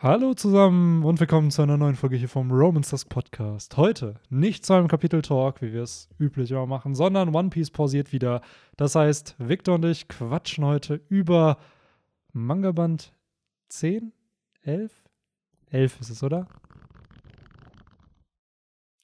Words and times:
Hallo 0.00 0.32
zusammen 0.32 1.04
und 1.04 1.18
willkommen 1.18 1.50
zu 1.50 1.60
einer 1.60 1.76
neuen 1.76 1.96
Folge 1.96 2.14
hier 2.14 2.28
vom 2.28 2.52
Romans 2.52 2.90
Dusk 2.90 3.08
Podcast. 3.08 3.76
Heute 3.76 4.14
nicht 4.30 4.64
zu 4.64 4.74
einem 4.74 4.86
Kapitel 4.86 5.22
Talk, 5.22 5.60
wie 5.60 5.72
wir 5.72 5.82
es 5.82 6.08
üblich 6.20 6.52
immer 6.52 6.66
machen, 6.66 6.94
sondern 6.94 7.34
One 7.34 7.50
Piece 7.50 7.72
pausiert 7.72 8.12
wieder. 8.12 8.40
Das 8.76 8.94
heißt, 8.94 9.34
Victor 9.38 9.74
und 9.74 9.84
ich 9.84 10.06
quatschen 10.06 10.64
heute 10.64 11.00
über 11.08 11.58
Manga 12.32 12.70
Band 12.70 13.12
10, 13.70 14.12
11? 14.62 14.92
11 15.70 16.00
ist 16.00 16.10
es, 16.10 16.22
oder? 16.22 16.46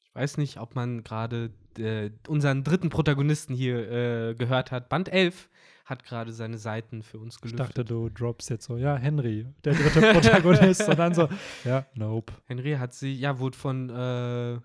Ich 0.04 0.14
weiß 0.14 0.36
nicht, 0.36 0.60
ob 0.60 0.76
man 0.76 1.02
gerade 1.02 1.50
äh, 1.76 2.10
unseren 2.28 2.62
dritten 2.62 2.90
Protagonisten 2.90 3.52
hier 3.52 3.90
äh, 3.90 4.34
gehört 4.36 4.70
hat. 4.70 4.88
Band 4.90 5.08
11 5.08 5.48
hat 5.84 6.04
gerade 6.04 6.32
seine 6.32 6.56
Seiten 6.58 7.02
für 7.02 7.18
uns 7.18 7.36
Ich 7.36 7.40
gelüftet. 7.42 7.60
dachte, 7.68 7.84
du 7.84 8.08
droppst 8.08 8.48
jetzt 8.50 8.64
so, 8.66 8.76
ja, 8.76 8.96
Henry, 8.96 9.46
der 9.64 9.74
dritte 9.74 10.00
Protagonist. 10.12 10.88
und 10.88 10.98
dann 10.98 11.14
so, 11.14 11.28
ja, 11.64 11.86
nope. 11.94 12.32
Henry 12.46 12.72
hat 12.74 12.94
sie, 12.94 13.12
ja, 13.12 13.38
wurde 13.38 13.56
von 13.56 13.90
äh, 13.90 14.58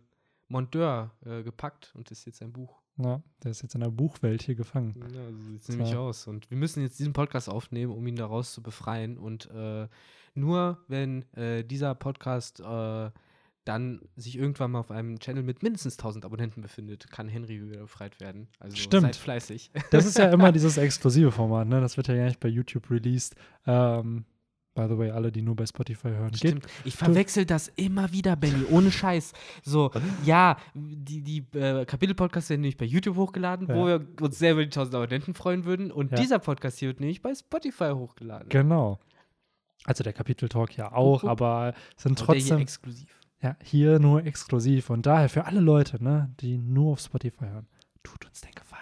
Monteur 0.48 1.12
äh, 1.26 1.44
gepackt 1.44 1.92
und 1.96 2.10
ist 2.12 2.26
jetzt 2.26 2.42
ein 2.42 2.52
Buch. 2.54 2.82
Ja, 2.98 3.22
der 3.44 3.52
ist 3.52 3.62
jetzt 3.62 3.76
in 3.76 3.82
der 3.82 3.92
Buchwelt 3.92 4.42
hier 4.42 4.56
gefangen. 4.56 4.96
Ja, 5.14 5.32
so 5.32 5.38
sieht 5.52 5.62
es 5.62 5.70
nämlich 5.70 5.96
aus. 5.96 6.28
Und 6.28 6.50
wir 6.50 6.58
müssen 6.58 6.82
jetzt 6.82 7.00
diesen 7.00 7.14
Podcast 7.14 7.48
aufnehmen, 7.50 7.94
um 7.94 8.06
ihn 8.08 8.18
daraus 8.18 8.54
zu 8.54 8.62
befreien. 8.62 9.18
Und 9.18 9.50
äh, 9.52 9.88
nur 10.34 10.80
wenn 10.90 11.24
äh, 11.34 11.64
dieser 11.64 11.96
Podcast 11.96 12.60
äh, 12.60 13.10
dann 13.70 14.02
sich 14.16 14.38
irgendwann 14.38 14.72
mal 14.72 14.80
auf 14.80 14.92
einem 14.92 15.20
Channel 15.20 15.44
mit 15.44 15.64
mindestens 15.64 15.98
1000 15.98 16.26
Abonnenten 16.26 16.62
befindet, 16.62 17.10
kann 17.12 17.30
Henry 17.30 17.62
wieder 17.70 17.80
befreit 17.82 18.20
werden. 18.20 18.48
Also 18.60 18.76
Stimmt. 18.76 19.04
seid 19.04 19.16
fleißig. 19.16 19.72
Das 19.92 20.06
ist 20.06 20.18
ja 20.18 20.30
immer 20.32 20.52
dieses 20.52 20.78
exklusive 20.78 21.32
Format, 21.32 21.68
ne? 21.68 21.80
Das 21.80 21.96
wird 21.96 22.08
ja 22.08 22.16
gar 22.16 22.26
nicht 22.26 22.40
bei 22.40 22.50
YouTube 22.50 22.90
released. 22.92 23.36
Ähm, 23.66 24.26
by 24.76 24.86
the 24.90 24.98
way, 24.98 25.12
alle, 25.12 25.32
die 25.32 25.42
nur 25.42 25.56
bei 25.56 25.66
Spotify 25.66 26.10
hören. 26.10 26.32
Geht, 26.32 26.38
Stimmt. 26.38 26.68
Ich 26.86 26.96
verwechsel 26.96 27.46
das 27.46 27.68
immer 27.76 28.12
wieder, 28.12 28.36
Benny, 28.36 28.64
ohne 28.72 28.92
Scheiß. 28.92 29.34
So, 29.64 29.92
ja, 30.26 30.58
die, 30.74 31.22
die 31.22 31.46
äh, 31.58 31.86
Kapitel-Podcasts 31.86 32.50
werden 32.50 32.62
nämlich 32.62 32.78
bei 32.78 32.86
YouTube 32.86 33.18
hochgeladen, 33.18 33.68
wo 33.68 33.88
Ja. 33.88 34.00
wir 34.00 34.08
uns 34.22 34.40
sehr 34.40 34.54
über 34.54 34.62
die 34.62 34.70
1000 34.70 34.96
Abonnenten 34.96 35.34
freuen 35.34 35.66
würden. 35.66 35.92
Und 35.92 36.12
Ja. 36.12 36.18
dieser 36.18 36.40
Podcast 36.40 36.80
hier 36.80 36.90
wird 36.90 37.00
nämlich 37.02 37.22
bei 37.22 37.34
Spotify 37.36 37.92
hochgeladen. 37.94 38.50
Genau. 38.50 39.00
Also 39.86 40.04
der 40.04 40.14
Kapitel-Talk 40.14 40.76
ja 40.78 40.92
auch, 40.92 41.24
Hup, 41.24 41.30
hup. 41.30 41.30
aber 41.30 41.74
sind 41.96 42.12
Und 42.12 42.20
der 42.20 42.36
hier 42.36 42.42
trotzdem 42.44 42.60
exklusiv. 42.60 43.19
Ja, 43.42 43.56
hier 43.64 44.00
nur 44.00 44.26
exklusiv. 44.26 44.90
Und 44.90 45.06
daher 45.06 45.30
für 45.30 45.46
alle 45.46 45.60
Leute, 45.62 46.04
ne, 46.04 46.34
die 46.40 46.58
nur 46.58 46.94
auf 46.94 47.00
Spotify 47.00 47.46
hören, 47.46 47.68
tut 48.04 48.26
uns 48.26 48.42
den 48.42 48.52
Gefallen. 48.54 48.82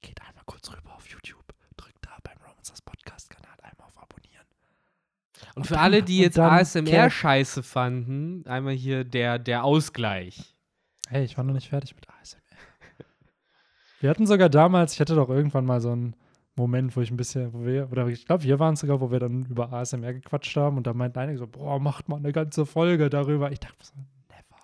Geht 0.00 0.20
einmal 0.22 0.44
kurz 0.46 0.70
rüber 0.70 0.94
auf 0.94 1.08
YouTube, 1.08 1.44
drückt 1.76 2.04
da 2.04 2.16
beim 2.22 2.36
Romancers 2.46 2.80
Podcast-Kanal 2.82 3.56
einmal 3.62 3.86
auf 3.88 3.98
Abonnieren. 4.00 4.46
Und 5.54 5.56
Und 5.58 5.66
für 5.66 5.74
dann- 5.74 5.82
alle, 5.82 6.02
die 6.02 6.18
jetzt 6.18 6.38
dann 6.38 6.50
ASMR 6.52 7.10
scheiße 7.10 7.62
fanden, 7.62 8.46
einmal 8.46 8.74
hier 8.74 9.04
der, 9.04 9.38
der 9.38 9.64
Ausgleich. 9.64 10.54
Hey, 11.08 11.24
ich 11.24 11.36
war 11.36 11.44
noch 11.44 11.54
nicht 11.54 11.68
fertig 11.70 11.94
mit 11.96 12.08
ASMR. 12.08 12.38
Wir 14.00 14.10
hatten 14.10 14.26
sogar 14.26 14.48
damals, 14.48 14.92
ich 14.94 15.00
hatte 15.00 15.16
doch 15.16 15.28
irgendwann 15.28 15.64
mal 15.64 15.80
so 15.80 15.90
einen 15.90 16.14
Moment, 16.58 16.96
wo 16.96 17.00
ich 17.00 17.10
ein 17.10 17.16
bisschen, 17.16 17.52
wo 17.52 17.64
wir, 17.64 17.90
oder 17.90 18.06
ich 18.08 18.26
glaube, 18.26 18.42
wir 18.44 18.58
waren 18.58 18.74
es 18.74 18.80
sogar, 18.80 19.00
wo 19.00 19.10
wir 19.10 19.18
dann 19.20 19.46
über 19.46 19.72
ASMR 19.72 20.12
gequatscht 20.14 20.56
haben 20.56 20.76
und 20.76 20.86
da 20.86 20.92
meinten 20.92 21.18
einige 21.18 21.38
so, 21.38 21.46
boah, 21.46 21.78
macht 21.80 22.08
mal 22.08 22.16
eine 22.16 22.32
ganze 22.32 22.66
Folge 22.66 23.08
darüber. 23.08 23.50
Ich 23.52 23.60
dachte 23.60 23.76
so, 23.84 23.94
never. 24.28 24.60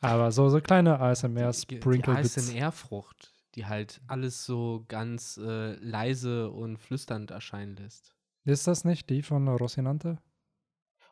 Aber 0.00 0.30
so, 0.32 0.48
so 0.48 0.60
kleine 0.60 1.00
ASMR 1.00 1.50
Die, 1.68 1.80
die. 1.80 2.04
ASMR-Frucht, 2.04 3.32
die 3.54 3.66
halt 3.66 4.00
alles 4.06 4.44
so 4.44 4.84
ganz 4.88 5.38
äh, 5.42 5.74
leise 5.76 6.50
und 6.50 6.76
flüsternd 6.78 7.30
erscheinen 7.30 7.76
lässt. 7.76 8.14
Ist 8.44 8.66
das 8.66 8.84
nicht 8.84 9.08
die 9.10 9.22
von 9.22 9.48
Rocinante? 9.48 10.18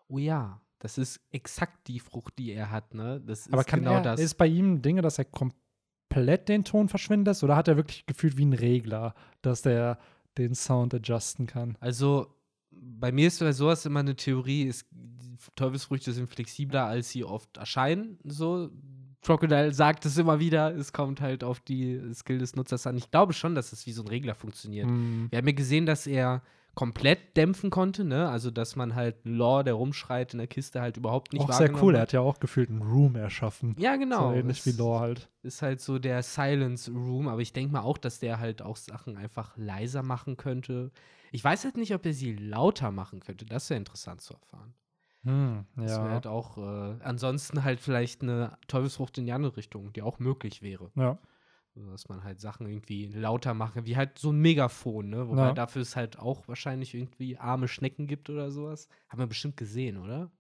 Oh 0.09 0.19
ja, 0.19 0.61
das 0.79 0.99
ist 0.99 1.21
exakt 1.31 1.87
die 1.89 2.01
Frucht, 2.01 2.39
die 2.39 2.53
er 2.53 2.71
hat, 2.71 2.93
ne? 2.93 3.21
Das 3.25 3.47
ist 3.47 3.53
Aber 3.53 3.65
kann 3.65 3.81
genau 3.81 3.95
er, 3.95 4.03
das. 4.03 4.21
ist 4.21 4.35
bei 4.35 4.47
ihm 4.47 4.83
Dinge, 4.83 5.01
dass 5.01 5.19
er 5.19 5.25
komplett 5.25 5.62
den 6.15 6.65
Ton 6.65 6.89
verschwinden 6.89 7.27
lässt 7.27 7.45
oder 7.45 7.57
hat 7.57 7.69
er 7.69 7.77
wirklich 7.77 8.07
gefühlt 8.07 8.37
wie 8.37 8.45
ein 8.45 8.53
Regler, 8.53 9.15
dass 9.43 9.63
der 9.63 9.99
den 10.39 10.55
Sound 10.55 10.95
adjusten 10.95 11.47
kann? 11.47 11.77
Also, 11.81 12.27
bei 12.71 13.13
mir 13.13 13.29
ist 13.29 13.41
bei 13.41 13.53
sowas 13.53 13.87
immer 13.87 14.01
eine 14.01 14.17
Theorie, 14.17 14.65
ist, 14.65 14.87
Teufelsfrüchte 15.57 16.13
sind 16.13 16.29
flexibler, 16.29 16.85
als 16.85 17.11
sie 17.11 17.25
oft 17.25 17.57
erscheinen. 17.57 18.19
So, 18.25 18.71
Crocodile 19.23 19.73
sagt 19.73 20.05
es 20.05 20.19
immer 20.19 20.41
wieder, 20.41 20.75
es 20.75 20.93
kommt 20.93 21.21
halt 21.21 21.45
auf 21.45 21.61
die 21.61 22.01
Skill 22.15 22.39
des 22.39 22.57
Nutzers 22.57 22.87
an. 22.87 22.97
Ich 22.97 23.11
glaube 23.11 23.33
schon, 23.33 23.55
dass 23.55 23.73
es 23.73 23.87
wie 23.87 23.93
so 23.93 24.03
ein 24.03 24.09
Regler 24.09 24.35
funktioniert. 24.35 24.89
Hm. 24.89 25.29
Wir 25.31 25.39
haben 25.39 25.47
ja 25.47 25.55
gesehen, 25.55 25.87
dass 25.87 26.07
er 26.07 26.43
komplett 26.75 27.37
dämpfen 27.37 27.71
konnte, 27.71 28.05
ne? 28.05 28.29
Also, 28.29 28.51
dass 28.51 28.77
man 28.77 28.95
halt 28.95 29.27
einen 29.27 29.37
Lore, 29.37 29.65
der 29.65 29.75
rumschreit 29.75 30.33
in 30.33 30.39
der 30.39 30.47
Kiste, 30.47 30.81
halt 30.81 30.97
überhaupt 30.97 31.33
nicht 31.33 31.43
Auch 31.43 31.49
sehr 31.53 31.61
wahrgenommen 31.69 31.83
cool. 31.85 31.95
Er 31.95 32.01
hat. 32.03 32.09
hat 32.09 32.13
ja 32.15 32.21
auch 32.21 32.41
gefühlt 32.41 32.71
einen 32.71 32.83
Room 32.83 33.15
erschaffen. 33.17 33.77
Ja, 33.79 33.97
genau. 33.97 34.31
So 34.31 34.37
ähnlich 34.37 34.59
Es 34.61 34.67
wie 34.67 34.79
Lore 34.79 35.01
halt. 35.01 35.29
Ist 35.43 35.61
halt 35.63 35.81
so 35.81 35.99
der 35.99 36.23
Silence 36.23 36.91
Room, 36.91 37.29
aber 37.29 37.41
ich 37.43 37.53
denke 37.53 37.73
mal 37.73 37.81
auch, 37.83 37.99
dass 37.99 38.21
der 38.21 38.39
halt 38.41 38.63
auch 38.63 38.77
Sachen 38.77 39.17
einfach 39.17 39.57
leiser 39.57 40.03
machen 40.03 40.37
könnte. 40.37 40.91
Ich 41.31 41.45
weiß 41.45 41.65
halt 41.65 41.77
nicht, 41.77 41.95
ob 41.95 42.05
er 42.07 42.15
sie 42.15 42.35
lauter 42.35 42.91
machen 42.91 43.21
könnte. 43.21 43.45
Das 43.45 43.69
wäre 43.71 43.79
interessant 43.79 44.21
zu 44.23 44.35
erfahren. 44.35 44.75
Hm, 45.25 45.67
Das 45.77 45.93
wäre 45.93 46.07
ja. 46.07 46.13
halt 46.15 46.27
auch, 46.27 46.59
äh, 46.59 46.97
ansonsten 47.05 47.63
halt 47.65 47.81
vielleicht 47.81 48.23
eine 48.23 48.57
Teufelsfrucht 48.67 49.19
in 49.19 49.27
die 49.27 49.33
andere 49.33 49.57
Richtung, 49.57 49.93
die 49.93 50.03
auch 50.03 50.19
möglich 50.19 50.63
wäre. 50.63 50.91
ja. 50.97 51.19
Dass 51.75 52.09
man 52.09 52.23
halt 52.23 52.39
Sachen 52.41 52.67
irgendwie 52.67 53.07
lauter 53.07 53.55
machen, 53.55 53.87
wie 53.87 53.97
halt 53.97 54.19
so 54.19 54.31
ein 54.31 54.39
Megafon, 54.41 55.09
ne? 55.09 55.27
Wobei 55.29 55.47
Ja. 55.47 55.53
dafür 55.53 55.81
es 55.83 55.97
halt 55.97 56.19
auch 56.19 56.47
wahrscheinlich 56.47 56.93
irgendwie 56.95 57.39
arme 57.39 57.67
Schnecken 57.67 58.07
gibt 58.07 58.29
oder 58.29 58.51
sowas. 58.51 58.89
Haben 59.09 59.21
wir 59.21 59.27
bestimmt 59.27 59.57
gesehen, 59.57 59.97
oder? 59.97 60.31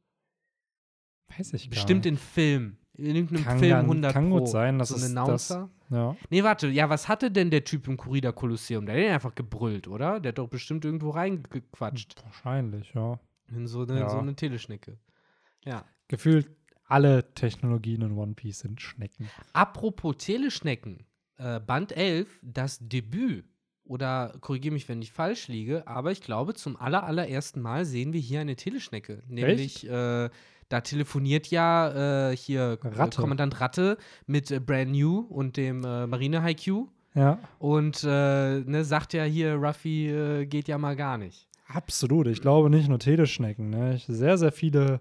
Weiß 1.29 1.55
ich 1.55 1.65
gar 1.65 1.71
Bestimmt 1.71 2.05
nicht. 2.05 2.13
in 2.13 2.19
Film. 2.19 2.77
In 2.95 3.17
irgendeinem 3.17 3.45
Kann 3.45 3.59
Film 3.59 3.71
gar- 3.71 3.83
100 3.85 4.13
kann 4.13 4.29
Pro. 4.29 4.39
gut 4.41 4.49
sein, 4.49 4.79
dass 4.79 4.91
so 4.91 4.97
es 4.97 5.05
ein 5.05 5.15
das- 5.15 5.51
Announcer. 5.51 5.71
Ja. 5.89 6.17
Nee, 6.29 6.43
warte, 6.43 6.69
ja, 6.69 6.91
was 6.91 7.09
hatte 7.09 7.31
denn 7.31 7.51
der 7.51 7.65
Typ 7.65 7.89
im 7.89 7.97
Corrida 7.97 8.33
Kolosseum? 8.33 8.85
Der 8.85 8.95
hat 8.97 9.03
den 9.03 9.13
einfach 9.13 9.35
gebrüllt, 9.35 9.89
oder? 9.89 10.21
Der 10.21 10.31
hat 10.31 10.39
doch 10.39 10.49
bestimmt 10.49 10.85
irgendwo 10.85 11.11
reingequatscht. 11.11 12.23
Wahrscheinlich, 12.25 12.93
ja. 12.95 13.19
In 13.49 13.67
so 13.67 13.83
eine, 13.83 14.01
Ja. 14.01 14.11
so 14.11 14.19
eine 14.19 14.35
Teleschnecke. 14.37 14.99
Ja. 15.65 15.87
Gefühlt 16.09 16.51
alle 16.85 17.33
Technologien 17.35 18.03
in 18.03 18.13
One 18.13 18.35
Piece 18.35 18.61
sind 18.61 18.83
Schnecken. 18.83 19.29
Apropos 19.55 20.17
Teleschnecken, 20.19 21.07
äh, 21.39 21.61
Band 21.61 21.97
11, 21.97 22.29
das 22.43 22.79
Debüt. 22.81 23.45
Oder 23.85 24.35
korrigiere 24.41 24.73
mich, 24.73 24.89
wenn 24.89 25.03
ich 25.03 25.13
falsch 25.13 25.49
liege, 25.49 25.87
aber 25.87 26.13
ich 26.13 26.23
glaube, 26.23 26.55
zum 26.55 26.77
aller, 26.77 27.03
allerersten 27.05 27.61
Mal 27.61 27.85
sehen 27.85 28.13
wir 28.13 28.21
hier 28.21 28.41
eine 28.41 28.55
Teleschnecke. 28.55 29.23
Nämlich, 29.27 29.89
äh, 29.89 30.31
da 30.69 30.81
telefoniert 30.81 31.49
ja 31.49 32.31
äh, 32.31 32.37
hier 32.37 32.79
äh, 32.83 32.89
Ratte. 32.89 33.21
Kommandant 33.21 33.61
Ratte 33.61 33.99
mit 34.27 34.51
äh, 34.51 34.61
Brand 34.61 34.93
New 34.93 35.19
und 35.19 35.57
dem 35.57 35.85
äh, 35.85 36.07
Marine 36.07 36.43
Haikyuu. 36.43 36.89
Ja. 37.15 37.39
Und 37.59 38.05
äh, 38.05 38.61
ne, 38.61 38.85
sagt 38.85 39.13
ja 39.13 39.25
hier, 39.25 39.57
Ruffy 39.57 40.47
geht 40.49 40.69
ja 40.69 40.79
mal 40.79 40.97
gar 40.97 41.19
nicht. 41.19 41.49
Absolut. 41.67 42.27
Ich 42.27 42.41
glaube 42.41 42.71
nicht 42.71 42.89
nur 42.89 42.99
Teleschnecken. 42.99 43.69
Ne? 43.69 43.97
Ich, 43.97 44.07
sehr, 44.07 44.39
sehr 44.39 44.53
viele 44.53 45.01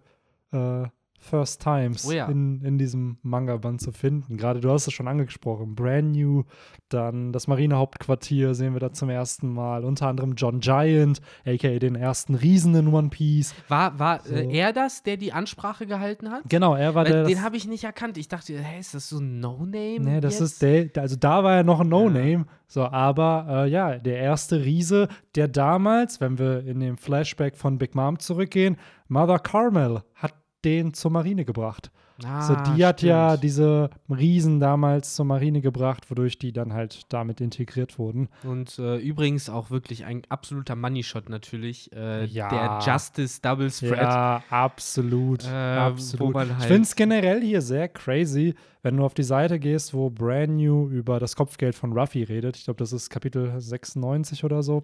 First 1.24 1.62
Times 1.62 2.06
Oh 2.08 2.12
ja. 2.12 2.26
in, 2.26 2.62
in 2.64 2.78
diesem 2.80 3.18
Manga-Band 3.22 3.80
zu 3.80 3.92
finden. 3.92 4.38
Gerade 4.38 4.60
du 4.60 4.72
hast 4.72 4.88
es 4.88 4.94
schon 4.94 5.08
angesprochen. 5.08 5.76
Brand 5.76 6.12
New, 6.16 6.44
dann 6.90 7.32
das 7.32 7.48
Marinehauptquartier 7.48 8.56
sehen 8.56 8.74
wir 8.74 8.80
da 8.80 8.92
zum 8.92 9.10
ersten 9.10 9.54
Mal. 9.54 9.86
Unter 9.86 10.08
anderem 10.08 10.34
John 10.36 10.60
Giant, 10.62 11.22
aka 11.46 11.78
den 11.80 11.96
ersten 11.96 12.34
Riesen 12.36 12.74
in 12.76 12.88
One 12.88 13.10
Piece. 13.10 13.54
War, 13.68 13.98
war 14.00 14.22
So. 14.24 14.34
äh, 14.34 14.52
er 14.52 14.74
das, 14.74 15.04
der 15.04 15.18
die 15.18 15.32
Ansprache 15.32 15.86
gehalten 15.86 16.30
hat? 16.32 16.42
Genau, 16.50 16.76
er 16.76 16.96
war 16.96 17.06
Weil 17.06 17.12
der. 17.12 17.24
den 17.26 17.44
habe 17.44 17.56
ich 17.56 17.68
nicht 17.68 17.84
erkannt. 17.84 18.18
Ich 18.18 18.28
dachte, 18.28 18.58
hey, 18.58 18.80
ist 18.80 18.94
das 18.96 19.08
so 19.10 19.20
ein 19.20 19.40
No-Name? 19.40 20.00
Nee, 20.00 20.22
das 20.22 20.40
jetzt? 20.40 20.54
ist 20.54 20.62
der, 20.64 20.90
also 21.02 21.16
da 21.16 21.44
war 21.44 21.58
er 21.58 21.64
noch 21.64 21.82
ein 21.82 21.90
No-Name. 21.90 22.46
So, 22.68 22.84
aber 22.86 23.46
äh, 23.66 23.70
ja, 23.70 23.98
der 23.98 24.18
erste 24.18 24.64
Riese, 24.64 25.08
der 25.36 25.48
damals, 25.50 26.20
wenn 26.22 26.40
wir 26.40 26.66
in 26.66 26.80
den 26.80 26.98
Flashback 26.98 27.58
von 27.58 27.78
Big 27.78 27.96
Mom 27.96 28.18
zurückgehen, 28.18 28.78
Mother 29.10 29.40
Carmel 29.40 30.04
hat 30.16 30.34
den 30.66 30.94
zur 30.94 31.12
Marine 31.12 31.46
gebracht. 31.46 31.92
Ah, 32.24 32.42
so, 32.44 32.56
die 32.76 32.86
hat 32.86 33.02
ja 33.02 33.36
diese 33.36 33.90
Riesen 34.08 34.60
damals 34.60 35.16
zur 35.16 35.26
Marine 35.26 35.60
gebracht, 35.62 36.12
wodurch 36.12 36.38
die 36.38 36.52
dann 36.54 36.72
halt 36.72 37.02
damit 37.10 37.42
integriert 37.42 37.98
wurden. 37.98 38.30
Und 38.44 38.78
äh, 38.78 38.98
übrigens 38.98 39.50
auch 39.50 39.72
wirklich 39.72 40.06
ein 40.06 40.22
absoluter 40.30 40.76
Money-Shot 40.76 41.30
natürlich. 41.30 41.92
Äh, 41.96 42.26
Ja. 42.26 42.50
Der 42.84 42.94
Justice 42.94 43.42
Double 43.42 43.72
Spread. 43.72 43.98
Ja, 44.04 44.44
absolut. 44.52 45.46
Äh, 45.46 45.50
absolut. 45.50 46.34
man 46.36 46.48
Ich 46.50 46.54
halt- 46.54 46.64
finde 46.66 46.82
es 46.84 46.96
generell 46.96 47.42
hier 47.42 47.62
sehr 47.62 47.88
crazy, 47.90 48.54
wenn 48.84 48.98
du 48.98 49.04
auf 49.04 49.16
die 49.16 49.24
Seite 49.24 49.58
gehst, 49.60 49.96
wo 49.96 50.12
Brand 50.12 50.58
New 50.58 50.90
über 50.90 51.20
das 51.20 51.36
Kopfgeld 51.36 51.74
von 51.74 51.92
Ruffy 51.98 52.22
redet. 52.22 52.56
Ich 52.56 52.66
glaube, 52.66 52.78
das 52.78 52.94
ist 52.94 53.10
Kapitel 53.10 53.60
96 53.60 54.44
oder 54.44 54.62
so. 54.62 54.84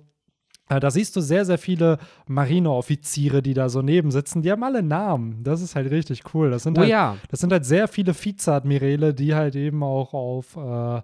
Da 0.70 0.92
siehst 0.92 1.16
du 1.16 1.22
sehr, 1.22 1.46
sehr 1.46 1.58
viele 1.58 1.98
Marineoffiziere, 2.28 3.42
die 3.42 3.54
da 3.54 3.70
so 3.70 3.82
neben 3.82 4.12
sitzen. 4.12 4.42
Die 4.42 4.52
haben 4.52 4.64
alle 4.64 4.84
Namen. 4.84 5.44
Das 5.44 5.62
ist 5.62 5.76
halt 5.76 5.90
richtig 5.92 6.24
cool. 6.34 6.52
Das 6.52 6.64
sind, 6.64 6.78
Oh 6.78 6.82
halt, 6.82 6.90
ja. 6.90 7.18
das 7.30 7.40
sind 7.40 7.54
halt 7.54 7.66
sehr 7.66 7.88
viele 7.88 8.14
Vizeadmirale, 8.14 9.14
die 9.14 9.34
halt 9.34 9.56
eben 9.56 9.82
auch 9.82 10.14
auf 10.14 10.58
äh, 10.58 11.02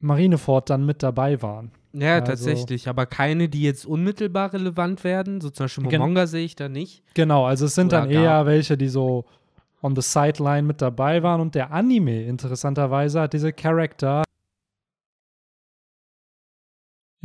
Marineford 0.00 0.70
dann 0.70 0.86
mit 0.86 1.02
dabei 1.02 1.42
waren. 1.42 1.72
Ja, 1.92 2.14
also, 2.14 2.26
tatsächlich, 2.26 2.88
aber 2.88 3.06
keine, 3.06 3.48
die 3.48 3.62
jetzt 3.62 3.86
unmittelbar 3.86 4.52
relevant 4.52 5.02
werden. 5.04 5.40
So 5.40 5.50
zum 5.50 5.64
Beispiel 5.64 5.84
Momonga 5.84 6.26
sehe 6.26 6.44
ich 6.44 6.56
da 6.56 6.68
nicht. 6.68 7.02
Genau, 7.14 7.46
also 7.46 7.66
es 7.66 7.74
sind 7.74 7.88
Oder 7.88 8.02
dann 8.02 8.10
eher 8.10 8.46
welche, 8.46 8.76
die 8.76 8.88
so 8.88 9.24
on 9.82 9.96
the 9.96 10.02
sideline 10.02 10.62
mit 10.66 10.82
dabei 10.82 11.22
waren. 11.22 11.40
Und 11.40 11.54
der 11.54 11.70
Anime, 11.70 12.24
interessanterweise, 12.24 13.20
hat 13.22 13.32
diese 13.32 13.52
Charakter. 13.52 14.24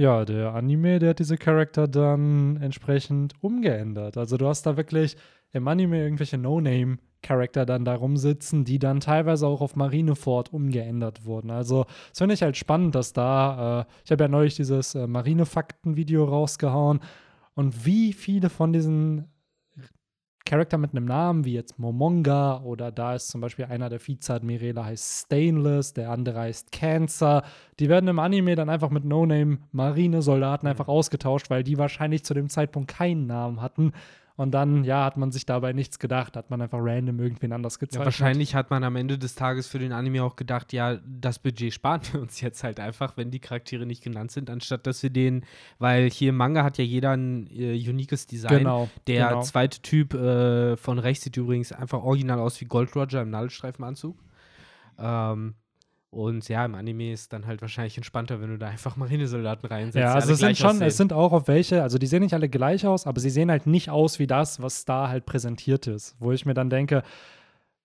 Ja, 0.01 0.25
der 0.25 0.55
Anime, 0.55 0.97
der 0.97 1.11
hat 1.11 1.19
diese 1.19 1.37
Charakter 1.37 1.87
dann 1.87 2.57
entsprechend 2.59 3.35
umgeändert. 3.39 4.17
Also 4.17 4.35
du 4.35 4.47
hast 4.47 4.65
da 4.65 4.75
wirklich 4.75 5.15
im 5.51 5.67
Anime 5.67 6.01
irgendwelche 6.01 6.39
No-Name 6.39 6.97
Charakter 7.21 7.67
dann 7.67 7.85
da 7.85 7.93
rumsitzen, 7.93 8.65
die 8.65 8.79
dann 8.79 8.99
teilweise 8.99 9.45
auch 9.45 9.61
auf 9.61 9.75
Marineford 9.75 10.51
umgeändert 10.53 11.23
wurden. 11.25 11.51
Also, 11.51 11.85
das 12.09 12.17
finde 12.17 12.33
ich 12.33 12.41
halt 12.41 12.57
spannend, 12.57 12.95
dass 12.95 13.13
da, 13.13 13.81
äh, 13.81 13.85
ich 14.03 14.11
habe 14.11 14.23
ja 14.23 14.27
neulich 14.27 14.55
dieses 14.55 14.95
äh, 14.95 15.05
Marinefakten-Video 15.05 16.25
rausgehauen 16.25 17.01
und 17.53 17.85
wie 17.85 18.13
viele 18.13 18.49
von 18.49 18.73
diesen 18.73 19.27
Charakter 20.45 20.77
mit 20.77 20.91
einem 20.91 21.05
Namen, 21.05 21.45
wie 21.45 21.53
jetzt 21.53 21.77
Momonga 21.77 22.61
oder 22.63 22.91
da 22.91 23.15
ist 23.15 23.29
zum 23.29 23.41
Beispiel 23.41 23.65
einer 23.65 23.89
der 23.89 24.05
Vizeadmirale 24.05 24.83
heißt 24.83 25.25
Stainless, 25.25 25.93
der 25.93 26.09
andere 26.09 26.39
heißt 26.39 26.71
Cancer. 26.71 27.43
Die 27.79 27.89
werden 27.89 28.07
im 28.07 28.19
Anime 28.19 28.55
dann 28.55 28.69
einfach 28.69 28.89
mit 28.89 29.05
No-Name-Marinesoldaten 29.05 30.67
einfach 30.67 30.87
mhm. 30.87 30.93
ausgetauscht, 30.93 31.49
weil 31.49 31.63
die 31.63 31.77
wahrscheinlich 31.77 32.23
zu 32.23 32.33
dem 32.33 32.49
Zeitpunkt 32.49 32.89
keinen 32.89 33.27
Namen 33.27 33.61
hatten. 33.61 33.93
Und 34.41 34.49
dann, 34.49 34.83
ja, 34.83 35.05
hat 35.05 35.17
man 35.17 35.31
sich 35.31 35.45
dabei 35.45 35.71
nichts 35.71 35.99
gedacht, 35.99 36.35
hat 36.35 36.49
man 36.49 36.63
einfach 36.63 36.79
random 36.81 37.19
irgendwen 37.19 37.53
anders 37.53 37.77
gezeigt. 37.77 37.99
Ja, 37.99 38.05
wahrscheinlich 38.05 38.55
hat 38.55 38.71
man 38.71 38.83
am 38.83 38.95
Ende 38.95 39.19
des 39.19 39.35
Tages 39.35 39.67
für 39.67 39.77
den 39.77 39.91
Anime 39.91 40.23
auch 40.23 40.35
gedacht, 40.35 40.73
ja, 40.73 40.97
das 41.05 41.37
Budget 41.37 41.71
sparen 41.71 42.01
wir 42.11 42.19
uns 42.19 42.41
jetzt 42.41 42.63
halt 42.63 42.79
einfach, 42.79 43.17
wenn 43.17 43.29
die 43.29 43.37
Charaktere 43.37 43.85
nicht 43.85 44.03
genannt 44.03 44.31
sind, 44.31 44.49
anstatt 44.49 44.87
dass 44.87 45.03
wir 45.03 45.11
den, 45.11 45.45
weil 45.77 46.09
hier 46.09 46.29
im 46.29 46.37
Manga 46.37 46.63
hat 46.63 46.79
ja 46.79 46.83
jeder 46.83 47.11
ein 47.11 47.51
äh, 47.51 47.87
uniques 47.87 48.25
Design. 48.25 48.57
Genau. 48.57 48.89
Der 49.05 49.27
genau. 49.27 49.41
zweite 49.43 49.79
Typ 49.83 50.15
äh, 50.15 50.75
von 50.75 50.97
rechts 50.97 51.23
sieht 51.23 51.37
übrigens 51.37 51.71
einfach 51.71 52.01
original 52.01 52.39
aus 52.39 52.59
wie 52.61 52.65
Gold 52.65 52.95
Roger 52.95 53.21
im 53.21 53.29
Nadelstreifenanzug. 53.29 54.17
Ähm, 54.97 55.53
und 56.11 56.49
ja, 56.49 56.65
im 56.65 56.75
Anime 56.75 57.13
ist 57.13 57.31
dann 57.31 57.47
halt 57.47 57.61
wahrscheinlich 57.61 57.95
entspannter, 57.95 58.41
wenn 58.41 58.49
du 58.49 58.57
da 58.57 58.67
einfach 58.67 58.97
Marinesoldaten 58.97 59.67
reinsetzt. 59.67 59.95
Ja, 59.95 60.13
also 60.13 60.33
es 60.33 60.39
sind 60.39 60.57
schon, 60.57 60.71
aussehen. 60.71 60.87
es 60.87 60.97
sind 60.97 61.13
auch 61.13 61.31
auf 61.31 61.47
welche, 61.47 61.81
also 61.81 61.97
die 61.97 62.05
sehen 62.05 62.21
nicht 62.21 62.33
alle 62.33 62.49
gleich 62.49 62.85
aus, 62.85 63.07
aber 63.07 63.21
sie 63.21 63.29
sehen 63.29 63.49
halt 63.49 63.65
nicht 63.65 63.89
aus 63.89 64.19
wie 64.19 64.27
das, 64.27 64.61
was 64.61 64.83
da 64.83 65.07
halt 65.07 65.25
präsentiert 65.25 65.87
ist. 65.87 66.17
Wo 66.19 66.33
ich 66.33 66.45
mir 66.45 66.53
dann 66.53 66.69
denke, 66.69 67.03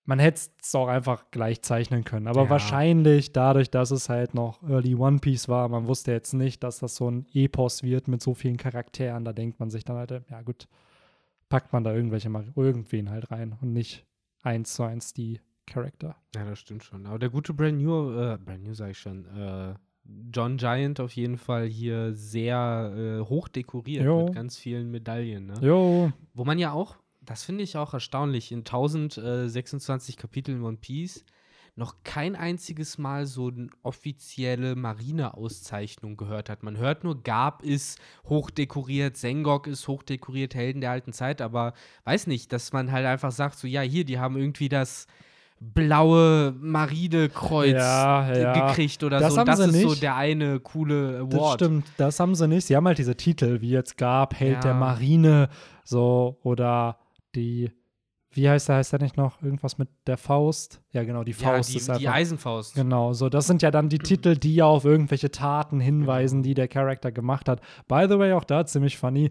man 0.07 0.19
hätte 0.19 0.41
es 0.61 0.75
auch 0.75 0.89
einfach 0.89 1.31
gleich 1.31 1.63
zeichnen 1.63 2.03
können. 2.03 2.27
Aber 2.27 2.45
ja. 2.45 2.51
wahrscheinlich 2.51 3.33
dadurch, 3.33 3.71
dass 3.71 3.93
es 3.93 4.09
halt 4.09 4.35
noch 4.35 4.61
Early 4.69 4.97
One 4.97 5.21
Piece 5.21 5.49
war, 5.49 5.69
man 5.69 5.87
wusste 5.87 6.11
jetzt 6.11 6.33
nicht, 6.33 6.65
dass 6.65 6.81
das 6.81 6.97
so 6.97 7.09
ein 7.09 7.27
Epos 7.33 7.85
wird 7.85 8.09
mit 8.09 8.23
so 8.23 8.35
vielen 8.35 8.57
Charakteren. 8.57 9.25
Da 9.25 9.33
denkt 9.33 9.61
man 9.61 9.71
sich 9.71 9.85
dann 9.85 9.97
halt, 9.97 10.11
ja 10.29 10.43
gut, 10.43 10.67
packt 11.49 11.73
man 11.73 11.85
da 11.85 11.95
irgendwelche 11.95 12.29
mal 12.29 12.53
irgendwen 12.57 13.09
halt 13.09 13.31
rein 13.31 13.57
und 13.61 13.73
nicht 13.73 14.05
eins 14.43 14.75
zu 14.75 14.83
eins 14.83 15.13
die 15.13 15.41
Character. 15.67 16.17
Ja, 16.35 16.45
das 16.45 16.59
stimmt 16.59 16.85
schon. 16.85 17.07
Aber 17.07 17.19
der 17.19 17.31
gute 17.31 17.53
Brand 17.53 17.79
New, 17.79 18.11
äh, 18.13 18.39
Brand 18.39 18.63
New 18.63 18.75
sage 18.75 18.93
ich 18.93 18.99
schon, 18.99 19.27
äh, 19.27 19.75
John 20.33 20.57
Giant 20.57 21.01
auf 21.01 21.13
jeden 21.13 21.37
Fall 21.37 21.67
hier 21.67 22.15
sehr 22.15 22.93
äh, 22.97 23.29
hoch 23.29 23.49
dekoriert 23.49 24.05
jo. 24.05 24.27
mit 24.27 24.35
ganz 24.35 24.57
vielen 24.57 24.91
Medaillen. 24.91 25.47
Ne? 25.47 25.55
Jo. 25.61 26.13
Wo 26.35 26.45
man 26.45 26.59
ja 26.59 26.73
auch, 26.73 26.97
das 27.21 27.43
finde 27.43 27.65
ich 27.65 27.77
auch 27.77 27.93
erstaunlich, 27.93 28.53
in 28.53 28.61
1026 28.61 30.17
Kapiteln 30.17 30.63
One 30.63 30.77
Piece 30.77 31.25
noch 31.77 31.97
kein 32.05 32.37
einziges 32.37 32.97
Mal 32.97 33.27
so 33.27 33.49
eine 33.49 33.69
offizielle 33.83 34.77
Marine-Auszeichnung 34.77 36.17
gehört 36.17 36.49
hat. 36.49 36.63
Man 36.63 36.79
hört 36.79 37.05
nur, 37.05 37.23
Gab 37.23 37.63
ist 37.63 38.01
hochdekoriert, 38.25 39.19
Sengok 39.19 39.67
ist 39.67 39.87
hochdekoriert, 39.87 40.55
Helden 40.55 40.81
der 40.81 40.91
alten 40.91 41.13
Zeit, 41.13 41.43
aber 41.43 41.75
weiß 42.05 42.29
nicht, 42.29 42.51
dass 42.53 42.73
man 42.73 42.93
halt 42.93 43.05
einfach 43.05 43.31
sagt, 43.31 43.59
so 43.59 43.69
ja, 43.69 43.83
hier, 43.83 44.05
die 44.05 44.19
haben 44.19 44.39
irgendwie 44.39 44.71
das 44.71 45.07
blaue 45.61 46.55
Maridekreuz 46.61 47.73
ja, 47.73 48.33
ja. 48.33 48.69
gekriegt 48.69 49.03
oder 49.03 49.21
das 49.21 49.35
so. 49.35 49.41
Haben 49.41 49.47
das 49.47 49.59
ist 49.61 49.73
nicht. 49.73 49.89
so 49.89 49.95
der 49.95 50.17
eine 50.17 50.61
coole 50.61 51.21
Award. 51.21 51.33
Das 51.33 51.55
stimmt, 51.55 51.87
das 51.97 52.21
haben 52.21 52.35
sie 52.35 52.49
nicht. 52.49 52.67
Sie 52.67 52.77
haben 52.77 52.87
halt 52.87 52.99
diese 52.99 53.17
Titel, 53.17 53.61
wie 53.61 53.71
jetzt 53.71 53.97
gab, 53.97 54.39
Held 54.39 54.55
ja. 54.55 54.61
der 54.61 54.75
Marine, 54.75 55.49
so, 55.85 56.39
oder 56.43 56.99
die, 57.35 57.71
wie 58.33 58.49
heißt 58.49 58.69
der, 58.69 58.77
heißt 58.77 58.93
der 58.93 59.01
nicht 59.01 59.17
noch? 59.17 59.43
Irgendwas 59.43 59.79
mit 59.79 59.89
der 60.07 60.19
Faust? 60.19 60.83
Ja, 60.93 61.05
genau, 61.05 61.25
die 61.25 61.33
Faust 61.33 61.73
die, 61.73 61.79
ist 61.79 61.89
einfach. 61.89 62.01
Die 62.01 62.09
Eisenfaust. 62.09 62.75
Genau, 62.75 63.15
so, 63.15 63.31
das 63.31 63.47
sind 63.47 63.63
ja 63.63 63.71
dann 63.71 63.89
die 63.89 63.99
Titel, 63.99 64.37
die 64.37 64.57
ja 64.57 64.67
auf 64.67 64.85
irgendwelche 64.85 65.31
Taten 65.31 65.81
hinweisen, 65.81 66.43
die 66.43 66.55
der 66.55 66.69
Charakter 66.69 67.13
gemacht 67.13 67.49
hat. 67.49 67.61
By 67.89 68.07
the 68.09 68.19
way, 68.19 68.35
auch 68.35 68.45
da 68.45 68.67
ziemlich 68.67 68.99
funny. 68.99 69.31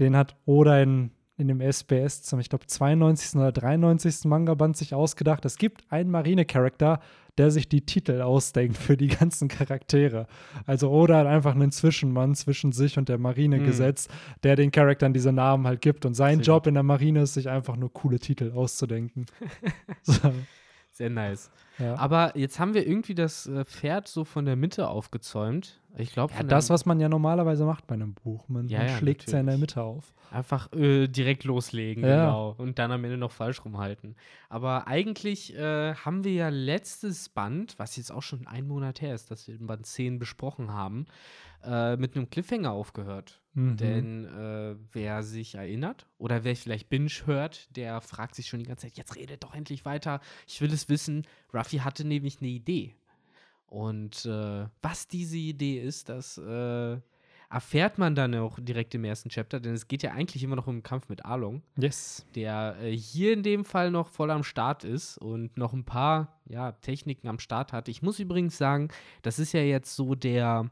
Den 0.00 0.16
hat 0.16 0.36
Oda 0.46 0.80
in 0.80 1.10
in 1.36 1.48
dem 1.48 1.60
SBS 1.60 2.22
zum, 2.22 2.38
ich 2.38 2.48
glaube, 2.48 2.66
92. 2.66 3.36
oder 3.36 3.50
93. 3.50 4.24
Manga-Band 4.24 4.76
sich 4.76 4.94
ausgedacht. 4.94 5.44
Es 5.44 5.58
gibt 5.58 5.84
einen 5.90 6.10
Marine-Charakter, 6.10 7.00
der 7.38 7.50
sich 7.50 7.68
die 7.68 7.84
Titel 7.84 8.20
ausdenkt 8.22 8.76
für 8.76 8.96
die 8.96 9.08
ganzen 9.08 9.48
Charaktere. 9.48 10.26
Also 10.66 10.90
Oda 10.90 11.18
hat 11.18 11.26
einfach 11.26 11.54
einen 11.54 11.72
Zwischenmann 11.72 12.34
zwischen 12.34 12.70
sich 12.70 12.98
und 12.98 13.08
der 13.08 13.18
Marine 13.18 13.58
mhm. 13.58 13.66
gesetzt, 13.66 14.10
der 14.44 14.54
den 14.54 14.70
Charakteren 14.70 15.12
diese 15.12 15.32
Namen 15.32 15.66
halt 15.66 15.80
gibt. 15.80 16.06
Und 16.06 16.14
sein 16.14 16.36
Sehr 16.36 16.54
Job 16.54 16.66
in 16.68 16.74
der 16.74 16.84
Marine 16.84 17.22
ist, 17.22 17.34
sich 17.34 17.48
einfach 17.48 17.76
nur 17.76 17.92
coole 17.92 18.20
Titel 18.20 18.52
auszudenken. 18.52 19.26
so. 20.02 20.32
Sehr 20.92 21.10
nice. 21.10 21.50
Ja. 21.80 21.96
Aber 21.96 22.38
jetzt 22.38 22.60
haben 22.60 22.72
wir 22.72 22.86
irgendwie 22.86 23.16
das 23.16 23.46
äh, 23.46 23.64
Pferd 23.64 24.06
so 24.06 24.24
von 24.24 24.44
der 24.44 24.54
Mitte 24.54 24.86
aufgezäumt. 24.86 25.80
Ich 25.96 26.12
glaube, 26.12 26.34
ja, 26.34 26.42
das, 26.42 26.70
was 26.70 26.86
man 26.86 26.98
ja 26.98 27.08
normalerweise 27.08 27.64
macht 27.64 27.86
bei 27.86 27.94
einem 27.94 28.14
Buch. 28.14 28.48
Man, 28.48 28.68
ja, 28.68 28.78
man 28.78 28.88
ja, 28.88 28.96
schlägt 28.96 29.26
es 29.26 29.32
ja 29.32 29.40
in 29.40 29.46
der 29.46 29.58
Mitte 29.58 29.82
auf. 29.82 30.12
Einfach 30.30 30.72
äh, 30.72 31.06
direkt 31.06 31.44
loslegen, 31.44 32.02
genau. 32.02 32.54
Und 32.58 32.78
dann 32.78 32.90
am 32.90 33.04
Ende 33.04 33.16
noch 33.16 33.30
falsch 33.30 33.64
rumhalten. 33.64 34.16
Aber 34.48 34.88
eigentlich 34.88 35.54
äh, 35.56 35.94
haben 35.94 36.24
wir 36.24 36.32
ja 36.32 36.48
letztes 36.48 37.28
Band, 37.28 37.78
was 37.78 37.96
jetzt 37.96 38.10
auch 38.10 38.22
schon 38.22 38.46
ein 38.46 38.66
Monat 38.66 39.00
her 39.00 39.14
ist, 39.14 39.30
dass 39.30 39.46
wir 39.46 39.56
Band 39.58 39.86
10 39.86 40.18
besprochen 40.18 40.72
haben, 40.72 41.06
äh, 41.64 41.96
mit 41.96 42.16
einem 42.16 42.28
Cliffhanger 42.28 42.72
aufgehört. 42.72 43.40
Mhm. 43.54 43.76
Denn 43.76 44.24
äh, 44.24 44.74
wer 44.92 45.22
sich 45.22 45.54
erinnert 45.54 46.06
oder 46.18 46.42
wer 46.42 46.56
vielleicht 46.56 46.88
Binge 46.88 47.10
hört, 47.24 47.74
der 47.76 48.00
fragt 48.00 48.34
sich 48.34 48.48
schon 48.48 48.58
die 48.58 48.66
ganze 48.66 48.88
Zeit, 48.88 48.96
jetzt 48.96 49.14
redet 49.14 49.44
doch 49.44 49.54
endlich 49.54 49.84
weiter. 49.84 50.20
Ich 50.48 50.60
will 50.60 50.72
es 50.72 50.88
wissen. 50.88 51.24
Ruffy 51.52 51.78
hatte 51.78 52.04
nämlich 52.04 52.38
eine 52.40 52.50
Idee. 52.50 52.96
Und 53.66 54.24
äh, 54.26 54.66
was 54.82 55.08
diese 55.08 55.36
Idee 55.36 55.80
ist, 55.80 56.08
das 56.08 56.38
äh, 56.38 56.98
erfährt 57.50 57.98
man 57.98 58.14
dann 58.14 58.34
auch 58.34 58.58
direkt 58.60 58.94
im 58.94 59.04
ersten 59.04 59.28
Chapter, 59.28 59.60
denn 59.60 59.74
es 59.74 59.88
geht 59.88 60.02
ja 60.02 60.12
eigentlich 60.12 60.42
immer 60.42 60.56
noch 60.56 60.66
um 60.66 60.76
den 60.76 60.82
Kampf 60.82 61.08
mit 61.08 61.24
Arlong. 61.24 61.62
Yes. 61.76 62.24
Der 62.34 62.76
äh, 62.80 62.96
hier 62.96 63.32
in 63.32 63.42
dem 63.42 63.64
Fall 63.64 63.90
noch 63.90 64.08
voll 64.08 64.30
am 64.30 64.44
Start 64.44 64.84
ist 64.84 65.18
und 65.18 65.56
noch 65.56 65.72
ein 65.72 65.84
paar 65.84 66.40
ja, 66.46 66.72
Techniken 66.72 67.28
am 67.28 67.38
Start 67.38 67.72
hat. 67.72 67.88
Ich 67.88 68.02
muss 68.02 68.18
übrigens 68.18 68.58
sagen, 68.58 68.88
das 69.22 69.38
ist 69.38 69.52
ja 69.52 69.60
jetzt 69.60 69.96
so 69.96 70.14
der 70.14 70.70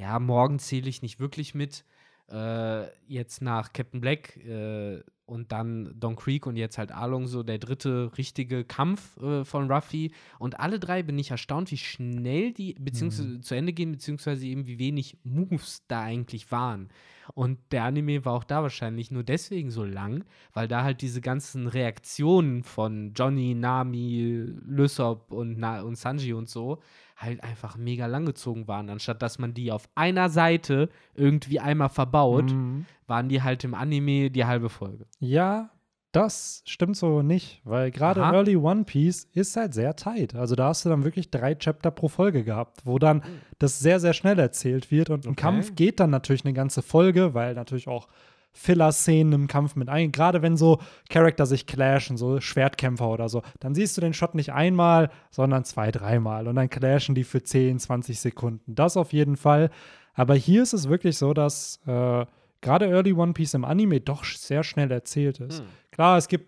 ja, 0.00 0.18
morgen 0.18 0.58
zähle 0.58 0.88
ich 0.88 1.02
nicht 1.02 1.20
wirklich 1.20 1.54
mit. 1.54 1.84
Äh, 2.30 2.86
jetzt 3.06 3.42
nach 3.42 3.72
Captain 3.72 4.00
Black 4.00 4.36
äh, 4.38 5.02
und 5.30 5.52
dann 5.52 5.94
Don 5.98 6.16
Creek 6.16 6.46
und 6.46 6.56
jetzt 6.56 6.76
halt 6.76 6.90
Arlong 6.90 7.28
so 7.28 7.42
der 7.42 7.58
dritte 7.58 8.10
richtige 8.18 8.64
Kampf 8.64 9.16
äh, 9.18 9.44
von 9.44 9.70
Ruffy. 9.70 10.12
Und 10.38 10.58
alle 10.58 10.80
drei 10.80 11.02
bin 11.04 11.18
ich 11.18 11.30
erstaunt, 11.30 11.70
wie 11.70 11.76
schnell 11.76 12.52
die 12.52 12.74
beziehungsweise 12.74 13.28
mhm. 13.28 13.42
zu 13.42 13.54
Ende 13.54 13.72
gehen, 13.72 13.92
beziehungsweise 13.92 14.44
eben 14.44 14.66
wie 14.66 14.78
wenig 14.78 15.18
Moves 15.22 15.84
da 15.86 16.02
eigentlich 16.02 16.50
waren. 16.50 16.88
Und 17.34 17.58
der 17.70 17.84
Anime 17.84 18.24
war 18.24 18.32
auch 18.32 18.44
da 18.44 18.62
wahrscheinlich 18.62 19.12
nur 19.12 19.22
deswegen 19.22 19.70
so 19.70 19.84
lang, 19.84 20.24
weil 20.52 20.66
da 20.66 20.82
halt 20.82 21.00
diese 21.00 21.20
ganzen 21.20 21.68
Reaktionen 21.68 22.64
von 22.64 23.12
Johnny, 23.14 23.54
Nami, 23.54 24.46
Lysop 24.66 25.32
und, 25.32 25.58
Na 25.58 25.82
und 25.82 25.96
Sanji 25.96 26.32
und 26.32 26.48
so 26.48 26.80
halt 27.20 27.44
einfach 27.44 27.76
mega 27.76 28.06
langgezogen 28.06 28.66
waren. 28.66 28.88
Anstatt 28.88 29.22
dass 29.22 29.38
man 29.38 29.54
die 29.54 29.70
auf 29.70 29.88
einer 29.94 30.30
Seite 30.30 30.88
irgendwie 31.14 31.60
einmal 31.60 31.90
verbaut, 31.90 32.50
mhm. 32.50 32.86
waren 33.06 33.28
die 33.28 33.42
halt 33.42 33.62
im 33.64 33.74
Anime 33.74 34.30
die 34.30 34.44
halbe 34.44 34.70
Folge. 34.70 35.06
Ja, 35.18 35.70
das 36.12 36.62
stimmt 36.66 36.96
so 36.96 37.22
nicht, 37.22 37.60
weil 37.64 37.92
gerade 37.92 38.20
Early 38.20 38.56
One 38.56 38.82
Piece 38.82 39.28
ist 39.32 39.56
halt 39.56 39.74
sehr 39.74 39.94
tight. 39.94 40.34
Also 40.34 40.56
da 40.56 40.68
hast 40.68 40.84
du 40.84 40.88
dann 40.88 41.04
wirklich 41.04 41.30
drei 41.30 41.54
Chapter 41.54 41.92
pro 41.92 42.08
Folge 42.08 42.42
gehabt, 42.42 42.80
wo 42.84 42.98
dann 42.98 43.22
das 43.60 43.78
sehr, 43.78 44.00
sehr 44.00 44.12
schnell 44.12 44.38
erzählt 44.38 44.90
wird. 44.90 45.10
Und 45.10 45.26
ein 45.26 45.36
Kampf 45.36 45.76
geht 45.76 46.00
dann 46.00 46.10
natürlich 46.10 46.44
eine 46.44 46.54
ganze 46.54 46.82
Folge, 46.82 47.34
weil 47.34 47.54
natürlich 47.54 47.86
auch 47.86 48.08
Filler-Szenen 48.52 49.32
im 49.32 49.46
Kampf 49.46 49.76
mit 49.76 49.88
ein. 49.88 50.12
Gerade 50.12 50.42
wenn 50.42 50.56
so 50.56 50.80
Charakter 51.08 51.46
sich 51.46 51.66
clashen, 51.66 52.16
so 52.16 52.40
Schwertkämpfer 52.40 53.08
oder 53.08 53.28
so, 53.28 53.42
dann 53.60 53.74
siehst 53.74 53.96
du 53.96 54.00
den 54.00 54.12
Shot 54.12 54.34
nicht 54.34 54.52
einmal, 54.52 55.10
sondern 55.30 55.64
zwei, 55.64 55.90
dreimal. 55.90 56.48
Und 56.48 56.56
dann 56.56 56.68
clashen 56.68 57.14
die 57.14 57.24
für 57.24 57.42
10, 57.42 57.78
20 57.78 58.18
Sekunden. 58.18 58.74
Das 58.74 58.96
auf 58.96 59.12
jeden 59.12 59.36
Fall. 59.36 59.70
Aber 60.14 60.34
hier 60.34 60.62
ist 60.62 60.72
es 60.72 60.88
wirklich 60.88 61.16
so, 61.16 61.32
dass 61.32 61.80
äh, 61.86 62.26
gerade 62.60 62.86
Early 62.86 63.12
One 63.12 63.32
Piece 63.32 63.54
im 63.54 63.64
Anime 63.64 64.00
doch 64.00 64.24
sehr 64.24 64.64
schnell 64.64 64.90
erzählt 64.90 65.40
ist. 65.40 65.60
Hm. 65.60 65.66
Klar, 65.92 66.18
es 66.18 66.28
gibt 66.28 66.46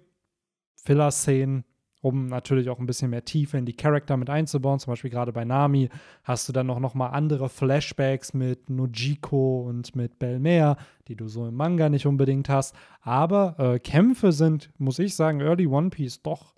Filler-Szenen 0.84 1.64
um 2.02 2.26
natürlich 2.26 2.68
auch 2.68 2.78
ein 2.78 2.86
bisschen 2.86 3.10
mehr 3.10 3.24
Tiefe 3.24 3.56
in 3.56 3.64
die 3.64 3.72
Charakter 3.72 4.16
mit 4.16 4.28
einzubauen. 4.28 4.78
Zum 4.78 4.92
Beispiel 4.92 5.10
gerade 5.10 5.32
bei 5.32 5.44
Nami 5.44 5.88
hast 6.24 6.48
du 6.48 6.52
dann 6.52 6.66
noch, 6.66 6.80
noch 6.80 6.94
mal 6.94 7.08
andere 7.08 7.48
Flashbacks 7.48 8.34
mit 8.34 8.68
Nojiko 8.68 9.62
und 9.62 9.96
mit 9.96 10.18
Belmere, 10.18 10.76
die 11.08 11.16
du 11.16 11.28
so 11.28 11.46
im 11.46 11.54
Manga 11.54 11.88
nicht 11.88 12.04
unbedingt 12.04 12.48
hast. 12.48 12.74
Aber 13.00 13.56
äh, 13.58 13.78
Kämpfe 13.78 14.32
sind, 14.32 14.70
muss 14.78 14.98
ich 14.98 15.14
sagen, 15.14 15.40
Early 15.40 15.66
One 15.66 15.90
Piece 15.90 16.22
doch 16.22 16.54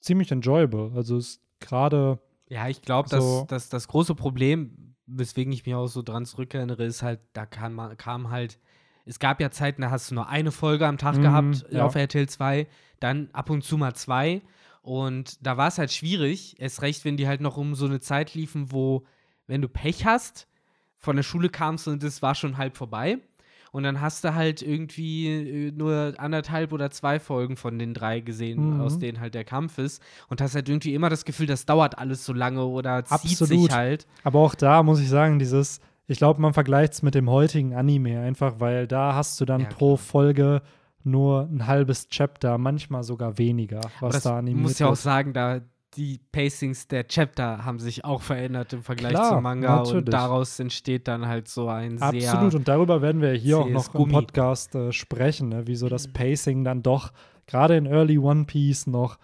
ziemlich 0.00 0.30
enjoyable. 0.30 0.92
Also 0.94 1.16
ist 1.16 1.40
gerade 1.58 2.20
ja, 2.48 2.68
ich 2.68 2.82
glaube, 2.82 3.08
so 3.08 3.40
dass, 3.40 3.46
dass 3.46 3.68
das 3.70 3.88
große 3.88 4.14
Problem, 4.14 4.94
weswegen 5.06 5.52
ich 5.52 5.66
mich 5.66 5.74
auch 5.74 5.88
so 5.88 6.02
dran 6.02 6.26
zurückerinnere, 6.26 6.84
ist 6.84 7.02
halt, 7.02 7.20
da 7.32 7.46
kam, 7.46 7.96
kam 7.96 8.30
halt, 8.30 8.58
es 9.04 9.18
gab 9.18 9.40
ja 9.40 9.50
Zeiten, 9.50 9.82
da 9.82 9.90
hast 9.90 10.10
du 10.10 10.14
nur 10.14 10.28
eine 10.28 10.52
Folge 10.52 10.86
am 10.86 10.98
Tag 10.98 11.16
mhm, 11.16 11.22
gehabt 11.22 11.66
ja. 11.70 11.84
auf 11.84 11.94
RTL 11.94 12.28
2, 12.28 12.66
dann 13.00 13.28
ab 13.32 13.50
und 13.50 13.62
zu 13.62 13.76
mal 13.78 13.94
zwei. 13.94 14.42
Und 14.86 15.44
da 15.44 15.56
war 15.56 15.66
es 15.66 15.78
halt 15.78 15.90
schwierig, 15.90 16.54
erst 16.60 16.80
recht, 16.80 17.04
wenn 17.04 17.16
die 17.16 17.26
halt 17.26 17.40
noch 17.40 17.56
um 17.56 17.74
so 17.74 17.86
eine 17.86 17.98
Zeit 17.98 18.34
liefen, 18.34 18.70
wo, 18.70 19.02
wenn 19.48 19.60
du 19.60 19.68
Pech 19.68 20.06
hast, 20.06 20.46
von 20.96 21.16
der 21.16 21.24
Schule 21.24 21.48
kamst 21.48 21.88
und 21.88 22.04
es 22.04 22.22
war 22.22 22.36
schon 22.36 22.56
halb 22.56 22.76
vorbei. 22.76 23.18
Und 23.72 23.82
dann 23.82 24.00
hast 24.00 24.22
du 24.22 24.36
halt 24.36 24.62
irgendwie 24.62 25.26
äh, 25.26 25.72
nur 25.72 26.14
anderthalb 26.18 26.72
oder 26.72 26.92
zwei 26.92 27.18
Folgen 27.18 27.56
von 27.56 27.80
den 27.80 27.94
drei 27.94 28.20
gesehen, 28.20 28.74
mhm. 28.76 28.80
aus 28.80 29.00
denen 29.00 29.18
halt 29.18 29.34
der 29.34 29.42
Kampf 29.42 29.78
ist. 29.78 30.00
Und 30.28 30.40
hast 30.40 30.54
halt 30.54 30.68
irgendwie 30.68 30.94
immer 30.94 31.10
das 31.10 31.24
Gefühl, 31.24 31.46
das 31.46 31.66
dauert 31.66 31.98
alles 31.98 32.24
so 32.24 32.32
lange 32.32 32.64
oder 32.64 33.04
zieht 33.04 33.32
Absolut. 33.32 33.48
sich 33.48 33.72
halt. 33.72 34.06
Aber 34.22 34.38
auch 34.38 34.54
da 34.54 34.84
muss 34.84 35.00
ich 35.00 35.08
sagen, 35.08 35.40
dieses, 35.40 35.80
ich 36.06 36.18
glaube, 36.18 36.40
man 36.40 36.54
vergleicht 36.54 36.92
es 36.92 37.02
mit 37.02 37.16
dem 37.16 37.28
heutigen 37.28 37.74
Anime 37.74 38.20
einfach, 38.20 38.60
weil 38.60 38.86
da 38.86 39.16
hast 39.16 39.40
du 39.40 39.44
dann 39.44 39.62
ja, 39.62 39.66
pro 39.66 39.96
Folge 39.96 40.62
nur 41.06 41.48
ein 41.50 41.66
halbes 41.66 42.08
Chapter, 42.08 42.58
manchmal 42.58 43.02
sogar 43.02 43.38
weniger, 43.38 43.80
was 44.00 44.22
da 44.22 44.38
animiert 44.38 44.56
ist. 44.56 44.60
Ich 44.60 44.62
muss 44.62 44.78
ja 44.80 44.88
auch 44.88 44.96
sagen, 44.96 45.32
da 45.32 45.60
die 45.96 46.20
Pacings 46.30 46.88
der 46.88 47.06
Chapter 47.08 47.64
haben 47.64 47.78
sich 47.78 48.04
auch 48.04 48.20
verändert 48.20 48.72
im 48.74 48.82
Vergleich 48.82 49.12
Klar, 49.12 49.30
zum 49.30 49.42
Manga 49.42 49.76
natürlich. 49.76 50.04
und 50.04 50.12
daraus 50.12 50.60
entsteht 50.60 51.08
dann 51.08 51.26
halt 51.26 51.48
so 51.48 51.68
ein 51.68 51.94
Absolut. 51.94 52.20
sehr 52.22 52.32
Absolut 52.32 52.54
und 52.54 52.68
darüber 52.68 53.00
werden 53.00 53.22
wir 53.22 53.32
hier 53.32 53.58
auch 53.58 53.68
noch 53.68 53.90
Gummi. 53.92 54.12
im 54.12 54.20
Podcast 54.20 54.74
äh, 54.74 54.92
sprechen, 54.92 55.48
ne? 55.48 55.66
wie 55.66 55.76
so 55.76 55.88
das. 55.88 56.08
Pacing 56.08 56.64
dann 56.64 56.82
doch 56.82 57.12
gerade 57.46 57.76
in 57.76 57.86
Early 57.86 58.18
One 58.18 58.44
Piece 58.44 58.86
noch 58.86 59.18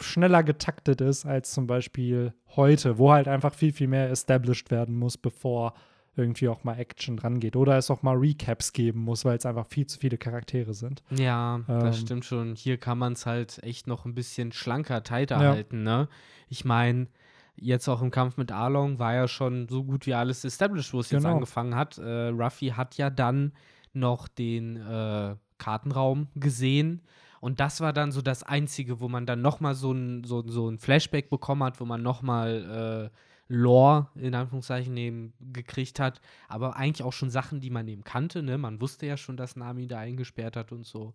schneller 0.00 0.42
getaktet 0.42 1.00
ist 1.00 1.24
als 1.26 1.52
zum 1.52 1.66
Beispiel 1.66 2.34
heute, 2.56 2.98
wo 2.98 3.12
halt 3.12 3.28
einfach 3.28 3.54
viel, 3.54 3.72
viel 3.72 3.88
mehr 3.88 4.10
established 4.10 4.70
werden 4.70 4.98
muss, 4.98 5.16
bevor 5.16 5.74
irgendwie 6.16 6.48
auch 6.48 6.64
mal 6.64 6.78
Action 6.78 7.16
dran 7.16 7.40
geht. 7.40 7.56
Oder 7.56 7.76
es 7.76 7.90
auch 7.90 8.02
mal 8.02 8.16
Recaps 8.16 8.72
geben 8.72 9.00
muss, 9.00 9.24
weil 9.24 9.36
es 9.36 9.46
einfach 9.46 9.66
viel 9.66 9.86
zu 9.86 9.98
viele 9.98 10.18
Charaktere 10.18 10.74
sind. 10.74 11.02
Ja, 11.10 11.56
ähm, 11.56 11.64
das 11.66 12.00
stimmt 12.00 12.24
schon. 12.24 12.54
Hier 12.54 12.76
kann 12.76 12.98
man 12.98 13.14
es 13.14 13.26
halt 13.26 13.62
echt 13.62 13.86
noch 13.86 14.04
ein 14.04 14.14
bisschen 14.14 14.52
schlanker, 14.52 15.02
tighter 15.02 15.42
ja. 15.42 15.52
halten, 15.52 15.82
ne? 15.82 16.08
Ich 16.48 16.64
meine, 16.64 17.08
jetzt 17.56 17.88
auch 17.88 18.02
im 18.02 18.10
Kampf 18.10 18.36
mit 18.36 18.52
Arlong 18.52 18.98
war 18.98 19.14
ja 19.14 19.28
schon 19.28 19.68
so 19.68 19.84
gut 19.84 20.06
wie 20.06 20.14
alles 20.14 20.44
established, 20.44 20.92
wo 20.92 21.00
es 21.00 21.08
genau. 21.08 21.22
jetzt 21.22 21.34
angefangen 21.34 21.74
hat. 21.74 21.98
Äh, 21.98 22.28
Ruffy 22.28 22.68
hat 22.68 22.96
ja 22.96 23.10
dann 23.10 23.52
noch 23.92 24.28
den 24.28 24.76
äh, 24.76 25.36
Kartenraum 25.58 26.28
gesehen. 26.34 27.02
Und 27.40 27.60
das 27.60 27.80
war 27.80 27.92
dann 27.92 28.10
so 28.10 28.22
das 28.22 28.42
Einzige, 28.42 29.00
wo 29.00 29.08
man 29.08 29.26
dann 29.26 29.42
noch 29.42 29.60
mal 29.60 29.74
so 29.74 29.92
ein, 29.92 30.24
so, 30.24 30.42
so 30.46 30.68
ein 30.68 30.78
Flashback 30.78 31.28
bekommen 31.28 31.62
hat, 31.62 31.78
wo 31.80 31.84
man 31.84 32.02
noch 32.02 32.22
mal 32.22 33.10
äh, 33.12 33.16
Lore 33.48 34.08
in 34.14 34.34
Anführungszeichen 34.34 34.96
eben 34.96 35.34
gekriegt 35.40 36.00
hat, 36.00 36.20
aber 36.48 36.76
eigentlich 36.76 37.02
auch 37.02 37.12
schon 37.12 37.30
Sachen, 37.30 37.60
die 37.60 37.70
man 37.70 37.86
eben 37.88 38.04
kannte. 38.04 38.42
Ne? 38.42 38.58
Man 38.58 38.80
wusste 38.80 39.06
ja 39.06 39.16
schon, 39.16 39.36
dass 39.36 39.56
Nami 39.56 39.86
da 39.86 39.98
eingesperrt 39.98 40.56
hat 40.56 40.72
und 40.72 40.86
so. 40.86 41.14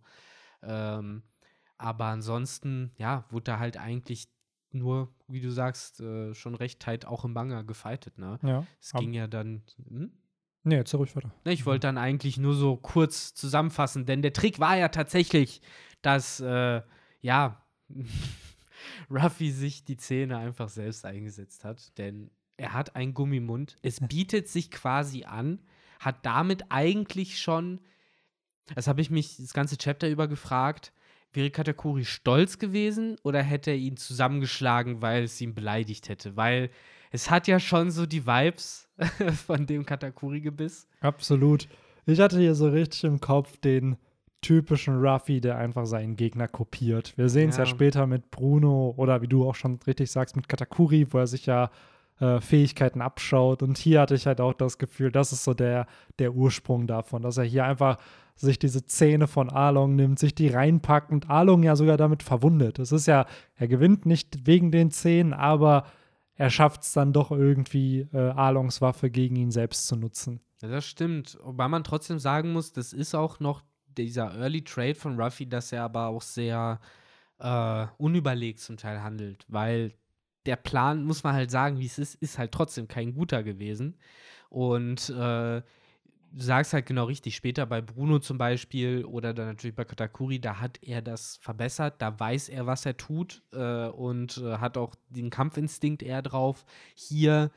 Ähm, 0.61 1.23
aber 1.77 2.05
ansonsten, 2.05 2.91
ja, 2.97 3.25
wurde 3.29 3.45
da 3.45 3.59
halt 3.59 3.77
eigentlich 3.77 4.27
nur, 4.71 5.09
wie 5.27 5.41
du 5.41 5.49
sagst, 5.49 6.01
äh, 6.01 6.33
schon 6.35 6.55
recht 6.55 6.79
tight 6.79 7.05
auch 7.05 7.25
im 7.25 7.33
Manga 7.33 7.61
gefightet. 7.63 8.17
Ne? 8.17 8.37
Ja. 8.43 8.65
Es 8.79 8.93
ging 8.93 9.13
ja 9.13 9.27
dann. 9.27 9.63
Hm? 9.87 10.11
Nee, 10.63 10.75
jetzt 10.75 10.93
ruhig 10.93 11.15
weiter. 11.15 11.31
Ne, 11.45 11.53
ich 11.53 11.65
wollte 11.65 11.87
dann 11.87 11.97
eigentlich 11.97 12.37
nur 12.37 12.53
so 12.53 12.75
kurz 12.75 13.33
zusammenfassen, 13.33 14.05
denn 14.05 14.21
der 14.21 14.33
Trick 14.33 14.59
war 14.59 14.77
ja 14.77 14.89
tatsächlich, 14.89 15.61
dass, 16.01 16.39
äh, 16.41 16.81
ja. 17.21 17.61
Ruffy 19.09 19.51
sich 19.51 19.83
die 19.83 19.97
Zähne 19.97 20.37
einfach 20.37 20.69
selbst 20.69 21.05
eingesetzt 21.05 21.63
hat, 21.63 21.97
denn 21.97 22.31
er 22.57 22.73
hat 22.73 22.95
einen 22.95 23.13
Gummimund. 23.13 23.77
Es 23.81 23.99
bietet 23.99 24.47
sich 24.47 24.69
quasi 24.71 25.23
an, 25.23 25.59
hat 25.99 26.25
damit 26.25 26.65
eigentlich 26.69 27.39
schon, 27.39 27.79
das 28.75 28.87
habe 28.87 29.01
ich 29.01 29.09
mich 29.09 29.37
das 29.37 29.53
ganze 29.53 29.77
Chapter 29.77 30.09
über 30.09 30.27
gefragt, 30.27 30.93
wäre 31.33 31.51
Katakuri 31.51 32.05
stolz 32.05 32.57
gewesen 32.57 33.17
oder 33.23 33.41
hätte 33.41 33.71
er 33.71 33.77
ihn 33.77 33.97
zusammengeschlagen, 33.97 35.01
weil 35.01 35.23
es 35.23 35.39
ihn 35.41 35.53
beleidigt 35.53 36.09
hätte? 36.09 36.35
Weil 36.35 36.69
es 37.11 37.29
hat 37.29 37.47
ja 37.47 37.59
schon 37.59 37.91
so 37.91 38.05
die 38.05 38.25
Vibes 38.25 38.89
von 39.47 39.65
dem 39.65 39.85
Katakuri-Gebiss. 39.85 40.87
Absolut. 41.01 41.67
Ich 42.05 42.19
hatte 42.19 42.39
hier 42.39 42.55
so 42.55 42.69
richtig 42.69 43.03
im 43.03 43.19
Kopf 43.19 43.57
den 43.57 43.97
typischen 44.41 44.99
Ruffy, 44.99 45.41
der 45.41 45.57
einfach 45.57 45.85
seinen 45.85 46.15
Gegner 46.15 46.47
kopiert. 46.47 47.17
Wir 47.17 47.29
sehen 47.29 47.49
es 47.49 47.57
ja. 47.57 47.63
ja. 47.63 47.69
später 47.69 48.07
mit 48.07 48.31
Bruno 48.31 48.93
oder 48.97 49.21
wie 49.21 49.27
du 49.27 49.47
auch 49.47 49.55
schon 49.55 49.79
richtig 49.85 50.11
sagst, 50.11 50.35
mit 50.35 50.47
Katakuri, 50.47 51.07
wo 51.11 51.17
er 51.17 51.27
sich 51.27 51.45
ja 51.45 51.69
äh, 52.19 52.39
Fähigkeiten 52.39 53.01
abschaut. 53.01 53.63
Und 53.63 53.77
hier 53.77 54.01
hatte 54.01 54.15
ich 54.15 54.27
halt 54.27 54.41
auch 54.41 54.53
das 54.53 54.77
Gefühl, 54.77 55.11
das 55.11 55.31
ist 55.31 55.43
so 55.43 55.53
der, 55.53 55.87
der 56.19 56.33
Ursprung 56.33 56.87
davon, 56.87 57.21
dass 57.21 57.37
er 57.37 57.43
hier 57.43 57.65
einfach 57.65 57.97
sich 58.35 58.57
diese 58.57 58.85
Zähne 58.85 59.27
von 59.27 59.49
Arlong 59.49 59.95
nimmt, 59.95 60.17
sich 60.17 60.33
die 60.33 60.47
reinpackt 60.47 61.11
und 61.11 61.29
Arlong 61.29 61.63
ja 61.63 61.75
sogar 61.75 61.97
damit 61.97 62.23
verwundet. 62.23 62.79
Es 62.79 62.93
ist 62.93 63.05
ja, 63.05 63.25
er 63.55 63.67
gewinnt 63.67 64.05
nicht 64.05 64.47
wegen 64.47 64.71
den 64.71 64.91
Zähnen, 64.91 65.33
aber 65.33 65.85
er 66.35 66.49
schafft 66.49 66.83
es 66.83 66.93
dann 66.93 67.11
doch 67.11 67.31
irgendwie, 67.31 68.07
äh, 68.13 68.17
Arlongs 68.17 68.81
Waffe 68.81 69.09
gegen 69.09 69.35
ihn 69.35 69.51
selbst 69.51 69.87
zu 69.87 69.97
nutzen. 69.97 70.39
Ja, 70.61 70.69
das 70.69 70.85
stimmt. 70.85 71.37
Wobei 71.43 71.67
man 71.67 71.83
trotzdem 71.83 72.17
sagen 72.17 72.53
muss, 72.53 72.71
das 72.71 72.93
ist 72.93 73.13
auch 73.13 73.41
noch 73.41 73.61
dieser 74.03 74.33
Early 74.35 74.63
Trade 74.63 74.95
von 74.95 75.19
Ruffy, 75.19 75.47
dass 75.47 75.71
er 75.71 75.83
aber 75.83 76.07
auch 76.07 76.21
sehr 76.21 76.79
äh, 77.39 77.85
unüberlegt 77.97 78.59
zum 78.59 78.77
Teil 78.77 79.01
handelt, 79.01 79.45
weil 79.47 79.93
der 80.45 80.55
Plan, 80.55 81.03
muss 81.03 81.23
man 81.23 81.33
halt 81.35 81.51
sagen, 81.51 81.79
wie 81.79 81.85
es 81.85 81.99
ist, 81.99 82.15
ist 82.15 82.37
halt 82.37 82.51
trotzdem 82.51 82.87
kein 82.87 83.13
guter 83.13 83.43
gewesen. 83.43 83.97
Und 84.49 85.09
äh, 85.09 85.61
du 86.31 86.41
sagst 86.41 86.73
halt 86.73 86.85
genau 86.85 87.05
richtig, 87.05 87.35
später 87.35 87.65
bei 87.65 87.81
Bruno 87.81 88.19
zum 88.19 88.37
Beispiel 88.37 89.05
oder 89.05 89.33
dann 89.33 89.47
natürlich 89.47 89.75
bei 89.75 89.85
Katakuri, 89.85 90.39
da 90.39 90.59
hat 90.59 90.79
er 90.81 91.01
das 91.01 91.37
verbessert, 91.37 92.01
da 92.01 92.19
weiß 92.19 92.49
er, 92.49 92.65
was 92.65 92.85
er 92.85 92.97
tut 92.97 93.43
äh, 93.51 93.87
und 93.87 94.37
äh, 94.37 94.57
hat 94.57 94.77
auch 94.77 94.95
den 95.09 95.29
Kampfinstinkt 95.29 96.03
eher 96.03 96.21
drauf. 96.21 96.65
Hier 96.95 97.51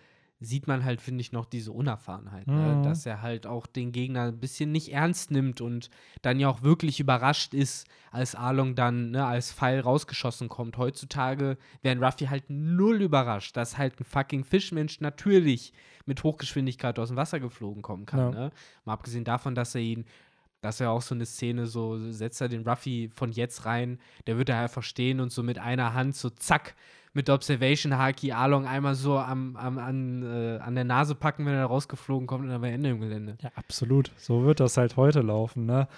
sieht 0.44 0.66
man 0.66 0.84
halt, 0.84 1.00
finde 1.00 1.20
ich, 1.20 1.32
noch 1.32 1.46
diese 1.46 1.72
Unerfahrenheit, 1.72 2.46
ne? 2.46 2.52
mhm. 2.52 2.80
ne? 2.80 2.82
dass 2.82 3.06
er 3.06 3.22
halt 3.22 3.46
auch 3.46 3.66
den 3.66 3.92
Gegner 3.92 4.24
ein 4.24 4.38
bisschen 4.38 4.72
nicht 4.72 4.92
ernst 4.92 5.30
nimmt 5.30 5.60
und 5.60 5.90
dann 6.22 6.40
ja 6.40 6.48
auch 6.48 6.62
wirklich 6.62 7.00
überrascht 7.00 7.54
ist, 7.54 7.86
als 8.10 8.34
Arlong 8.34 8.74
dann 8.74 9.12
ne, 9.12 9.24
als 9.24 9.52
Pfeil 9.52 9.80
rausgeschossen 9.80 10.48
kommt. 10.48 10.76
Heutzutage 10.76 11.56
wären 11.82 12.02
Ruffy 12.02 12.26
halt 12.26 12.44
null 12.48 13.00
überrascht, 13.02 13.56
dass 13.56 13.78
halt 13.78 13.98
ein 14.00 14.04
fucking 14.04 14.44
Fischmensch 14.44 15.00
natürlich 15.00 15.72
mit 16.04 16.22
Hochgeschwindigkeit 16.22 16.98
aus 16.98 17.08
dem 17.08 17.16
Wasser 17.16 17.40
geflogen 17.40 17.82
kommen 17.82 18.06
kann. 18.06 18.18
Ja. 18.18 18.30
Ne? 18.30 18.50
Mal 18.84 18.94
abgesehen 18.94 19.24
davon, 19.24 19.54
dass 19.54 19.74
er 19.74 19.80
ihn 19.80 20.04
das 20.62 20.76
ist 20.76 20.80
ja 20.80 20.90
auch 20.90 21.02
so 21.02 21.16
eine 21.16 21.26
Szene, 21.26 21.66
so 21.66 21.98
setzt 22.12 22.40
er 22.40 22.48
den 22.48 22.66
Ruffy 22.66 23.10
von 23.12 23.32
jetzt 23.32 23.64
rein, 23.64 23.98
der 24.28 24.38
wird 24.38 24.48
da 24.48 24.62
einfach 24.62 24.84
stehen 24.84 25.18
und 25.18 25.32
so 25.32 25.42
mit 25.42 25.58
einer 25.58 25.92
Hand 25.92 26.14
so 26.14 26.30
zack 26.30 26.76
mit 27.12 27.28
der 27.28 27.34
Observation 27.34 27.96
Haki 27.96 28.32
Along 28.32 28.66
einmal 28.66 28.94
so 28.94 29.18
am, 29.18 29.56
am, 29.56 29.78
an, 29.78 30.22
äh, 30.22 30.58
an 30.58 30.74
der 30.74 30.84
Nase 30.84 31.14
packen, 31.14 31.44
wenn 31.46 31.54
er 31.54 31.66
rausgeflogen 31.66 32.26
kommt 32.26 32.44
und 32.44 32.50
dann 32.50 32.62
war 32.62 32.68
Ende 32.68 32.90
im 32.90 33.00
Gelände. 33.00 33.36
Ja, 33.40 33.50
absolut. 33.54 34.10
So 34.16 34.44
wird 34.44 34.60
das 34.60 34.76
halt 34.76 34.96
heute 34.96 35.20
laufen, 35.20 35.66
ne? 35.66 35.88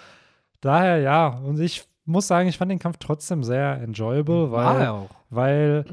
Daher 0.61 0.99
ja, 0.99 1.27
und 1.27 1.59
ich 1.59 1.85
muss 2.05 2.27
sagen, 2.27 2.49
ich 2.49 2.57
fand 2.57 2.71
den 2.71 2.79
Kampf 2.79 2.97
trotzdem 2.99 3.43
sehr 3.43 3.81
enjoyable, 3.81 4.51
weil, 4.51 5.07
weil 5.29 5.85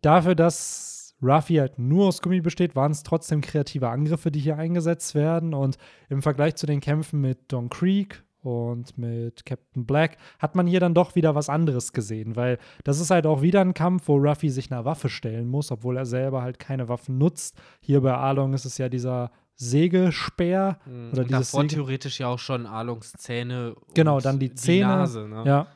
dafür, 0.00 0.34
dass 0.34 1.14
Ruffy 1.22 1.56
halt 1.56 1.78
nur 1.78 2.08
aus 2.08 2.22
Gummi 2.22 2.40
besteht, 2.40 2.76
waren 2.76 2.92
es 2.92 3.02
trotzdem 3.02 3.40
kreative 3.40 3.88
Angriffe, 3.88 4.30
die 4.30 4.40
hier 4.40 4.56
eingesetzt 4.56 5.14
werden. 5.14 5.54
Und 5.54 5.76
im 6.08 6.22
Vergleich 6.22 6.54
zu 6.56 6.66
den 6.66 6.80
Kämpfen 6.80 7.20
mit 7.20 7.52
Don 7.52 7.68
Creek 7.70 8.22
und 8.42 8.96
mit 8.96 9.44
Captain 9.44 9.84
Black 9.84 10.16
hat 10.38 10.54
man 10.54 10.66
hier 10.66 10.80
dann 10.80 10.94
doch 10.94 11.14
wieder 11.14 11.34
was 11.34 11.48
anderes 11.48 11.92
gesehen, 11.92 12.36
weil 12.36 12.58
das 12.84 13.00
ist 13.00 13.10
halt 13.10 13.26
auch 13.26 13.42
wieder 13.42 13.60
ein 13.60 13.74
Kampf, 13.74 14.06
wo 14.06 14.16
Ruffy 14.16 14.48
sich 14.48 14.70
einer 14.70 14.84
Waffe 14.84 15.08
stellen 15.08 15.48
muss, 15.48 15.72
obwohl 15.72 15.96
er 15.96 16.06
selber 16.06 16.42
halt 16.42 16.58
keine 16.58 16.88
Waffen 16.88 17.18
nutzt. 17.18 17.60
Hier 17.80 18.00
bei 18.00 18.14
Arlong 18.14 18.54
ist 18.54 18.64
es 18.64 18.78
ja 18.78 18.88
dieser 18.88 19.30
Sägespeer. 19.56 20.78
Mhm. 20.86 21.10
Oder 21.12 21.22
und 21.22 21.32
davor 21.32 21.62
Säge 21.62 21.74
theoretisch 21.74 22.20
ja 22.20 22.28
auch 22.28 22.38
schon 22.38 22.64
Arlongs 22.64 23.12
Zähne. 23.12 23.74
Genau, 23.94 24.20
dann 24.20 24.38
die 24.38 24.54
Zähne. 24.54 24.78
Die 24.78 24.84
Nase, 24.84 25.28
ne? 25.28 25.42
Ja. 25.44 25.66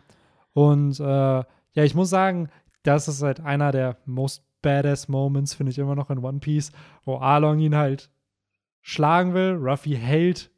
Und 0.52 1.00
äh, 1.00 1.04
ja, 1.04 1.85
ich 1.85 1.95
muss 1.95 2.11
sagen, 2.11 2.49
das 2.85 3.09
ist 3.09 3.23
halt 3.23 3.40
einer 3.40 3.73
der 3.73 3.97
most 4.07 4.45
badass 4.62 5.09
Moments, 5.09 5.54
finde 5.54 5.73
ich 5.73 5.78
immer 5.78 5.97
noch 5.97 6.11
in 6.11 6.19
One 6.19 6.38
Piece, 6.38 6.71
wo 7.04 7.19
Arlong 7.19 7.59
ihn 7.59 7.75
halt 7.75 8.09
schlagen 8.81 9.35
will. 9.35 9.57
Ruffy 9.61 9.97
hält 9.97 10.51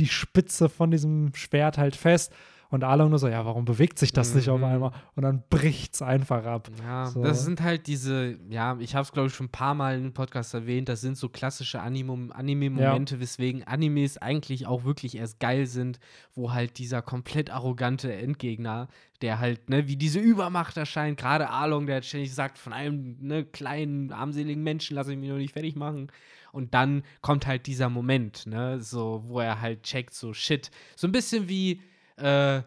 die 0.00 0.06
Spitze 0.08 0.68
von 0.68 0.90
diesem 0.90 1.32
Schwert 1.34 1.78
halt 1.78 1.94
fest 1.96 2.32
Und 2.72 2.84
Along 2.84 3.10
nur 3.10 3.18
so, 3.18 3.26
ja, 3.26 3.44
warum 3.44 3.64
bewegt 3.64 3.98
sich 3.98 4.12
das 4.12 4.32
nicht 4.32 4.48
auf 4.48 4.58
Mhm. 4.60 4.64
einmal? 4.64 4.92
Und 5.16 5.24
dann 5.24 5.42
bricht's 5.50 6.02
einfach 6.02 6.44
ab. 6.44 6.70
Ja, 6.80 7.06
So. 7.06 7.20
das 7.20 7.44
sind 7.44 7.60
halt 7.62 7.88
diese, 7.88 8.38
ja, 8.48 8.76
ich 8.78 8.94
habe 8.94 9.02
es 9.02 9.10
glaube 9.10 9.26
ich 9.26 9.34
schon 9.34 9.46
ein 9.46 9.50
paar 9.50 9.74
Mal 9.74 9.98
im 9.98 10.12
Podcast 10.12 10.54
erwähnt, 10.54 10.88
das 10.88 11.00
sind 11.00 11.16
so 11.16 11.28
klassische 11.28 11.80
Anime- 11.82 12.30
Anime-Momente, 12.32 13.18
weswegen 13.18 13.64
Animes 13.64 14.18
eigentlich 14.18 14.68
auch 14.68 14.84
wirklich 14.84 15.16
erst 15.16 15.40
geil 15.40 15.66
sind, 15.66 15.98
wo 16.32 16.52
halt 16.52 16.78
dieser 16.78 17.02
komplett 17.02 17.50
arrogante 17.50 18.12
Endgegner, 18.14 18.86
der 19.20 19.40
halt, 19.40 19.68
ne, 19.68 19.88
wie 19.88 19.96
diese 19.96 20.20
Übermacht 20.20 20.76
erscheint, 20.76 21.18
gerade 21.18 21.48
Arlong, 21.50 21.86
der 21.88 22.02
ständig 22.02 22.32
sagt, 22.32 22.56
von 22.56 22.72
einem, 22.72 23.16
ne, 23.20 23.44
kleinen, 23.44 24.12
armseligen 24.12 24.62
Menschen 24.62 24.94
lasse 24.94 25.10
ich 25.12 25.18
mich 25.18 25.28
noch 25.28 25.38
nicht 25.38 25.54
fertig 25.54 25.74
machen. 25.74 26.06
Und 26.52 26.74
dann 26.74 27.02
kommt 27.20 27.46
halt 27.46 27.66
dieser 27.66 27.88
Moment, 27.88 28.46
ne, 28.46 28.80
so, 28.80 29.22
wo 29.26 29.40
er 29.40 29.60
halt 29.60 29.82
checkt, 29.82 30.14
so 30.14 30.32
shit. 30.34 30.70
So 30.96 31.06
ein 31.06 31.12
bisschen 31.12 31.48
wie, 31.48 31.82
äh, 32.16 32.62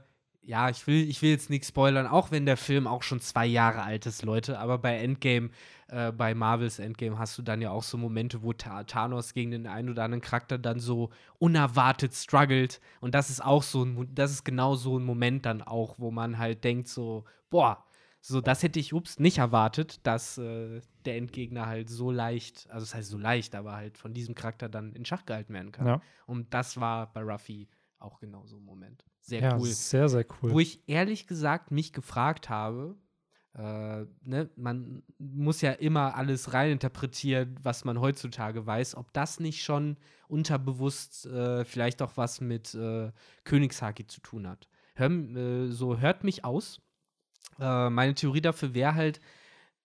ja, 0.45 0.69
ich 0.69 0.85
will, 0.87 1.09
ich 1.09 1.21
will 1.21 1.31
jetzt 1.31 1.49
nichts 1.49 1.69
spoilern, 1.69 2.05
auch 2.05 2.31
wenn 2.31 2.45
der 2.45 2.57
Film 2.57 2.85
auch 2.85 3.03
schon 3.03 3.21
zwei 3.21 3.45
Jahre 3.45 3.83
alt 3.83 4.05
ist, 4.05 4.23
Leute. 4.23 4.59
Aber 4.59 4.77
bei 4.77 4.97
Endgame, 4.97 5.49
äh, 5.87 6.11
bei 6.11 6.35
Marvels 6.35 6.79
Endgame 6.79 7.17
hast 7.17 7.37
du 7.37 7.41
dann 7.41 7.61
ja 7.61 7.71
auch 7.71 7.83
so 7.83 7.97
Momente, 7.97 8.43
wo 8.43 8.51
Ta 8.51 8.83
Thanos 8.83 9.33
gegen 9.33 9.51
den 9.51 9.67
einen 9.67 9.89
oder 9.89 10.03
anderen 10.03 10.21
Charakter 10.21 10.57
dann 10.57 10.79
so 10.79 11.11
unerwartet 11.39 12.13
struggelt. 12.13 12.81
Und 12.99 13.15
das 13.15 13.29
ist 13.29 13.43
auch 13.43 13.63
so 13.63 13.85
ein, 13.85 14.09
das 14.13 14.31
ist 14.31 14.43
genau 14.43 14.75
so 14.75 14.99
ein 14.99 15.05
Moment 15.05 15.45
dann 15.45 15.61
auch, 15.61 15.95
wo 15.97 16.11
man 16.11 16.37
halt 16.37 16.63
denkt 16.63 16.89
so, 16.89 17.23
boah, 17.49 17.85
so 18.25 18.39
das 18.39 18.63
hätte 18.63 18.79
ich, 18.79 18.93
ups, 18.93 19.19
nicht 19.19 19.39
erwartet, 19.39 19.99
dass 20.07 20.37
äh, 20.37 20.79
der 21.03 21.17
Endgegner 21.17 21.65
halt 21.65 21.89
so 21.89 22.09
leicht, 22.09 22.69
also 22.69 22.85
das 22.85 22.95
heißt 22.95 23.09
so 23.09 23.17
leicht, 23.17 23.53
aber 23.53 23.73
halt 23.73 23.97
von 23.97 24.13
diesem 24.13 24.33
Charakter 24.33 24.69
dann 24.69 24.93
in 24.93 25.03
Schach 25.03 25.25
gehalten 25.25 25.53
werden 25.53 25.73
kann. 25.73 25.85
Ja, 25.85 26.01
Und 26.25 26.53
das 26.53 26.79
war 26.79 27.11
bei 27.11 27.21
Ruffy 27.21 27.67
auch 27.99 28.21
genau 28.21 28.45
so 28.45 28.55
ein 28.55 28.63
Moment. 28.63 29.03
Sehr 29.19 29.41
ja 29.41 29.57
cool. 29.57 29.67
sehr, 29.67 30.07
sehr 30.07 30.25
cool. 30.41 30.51
Wo 30.53 30.59
ich 30.61 30.87
ehrlich 30.87 31.27
gesagt 31.27 31.71
mich 31.71 31.91
gefragt 31.91 32.47
habe, 32.47 32.95
äh, 33.55 34.05
ne, 34.21 34.49
man 34.55 35.03
muss 35.17 35.59
ja 35.59 35.73
immer 35.73 36.15
alles 36.15 36.53
reininterpretieren, 36.53 37.59
was 37.61 37.83
man 37.83 37.99
heutzutage 37.99 38.65
weiß, 38.65 38.95
ob 38.95 39.11
das 39.11 39.41
nicht 39.41 39.63
schon 39.63 39.97
unterbewusst 40.29 41.25
äh, 41.25 41.65
vielleicht 41.65 42.01
auch 42.01 42.15
was 42.15 42.39
mit 42.39 42.73
äh, 42.73 43.11
Königshaki 43.43 44.07
zu 44.07 44.21
tun 44.21 44.47
hat. 44.47 44.69
Hör, 44.95 45.09
äh, 45.09 45.71
so 45.71 45.99
hört 45.99 46.23
mich 46.23 46.45
aus. 46.45 46.79
Äh, 47.59 47.89
meine 47.89 48.15
Theorie 48.15 48.41
dafür 48.41 48.73
wäre 48.73 48.95
halt, 48.95 49.19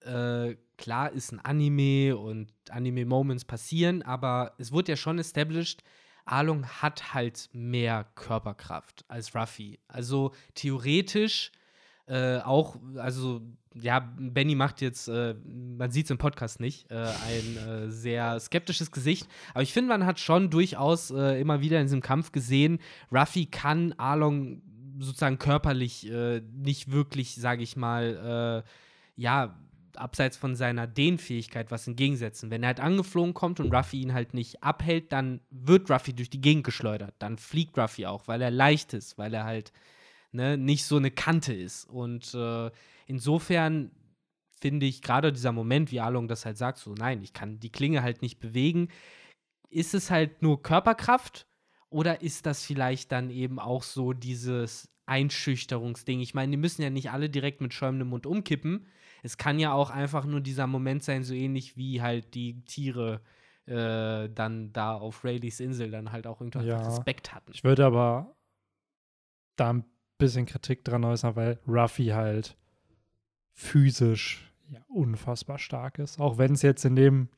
äh, 0.01 0.57
klar 0.77 1.13
ist 1.13 1.33
ein 1.33 1.41
Anime 1.41 2.17
und 2.17 2.53
Anime-Moments 2.71 3.45
passieren, 3.45 4.03
aber 4.03 4.55
es 4.59 4.73
wurde 4.73 4.93
ja 4.93 4.97
schon 4.97 5.19
established, 5.19 5.83
Arlong 6.25 6.67
hat 6.67 7.15
halt 7.15 7.49
mehr 7.53 8.07
Körperkraft 8.15 9.05
als 9.09 9.35
Ruffy. 9.35 9.81
Also 9.89 10.33
theoretisch 10.55 11.53
äh, 12.07 12.39
auch, 12.39 12.77
also 12.97 13.43
ja, 13.75 14.01
Benny 14.19 14.55
macht 14.55 14.81
jetzt, 14.81 15.09
äh, 15.09 15.35
man 15.45 15.91
sieht 15.91 16.07
es 16.07 16.11
im 16.11 16.19
Podcast 16.19 16.59
nicht, 16.59 16.91
äh, 16.91 16.95
ein 16.97 17.57
äh, 17.57 17.91
sehr 17.91 18.41
skeptisches 18.41 18.91
Gesicht. 18.91 19.29
Aber 19.53 19.63
ich 19.63 19.73
finde, 19.73 19.91
man 19.91 20.07
hat 20.07 20.19
schon 20.19 20.51
durchaus 20.51 21.11
äh, 21.11 21.41
immer 21.41 21.61
wieder 21.61 21.79
in 21.79 21.87
diesem 21.87 22.01
Kampf 22.01 22.33
gesehen, 22.33 22.79
Ruffy 23.13 23.47
kann 23.47 23.95
Arlong 23.99 24.63
sozusagen 24.99 25.39
körperlich 25.39 26.11
äh, 26.11 26.41
nicht 26.41 26.91
wirklich, 26.91 27.35
sage 27.37 27.63
ich 27.63 27.77
mal, 27.77 28.65
äh, 28.65 29.21
ja, 29.21 29.59
abseits 29.99 30.37
von 30.37 30.55
seiner 30.55 30.87
Dehnfähigkeit 30.87 31.71
was 31.71 31.87
entgegensetzen. 31.87 32.51
Wenn 32.51 32.63
er 32.63 32.69
halt 32.69 32.81
angeflogen 32.81 33.35
kommt 33.35 33.61
und 33.61 33.75
Ruffy 33.75 34.01
ihn 34.01 34.15
halt 34.15 34.35
nicht 34.35 34.63
abhält, 34.63 35.13
dann 35.13 35.41
wird 35.51 35.91
Ruffy 35.91 36.13
durch 36.13 36.31
die 36.31 36.41
Gegend 36.41 36.65
geschleudert. 36.65 37.15
Dann 37.19 37.37
fliegt 37.39 37.77
Ruffy 37.77 38.07
auch, 38.07 38.29
weil 38.29 38.41
er 38.43 38.51
leicht 38.51 38.95
ist, 38.95 39.19
weil 39.19 39.35
er 39.35 39.45
halt 39.45 39.73
ne, 40.33 40.57
nicht 40.57 40.85
so 40.85 40.97
eine 40.97 41.11
Kante 41.11 41.53
ist. 41.53 41.89
Und 41.89 42.35
äh, 42.35 42.71
insofern 43.07 43.91
finde 44.61 44.87
ich 44.87 45.03
gerade 45.03 45.33
dieser 45.33 45.53
Moment, 45.53 45.93
wie 45.93 46.01
Along 46.01 46.29
das 46.29 46.45
halt 46.45 46.59
sagt, 46.59 46.79
so 46.79 46.95
nein, 46.95 47.23
ich 47.23 47.33
kann 47.33 47.61
die 47.61 47.73
Klinge 47.73 48.03
halt 48.03 48.23
nicht 48.23 48.39
bewegen. 48.39 48.89
Ist 49.71 49.95
es 49.95 50.11
halt 50.11 50.43
nur 50.43 50.63
Körperkraft 50.63 51.48
oder 51.91 52.23
ist 52.23 52.47
das 52.47 52.65
vielleicht 52.65 53.13
dann 53.13 53.31
eben 53.31 53.59
auch 53.59 53.83
so 53.83 54.13
dieses 54.13 54.89
Einschüchterungsding? 55.07 56.21
Ich 56.21 56.35
meine, 56.35 56.51
die 56.51 56.57
müssen 56.57 56.83
ja 56.83 56.91
nicht 56.91 57.11
alle 57.11 57.31
direkt 57.31 57.61
mit 57.61 57.73
schäumendem 57.73 58.09
Mund 58.09 58.27
umkippen. 58.27 58.87
Es 59.23 59.37
kann 59.37 59.59
ja 59.59 59.73
auch 59.73 59.91
einfach 59.91 60.25
nur 60.25 60.41
dieser 60.41 60.67
Moment 60.67 61.03
sein, 61.03 61.25
so 61.25 61.35
ähnlich 61.35 61.77
wie 61.77 62.03
halt 62.03 62.35
die 62.35 62.65
Tiere 62.65 63.21
äh, 63.67 64.29
dann 64.29 64.73
da 64.73 64.95
auf 64.95 65.25
Rayleigh 65.25 65.63
Insel 65.63 65.91
dann 65.91 66.13
halt 66.13 66.27
auch 66.27 66.41
irgendwie 66.41 66.67
Ja. 66.67 66.87
Respekt 66.87 67.35
hatten. 67.35 67.53
Ich 67.53 67.65
würde 67.65 67.85
aber 67.85 68.37
da 69.57 69.71
ein 69.71 69.85
bisschen 70.19 70.47
Kritik 70.47 70.85
dran 70.85 71.05
äußern, 71.05 71.37
weil 71.37 71.59
Ruffy 71.67 72.07
halt 72.07 72.57
physisch 73.55 74.53
ja, 74.71 74.81
unfassbar 74.89 75.59
stark 75.59 75.99
ist. 75.99 76.21
Auch 76.21 76.39
wenn 76.39 76.53
es 76.53 76.63
jetzt 76.63 76.85
in 76.85 76.97
dem 76.97 77.29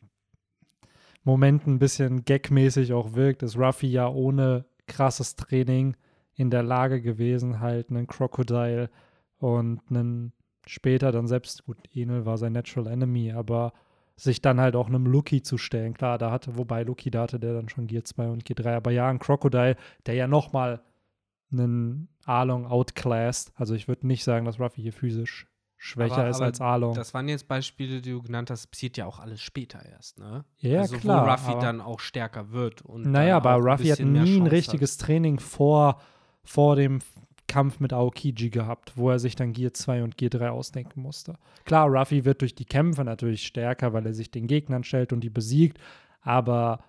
Moment 1.22 1.66
ein 1.66 1.78
bisschen 1.78 2.24
gagmäßig 2.24 2.92
auch 2.92 3.14
wirkt, 3.14 3.42
ist 3.42 3.56
Ruffy 3.56 3.88
ja 3.88 4.08
ohne 4.08 4.64
krasses 4.86 5.36
Training 5.36 5.96
in 6.34 6.50
der 6.50 6.62
Lage 6.62 7.02
gewesen, 7.02 7.60
halt 7.60 7.90
einen 7.90 8.06
Crocodile 8.06 8.90
und 9.38 9.80
einen 9.90 10.32
später 10.66 11.12
dann 11.12 11.26
selbst, 11.26 11.64
gut, 11.64 11.76
Enel 11.94 12.26
war 12.26 12.38
sein 12.38 12.52
Natural 12.52 12.92
Enemy, 12.92 13.32
aber 13.32 13.72
sich 14.16 14.42
dann 14.42 14.60
halt 14.60 14.76
auch 14.76 14.88
einem 14.88 15.06
Lucky 15.06 15.42
zu 15.42 15.58
stellen. 15.58 15.94
Klar, 15.94 16.18
da 16.18 16.30
hatte, 16.30 16.56
wobei 16.56 16.82
Lucky, 16.82 17.10
da 17.10 17.22
hatte 17.22 17.40
der 17.40 17.54
dann 17.54 17.68
schon 17.68 17.86
Gear 17.86 18.04
2 18.04 18.28
und 18.28 18.44
Gear 18.44 18.56
3, 18.56 18.76
aber 18.76 18.90
ja, 18.90 19.08
ein 19.08 19.18
Crocodile, 19.18 19.76
der 20.06 20.14
ja 20.14 20.26
nochmal 20.26 20.82
einen 21.52 22.08
Arlong 22.24 22.66
outclassed. 22.66 23.52
Also 23.56 23.74
ich 23.74 23.88
würde 23.88 24.06
nicht 24.06 24.24
sagen, 24.24 24.44
dass 24.44 24.60
Ruffy 24.60 24.82
hier 24.82 24.92
physisch 24.92 25.46
schwächer 25.82 26.18
Aber- 26.18 26.28
ist 26.28 26.36
aber 26.36 26.44
als 26.44 26.60
Arlong. 26.60 26.94
Das 26.94 27.14
waren 27.14 27.26
jetzt 27.26 27.48
Beispiele, 27.48 28.02
die 28.02 28.10
du 28.10 28.22
genannt 28.22 28.50
hast, 28.50 28.66
passiert 28.66 28.98
ja 28.98 29.06
auch 29.06 29.18
alles 29.18 29.40
später 29.40 29.82
erst, 29.84 30.18
ne? 30.18 30.44
ja, 30.58 30.80
also 30.82 30.98
klar. 30.98 31.26
wo 31.26 31.30
Ruffy 31.30 31.58
dann 31.58 31.80
auch 31.80 32.00
stärker 32.00 32.50
wird. 32.52 32.82
Und 32.82 33.06
naja, 33.06 33.38
aber 33.38 33.54
Ruffy 33.54 33.88
hat 33.88 34.00
nie 34.00 34.38
ein 34.38 34.46
richtiges 34.46 34.98
Training 34.98 35.38
vor, 35.40 35.98
vor 36.44 36.76
dem 36.76 36.98
Kampf 37.48 37.80
mit 37.80 37.94
Aokiji 37.94 38.50
gehabt, 38.50 38.92
wo 38.96 39.10
er 39.10 39.18
sich 39.18 39.36
dann 39.36 39.54
Gear 39.54 39.72
2 39.72 40.04
und 40.04 40.18
Gear 40.18 40.28
3 40.28 40.50
ausdenken 40.50 41.00
musste. 41.00 41.36
Klar, 41.64 41.88
Ruffy 41.88 42.26
wird 42.26 42.42
durch 42.42 42.54
die 42.54 42.66
Kämpfe 42.66 43.02
natürlich 43.02 43.46
stärker, 43.46 43.94
weil 43.94 44.04
er 44.04 44.12
sich 44.12 44.30
den 44.30 44.46
Gegnern 44.46 44.84
stellt 44.84 45.14
und 45.14 45.20
die 45.22 45.30
besiegt, 45.30 45.78
aber 46.20 46.80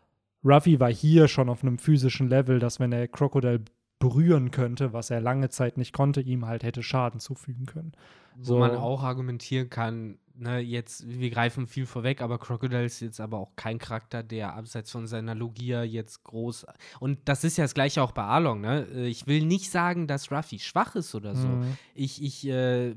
Ruffy 0.44 0.82
war 0.82 0.92
hier 0.92 1.30
schon 1.30 1.48
auf 1.50 1.64
einem 1.64 1.80
physischen 1.80 2.28
Level, 2.28 2.60
dass 2.60 2.82
wenn 2.82 2.92
er 2.92 3.08
Crocodile 3.08 3.64
berühren 4.00 4.52
könnte, 4.52 4.92
was 4.92 5.12
er 5.12 5.22
lange 5.22 5.48
Zeit 5.50 5.78
nicht 5.78 5.94
konnte, 5.94 6.20
ihm 6.20 6.46
halt 6.46 6.64
hätte 6.64 6.84
Schaden 6.84 7.22
zufügen 7.22 7.68
können. 7.68 7.94
Wo 8.38 8.44
So. 8.44 8.60
man 8.60 8.76
auch 8.76 9.04
argumentieren 9.04 9.70
kann, 9.70 10.18
ne, 10.36 10.60
jetzt, 10.60 11.08
wir 11.08 11.30
greifen 11.30 11.68
viel 11.68 11.86
vorweg, 11.86 12.22
aber 12.22 12.40
Crocodile 12.40 12.86
ist 12.86 13.00
jetzt 13.02 13.20
aber 13.20 13.38
auch 13.38 13.56
kein 13.56 13.78
Charakter, 13.78 14.24
der 14.24 14.56
abseits 14.56 14.90
von 14.92 15.06
seiner 15.08 15.36
Logia 15.36 15.84
jetzt 15.84 16.24
groß. 16.24 16.66
Und 17.00 17.20
das 17.26 17.44
ist 17.44 17.58
ja 17.58 17.64
das 17.66 17.74
gleiche 17.74 18.02
auch 18.02 18.12
bei 18.14 18.24
Arlong, 18.24 18.62
ne? 18.62 18.88
Äh, 18.94 19.08
Ich 19.08 19.28
will 19.28 19.46
nicht 19.46 19.70
sagen, 19.70 20.08
dass 20.08 20.32
Ruffy 20.32 20.60
schwach 20.60 20.96
ist 20.96 21.14
oder 21.14 21.36
so. 21.36 21.48
Mhm. 21.48 21.78
Ich, 21.94 22.24
ich, 22.24 22.48
äh, 22.48 22.96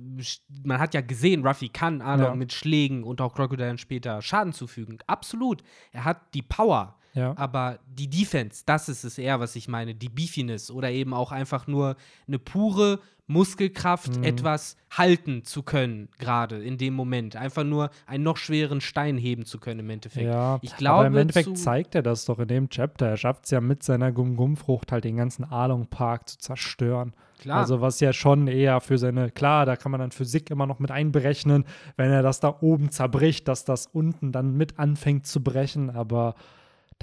man 0.62 0.78
hat 0.78 0.94
ja 0.94 1.00
gesehen, 1.00 1.46
Ruffy 1.46 1.68
kann 1.68 2.00
Arlong 2.00 2.26
Ja. 2.28 2.34
mit 2.34 2.52
Schlägen 2.52 3.04
und 3.04 3.20
auch 3.20 3.34
Crocodile 3.34 3.76
später 3.78 4.22
Schaden 4.22 4.52
zufügen. 4.52 4.98
Absolut. 5.06 5.62
Er 5.92 6.04
hat 6.04 6.34
die 6.34 6.42
Power. 6.42 6.96
Ja. 7.14 7.34
Aber 7.36 7.78
die 7.86 8.10
Defense, 8.10 8.62
das 8.66 8.88
ist 8.88 9.04
es 9.04 9.18
eher, 9.18 9.40
was 9.40 9.56
ich 9.56 9.68
meine. 9.68 9.94
Die 9.94 10.08
Beefiness 10.08 10.70
oder 10.70 10.90
eben 10.90 11.14
auch 11.14 11.32
einfach 11.32 11.66
nur 11.66 11.96
eine 12.28 12.38
pure 12.38 12.98
Muskelkraft, 13.26 14.18
Mhm. 14.18 14.22
etwas 14.24 14.76
halten 14.90 15.44
zu 15.44 15.62
können, 15.62 16.08
gerade 16.18 16.62
in 16.62 16.76
dem 16.76 16.92
Moment. 16.94 17.36
Einfach 17.36 17.64
nur 17.64 17.90
einen 18.06 18.22
noch 18.22 18.36
schweren 18.36 18.80
Stein 18.82 19.16
heben 19.16 19.46
zu 19.46 19.58
können 19.58 19.80
im 19.80 19.90
Endeffekt. 19.90 20.26
Ja, 20.26 20.58
Ich 20.60 20.72
aber 20.72 20.78
glaube, 20.78 21.06
im 21.06 21.16
Endeffekt 21.16 21.56
zeigt 21.56 21.94
er 21.94 22.02
das 22.02 22.26
doch 22.26 22.38
in 22.38 22.48
dem 22.48 22.68
Chapter. 22.68 23.06
Er 23.08 23.16
schafft 23.16 23.44
es 23.46 23.50
ja 23.50 23.60
mit 23.62 23.82
seiner 23.82 24.12
Gum-Gum-Frucht 24.12 24.92
halt 24.92 25.04
den 25.04 25.16
ganzen 25.16 25.44
Arlong-Park 25.44 26.28
zu 26.28 26.38
zerstören. 26.38 27.14
Klar. 27.38 27.58
Also 27.60 27.80
was 27.80 27.98
ja 28.00 28.12
schon 28.12 28.46
eher 28.46 28.80
für 28.80 28.98
seine, 28.98 29.30
klar, 29.30 29.64
da 29.66 29.76
kann 29.76 29.90
man 29.90 30.00
dann 30.00 30.10
Physik 30.12 30.50
immer 30.50 30.66
noch 30.66 30.78
mit 30.78 30.90
einberechnen, 30.90 31.64
wenn 31.96 32.10
er 32.10 32.22
das 32.22 32.40
da 32.40 32.54
oben 32.60 32.90
zerbricht, 32.90 33.48
dass 33.48 33.64
das 33.64 33.86
unten 33.86 34.32
dann 34.32 34.54
mit 34.54 34.78
anfängt 34.78 35.26
zu 35.26 35.42
brechen, 35.42 35.90
aber 35.90 36.34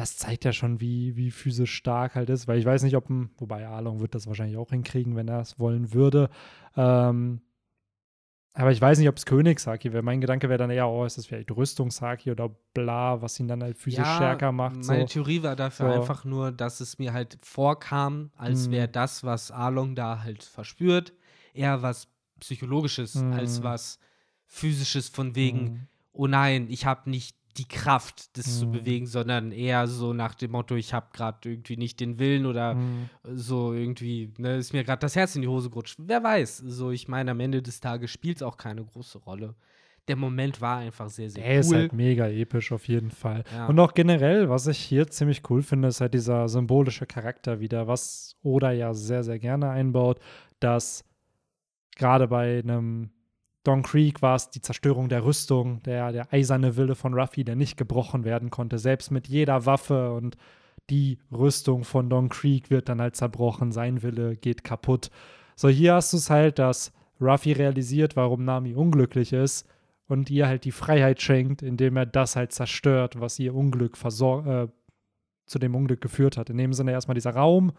das 0.02 0.18
zeigt 0.18 0.46
ja 0.46 0.52
schon, 0.52 0.82
wie, 0.82 1.16
wie 1.16 1.30
physisch 1.32 1.74
stark 1.76 2.16
halt 2.16 2.30
ist, 2.30 2.48
weil 2.48 2.58
ich 2.58 2.66
weiß 2.66 2.82
nicht, 2.84 2.96
ob, 2.96 3.08
wobei 3.38 3.68
Arlong 3.68 4.00
wird 4.00 4.16
das 4.16 4.26
wahrscheinlich 4.26 4.58
auch 4.58 4.72
hinkriegen, 4.72 5.16
wenn 5.16 5.28
er 5.28 5.42
es 5.42 5.60
wollen 5.60 5.94
würde, 5.94 6.30
ähm, 6.76 7.42
aber 8.54 8.72
ich 8.72 8.82
weiß 8.82 8.98
nicht, 9.00 9.08
ob 9.08 9.16
es 9.16 9.26
Königshaki 9.26 9.94
wäre. 9.94 10.04
Mein 10.04 10.20
Gedanke 10.20 10.50
wäre 10.50 10.58
dann 10.58 10.72
eher, 10.72 10.88
oh, 10.90 11.06
ist 11.06 11.18
das 11.18 11.26
vielleicht 11.26 11.52
Rüstungshaki 11.52 12.32
oder 12.32 12.50
bla, 12.74 13.22
was 13.22 13.40
ihn 13.40 13.48
dann 13.48 13.64
halt 13.64 13.78
physisch 13.78 14.00
ja, 14.00 14.16
stärker 14.16 14.52
macht. 14.52 14.84
Meine 14.86 15.06
So. 15.06 15.14
Theorie 15.14 15.42
war 15.42 15.56
dafür 15.56 15.88
So. 15.88 15.94
einfach 15.94 16.26
nur, 16.26 16.52
dass 16.52 16.82
es 16.82 17.00
mir 17.00 17.14
halt 17.14 17.38
vorkam, 17.44 18.32
als 18.36 18.68
Mhm. 18.68 18.72
wäre 18.72 18.88
das, 18.90 19.24
was 19.24 19.52
Arlong 19.52 19.96
da 19.96 20.22
halt 20.24 20.44
verspürt, 20.44 21.14
eher 21.54 21.82
was 21.82 22.08
Psychologisches 22.42 23.16
Mhm. 23.16 23.34
als 23.34 23.64
was 23.64 24.00
Physisches 24.48 25.08
von 25.10 25.36
wegen, 25.36 25.64
Mhm. 25.64 25.88
oh 26.12 26.28
nein, 26.28 26.68
ich 26.70 26.86
habe 26.86 27.10
nicht 27.10 27.38
die 27.58 27.68
Kraft, 27.68 28.38
das 28.38 28.60
zu 28.60 28.68
Mhm. 28.68 28.72
bewegen, 28.72 29.06
sondern 29.08 29.52
eher 29.52 29.88
so 29.88 30.14
nach 30.14 30.36
dem 30.36 30.52
Motto, 30.52 30.76
ich 30.76 30.94
habe 30.94 31.08
gerade 31.14 31.50
irgendwie 31.50 31.78
nicht 31.78 32.00
den 32.00 32.20
Willen 32.20 32.46
oder 32.46 32.76
Mhm. 32.76 33.10
so 33.24 33.74
irgendwie, 33.74 34.34
ne, 34.38 34.58
ist 34.58 34.74
mir 34.74 34.84
gerade 34.84 35.00
das 35.02 35.16
Herz 35.16 35.36
in 35.36 35.42
die 35.42 35.48
Hose 35.48 35.70
gerutscht. 35.70 35.98
Wer 36.00 36.24
weiß. 36.24 36.58
So, 36.66 36.92
ich 36.92 37.08
meine, 37.08 37.32
am 37.32 37.40
Ende 37.40 37.62
des 37.62 37.80
Tages 37.80 38.12
spielt 38.12 38.38
es 38.38 38.44
auch 38.44 38.58
keine 38.58 38.84
große 38.84 39.20
Rolle. 39.20 39.56
Der 40.08 40.16
Moment 40.16 40.62
war 40.62 40.78
einfach 40.80 41.10
sehr, 41.10 41.30
sehr 41.30 41.44
Der 41.44 41.54
cool. 41.54 41.60
ist 41.60 41.74
halt 41.74 41.94
mega 41.94 42.28
episch 42.28 42.72
auf 42.72 42.88
jeden 42.88 43.12
Fall. 43.12 43.44
Ja. 43.54 43.68
Und 43.68 43.80
auch 43.80 43.94
generell, 43.94 44.50
was 44.50 44.66
ich 44.68 44.80
hier 44.80 45.08
ziemlich 45.08 45.48
cool 45.50 45.62
finde, 45.62 45.90
ist 45.90 46.02
halt 46.02 46.16
dieser 46.16 46.50
symbolische 46.50 47.06
Charakter 47.06 47.60
wieder, 47.60 47.88
was 47.88 48.36
Oda 48.42 48.72
ja 48.72 48.94
sehr, 48.96 49.24
sehr 49.24 49.38
gerne 49.38 49.70
einbaut, 49.70 50.20
dass 50.60 51.06
gerade 51.96 52.28
bei 52.28 52.60
einem 52.60 53.12
Don 53.64 53.84
Creek 53.84 54.22
war 54.22 54.36
es 54.36 54.50
die 54.50 54.62
Zerstörung 54.62 55.08
der 55.08 55.24
Rüstung, 55.24 55.84
der, 55.84 56.12
der 56.12 56.34
eiserne 56.34 56.78
Wille 56.78 56.96
von 56.96 57.14
Ruffy, 57.14 57.44
der 57.44 57.56
nicht 57.56 57.78
gebrochen 57.78 58.24
werden 58.24 58.50
konnte, 58.50 58.80
selbst 58.80 59.12
mit 59.12 59.28
jeder 59.28 59.66
Waffe 59.66 60.14
und 60.14 60.36
die 60.90 61.20
Rüstung 61.32 61.84
von 61.84 62.10
Don 62.10 62.30
Creek 62.30 62.70
wird 62.70 62.90
dann 62.90 63.02
halt 63.02 63.16
zerbrochen, 63.16 63.72
sein 63.72 64.02
Wille 64.02 64.36
geht 64.36 64.64
kaputt. 64.64 65.12
So, 65.56 65.70
hier 65.70 65.94
hast 65.94 66.12
du 66.14 66.18
es 66.18 66.30
halt, 66.30 66.58
dass 66.58 66.92
Ruffy 67.22 67.52
realisiert, 67.52 68.16
warum 68.16 68.44
Nami 68.46 68.74
unglücklich 68.74 69.32
ist 69.32 69.68
und 70.08 70.30
ihr 70.30 70.48
halt 70.48 70.66
die 70.66 70.72
Freiheit 70.72 71.22
schenkt, 71.22 71.62
indem 71.62 71.98
er 71.98 72.08
das 72.08 72.36
halt 72.36 72.52
zerstört, 72.52 73.20
was 73.20 73.38
ihr 73.38 73.54
Unglück 73.54 73.96
äh, 74.04 74.68
zu 75.46 75.60
dem 75.60 75.76
Unglück 75.76 76.02
geführt 76.02 76.36
hat. 76.36 76.50
In 76.50 76.58
dem 76.58 76.74
Sinne 76.74 76.92
erstmal 76.92 77.16
dieser 77.16 77.36
Raum, 77.36 77.74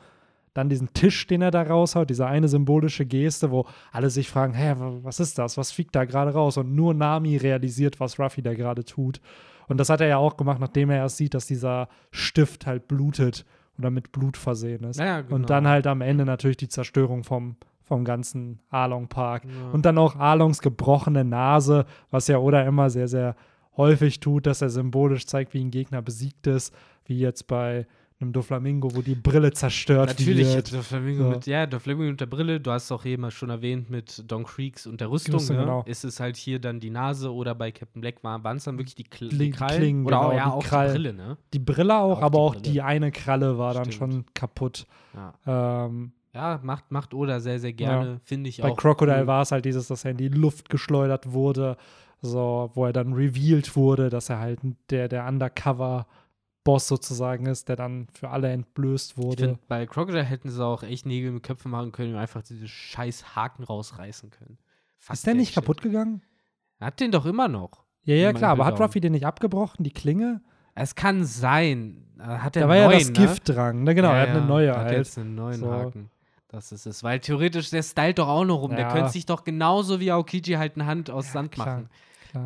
dann 0.55 0.69
diesen 0.69 0.93
Tisch, 0.93 1.27
den 1.27 1.43
er 1.43 1.51
da 1.51 1.62
raushaut, 1.62 2.11
diese 2.11 2.27
eine 2.27 2.49
symbolische 2.49 3.07
Geste, 3.07 3.51
wo 3.51 3.67
alle 3.91 4.11
sich 4.11 4.29
fragen, 4.29 4.53
hä, 4.55 4.75
wa- 4.79 4.99
was 5.03 5.19
ist 5.21 5.38
das? 5.38 5.57
Was 5.57 5.73
fliegt 5.73 5.95
da 5.97 6.05
gerade 6.05 6.33
raus? 6.33 6.57
Und 6.59 6.75
nur 6.75 6.93
Nami 6.95 7.37
realisiert, 7.37 8.01
was 8.01 8.19
Ruffy 8.19 8.43
da 8.43 8.55
gerade 8.55 8.85
tut. 8.85 9.21
Und 9.69 9.79
das 9.79 9.88
hat 9.88 10.01
er 10.01 10.09
ja 10.09 10.17
auch 10.19 10.37
gemacht, 10.37 10.61
nachdem 10.61 10.91
er 10.91 10.99
erst 10.99 11.17
sieht, 11.17 11.35
dass 11.35 11.47
dieser 11.47 11.88
Stift 12.11 12.67
halt 12.67 12.88
blutet 12.88 13.45
oder 13.79 13.91
mit 13.91 14.12
Blut 14.12 14.37
versehen 14.37 14.85
ist. 14.85 15.01
Ja, 15.01 15.23
genau. 15.23 15.35
Und 15.37 15.49
dann 15.49 15.67
halt 15.67 15.87
am 15.87 16.03
Ende 16.03 16.25
natürlich 16.27 16.59
die 16.59 16.69
Zerstörung 16.69 17.25
vom, 17.25 17.57
vom 17.83 18.05
ganzen 18.05 18.61
Arlong 18.69 19.09
Park. 19.09 19.45
Ja. 19.45 19.71
Und 19.73 19.87
dann 19.87 19.97
auch 19.97 20.17
Arlongs 20.17 20.61
gebrochene 20.61 21.25
Nase, 21.25 21.87
was 22.11 22.29
ja 22.29 22.37
Oda 22.38 22.62
immer 22.62 22.91
sehr, 22.91 23.09
sehr 23.09 23.35
häufig 23.79 24.21
tut, 24.21 24.47
dass 24.47 24.61
er 24.61 24.69
symbolisch 24.69 25.27
zeigt, 25.27 25.55
wie 25.55 25.65
ein 25.65 25.71
Gegner 25.71 26.03
besiegt 26.03 26.47
ist, 26.47 26.75
wie 27.07 27.19
jetzt 27.19 27.47
bei 27.47 27.87
einem 28.23 28.33
Doflamingo, 28.33 28.95
wo 28.95 29.03
die 29.03 29.15
Brille 29.15 29.53
zerstört 29.53 30.09
Natürlich, 30.11 30.55
wird. 30.55 30.73
der 30.73 30.83
Flamingo 30.83 31.25
So. 31.25 31.31
mit, 31.31 31.47
ja, 31.47 31.67
der 31.67 31.81
Flamingo 31.81 32.11
mit 32.13 32.21
der 32.21 32.27
Brille, 32.27 32.61
du 32.61 32.71
hast 32.71 32.85
es 32.85 32.93
auch 32.93 33.05
eben 33.05 33.31
schon 33.31 33.51
erwähnt 33.51 33.91
mit 33.91 34.23
Don 34.31 34.45
Creeks 34.45 34.87
und 34.87 35.01
der 35.01 35.11
Rüstung, 35.11 35.35
Rüstung, 35.35 35.57
ne? 35.57 35.63
genau. 35.63 35.83
ist 35.87 36.05
es 36.05 36.21
halt 36.21 36.37
hier 36.37 36.59
dann 36.61 36.81
die 36.81 36.91
Nase 36.91 37.33
oder 37.33 37.55
bei 37.55 37.71
Captain 37.73 38.01
Black 38.01 38.23
waren 38.23 38.57
es 38.57 38.65
dann 38.65 38.79
wirklich 38.79 38.95
die, 38.95 39.05
Kl 39.05 39.29
Die 39.29 39.51
Krallen 39.51 39.79
Klingen, 39.81 40.07
oder 40.07 40.21
auch, 40.21 40.31
genau, 40.31 40.37
ja, 40.39 40.45
die 40.47 40.51
auch 40.53 40.65
Krallen. 40.65 40.93
die 40.95 40.99
Brille, 41.03 41.13
ne? 41.15 41.37
Die 41.53 41.59
Brille 41.59 41.99
auch, 41.99 42.19
Auch 42.19 42.23
aber 42.23 42.39
die 42.39 42.43
auch 42.45 42.53
Brille. 42.55 42.63
die 42.73 42.83
eine 42.83 43.11
Kralle 43.13 43.59
war 43.59 43.75
dann 43.75 43.93
Stimmt. 43.93 44.13
schon 44.13 44.25
kaputt. 44.35 44.87
Ja, 45.15 45.85
Ähm, 45.87 46.13
ja 46.35 46.61
macht, 46.63 46.91
macht 46.91 47.13
Oda 47.15 47.41
sehr, 47.41 47.59
sehr 47.59 47.73
gerne, 47.73 48.21
finde 48.25 48.49
ich 48.49 48.61
bei 48.63 48.71
auch. 48.71 48.77
Crocodile 48.77 49.23
cool. 49.23 49.27
war 49.27 49.43
es 49.43 49.53
halt 49.53 49.65
dieses, 49.65 49.89
dass 49.89 50.05
er 50.05 50.13
in 50.13 50.17
die 50.17 50.29
Luft 50.29 50.69
geschleudert 50.71 51.33
wurde, 51.33 51.77
so, 52.25 52.71
wo 52.75 52.87
er 52.87 52.93
dann 52.93 53.13
revealed 53.15 53.75
wurde, 53.75 54.09
dass 54.09 54.29
er 54.31 54.39
halt 54.39 54.61
der, 54.91 55.09
der 55.09 55.25
Undercover-Boss 56.64 56.88
sozusagen 56.88 57.46
ist, 57.46 57.68
der 57.68 57.77
dann 57.77 58.07
für 58.12 58.31
alle 58.31 58.51
entblößt 58.51 59.12
Ich 59.12 59.16
wurde. 59.16 59.37
finde, 59.44 59.59
bei 59.68 59.87
Crocodile 59.87 60.25
hätten 60.25 60.51
sie 60.51 60.64
auch 60.64 60.83
echt 60.83 61.07
Nägel 61.07 61.33
mit 61.33 61.42
Köpfen 61.42 61.70
machen 61.70 61.92
können 61.92 62.14
und 62.14 62.18
einfach 62.20 62.42
diese 62.42 62.68
scheiß 62.68 63.35
Haken 63.37 63.64
rausreißen 63.64 64.31
können. 64.31 64.59
Fuck 64.98 65.14
Ist 65.14 65.27
der 65.27 65.35
nicht 65.35 65.48
shit. 65.48 65.57
kaputt 65.57 65.83
gegangen? 65.83 66.22
Hat 66.81 67.01
den 67.01 67.11
doch 67.12 67.27
immer 67.27 67.48
noch. 67.48 67.85
Ja, 68.05 68.14
ja, 68.16 68.33
klar, 68.33 68.51
aber 68.53 68.64
hat. 68.64 68.81
Ruffy 68.81 69.01
den 69.01 69.12
nicht 69.12 69.27
abgebrochen, 69.27 69.85
die 69.85 69.92
Klinge? 69.92 70.40
Es 70.75 70.94
kann 70.94 71.25
sein. 71.25 72.05
Hat 72.18 72.57
er 72.57 72.62
Da 72.62 72.68
war 72.68 72.75
einen 72.77 72.83
ja 72.83 72.88
neuen, 72.88 72.98
das 72.98 73.09
ne? 73.09 73.12
Gift 73.27 73.48
dran. 73.48 73.83
Ne, 73.85 73.94
genau, 73.94 74.09
Ja, 74.11 74.14
er 74.16 74.20
hat 74.22 74.29
eine 74.31 74.38
ja, 74.40 74.44
neue 74.46 74.70
hat 74.70 74.77
halt. 74.87 74.96
jetzt 74.98 75.18
einen 75.18 75.35
neuen 75.35 75.61
So. 75.61 75.70
Haken. 75.70 76.11
Das 76.48 76.70
ist 76.72 76.87
es. 76.87 77.03
Weil 77.03 77.20
theoretisch, 77.20 77.70
der 77.70 77.83
stylt 77.83 78.18
doch 78.18 78.29
auch 78.29 78.44
noch 78.44 78.61
rum. 78.62 78.70
Der 78.72 78.81
Ja. 78.81 78.92
könnte 78.92 79.11
sich 79.11 79.27
doch 79.27 79.42
genauso 79.44 80.01
wie 80.01 80.11
Aokiji 80.12 80.53
halt 80.55 80.75
eine 80.77 80.87
Hand 80.87 81.11
aus 81.11 81.33
Sand 81.33 81.53
klar, 81.53 81.66
machen. 81.66 81.88
Klar. 81.88 81.98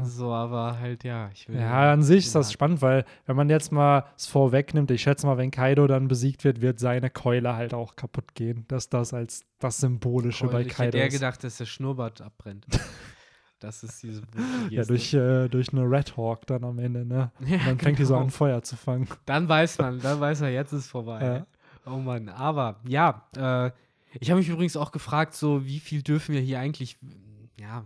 So, 0.02 0.32
aber 0.32 0.78
halt, 0.78 1.04
ja. 1.04 1.30
Ich 1.32 1.48
will 1.48 1.60
Ja, 1.60 1.92
an 1.92 2.02
sich 2.02 2.26
ist 2.26 2.34
das 2.34 2.52
spannend, 2.52 2.82
weil 2.82 3.04
wenn 3.26 3.36
man 3.36 3.48
jetzt 3.48 3.70
mal 3.70 4.04
es 4.16 4.26
vorwegnimmt, 4.26 4.90
ich 4.90 5.02
schätze 5.02 5.26
mal, 5.26 5.38
wenn 5.38 5.50
Kaido 5.50 5.86
dann 5.86 6.08
besiegt 6.08 6.44
wird, 6.44 6.60
wird 6.60 6.78
seine 6.80 7.08
Keule 7.10 7.54
halt 7.54 7.72
auch 7.72 7.94
kaputt 7.96 8.34
gehen. 8.34 8.64
Dass 8.68 8.88
das 8.88 9.14
als 9.14 9.44
das 9.58 9.78
Symbolische 9.78 10.48
bei 10.48 10.60
Ich 10.62 10.66
hätte 10.68 10.76
Kaido 10.76 10.98
eher 10.98 11.06
ist. 11.06 11.14
gedacht, 11.14 11.44
dass 11.44 11.58
der 11.58 11.66
Schnurrbart 11.66 12.20
abbrennt. 12.20 12.66
das 13.60 13.84
ist 13.84 14.02
diese 14.02 14.22
Ja, 14.70 14.84
durch, 14.84 15.14
äh, 15.14 15.48
durch 15.48 15.72
eine 15.72 15.82
Red 15.82 16.16
Hawk 16.16 16.46
dann 16.46 16.64
am 16.64 16.78
Ende, 16.78 17.04
ne? 17.04 17.30
Ja, 17.46 17.56
Und 17.58 17.66
dann 17.66 17.78
fängt 17.78 17.98
die 17.98 18.04
so 18.04 18.14
genau. 18.14 18.24
an, 18.26 18.30
Feuer 18.30 18.62
zu 18.62 18.76
fangen. 18.76 19.08
Dann 19.24 19.48
weiß 19.48 19.78
man, 19.78 20.00
dann 20.00 20.18
weiß 20.20 20.40
er, 20.42 20.50
jetzt 20.50 20.72
ist 20.72 20.88
vorbei. 20.88 21.24
Ja. 21.24 21.46
Oh 21.90 21.98
Mann, 21.98 22.28
aber 22.28 22.80
ja, 22.88 23.22
äh, 23.36 23.70
ich 24.18 24.30
habe 24.30 24.40
mich 24.40 24.48
übrigens 24.48 24.76
auch 24.76 24.90
gefragt, 24.90 25.34
so 25.34 25.64
wie 25.64 25.78
viel 25.78 26.02
dürfen 26.02 26.34
wir 26.34 26.40
hier 26.40 26.58
eigentlich, 26.58 26.98
ja, 27.60 27.84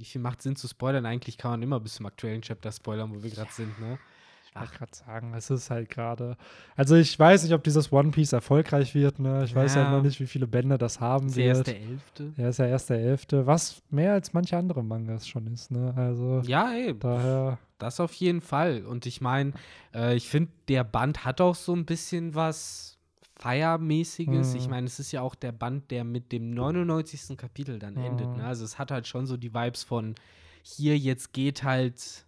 wie 0.00 0.04
viel 0.06 0.20
macht 0.20 0.40
Sinn 0.40 0.56
zu 0.56 0.66
spoilern? 0.66 1.04
Eigentlich 1.04 1.36
kann 1.36 1.50
man 1.52 1.62
immer 1.62 1.78
bis 1.78 1.94
zum 1.94 2.06
aktuellen 2.06 2.40
Chapter 2.40 2.72
spoilern, 2.72 3.14
wo 3.14 3.22
wir 3.22 3.30
gerade 3.30 3.52
sind, 3.52 3.78
ne? 3.78 3.98
Ich 4.52 4.58
wollte 4.58 4.72
gerade 4.78 4.96
sagen, 4.96 5.34
es 5.34 5.48
ist 5.50 5.70
halt 5.70 5.90
gerade. 5.90 6.36
Also 6.74 6.96
ich 6.96 7.16
weiß 7.16 7.44
nicht, 7.44 7.52
ob 7.52 7.62
dieses 7.62 7.92
One 7.92 8.10
Piece 8.10 8.32
erfolgreich 8.32 8.94
wird, 8.94 9.18
ne? 9.20 9.44
Ich 9.44 9.54
weiß 9.54 9.74
Ja. 9.74 9.82
halt 9.82 9.90
noch 9.90 10.02
nicht, 10.02 10.18
wie 10.18 10.26
viele 10.26 10.46
Bände 10.48 10.76
das 10.78 10.98
haben 11.00 11.26
ist 11.28 11.36
erst 11.36 11.58
wird. 11.58 11.66
der 11.68 11.80
Elfte. 11.80 12.32
Ja, 12.36 12.48
ist 12.48 12.58
ja 12.58 12.66
erst 12.66 12.90
der 12.90 12.98
Elfte, 12.98 13.46
was 13.46 13.82
mehr 13.90 14.12
als 14.14 14.32
manche 14.32 14.56
andere 14.56 14.82
Mangas 14.82 15.28
schon 15.28 15.46
ist, 15.46 15.70
ne? 15.70 15.92
Also 15.94 16.40
Ja, 16.46 16.72
ey, 16.72 16.98
daher. 16.98 17.58
das 17.78 18.00
auf 18.00 18.12
jeden 18.14 18.40
Fall. 18.40 18.84
Und 18.86 19.06
ich 19.06 19.20
meine, 19.20 19.52
äh, 19.94 20.16
ich 20.16 20.28
finde, 20.28 20.50
der 20.68 20.82
Band 20.82 21.24
hat 21.24 21.40
auch 21.40 21.54
so 21.54 21.72
ein 21.74 21.84
bisschen 21.84 22.34
was 22.34 22.89
Feiermäßiges. 23.40 24.50
Mhm. 24.50 24.56
Ich 24.56 24.68
meine, 24.68 24.86
es 24.86 24.98
ist 25.00 25.12
ja 25.12 25.22
auch 25.22 25.34
der 25.34 25.52
Band, 25.52 25.90
der 25.90 26.04
mit 26.04 26.30
dem 26.32 26.50
99. 26.50 27.36
Kapitel 27.36 27.78
dann 27.78 27.96
endet. 27.96 28.28
Mhm. 28.28 28.36
Ne? 28.36 28.44
Also 28.44 28.64
es 28.64 28.78
hat 28.78 28.90
halt 28.90 29.06
schon 29.06 29.26
so 29.26 29.36
die 29.36 29.52
Vibes 29.54 29.82
von 29.82 30.14
hier, 30.62 30.96
jetzt 30.98 31.32
geht 31.32 31.62
halt 31.62 32.24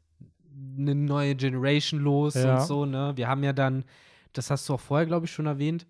eine 0.78 0.94
neue 0.94 1.34
Generation 1.34 2.00
los 2.00 2.34
Ja. 2.34 2.58
und 2.60 2.66
so, 2.66 2.86
ne? 2.86 3.12
Wir 3.16 3.28
haben 3.28 3.42
ja 3.44 3.52
dann, 3.52 3.84
das 4.32 4.50
hast 4.50 4.68
du 4.68 4.74
auch 4.74 4.80
vorher, 4.80 5.06
glaube 5.06 5.26
ich, 5.26 5.32
schon 5.32 5.46
erwähnt, 5.46 5.86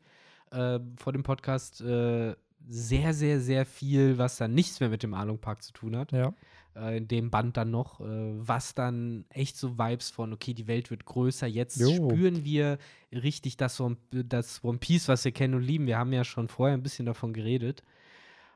äh, 0.51 0.79
vor 0.97 1.13
dem 1.13 1.23
Podcast, 1.23 1.81
äh, 1.81 2.35
sehr, 2.69 3.13
sehr, 3.15 3.41
sehr 3.41 3.67
viel, 3.67 4.19
was 4.19 4.37
dann 4.37 4.55
nichts 4.55 4.79
mehr 4.81 4.89
mit 4.89 5.03
dem 5.03 5.15
Arlong 5.15 5.39
Park 5.39 5.63
zu 5.63 5.73
tun 5.73 5.97
hat 5.97 6.13
Ja. 6.13 6.33
Äh, 6.77 6.97
in 6.97 7.09
dem 7.09 7.31
Band 7.31 7.57
dann 7.57 7.71
noch, 7.71 8.01
äh, 8.01 8.05
was 8.05 8.75
dann 8.75 9.25
echt 9.31 9.57
so 9.57 9.79
Vibes 9.79 10.11
von, 10.11 10.33
okay, 10.33 10.55
die 10.55 10.67
Welt 10.67 10.91
wird 10.91 11.05
größer, 11.05 11.47
jetzt 11.47 11.79
Jo. 11.81 11.91
spüren 12.11 12.45
wir 12.45 12.79
richtig 13.13 13.57
das, 13.57 13.81
One- 13.81 13.97
das 14.11 14.63
One 14.65 14.79
Piece, 14.79 15.09
was 15.09 15.25
wir 15.25 15.33
kennen 15.33 15.55
und 15.55 15.63
lieben. 15.63 15.87
Wir 15.87 15.99
haben 15.99 16.13
ja 16.13 16.25
schon 16.25 16.49
vorher 16.49 16.77
ein 16.77 16.83
bisschen 16.83 17.07
davon 17.07 17.33
geredet. 17.33 17.83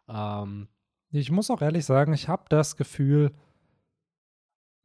Ähm, 0.09 0.69
Ich 1.13 1.31
muss 1.31 1.51
auch 1.51 1.63
ehrlich 1.63 1.85
sagen, 1.85 2.13
ich 2.13 2.29
habe 2.29 2.45
das 2.49 2.77
Gefühl, 2.77 3.33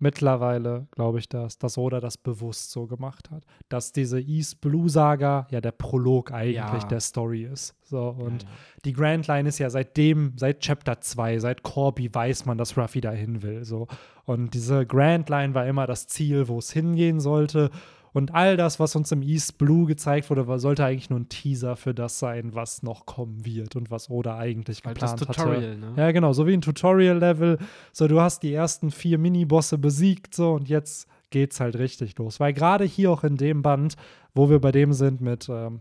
mittlerweile 0.01 0.87
glaube 0.91 1.19
ich, 1.19 1.29
dass, 1.29 1.57
dass 1.57 1.77
Oda 1.77 1.99
das 1.99 2.17
bewusst 2.17 2.71
so 2.71 2.87
gemacht 2.87 3.29
hat. 3.31 3.43
Dass 3.69 3.91
diese 3.91 4.19
East 4.19 4.59
Blue 4.61 4.89
Saga 4.89 5.47
ja 5.51 5.61
der 5.61 5.71
Prolog 5.71 6.31
eigentlich 6.31 6.55
Ja. 6.55 6.87
der 6.89 6.99
Story 6.99 7.43
ist. 7.43 7.75
So, 7.83 8.09
und 8.09 8.43
ja, 8.43 8.49
ja. 8.49 8.55
die 8.85 8.93
Grand 8.93 9.27
Line 9.27 9.47
ist 9.47 9.59
ja 9.59 9.69
seitdem, 9.69 10.33
seit 10.37 10.61
Chapter 10.61 11.01
2, 11.01 11.39
seit 11.39 11.63
Corby 11.63 12.13
weiß 12.13 12.45
man, 12.45 12.57
dass 12.57 12.77
Ruffy 12.77 13.01
dahin 13.01 13.43
will. 13.43 13.63
So. 13.63 13.87
Und 14.25 14.53
diese 14.53 14.85
Grand 14.85 15.29
Line 15.29 15.53
war 15.53 15.65
immer 15.67 15.87
das 15.87 16.07
Ziel, 16.07 16.47
wo 16.47 16.57
es 16.57 16.71
hingehen 16.71 17.19
sollte. 17.19 17.69
Und 18.13 18.33
all 18.33 18.57
das, 18.57 18.79
was 18.79 18.95
uns 18.95 19.11
im 19.11 19.21
East 19.21 19.57
Blue 19.57 19.85
gezeigt 19.85 20.29
wurde, 20.29 20.47
war, 20.47 20.59
sollte 20.59 20.83
eigentlich 20.83 21.09
nur 21.09 21.19
ein 21.19 21.29
Teaser 21.29 21.75
für 21.75 21.93
das 21.93 22.19
sein, 22.19 22.53
was 22.53 22.83
noch 22.83 23.05
kommen 23.05 23.45
wird 23.45 23.75
und 23.75 23.89
was 23.89 24.09
Oda 24.09 24.37
eigentlich 24.37 24.83
Halt 24.83 25.01
das 25.01 25.15
geplant 25.15 25.37
Tutorial, 25.37 25.71
hatte. 25.71 25.79
ne? 25.79 25.93
Ja, 25.95 26.11
genau, 26.11 26.33
so 26.33 26.45
wie 26.45 26.53
ein 26.53 26.61
Tutorial-Level. 26.61 27.57
So, 27.93 28.07
du 28.07 28.19
hast 28.19 28.43
die 28.43 28.53
ersten 28.53 28.91
vier 28.91 29.17
Minibosse 29.17 29.77
besiegt, 29.77 30.35
so, 30.35 30.53
und 30.53 30.67
jetzt 30.67 31.07
geht's 31.29 31.59
halt 31.61 31.77
richtig 31.77 32.17
los. 32.17 32.39
Weil 32.39 32.53
gerade 32.53 32.83
hier 32.83 33.11
auch 33.11 33.23
in 33.23 33.37
dem 33.37 33.61
Band, 33.61 33.95
wo 34.33 34.49
wir 34.49 34.59
bei 34.59 34.71
dem 34.71 34.91
sind 34.91 35.21
mit, 35.21 35.47
ähm, 35.49 35.79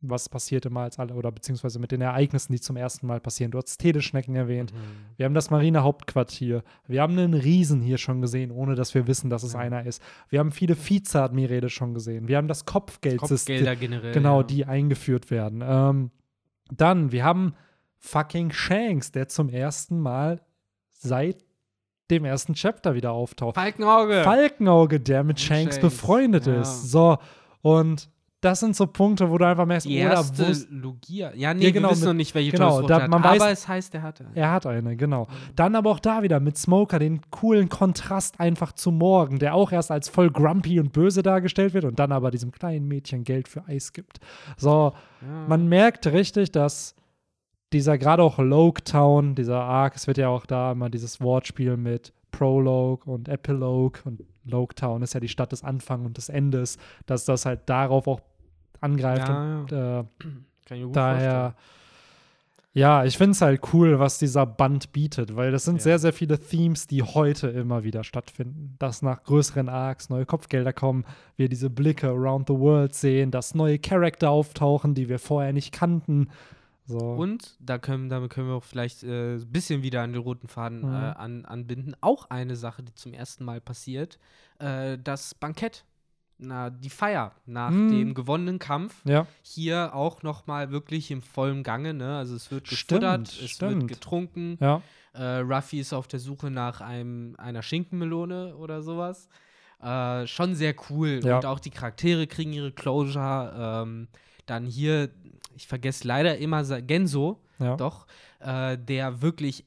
was 0.00 0.28
passiert 0.28 0.64
immer 0.64 0.82
als 0.82 0.98
alle, 0.98 1.14
oder 1.14 1.32
beziehungsweise 1.32 1.78
mit 1.80 1.90
den 1.90 2.00
Ereignissen, 2.00 2.52
die 2.52 2.60
zum 2.60 2.76
ersten 2.76 3.06
Mal 3.06 3.20
passieren. 3.20 3.50
Du 3.50 3.58
hast 3.58 3.78
Teleschnecken 3.78 4.36
erwähnt. 4.36 4.72
Mhm. 4.72 4.78
Wir 5.16 5.26
haben 5.26 5.34
das 5.34 5.50
Marinehauptquartier. 5.50 6.62
Wir 6.86 7.02
haben 7.02 7.18
einen 7.18 7.34
Riesen 7.34 7.80
hier 7.80 7.98
schon 7.98 8.20
gesehen, 8.20 8.52
ohne 8.52 8.76
dass 8.76 8.94
wir 8.94 9.06
wissen, 9.08 9.28
dass 9.28 9.42
es 9.42 9.54
Ja. 9.54 9.58
einer 9.58 9.84
ist. 9.86 10.00
Wir 10.28 10.38
haben 10.38 10.52
viele 10.52 10.76
Vizeadmirale 10.76 11.68
schon 11.68 11.94
gesehen. 11.94 12.28
Wir 12.28 12.36
haben 12.36 12.48
das 12.48 12.64
Kopfgeldsystem. 12.64 13.56
Kopfgelder 13.56 13.76
generell. 13.76 14.12
Genau, 14.12 14.40
ja. 14.40 14.46
die 14.46 14.64
eingeführt 14.66 15.30
werden. 15.30 15.64
Ähm, 15.66 16.10
dann, 16.70 17.10
wir 17.10 17.24
haben 17.24 17.54
fucking 17.98 18.52
Shanks, 18.52 19.10
der 19.10 19.26
zum 19.28 19.48
ersten 19.48 19.98
Mal 19.98 20.40
seit 20.90 21.44
dem 22.10 22.24
ersten 22.24 22.54
Chapter 22.54 22.94
wieder 22.94 23.12
auftaucht. 23.12 23.56
Falkenauge. 23.56 24.22
Falkenauge, 24.22 25.00
der 25.00 25.24
mit 25.24 25.40
Shanks, 25.40 25.74
Shanks, 25.74 25.80
befreundet 25.80 26.46
ja. 26.46 26.60
ist. 26.60 26.90
So, 26.90 27.18
und 27.62 28.08
das 28.40 28.60
sind 28.60 28.76
so 28.76 28.86
Punkte, 28.86 29.30
wo 29.30 29.36
du 29.38 29.46
einfach 29.46 29.66
merkst, 29.66 29.88
Die 29.88 29.98
oder 30.00 30.12
erste 30.12 30.48
wusst, 30.48 30.68
Logia. 30.70 31.32
Ja, 31.34 31.52
nee, 31.54 31.64
Ja, 31.66 31.70
genau, 31.72 31.88
wir 31.88 31.92
wissen 31.92 32.00
mit- 32.02 32.06
noch 32.08 32.14
nicht, 32.14 32.34
welche 32.36 32.52
genau, 32.52 32.82
da- 32.82 33.02
hat. 33.02 33.10
man 33.10 33.24
aber 33.24 33.44
weiß- 33.44 33.50
es 33.50 33.66
heißt, 33.68 33.94
er 33.94 34.02
hatte. 34.02 34.26
er 34.34 34.52
hat 34.52 34.64
eine, 34.66 34.96
genau. 34.96 35.26
Dann 35.56 35.74
aber 35.74 35.90
auch 35.90 35.98
da 35.98 36.22
wieder 36.22 36.38
mit 36.38 36.56
Smoker 36.56 36.98
den 37.00 37.20
coolen 37.30 37.68
Kontrast 37.68 38.38
einfach 38.38 38.72
zu 38.72 38.92
Morgan, 38.92 39.38
der 39.40 39.54
auch 39.54 39.72
erst 39.72 39.90
als 39.90 40.08
voll 40.08 40.30
grumpy 40.30 40.78
und 40.78 40.92
böse 40.92 41.22
dargestellt 41.24 41.74
wird 41.74 41.84
und 41.84 41.98
dann 41.98 42.12
aber 42.12 42.30
diesem 42.30 42.52
kleinen 42.52 42.86
Mädchen 42.86 43.24
Geld 43.24 43.48
für 43.48 43.66
Eis 43.66 43.92
gibt. 43.92 44.18
So, 44.56 44.92
Ja. 45.20 45.48
man 45.48 45.66
merkt 45.68 46.06
richtig, 46.06 46.52
dass 46.52 46.94
dieser 47.72 47.98
gerade 47.98 48.22
auch 48.22 48.38
Town, 48.84 49.34
dieser 49.34 49.60
Arc, 49.62 49.96
es 49.96 50.06
wird 50.06 50.16
ja 50.18 50.28
auch 50.28 50.46
da 50.46 50.72
immer 50.72 50.88
dieses 50.90 51.20
Wortspiel 51.20 51.76
mit 51.76 52.12
Prologue 52.30 53.10
und 53.12 53.28
Epilogue 53.28 54.00
und 54.04 54.22
Town 54.76 55.02
ist 55.02 55.12
ja 55.12 55.20
die 55.20 55.28
Stadt 55.28 55.52
des 55.52 55.62
Anfangs 55.64 56.06
und 56.06 56.16
des 56.16 56.28
Endes, 56.30 56.78
dass 57.04 57.24
das 57.26 57.44
halt 57.44 57.60
darauf 57.68 58.06
auch 58.06 58.20
angreift 58.80 59.28
Ja, 59.28 59.58
und 59.60 59.72
äh, 59.72 60.04
Kann 60.66 60.78
ich 60.78 60.82
gut 60.84 60.96
daher 60.96 61.54
ja, 62.74 63.04
ich 63.04 63.16
finde 63.18 63.32
es 63.32 63.40
halt 63.40 63.60
cool, 63.72 63.98
was 63.98 64.18
dieser 64.18 64.46
Band 64.46 64.92
bietet, 64.92 65.34
weil 65.34 65.50
das 65.50 65.64
sind 65.64 65.76
Ja. 65.76 65.82
sehr, 65.82 65.98
sehr 65.98 66.12
viele 66.12 66.38
Themes, 66.38 66.86
die 66.86 67.02
heute 67.02 67.48
immer 67.48 67.82
wieder 67.82 68.04
stattfinden. 68.04 68.76
Dass 68.78 69.02
nach 69.02 69.24
größeren 69.24 69.68
Arcs 69.68 70.10
neue 70.10 70.26
Kopfgelder 70.26 70.72
kommen, 70.72 71.04
wir 71.36 71.48
diese 71.48 71.70
Blicke 71.70 72.08
around 72.08 72.46
the 72.46 72.54
world 72.54 72.94
sehen, 72.94 73.32
dass 73.32 73.54
neue 73.54 73.80
Charakter 73.80 74.30
auftauchen, 74.30 74.94
die 74.94 75.08
wir 75.08 75.18
vorher 75.18 75.52
nicht 75.52 75.72
kannten. 75.72 76.28
So. 76.84 76.98
Und 76.98 77.56
da 77.58 77.78
können, 77.78 78.10
damit 78.10 78.30
können 78.30 78.48
wir 78.48 78.54
auch 78.54 78.64
vielleicht 78.64 79.02
äh, 79.02 79.36
ein 79.36 79.50
bisschen 79.50 79.82
wieder 79.82 80.02
an 80.02 80.12
den 80.12 80.22
roten 80.22 80.46
Faden 80.46 80.82
Mhm. 80.82 80.92
äh, 80.94 80.96
an, 80.96 81.44
anbinden. 81.46 81.96
Auch 82.00 82.30
eine 82.30 82.54
Sache, 82.54 82.82
die 82.84 82.94
zum 82.94 83.12
ersten 83.12 83.44
Mal 83.44 83.60
passiert: 83.60 84.18
äh, 84.60 84.98
das 85.02 85.34
Bankett. 85.34 85.84
Na, 86.40 86.70
die 86.70 86.90
Feier 86.90 87.32
nach 87.46 87.70
Mhm. 87.70 87.90
dem 87.90 88.14
gewonnenen 88.14 88.58
Kampf. 88.60 88.94
ja, 89.04 89.26
Hier 89.42 89.94
auch 89.94 90.22
noch 90.22 90.46
mal 90.46 90.70
wirklich 90.70 91.10
im 91.10 91.20
vollen 91.20 91.62
Gange. 91.64 91.94
Ne? 91.94 92.16
Also 92.16 92.36
es 92.36 92.50
wird 92.52 92.68
Stimmt, 92.68 92.88
gefuttert, 93.02 93.28
es 93.28 93.50
stimmt. 93.50 93.72
wird 93.82 93.88
getrunken. 93.88 94.56
ja. 94.60 94.80
Äh, 95.14 95.38
Ruffy 95.40 95.80
ist 95.80 95.92
auf 95.92 96.06
der 96.06 96.20
Suche 96.20 96.48
nach 96.50 96.80
einem, 96.80 97.34
einer 97.38 97.62
Schinkenmelone 97.62 98.54
oder 98.56 98.82
sowas. 98.82 99.28
Äh, 99.82 100.26
schon 100.28 100.54
sehr 100.54 100.74
cool. 100.90 101.20
Ja. 101.24 101.36
Und 101.38 101.46
auch 101.46 101.58
die 101.58 101.70
Charaktere 101.70 102.26
kriegen 102.28 102.52
ihre 102.52 102.70
Closure. 102.70 103.82
Ähm, 103.84 104.08
dann 104.46 104.64
hier, 104.66 105.10
ich 105.56 105.66
vergesse 105.66 106.06
leider 106.06 106.38
immer 106.38 106.62
Genso, 106.82 107.40
doch, 107.58 108.06
äh, 108.38 108.78
der 108.78 109.20
wirklich 109.20 109.64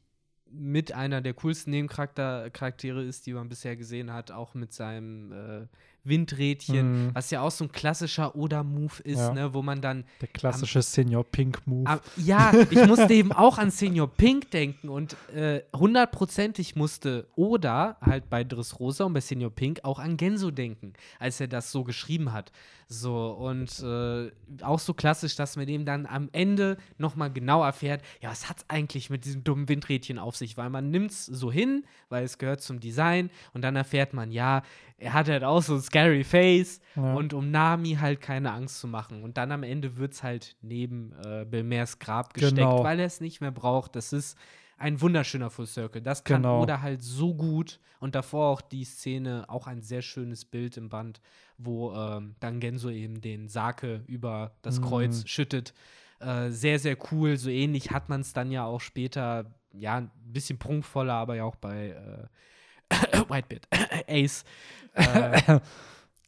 mit 0.50 0.94
einer 0.94 1.20
der 1.22 1.34
coolsten 1.34 1.72
Nebencharaktere 1.72 2.50
Charaktere 2.52 3.04
ist, 3.04 3.26
die 3.26 3.34
man 3.34 3.50
bisher 3.50 3.76
gesehen 3.76 4.14
hat, 4.14 4.32
auch 4.32 4.54
mit 4.54 4.72
seinem 4.74 5.32
äh, 5.34 5.68
Windrädchen, 6.04 7.06
Mhm. 7.08 7.10
was 7.16 7.30
ja 7.32 7.42
auch 7.42 7.52
so 7.52 7.66
ein 7.66 7.72
klassischer 7.72 8.36
Oda-Move 8.36 9.02
ist, 9.04 9.20
Ja. 9.20 9.34
ne, 9.34 9.54
wo 9.54 9.62
man 9.62 9.82
dann 9.82 10.04
Der 10.22 10.28
klassische 10.30 10.82
Senior 10.82 11.24
Pink 11.24 11.62
Move. 11.68 11.88
aber, 11.90 12.02
ja, 12.18 12.52
ich 12.70 12.86
musste 12.88 13.14
eben 13.14 13.32
auch 13.32 13.58
an 13.58 13.70
Senior 13.72 14.08
Pink 14.10 14.50
denken 14.52 14.90
und 14.90 15.16
äh, 15.34 15.62
hundertprozentig 15.76 16.76
musste 16.76 17.28
Oda 17.36 17.98
halt 18.02 18.30
bei 18.30 18.44
Dressrosa 18.44 19.06
und 19.06 19.14
bei 19.14 19.22
Senior 19.22 19.52
Pink 19.52 19.82
auch 19.84 20.00
an 20.00 20.18
Genso 20.18 20.52
denken, 20.52 20.94
als 21.20 21.40
er 21.40 21.48
das 21.48 21.72
so 21.72 21.84
geschrieben 21.84 22.34
hat. 22.34 22.52
So, 22.88 23.30
und 23.32 23.80
äh, 23.82 24.32
auch 24.64 24.80
so 24.80 24.94
klassisch, 24.94 25.36
dass 25.38 25.56
man 25.56 25.66
dem 25.66 25.86
dann 25.86 26.06
am 26.06 26.28
Ende 26.34 26.78
nochmal 26.98 27.32
genau 27.32 27.64
erfährt, 27.64 28.02
ja, 28.22 28.30
was 28.32 28.50
hat 28.50 28.58
es 28.58 28.66
eigentlich 28.70 29.10
mit 29.10 29.24
diesem 29.24 29.46
dummen 29.46 29.70
Windrädchen 29.70 30.20
auf 30.20 30.36
sich? 30.36 30.58
Weil 30.58 30.70
man 30.70 30.92
nimmt 30.92 31.12
es 31.12 31.26
so 31.26 31.52
hin, 31.52 31.86
weil 32.10 32.26
es 32.26 32.38
gehört 32.38 32.62
zum 32.62 32.82
Design 32.82 33.30
und 33.54 33.62
dann 33.62 33.78
erfährt 33.78 34.14
man, 34.14 34.32
ja, 34.32 34.64
er 35.02 35.14
hat 35.14 35.28
halt 35.28 35.44
auch 35.44 35.62
so 35.62 35.76
ein 35.76 35.82
scary 35.82 36.24
Face 36.24 36.80
Ja. 36.96 37.14
und 37.16 37.34
um 37.34 37.50
Nami 37.52 37.96
halt 38.00 38.22
keine 38.22 38.52
Angst 38.52 38.80
zu 38.80 38.88
machen. 38.88 39.24
Und 39.24 39.38
dann 39.38 39.52
am 39.52 39.64
Ende 39.64 39.98
wird 39.98 40.14
es 40.14 40.24
halt 40.24 40.56
neben 40.62 41.14
äh, 41.26 41.44
Belmers 41.46 42.00
Grab 42.00 42.34
gesteckt, 42.34 42.56
Genau. 42.58 42.84
weil 42.84 43.00
er 43.00 43.06
es 43.08 43.20
nicht 43.22 43.42
mehr 43.42 43.52
braucht. 43.52 43.96
Das 43.96 44.14
ist 44.14 44.38
ein 44.78 45.02
wunderschöner 45.02 45.50
Full 45.50 45.68
Circle. 45.68 46.02
Das 46.02 46.24
kann 46.24 46.44
Genau. 46.44 46.62
Oda 46.62 46.82
halt 46.82 47.02
so 47.04 47.34
gut. 47.34 47.80
Und 48.00 48.16
davor 48.16 48.48
auch 48.50 48.62
die 48.62 48.84
Szene, 48.84 49.46
auch 49.48 49.68
ein 49.68 49.82
sehr 49.82 50.02
schönes 50.02 50.44
Bild 50.46 50.76
im 50.78 50.90
Band, 50.90 51.22
wo 51.58 51.94
ähm, 51.94 52.36
dann 52.40 52.60
Genso 52.60 52.90
eben 52.90 53.22
den 53.22 53.48
Sake 53.48 54.04
über 54.08 54.52
das 54.64 54.80
Mhm. 54.80 54.86
Kreuz 54.86 55.28
schüttet. 55.28 55.74
Äh, 56.20 56.50
sehr, 56.50 56.80
sehr 56.80 56.98
cool. 57.12 57.38
So 57.38 57.50
ähnlich 57.50 57.92
hat 57.92 58.10
man 58.10 58.22
es 58.22 58.34
dann 58.34 58.52
ja 58.52 58.66
auch 58.66 58.82
später, 58.82 59.46
ja, 59.74 59.98
ein 59.98 60.12
bisschen 60.26 60.58
prunkvoller, 60.60 61.14
aber 61.14 61.36
ja 61.36 61.44
auch 61.44 61.56
bei 61.56 61.90
äh, 61.90 62.28
Whitebeard, 63.30 63.68
Ace. 64.08 64.44
Äh, 64.94 65.60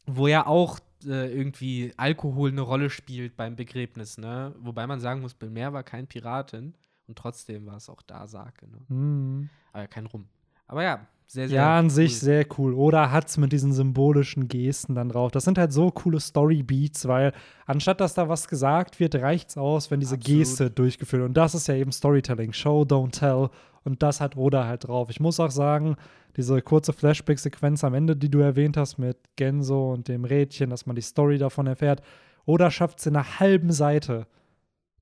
wo 0.05 0.27
ja 0.27 0.45
auch 0.45 0.79
äh, 1.05 1.33
irgendwie 1.33 1.93
Alkohol 1.97 2.49
eine 2.51 2.61
Rolle 2.61 2.89
spielt 2.89 3.35
beim 3.35 3.55
Begräbnis, 3.55 4.17
ne? 4.17 4.53
Wobei 4.59 4.87
man 4.87 4.99
sagen 4.99 5.21
muss, 5.21 5.33
Belmer 5.33 5.73
war 5.73 5.83
kein 5.83 6.07
Piratin 6.07 6.73
und 7.07 7.17
trotzdem 7.17 7.65
war 7.65 7.77
es 7.77 7.89
auch 7.89 8.01
da 8.01 8.27
Sake, 8.27 8.67
ne? 8.67 8.79
Mhm. 8.87 9.49
Aber 9.71 9.87
kein 9.87 10.05
Rum. 10.05 10.27
Aber 10.67 10.83
ja, 10.83 11.07
sehr, 11.27 11.47
sehr 11.47 11.55
Ja, 11.57 11.77
an 11.79 11.89
sich 11.89 12.11
cool. 12.13 12.17
sehr 12.19 12.45
cool. 12.57 12.73
Oder 12.73 13.11
hat 13.11 13.27
es 13.29 13.37
mit 13.37 13.51
diesen 13.51 13.73
symbolischen 13.73 14.47
Gesten 14.47 14.95
dann 14.95 15.09
drauf. 15.09 15.31
Das 15.31 15.43
sind 15.45 15.57
halt 15.57 15.73
so 15.73 15.89
coole 15.91 16.19
Story-Beats, 16.19 17.07
weil 17.07 17.33
anstatt 17.65 18.01
dass 18.01 18.13
da 18.13 18.29
was 18.29 18.47
gesagt 18.47 18.99
wird, 18.99 19.15
reicht 19.15 19.49
es 19.49 19.57
aus, 19.57 19.89
wenn 19.91 19.99
diese 19.99 20.15
Absolut. 20.15 20.39
Geste 20.39 20.69
durchgeführt 20.71 21.21
wird. 21.21 21.29
Und 21.29 21.37
das 21.37 21.55
ist 21.55 21.67
ja 21.67 21.75
eben 21.75 21.91
Storytelling. 21.91 22.53
Show, 22.53 22.81
don't 22.83 23.11
tell. 23.17 23.49
Und 23.83 24.01
das 24.03 24.21
hat 24.21 24.37
Oda 24.37 24.65
halt 24.65 24.87
drauf. 24.87 25.09
Ich 25.09 25.19
muss 25.19 25.39
auch 25.39 25.51
sagen, 25.51 25.95
diese 26.37 26.61
kurze 26.61 26.93
Flashback-Sequenz 26.93 27.83
am 27.83 27.93
Ende, 27.93 28.15
die 28.15 28.29
du 28.29 28.39
erwähnt 28.39 28.77
hast 28.77 28.97
mit 28.97 29.17
Genso 29.35 29.91
und 29.91 30.07
dem 30.07 30.25
Rädchen, 30.25 30.69
dass 30.69 30.85
man 30.85 30.95
die 30.95 31.01
Story 31.01 31.37
davon 31.37 31.67
erfährt, 31.67 32.01
Oda 32.45 32.69
schafft 32.71 32.99
es 32.99 33.05
in 33.07 33.15
einer 33.15 33.39
halben 33.39 33.71
Seite, 33.71 34.27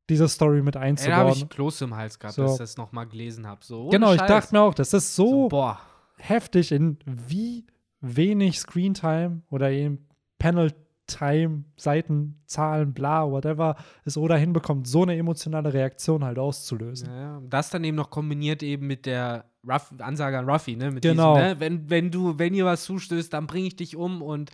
diese 0.10 0.28
Story 0.28 0.62
mit 0.62 0.76
Ey, 0.76 0.80
da 0.80 0.80
habe 0.82 0.88
einzubauen. 1.30 1.34
ich 1.34 1.50
Kloß 1.50 1.82
im 1.82 1.96
Hals 1.96 2.20
gehabt, 2.20 2.36
So. 2.36 2.44
dass 2.44 2.54
ich 2.54 2.58
das 2.60 2.78
nochmal 2.78 3.08
gelesen 3.08 3.48
habe. 3.48 3.62
So, 3.64 3.88
genau, 3.90 4.14
ich 4.14 4.20
Scheiß. 4.20 4.28
dachte 4.28 4.56
mir 4.56 4.62
auch, 4.62 4.74
das 4.74 4.94
ist 4.94 5.16
so 5.16 5.48
boah. 5.48 5.80
Heftig, 6.22 6.72
in 6.72 6.98
wie 7.06 7.66
wenig 8.00 8.60
Screentime 8.60 9.42
oder 9.50 9.72
eben 9.72 10.08
Panel-Time, 10.40 11.66
Seiten, 11.78 12.42
Zahlen, 12.46 12.94
bla, 12.94 13.30
whatever, 13.30 13.76
es 14.06 14.18
Oda 14.18 14.36
hinbekommt, 14.36 14.88
so 14.88 15.04
eine 15.04 15.16
emotionale 15.18 15.74
Reaktion 15.74 16.24
halt 16.24 16.40
auszulösen. 16.40 17.10
Ja, 17.10 17.22
ja. 17.22 17.42
Das 17.50 17.70
dann 17.70 17.84
eben 17.84 17.98
noch 17.98 18.10
kombiniert 18.10 18.64
eben 18.64 18.88
mit 18.88 19.06
der 19.06 19.46
Ruff 19.68 19.94
Ansage 20.00 20.40
an 20.40 20.50
Ruffy, 20.50 20.76
ne? 20.76 20.90
Mit 20.90 21.04
Genau. 21.04 21.36
Diesem, 21.36 21.50
ne? 21.50 21.60
Wenn, 21.60 21.90
wenn 21.90 22.12
du, 22.12 22.40
wenn 22.40 22.54
ihr 22.54 22.66
was 22.66 22.86
zustößt, 22.86 23.32
dann 23.32 23.46
bringe 23.46 23.68
ich 23.68 23.76
dich 23.76 23.96
um 23.96 24.24
und 24.24 24.52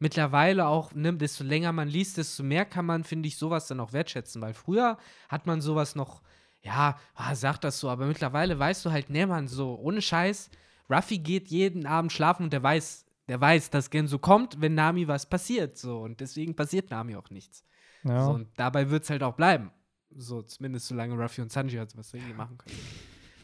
mittlerweile 0.00 0.66
auch, 0.66 0.92
ne, 0.94 1.12
desto 1.14 1.44
länger 1.44 1.72
man 1.72 1.88
liest, 1.88 2.18
desto 2.18 2.42
mehr 2.42 2.64
kann 2.64 2.86
man, 2.86 3.04
finde 3.04 3.28
ich, 3.28 3.36
sowas 3.36 3.68
dann 3.68 3.80
auch 3.80 3.92
wertschätzen, 3.92 4.42
weil 4.42 4.54
früher 4.54 4.98
hat 5.28 5.46
man 5.46 5.60
sowas 5.60 5.94
noch, 5.94 6.22
ja, 6.62 6.98
ah, 7.14 7.34
sag 7.34 7.58
das 7.60 7.78
so, 7.80 7.88
aber 7.88 8.06
mittlerweile 8.06 8.58
weißt 8.58 8.84
du 8.84 8.90
halt, 8.90 9.10
ne, 9.10 9.26
man, 9.26 9.48
so, 9.48 9.76
ohne 9.76 10.02
Scheiß, 10.02 10.50
Ruffy 10.90 11.18
geht 11.18 11.48
jeden 11.48 11.86
Abend 11.86 12.12
schlafen 12.12 12.44
und 12.44 12.52
der 12.52 12.62
weiß, 12.62 13.04
der 13.28 13.40
weiß, 13.40 13.70
dass 13.70 13.90
Genso 13.90 14.18
kommt, 14.18 14.60
wenn 14.60 14.74
Nami 14.74 15.06
was 15.06 15.26
passiert, 15.26 15.76
so, 15.76 16.00
und 16.00 16.20
deswegen 16.20 16.56
passiert 16.56 16.90
Nami 16.90 17.16
auch 17.16 17.30
nichts. 17.30 17.62
Ja. 18.04 18.24
So, 18.24 18.30
und 18.32 18.48
dabei 18.56 18.90
wird 18.90 19.04
es 19.04 19.10
halt 19.10 19.22
auch 19.22 19.34
bleiben. 19.34 19.70
So, 20.16 20.42
zumindest 20.42 20.88
solange 20.88 21.14
Ruffy 21.14 21.42
und 21.42 21.52
Sanji 21.52 21.76
halt 21.76 21.96
was 21.96 22.14
irgendwie 22.14 22.34
machen 22.34 22.56
können. 22.56 22.76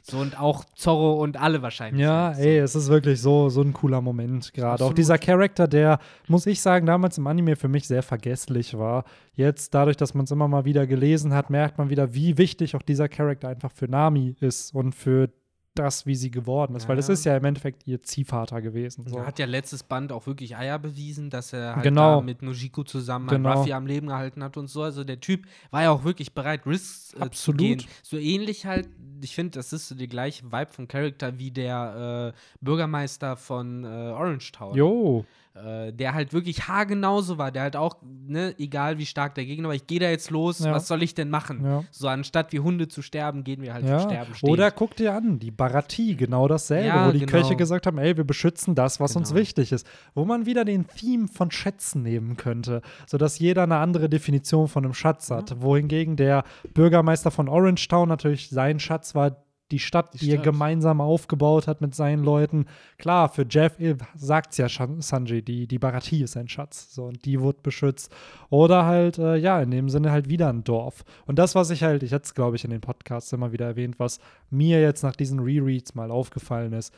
So, 0.06 0.18
und 0.18 0.38
auch 0.38 0.64
Zorro 0.74 1.14
und 1.22 1.38
alle 1.38 1.62
wahrscheinlich. 1.62 2.02
Ja, 2.02 2.34
so. 2.34 2.42
ey, 2.42 2.58
es 2.58 2.74
ist 2.74 2.88
wirklich 2.88 3.22
so, 3.22 3.48
so 3.48 3.62
ein 3.62 3.72
cooler 3.72 4.02
Moment 4.02 4.52
gerade. 4.52 4.84
Auch 4.84 4.92
dieser 4.92 5.16
Charakter, 5.16 5.66
der, 5.66 5.98
muss 6.28 6.46
ich 6.46 6.60
sagen, 6.60 6.84
damals 6.84 7.16
im 7.16 7.26
Anime 7.26 7.56
für 7.56 7.68
mich 7.68 7.86
sehr 7.86 8.02
vergesslich 8.02 8.76
war. 8.76 9.04
Jetzt, 9.32 9.72
dadurch, 9.72 9.96
dass 9.96 10.12
man 10.12 10.24
es 10.24 10.30
immer 10.30 10.46
mal 10.46 10.66
wieder 10.66 10.86
gelesen 10.86 11.32
hat, 11.32 11.48
merkt 11.48 11.78
man 11.78 11.88
wieder, 11.88 12.12
wie 12.12 12.36
wichtig 12.36 12.76
auch 12.76 12.82
dieser 12.82 13.08
Charakter 13.08 13.48
einfach 13.48 13.72
für 13.72 13.88
Nami 13.88 14.36
ist 14.40 14.74
und 14.74 14.94
für 14.94 15.30
das, 15.74 16.06
wie 16.06 16.14
sie 16.14 16.30
geworden 16.30 16.74
ist. 16.76 16.84
Ja, 16.84 16.88
Weil 16.90 16.98
es 16.98 17.08
ja. 17.08 17.14
ist 17.14 17.24
ja 17.24 17.36
im 17.36 17.44
Endeffekt 17.44 17.86
ihr 17.86 18.02
Ziehvater 18.02 18.62
gewesen. 18.62 19.04
So. 19.08 19.18
Er 19.18 19.26
hat 19.26 19.38
ja 19.38 19.46
letztes 19.46 19.82
Band 19.82 20.12
auch 20.12 20.26
wirklich 20.26 20.56
Eier 20.56 20.78
bewiesen, 20.78 21.30
dass 21.30 21.52
er 21.52 21.74
halt 21.74 21.82
Genau. 21.82 22.20
mit 22.22 22.42
Nojiko 22.42 22.84
zusammen 22.84 23.26
Genau. 23.28 23.48
halt 23.50 23.58
Ruffy 23.60 23.72
am 23.72 23.86
Leben 23.86 24.06
gehalten 24.06 24.42
hat 24.44 24.56
und 24.56 24.68
so. 24.68 24.82
Also 24.82 25.04
der 25.04 25.20
Typ 25.20 25.46
war 25.70 25.82
ja 25.82 25.90
auch 25.90 26.04
wirklich 26.04 26.32
bereit, 26.32 26.66
Risks 26.66 27.12
äh, 27.14 27.16
zu 27.18 27.22
Absolut. 27.22 27.58
gehen. 27.58 27.82
So 28.02 28.16
ähnlich 28.16 28.66
halt, 28.66 28.88
ich 29.20 29.34
finde, 29.34 29.58
das 29.58 29.72
ist 29.72 29.88
so 29.88 29.94
die 29.94 30.08
gleiche 30.08 30.44
Vibe 30.52 30.70
vom 30.70 30.86
Charakter 30.88 31.38
wie 31.38 31.50
der 31.50 32.32
äh, 32.34 32.38
Bürgermeister 32.64 33.36
von 33.36 33.84
äh, 33.84 33.86
Orange 33.88 34.52
Town. 34.52 34.74
Jo, 34.76 35.24
äh, 35.54 35.92
der 35.92 36.14
halt 36.14 36.32
wirklich 36.32 36.66
haargenauso 36.66 37.38
war, 37.38 37.52
der 37.52 37.62
halt 37.62 37.76
auch, 37.76 37.96
ne, 38.02 38.54
egal 38.58 38.98
wie 38.98 39.06
stark 39.06 39.36
der 39.36 39.44
Gegner 39.44 39.68
war, 39.68 39.74
ich 39.76 39.86
gehe 39.86 40.00
da 40.00 40.08
jetzt 40.10 40.30
los, 40.30 40.58
Ja. 40.58 40.72
was 40.72 40.88
soll 40.88 41.02
ich 41.04 41.14
denn 41.14 41.30
machen? 41.30 41.64
Ja. 41.64 41.84
So 41.92 42.08
anstatt 42.08 42.52
wie 42.52 42.58
Hunde 42.58 42.88
zu 42.88 43.02
sterben, 43.02 43.44
gehen 43.44 43.62
wir 43.62 43.72
halt 43.72 43.86
ja. 43.86 43.98
zu 43.98 44.04
sterben 44.08 44.34
stehen. 44.34 44.50
Oder 44.50 44.72
guck 44.72 44.96
dir 44.96 45.14
an, 45.14 45.38
die 45.38 45.52
Baratie, 45.52 46.16
genau 46.16 46.48
dasselbe, 46.48 47.06
wo 47.06 47.12
die 47.12 47.20
genau. 47.20 47.30
Köche 47.30 47.54
gesagt 47.54 47.86
haben, 47.86 47.98
ey, 47.98 48.16
wir 48.16 48.24
beschützen 48.24 48.74
das, 48.74 48.98
was 48.98 49.14
uns 49.14 49.28
Genau. 49.28 49.40
wichtig 49.40 49.70
ist. 49.70 49.86
Wo 50.14 50.24
man 50.24 50.44
wieder 50.44 50.64
den 50.64 50.88
Theme 50.88 51.28
von 51.28 51.50
Schätzen 51.52 52.02
nehmen 52.02 52.36
könnte, 52.36 52.82
sodass 53.06 53.38
jeder 53.38 53.62
eine 53.62 53.76
andere 53.76 54.08
Definition 54.08 54.66
von 54.66 54.84
einem 54.84 54.94
Schatz 54.94 55.30
hat. 55.30 55.60
Wohingegen 55.62 56.16
der 56.16 56.42
Bürgermeister 56.74 57.30
von 57.30 57.48
Orangetown 57.48 58.08
natürlich 58.08 58.48
sein 58.50 58.80
Schatz 58.80 59.14
war 59.14 59.36
die 59.70 59.78
Stadt, 59.78 60.14
Die 60.14 60.18
die, 60.18 60.30
er 60.30 60.34
Stadt. 60.36 60.44
gemeinsam 60.44 61.00
aufgebaut 61.00 61.66
hat 61.66 61.80
mit 61.80 61.94
seinen 61.94 62.22
Leuten. 62.22 62.66
Klar, 62.98 63.28
für 63.28 63.46
Jeff 63.48 63.76
sagt 64.14 64.52
es 64.52 64.58
ja 64.58 64.68
Sanji, 64.68 65.42
die, 65.42 65.66
die 65.66 65.78
Baratie 65.78 66.22
ist 66.22 66.36
ein 66.36 66.48
Schatz. 66.48 66.94
So, 66.94 67.04
und 67.06 67.24
die 67.24 67.40
wird 67.40 67.62
beschützt. 67.62 68.14
Oder 68.50 68.84
halt, 68.84 69.18
äh, 69.18 69.36
ja, 69.36 69.60
in 69.60 69.70
dem 69.70 69.88
Sinne 69.88 70.10
halt 70.12 70.28
wieder 70.28 70.48
ein 70.50 70.64
Dorf. 70.64 71.04
Und 71.26 71.38
das, 71.38 71.54
was 71.54 71.70
ich 71.70 71.82
halt, 71.82 72.02
ich 72.02 72.12
hätte 72.12 72.24
es, 72.24 72.34
glaube 72.34 72.56
ich, 72.56 72.64
in 72.64 72.70
den 72.70 72.82
Podcasts 72.82 73.32
immer 73.32 73.52
wieder 73.52 73.66
erwähnt, 73.66 73.98
was 73.98 74.18
mir 74.50 74.80
jetzt 74.80 75.02
nach 75.02 75.16
diesen 75.16 75.40
Rereads 75.40 75.94
mal 75.94 76.10
aufgefallen 76.10 76.72
ist, 76.74 76.94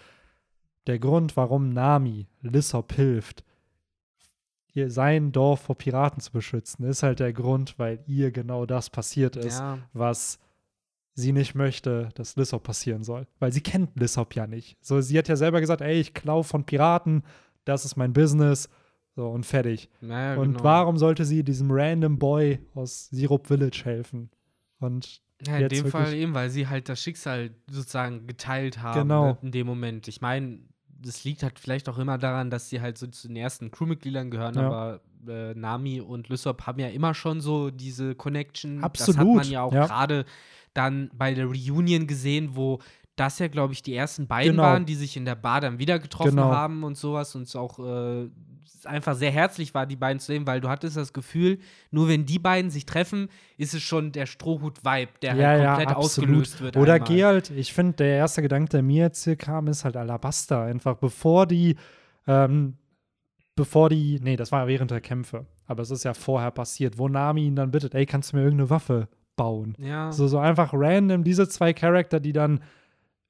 der 0.87 0.98
Grund, 0.98 1.37
warum 1.37 1.70
Nami 1.70 2.26
Lissop 2.42 2.92
hilft, 2.92 3.44
ihr 4.72 4.90
sein 4.90 5.33
Dorf 5.33 5.61
vor 5.61 5.76
Piraten 5.79 6.20
zu 6.20 6.33
beschützen, 6.33 6.85
ist 6.85 7.02
halt 7.02 7.20
der 7.20 7.33
Grund, 7.33 7.79
weil 7.79 8.00
ihr 8.07 8.31
genau 8.31 8.66
das 8.66 8.90
passiert 8.90 9.37
ist, 9.37 9.59
Ja, 9.59 9.79
was 9.92 10.38
sie 11.16 11.33
nicht 11.33 11.55
möchte, 11.55 12.11
dass 12.14 12.37
Lissop 12.37 12.62
passieren 12.62 13.02
soll. 13.02 13.26
Weil 13.40 13.50
sie 13.50 13.62
kennt 13.62 13.98
Lissop 13.98 14.35
ja 14.35 14.46
nicht. 14.46 14.76
So, 14.83 15.00
sie 15.00 15.18
hat 15.18 15.29
ja 15.29 15.35
selber 15.37 15.61
gesagt, 15.61 15.81
ey, 15.81 15.98
ich 15.98 16.14
klau 16.14 16.42
von 16.42 16.64
Piraten, 16.64 17.24
das 17.64 17.85
ist 17.85 17.96
mein 17.96 18.12
Business. 18.12 18.68
So, 19.16 19.29
und 19.31 19.46
fertig. 19.46 19.88
naja, 20.02 20.38
und 20.38 20.52
genau. 20.52 20.64
warum 20.64 20.98
sollte 20.98 21.24
sie 21.24 21.42
diesem 21.42 21.68
random 21.70 22.18
Boy 22.18 22.59
aus 22.74 23.09
Syrup 23.09 23.46
Village 23.46 23.81
helfen? 23.85 24.29
Und 24.79 25.22
Ja, 25.46 25.57
in 25.57 25.68
dem 25.70 25.87
Fall 25.87 26.12
eben, 26.12 26.35
weil 26.35 26.50
sie 26.50 26.68
halt 26.68 26.90
das 26.90 27.00
Schicksal 27.00 27.50
sozusagen 27.70 28.26
geteilt 28.26 28.83
haben 28.83 29.00
Genau. 29.09 29.24
ne, 29.29 29.38
in 29.40 29.52
dem 29.52 29.66
Moment. 29.66 30.07
Ich 30.07 30.20
meine, 30.20 30.59
das 30.88 31.24
liegt 31.24 31.42
halt 31.42 31.59
vielleicht 31.59 31.88
auch 31.88 31.96
immer 31.96 32.18
daran, 32.18 32.50
dass 32.50 32.68
sie 32.68 32.83
halt 32.83 32.98
so 32.98 33.07
zu 33.07 33.29
den 33.29 33.37
ersten 33.37 33.70
Crewmitgliedern 33.70 34.31
gehören, 34.31 34.55
Ja. 34.55 34.66
aber 34.66 35.00
äh, 35.26 35.55
Nami 35.55 36.02
und 36.02 36.29
Lysop 36.29 36.66
haben 36.66 36.79
ja 36.79 36.88
immer 36.88 37.14
schon 37.14 37.40
so 37.40 37.70
diese 37.70 38.14
Connection. 38.14 38.76
Das 38.76 38.85
hat 38.85 38.90
Absolut, 39.00 39.37
man 39.37 39.48
ja 39.48 39.62
auch 39.62 39.72
ja. 39.72 39.87
gerade 39.87 40.26
dann 40.77 41.11
bei 41.15 41.35
der 41.35 41.47
Reunion 41.47 42.07
gesehen, 42.07 42.51
wo 42.55 42.81
das 43.17 43.39
ja, 43.39 43.49
glaube 43.49 43.73
ich, 43.73 43.83
die 43.83 43.95
ersten 43.95 44.27
beiden 44.27 44.53
Genau. 44.53 44.62
waren, 44.62 44.85
die 44.87 44.95
sich 44.95 45.17
in 45.17 45.25
der 45.25 45.37
Bar 45.37 45.62
dann 45.62 45.79
wieder 45.79 45.99
getroffen 45.99 46.37
Genau. 46.37 46.51
haben 46.53 46.85
und 46.85 46.97
sowas 46.99 47.35
und 47.35 47.43
es 47.43 47.57
auch 47.57 47.79
äh, 47.79 48.29
einfach 48.85 49.15
sehr 49.15 49.31
herzlich 49.31 49.75
war, 49.75 49.87
die 49.87 49.97
beiden 49.97 50.21
zu 50.21 50.27
sehen, 50.27 50.47
weil 50.47 50.61
du 50.61 50.69
hattest 50.69 50.97
das 50.97 51.12
Gefühl, 51.12 51.59
nur 51.91 52.09
wenn 52.09 52.27
die 52.27 52.39
beiden 52.39 52.71
sich 52.71 52.85
treffen, 52.87 53.29
ist 53.57 53.75
es 53.75 53.83
schon 53.83 54.12
der 54.12 54.27
Strohhut-Vibe, 54.27 55.12
der 55.23 55.35
ja, 55.35 55.49
halt 55.49 55.62
ja, 55.62 55.67
komplett 55.75 55.89
absolut. 55.97 56.29
ausgelöst 56.31 56.61
wird. 56.61 56.77
Oder 56.77 56.95
einmal. 56.95 57.09
geh 57.09 57.25
halt, 57.25 57.51
ich 57.51 57.73
finde, 57.73 57.95
der 57.95 58.17
erste 58.17 58.43
Gedanke, 58.43 58.69
der 58.69 58.83
mir 58.83 59.05
jetzt 59.05 59.25
hier 59.25 59.37
kam, 59.37 59.67
ist 59.69 59.85
halt 59.85 59.97
Alabaster. 59.97 60.62
Einfach 60.62 60.97
bevor 60.97 61.47
die, 61.47 61.77
ähm, 62.27 62.77
bevor 63.55 63.89
die, 63.89 64.21
nee, 64.23 64.37
das 64.37 64.53
war 64.53 64.67
während 64.67 64.91
der 64.91 65.01
Kämpfe, 65.01 65.47
aber 65.67 65.83
es 65.83 65.91
ist 65.91 66.05
ja 66.05 66.15
vorher 66.15 66.51
passiert, 66.51 66.99
wo 66.99 67.09
Nami 67.09 67.47
ihn 67.47 67.57
dann 67.57 67.71
bittet, 67.71 67.95
ey, 67.95 68.05
kannst 68.07 68.33
du 68.33 68.37
mir 68.37 68.43
irgendeine 68.43 68.71
Waffe 68.71 69.09
bauen? 69.37 69.75
Ja, 69.79 70.12
So, 70.12 70.27
so 70.27 70.38
einfach 70.38 70.70
random, 70.72 71.25
diese 71.25 71.49
zwei 71.49 71.72
Charakter, 71.72 72.20
die 72.20 72.33
dann 72.33 72.61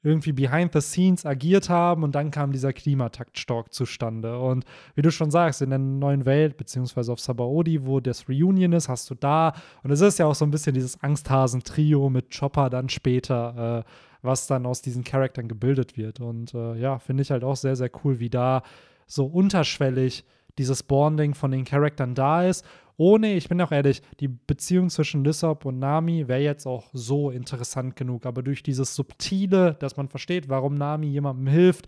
irgendwie 0.07 0.33
behind 0.33 0.73
the 0.73 0.81
scenes 0.81 1.27
agiert 1.27 1.69
haben 1.69 2.05
und 2.05 2.14
dann 2.14 2.31
kam 2.31 2.53
dieser 2.53 2.73
Klimataktstock 2.73 3.73
zustande. 3.73 4.38
Und 4.38 4.64
wie 4.95 5.03
du 5.03 5.11
schon 5.11 5.33
sagst, 5.33 5.62
in 5.62 5.71
der 5.71 5.81
neuen 5.81 6.25
Welt, 6.25 6.57
beziehungsweise 6.57 7.12
auf 7.12 7.19
Sabaody, 7.19 7.85
wo 7.85 7.99
das 7.99 8.29
Reunion 8.29 8.73
ist, 8.73 8.88
hast 8.88 9.11
du 9.11 9.16
da. 9.16 9.53
Und 9.83 9.90
es 9.90 10.01
ist 10.01 10.21
ja 10.21 10.27
auch 10.27 10.37
so 10.37 10.45
ein 10.45 10.53
bisschen 10.53 10.75
dieses 10.75 11.03
Angsthasen-Trio 11.03 12.09
mit 12.09 12.38
Chopper 12.38 12.71
dann 12.71 12.88
später, 12.88 13.85
äh, 13.85 13.90
was 14.23 14.47
dann 14.47 14.64
aus 14.64 14.81
diesen 14.81 15.03
Charaktern 15.03 15.49
gebildet 15.49 15.97
wird. 15.97 16.21
Und 16.21 16.55
äh, 16.55 16.77
ja, 16.77 17.01
finde 17.01 17.23
ich 17.23 17.33
halt 17.33 17.42
auch 17.42 17.57
sehr, 17.57 17.75
sehr 17.75 17.90
cool, 18.05 18.21
wie 18.21 18.31
da 18.31 18.62
so 19.09 19.27
unterschwellig 19.27 20.25
dieses 20.57 20.85
Bonding 20.85 21.35
von 21.35 21.51
den 21.51 21.64
Charaktern 21.64 22.14
da 22.14 22.45
ist. 22.45 22.64
Ohne, 22.99 23.35
ich 23.35 23.49
bin 23.49 23.61
auch 23.61 23.73
ehrlich, 23.73 24.01
die 24.21 24.29
Beziehung 24.29 24.89
zwischen 24.89 25.23
Lissop 25.25 25.65
und 25.67 25.79
Nami 25.79 26.29
wäre 26.29 26.41
jetzt 26.41 26.67
auch 26.67 26.89
so 26.93 27.31
interessant 27.31 27.95
genug. 27.97 28.25
Aber 28.25 28.43
durch 28.43 28.63
dieses 28.63 28.95
Subtile, 28.95 29.75
dass 29.81 29.97
man 29.97 30.09
versteht, 30.09 30.49
warum 30.49 30.75
Nami 30.77 31.07
jemandem 31.09 31.47
hilft, 31.47 31.87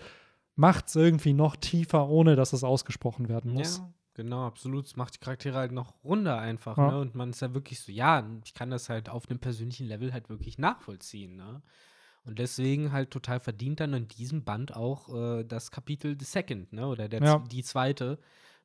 macht 0.55 0.89
es 0.89 0.97
irgendwie 0.97 1.33
noch 1.33 1.57
tiefer, 1.57 2.09
ohne 2.09 2.37
dass 2.37 2.53
es 2.53 2.63
ausgesprochen 2.65 3.29
werden 3.29 3.53
muss. 3.53 3.79
Ja, 3.79 3.89
genau, 4.15 4.45
absolut. 4.47 4.87
Es 4.87 4.97
macht 4.97 5.15
die 5.15 5.19
Charaktere 5.21 5.57
halt 5.57 5.73
noch 5.73 5.95
runder 6.05 6.39
einfach, 6.39 6.77
Ja. 6.77 6.89
ne? 6.91 6.99
Und 6.99 7.15
man 7.15 7.31
ist 7.31 7.41
ja 7.41 7.55
wirklich 7.55 7.81
so, 7.81 7.91
ja, 7.91 8.29
ich 8.45 8.53
kann 8.53 8.71
das 8.71 8.89
halt 8.91 9.09
auf 9.09 9.31
einem 9.31 9.39
persönlichen 9.39 9.87
Level 9.87 10.13
halt 10.13 10.29
wirklich 10.29 10.59
nachvollziehen, 10.59 11.37
ne? 11.37 11.63
Und 12.25 12.39
deswegen 12.39 12.93
halt 12.93 13.11
total 13.11 13.41
verdient 13.41 13.81
dann 13.81 13.95
in 13.95 14.09
diesem 14.09 14.45
Band 14.45 14.77
auch 14.77 15.15
äh, 15.15 15.45
das 15.45 15.71
Kapitel 15.71 16.15
The 16.19 16.27
Second, 16.27 16.73
ne? 16.75 16.87
Oder 16.87 17.09
der, 17.09 17.23
Ja. 17.23 17.39
die 17.51 17.63
zweite 17.63 18.19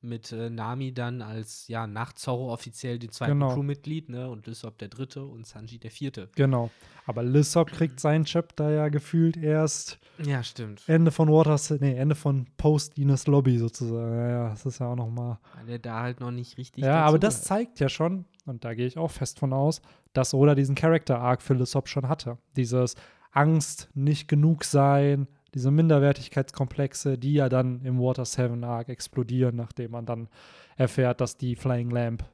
mit 0.04 0.32
äh, 0.32 0.50
Nami 0.50 0.94
dann 0.94 1.22
als, 1.22 1.68
ja, 1.68 1.88
nach 1.88 2.14
Zorro 2.14 2.52
offiziell 2.52 3.00
den 3.00 3.12
zweiten 3.12 3.34
Genau. 3.34 3.54
Crewmitglied, 3.54 4.10
ne? 4.10 4.30
Und 4.30 4.46
Lysop 4.48 4.78
der 4.78 4.90
dritte 4.90 5.24
und 5.26 5.46
Sanji 5.48 5.80
der 5.80 5.92
vierte. 5.92 6.30
Genau. 6.36 6.70
Aber 7.06 7.24
Lissop 7.24 7.72
kriegt 7.72 8.00
seinen 8.00 8.26
Chapter 8.26 8.70
ja 8.70 8.90
gefühlt 8.90 9.38
erst 9.38 10.00
Ja, 10.24 10.44
stimmt. 10.44 10.84
Ende 10.88 11.12
von 11.12 11.30
Waters, 11.30 11.70
nee, 11.72 11.96
Ende 11.96 12.16
von 12.16 12.48
Post 12.58 12.98
Ines 12.98 13.28
Lobby 13.28 13.58
sozusagen. 13.58 14.16
Ja, 14.16 14.30
ja, 14.30 14.50
das 14.50 14.66
ist 14.66 14.80
ja 14.80 14.88
auch 14.88 14.96
noch 14.96 15.10
mal 15.10 15.40
Weil 15.58 15.70
er 15.70 15.80
da 15.80 16.02
halt 16.02 16.20
noch 16.20 16.32
nicht 16.32 16.58
richtig 16.58 16.84
Ja, 16.84 17.04
aber 17.04 17.20
das 17.20 17.44
zeigt 17.44 17.80
ja 17.80 17.90
schon, 17.90 18.26
und 18.46 18.64
da 18.64 18.74
gehe 18.74 18.86
ich 18.88 18.98
auch 18.98 19.12
fest 19.12 19.40
von 19.40 19.54
aus, 19.54 19.82
dass 20.14 20.34
Oda 20.34 20.56
diesen 20.56 20.76
Character-Arc 20.76 21.42
für 21.42 21.54
Lissop 21.56 21.88
schon 21.90 22.08
hatte. 22.08 22.38
Dieses 22.56 22.96
Angst, 23.32 23.90
nicht 23.96 24.28
genug 24.28 24.64
sein, 24.64 25.28
diese 25.54 25.72
Minderwertigkeitskomplexe, 25.72 27.18
die 27.18 27.34
ja 27.34 27.50
dann 27.50 27.82
im 27.82 28.00
Water 28.00 28.26
7 28.26 28.64
Arc 28.64 28.90
explodieren, 28.90 29.56
nachdem 29.56 29.92
man 29.92 30.06
dann 30.06 30.30
erfährt, 30.76 31.22
dass 31.22 31.38
die 31.38 31.56
Flying 31.56 31.92
Lamp 31.92 32.26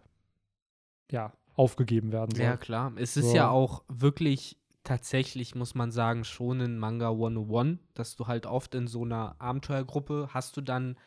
ja 1.12 1.34
aufgegeben 1.56 2.12
werden 2.12 2.34
soll. 2.36 2.46
Ja, 2.46 2.58
klar. 2.58 2.94
Es 2.96 3.18
ist 3.18 3.32
So. 3.32 3.36
ja 3.36 3.50
auch 3.50 3.84
wirklich 3.90 4.58
tatsächlich, 4.84 5.56
muss 5.56 5.76
man 5.76 5.92
sagen, 5.92 6.24
schon 6.24 6.62
ein 6.62 6.78
Manga 6.80 7.10
101, 7.10 7.80
dass 7.94 8.16
du 8.16 8.28
halt 8.28 8.46
oft 8.46 8.74
in 8.76 8.88
so 8.88 9.04
einer 9.04 9.36
Abenteuergruppe 9.40 10.30
hast 10.34 10.56
du 10.56 10.62
dann, 10.62 10.98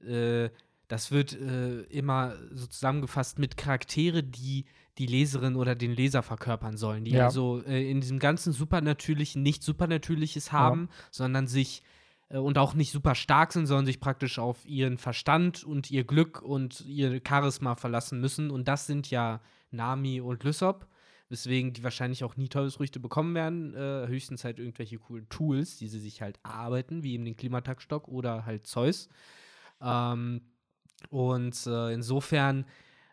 äh, 0.00 0.50
das 0.88 1.10
wird 1.10 1.32
äh, 1.32 1.80
immer 1.84 2.34
so 2.52 2.66
zusammengefasst 2.66 3.38
mit 3.38 3.56
Charaktere, 3.56 4.22
die 4.22 4.66
die 4.98 5.06
Leserin 5.06 5.56
oder 5.56 5.74
den 5.74 5.92
Leser 5.92 6.22
verkörpern 6.22 6.76
sollen, 6.76 7.04
die 7.04 7.12
Ja. 7.12 7.26
also 7.26 7.62
äh, 7.66 7.90
in 7.90 8.00
diesem 8.00 8.18
ganzen 8.18 8.52
Supernatürlichen 8.52 9.42
nichts 9.42 9.66
Supernatürliches 9.66 10.52
haben, 10.52 10.88
sondern 11.10 11.46
sich 11.48 11.82
äh, 12.28 12.38
und 12.38 12.58
auch 12.58 12.74
nicht 12.74 12.92
super 12.92 13.14
stark 13.14 13.52
sind, 13.52 13.66
sondern 13.66 13.86
sich 13.86 14.00
praktisch 14.00 14.38
auf 14.38 14.64
ihren 14.66 14.98
Verstand 14.98 15.64
und 15.64 15.90
ihr 15.90 16.04
Glück 16.04 16.42
und 16.42 16.80
ihr 16.86 17.20
Charisma 17.26 17.74
verlassen 17.74 18.20
müssen. 18.20 18.50
Und 18.50 18.68
das 18.68 18.86
sind 18.86 19.10
ja 19.10 19.40
Nami 19.72 20.20
und 20.20 20.44
Lysop, 20.44 20.86
weswegen 21.28 21.72
die 21.72 21.82
wahrscheinlich 21.82 22.22
auch 22.22 22.36
nie 22.36 22.48
Teufelsfrüchte 22.48 23.00
bekommen 23.00 23.34
werden. 23.34 23.74
Äh, 23.74 24.06
höchstens 24.06 24.44
halt 24.44 24.58
irgendwelche 24.60 24.98
coolen 24.98 25.28
Tools, 25.28 25.76
die 25.76 25.88
sie 25.88 25.98
sich 25.98 26.22
halt 26.22 26.38
erarbeiten, 26.44 27.02
wie 27.02 27.14
eben 27.14 27.24
den 27.24 27.36
Klimataktstock 27.36 28.06
oder 28.06 28.46
halt 28.46 28.66
Zeus. 28.68 29.08
Ähm, 29.80 30.42
und 31.10 31.66
äh, 31.66 31.92
insofern 31.92 32.64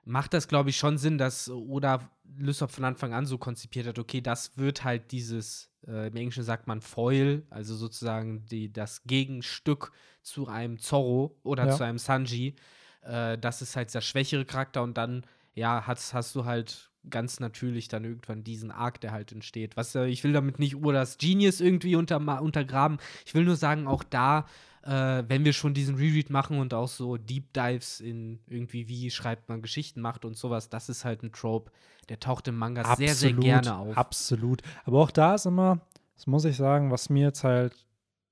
macht 0.03 0.33
das, 0.33 0.47
glaube 0.47 0.69
ich, 0.69 0.77
schon 0.77 0.97
Sinn, 0.97 1.17
dass 1.17 1.49
Oda 1.49 2.09
Lysop 2.37 2.71
von 2.71 2.85
Anfang 2.85 3.13
an 3.13 3.25
so 3.25 3.37
konzipiert 3.37 3.87
hat, 3.87 3.99
okay, 3.99 4.21
das 4.21 4.57
wird 4.57 4.83
halt 4.83 5.11
dieses, 5.11 5.69
äh, 5.87 6.07
im 6.07 6.15
Englischen 6.15 6.43
sagt 6.43 6.65
man 6.67 6.81
Foil, 6.81 7.43
also 7.49 7.75
sozusagen 7.75 8.45
die, 8.45 8.71
das 8.71 9.03
Gegenstück 9.03 9.91
zu 10.21 10.47
einem 10.47 10.79
Zorro 10.79 11.37
oder 11.43 11.67
Ja. 11.67 11.75
zu 11.75 11.83
einem 11.83 11.97
Sanji. 11.97 12.55
Äh, 13.01 13.37
das 13.37 13.61
ist 13.61 13.75
halt 13.75 13.93
der 13.93 14.01
schwächere 14.01 14.45
Charakter 14.45 14.81
und 14.81 14.97
dann, 14.97 15.25
ja, 15.53 15.83
hast, 15.85 16.13
hast 16.13 16.33
du 16.35 16.45
halt 16.45 16.89
ganz 17.09 17.39
natürlich 17.39 17.87
dann 17.87 18.05
irgendwann 18.05 18.43
diesen 18.43 18.71
Arc, 18.71 19.01
der 19.01 19.11
halt 19.11 19.31
entsteht. 19.31 19.75
Was, 19.75 19.93
äh, 19.95 20.05
ich 20.05 20.23
will 20.23 20.33
damit 20.33 20.59
nicht 20.59 20.75
Odas 20.77 21.17
Genius 21.17 21.59
irgendwie 21.59 21.95
unter, 21.95 22.41
untergraben. 22.41 22.97
Ich 23.25 23.33
will 23.33 23.43
nur 23.43 23.55
sagen, 23.55 23.87
auch 23.87 24.03
da 24.03 24.45
äh, 24.83 25.23
wenn 25.27 25.45
wir 25.45 25.53
schon 25.53 25.73
diesen 25.73 25.95
Reread 25.95 26.29
machen 26.29 26.59
und 26.59 26.73
auch 26.73 26.87
so 26.87 27.17
Deep 27.17 27.53
Dives 27.53 27.99
in 27.99 28.39
irgendwie, 28.47 28.87
wie 28.87 29.11
schreibt 29.11 29.49
man 29.49 29.61
Geschichten 29.61 30.01
macht 30.01 30.25
und 30.25 30.37
sowas, 30.37 30.69
das 30.69 30.89
ist 30.89 31.05
halt 31.05 31.23
ein 31.23 31.31
Trope, 31.31 31.71
der 32.09 32.19
taucht 32.19 32.47
im 32.47 32.57
Manga 32.57 32.95
sehr, 32.95 33.13
sehr 33.13 33.33
gerne 33.33 33.75
auf. 33.75 33.97
Absolut. 33.97 34.61
Aber 34.85 34.99
auch 35.01 35.11
da 35.11 35.35
ist 35.35 35.45
immer, 35.45 35.81
das 36.15 36.27
muss 36.27 36.45
ich 36.45 36.57
sagen, 36.57 36.91
was 36.91 37.09
mir 37.09 37.27
jetzt 37.27 37.43
halt 37.43 37.85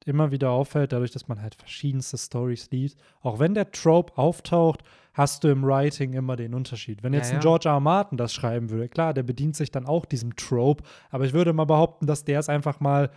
immer 0.05 0.31
wieder 0.31 0.49
auffällt, 0.49 0.91
dadurch, 0.91 1.11
dass 1.11 1.27
man 1.27 1.41
halt 1.41 1.55
verschiedenste 1.55 2.17
Stories 2.17 2.71
liest, 2.71 2.99
auch 3.21 3.39
wenn 3.39 3.53
der 3.53 3.71
Trope 3.71 4.17
auftaucht, 4.17 4.83
hast 5.13 5.43
du 5.43 5.49
im 5.49 5.63
Writing 5.63 6.13
immer 6.13 6.35
den 6.35 6.53
Unterschied. 6.53 7.03
Wenn 7.03 7.13
Ja, 7.13 7.19
jetzt 7.19 7.31
ja. 7.31 7.37
ein 7.37 7.41
George 7.41 7.67
R. 7.67 7.75
R. 7.75 7.79
Martin 7.79 8.17
das 8.17 8.33
schreiben 8.33 8.69
würde, 8.69 8.87
klar, 8.89 9.13
der 9.13 9.23
bedient 9.23 9.55
sich 9.55 9.71
dann 9.71 9.85
auch 9.85 10.05
diesem 10.05 10.35
Trope, 10.35 10.83
aber 11.09 11.25
ich 11.25 11.33
würde 11.33 11.53
mal 11.53 11.65
behaupten, 11.65 12.07
dass 12.07 12.23
der 12.23 12.39
es 12.39 12.49
einfach 12.49 12.79
mal 12.79 13.11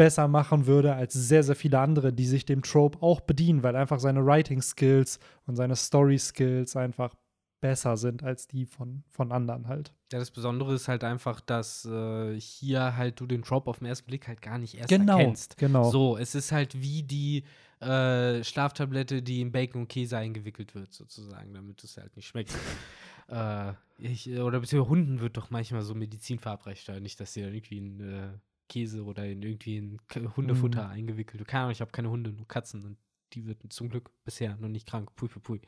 besser 0.00 0.28
machen 0.28 0.64
würde 0.64 0.94
als 0.94 1.12
sehr, 1.12 1.42
sehr 1.42 1.54
viele 1.54 1.78
andere, 1.78 2.10
die 2.10 2.24
sich 2.24 2.46
dem 2.46 2.62
Trope 2.62 3.02
auch 3.02 3.20
bedienen, 3.20 3.62
weil 3.62 3.76
einfach 3.76 4.00
seine 4.00 4.24
Writing-Skills 4.24 5.18
und 5.44 5.56
seine 5.56 5.76
Story-Skills 5.76 6.74
einfach 6.74 7.14
besser 7.60 7.98
sind 7.98 8.22
als 8.22 8.46
die 8.46 8.64
von, 8.64 9.04
von 9.10 9.30
anderen 9.30 9.68
halt. 9.68 9.92
Ja, 10.10 10.18
das 10.18 10.30
Besondere 10.30 10.72
ist 10.72 10.88
halt 10.88 11.04
einfach, 11.04 11.42
dass 11.42 11.84
äh, 11.84 12.40
hier 12.40 12.96
halt 12.96 13.20
du 13.20 13.26
den 13.26 13.42
Trope 13.42 13.68
auf 13.68 13.80
den 13.80 13.88
ersten 13.88 14.06
Blick 14.06 14.26
halt 14.26 14.40
gar 14.40 14.56
nicht 14.56 14.74
erst 14.74 14.88
Genau, 14.88 15.18
erkennst. 15.18 15.58
genau. 15.58 15.90
So, 15.90 16.16
es 16.16 16.34
ist 16.34 16.50
halt 16.50 16.80
wie 16.80 17.02
die 17.02 17.44
äh, 17.80 18.42
Schlaftablette, 18.42 19.20
die 19.20 19.42
in 19.42 19.52
Bacon 19.52 19.82
und 19.82 19.88
Käse 19.88 20.16
eingewickelt 20.16 20.74
wird, 20.74 20.94
sozusagen, 20.94 21.52
damit 21.52 21.84
es 21.84 21.98
halt 21.98 22.16
nicht 22.16 22.26
schmeckt. 22.26 22.54
äh, 23.28 23.74
ich, 23.98 24.30
oder 24.30 24.60
beziehungsweise 24.60 24.88
Hunden 24.88 25.20
wird 25.20 25.36
doch 25.36 25.50
manchmal 25.50 25.82
so 25.82 25.94
Medizin 25.94 26.38
verabreicht, 26.38 26.88
nicht, 27.02 27.20
dass 27.20 27.34
sie 27.34 27.42
dann 27.42 27.52
irgendwie 27.52 27.80
ein, 27.80 28.00
äh, 28.00 28.28
Käse 28.70 29.04
oder 29.04 29.26
in 29.26 29.42
irgendwie 29.42 29.76
in 29.76 29.98
Hundefutter 30.36 30.88
mm. 30.88 30.90
eingewickelt. 30.92 31.46
Keine 31.46 31.64
Ahnung, 31.64 31.72
ich 31.72 31.80
habe 31.80 31.90
keine 31.90 32.08
Hunde, 32.08 32.32
nur 32.32 32.48
Katzen 32.48 32.84
und 32.84 32.96
die 33.34 33.46
wird 33.46 33.58
zum 33.72 33.90
Glück 33.90 34.10
bisher 34.24 34.56
noch 34.56 34.68
nicht 34.68 34.88
krank. 34.88 35.14
Pui, 35.16 35.28
pui, 35.28 35.42
pui. 35.42 35.60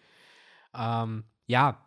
Ähm, 0.74 1.24
ja, 1.46 1.86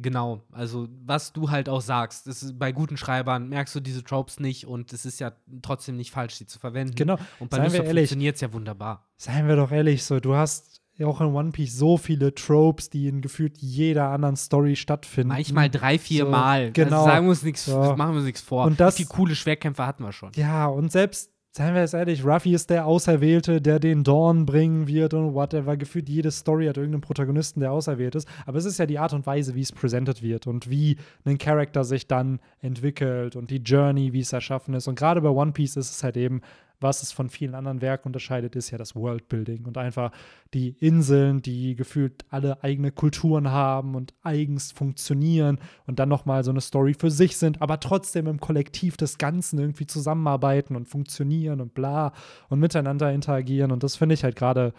genau. 0.00 0.42
Also, 0.52 0.88
was 1.04 1.32
du 1.32 1.50
halt 1.50 1.68
auch 1.68 1.80
sagst, 1.80 2.26
das 2.26 2.42
ist, 2.42 2.58
bei 2.58 2.72
guten 2.72 2.96
Schreibern 2.96 3.48
merkst 3.48 3.74
du 3.74 3.80
diese 3.80 4.02
Tropes 4.02 4.40
nicht 4.40 4.66
und 4.66 4.92
es 4.92 5.04
ist 5.06 5.20
ja 5.20 5.32
trotzdem 5.62 5.96
nicht 5.96 6.10
falsch, 6.10 6.34
sie 6.34 6.46
zu 6.46 6.58
verwenden. 6.58 6.94
Genau. 6.94 7.18
Und 7.38 7.50
bei 7.50 7.58
Lysop 7.58 7.86
funktioniert 7.86 8.34
es 8.36 8.40
ja 8.40 8.52
wunderbar. 8.52 9.06
Seien 9.16 9.48
wir 9.48 9.56
doch 9.56 9.70
ehrlich, 9.70 10.04
so, 10.04 10.20
du 10.20 10.34
hast 10.34 10.73
auch 11.02 11.20
in 11.20 11.28
One 11.28 11.50
Piece 11.50 11.76
so 11.76 11.96
viele 11.96 12.34
Tropes, 12.34 12.90
die 12.90 13.08
in 13.08 13.20
gefühlt 13.20 13.58
jeder 13.58 14.10
anderen 14.10 14.36
Story 14.36 14.76
stattfinden. 14.76 15.28
Manchmal 15.28 15.68
drei, 15.68 15.98
vier 15.98 16.24
so, 16.24 16.30
Mal. 16.30 16.70
Genau. 16.72 16.98
Also 16.98 17.10
sagen 17.10 17.26
wir 17.26 17.30
uns 17.30 17.42
nichts, 17.42 17.64
so. 17.64 17.78
machen 17.96 18.12
wir 18.12 18.18
uns 18.18 18.24
nichts 18.24 18.42
vor. 18.42 18.64
Und 18.64 18.78
das, 18.78 18.98
Wie 18.98 19.04
coole 19.04 19.34
Schwerkämpfer 19.34 19.86
hatten 19.86 20.04
wir 20.04 20.12
schon. 20.12 20.30
Ja, 20.36 20.66
und 20.66 20.92
selbst 20.92 21.30
Seien 21.56 21.72
wir 21.72 21.82
jetzt 21.82 21.94
ehrlich, 21.94 22.24
Ruffy 22.24 22.52
ist 22.52 22.68
der 22.68 22.84
Auserwählte, 22.84 23.62
der 23.62 23.78
den 23.78 24.02
Dawn 24.02 24.44
bringen 24.44 24.88
wird 24.88 25.14
und 25.14 25.34
whatever. 25.34 25.76
Gefühlt 25.76 26.08
jede 26.08 26.32
Story 26.32 26.66
hat 26.66 26.78
irgendeinen 26.78 27.02
Protagonisten, 27.02 27.60
der 27.60 27.70
auserwählt 27.70 28.16
ist. 28.16 28.26
Aber 28.44 28.58
es 28.58 28.64
ist 28.64 28.78
ja 28.78 28.86
die 28.86 28.98
Art 28.98 29.12
und 29.12 29.24
Weise, 29.24 29.54
wie 29.54 29.60
es 29.60 29.70
präsentiert 29.70 30.20
wird 30.20 30.48
und 30.48 30.68
wie 30.68 30.96
ein 31.24 31.38
Charakter 31.38 31.84
sich 31.84 32.08
dann 32.08 32.40
entwickelt 32.58 33.36
und 33.36 33.52
die 33.52 33.58
Journey, 33.58 34.12
wie 34.12 34.18
es 34.18 34.32
erschaffen 34.32 34.74
ist. 34.74 34.88
Und 34.88 34.98
gerade 34.98 35.20
bei 35.20 35.28
One 35.28 35.52
Piece 35.52 35.76
ist 35.76 35.92
es 35.92 36.02
halt 36.02 36.16
eben 36.16 36.40
was 36.84 37.02
es 37.02 37.10
von 37.10 37.28
vielen 37.28 37.56
anderen 37.56 37.80
Werken 37.80 38.06
unterscheidet, 38.06 38.54
ist 38.54 38.70
ja 38.70 38.78
das 38.78 38.94
Worldbuilding 38.94 39.64
und 39.64 39.76
einfach 39.76 40.12
die 40.52 40.76
Inseln, 40.78 41.42
die 41.42 41.74
gefühlt 41.74 42.24
alle 42.30 42.62
eigene 42.62 42.92
Kulturen 42.92 43.50
haben 43.50 43.96
und 43.96 44.14
eigens 44.22 44.70
funktionieren 44.70 45.58
und 45.86 45.98
dann 45.98 46.08
nochmal 46.08 46.44
so 46.44 46.52
eine 46.52 46.60
Story 46.60 46.94
für 46.94 47.10
sich 47.10 47.36
sind, 47.36 47.60
aber 47.60 47.80
trotzdem 47.80 48.28
im 48.28 48.38
Kollektiv 48.38 48.96
des 48.96 49.18
Ganzen 49.18 49.58
irgendwie 49.58 49.86
zusammenarbeiten 49.86 50.76
und 50.76 50.86
funktionieren 50.86 51.60
und 51.60 51.74
bla 51.74 52.12
und 52.48 52.60
miteinander 52.60 53.12
interagieren. 53.12 53.72
Und 53.72 53.82
das 53.82 53.96
finde 53.96 54.14
ich 54.14 54.22
halt 54.22 54.36
gerade 54.36 54.72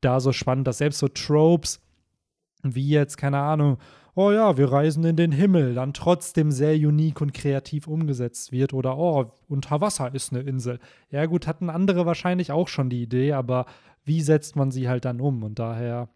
da 0.00 0.20
so 0.20 0.32
spannend, 0.32 0.68
dass 0.68 0.78
selbst 0.78 0.98
so 0.98 1.08
Tropes 1.08 1.80
wie 2.62 2.90
jetzt, 2.90 3.16
keine 3.16 3.38
Ahnung, 3.38 3.78
oh 4.16 4.32
ja, 4.32 4.56
wir 4.56 4.72
reisen 4.72 5.04
in 5.04 5.14
den 5.14 5.30
Himmel, 5.30 5.74
dann 5.74 5.92
trotzdem 5.92 6.50
sehr 6.50 6.74
unique 6.74 7.20
und 7.20 7.34
kreativ 7.34 7.86
umgesetzt 7.86 8.50
wird. 8.50 8.72
Oder, 8.72 8.96
oh, 8.96 9.30
unter 9.46 9.80
Wasser 9.82 10.12
ist 10.14 10.32
eine 10.32 10.42
Insel. 10.42 10.80
Ja, 11.10 11.26
gut, 11.26 11.46
hatten 11.46 11.68
andere 11.68 12.06
wahrscheinlich 12.06 12.50
auch 12.50 12.66
schon 12.66 12.88
die 12.88 13.02
Idee, 13.02 13.34
aber 13.34 13.66
wie 14.04 14.22
setzt 14.22 14.56
man 14.56 14.70
sie 14.70 14.88
halt 14.88 15.04
dann 15.04 15.20
um? 15.20 15.42
Und 15.42 15.58
daher 15.58 16.08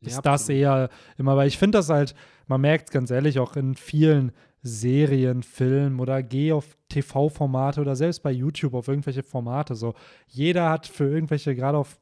ist 0.00 0.16
ja, 0.16 0.22
das 0.22 0.48
eher 0.48 0.90
immer, 1.16 1.36
weil 1.36 1.46
ich 1.46 1.58
finde 1.58 1.78
das 1.78 1.88
halt, 1.88 2.14
man 2.48 2.60
merkt 2.60 2.90
ganz 2.90 3.10
ehrlich 3.10 3.38
auch 3.38 3.54
in 3.54 3.76
vielen 3.76 4.32
Serien, 4.62 5.44
Filmen 5.44 6.00
oder 6.00 6.24
geh 6.24 6.52
auf 6.52 6.76
TV-Formate 6.88 7.80
oder 7.80 7.94
selbst 7.94 8.24
bei 8.24 8.32
YouTube 8.32 8.74
auf 8.74 8.88
irgendwelche 8.88 9.22
Formate. 9.22 9.76
So, 9.76 9.94
jeder 10.26 10.70
hat 10.70 10.88
für 10.88 11.08
irgendwelche, 11.08 11.54
gerade 11.54 11.78
auf 11.78 12.00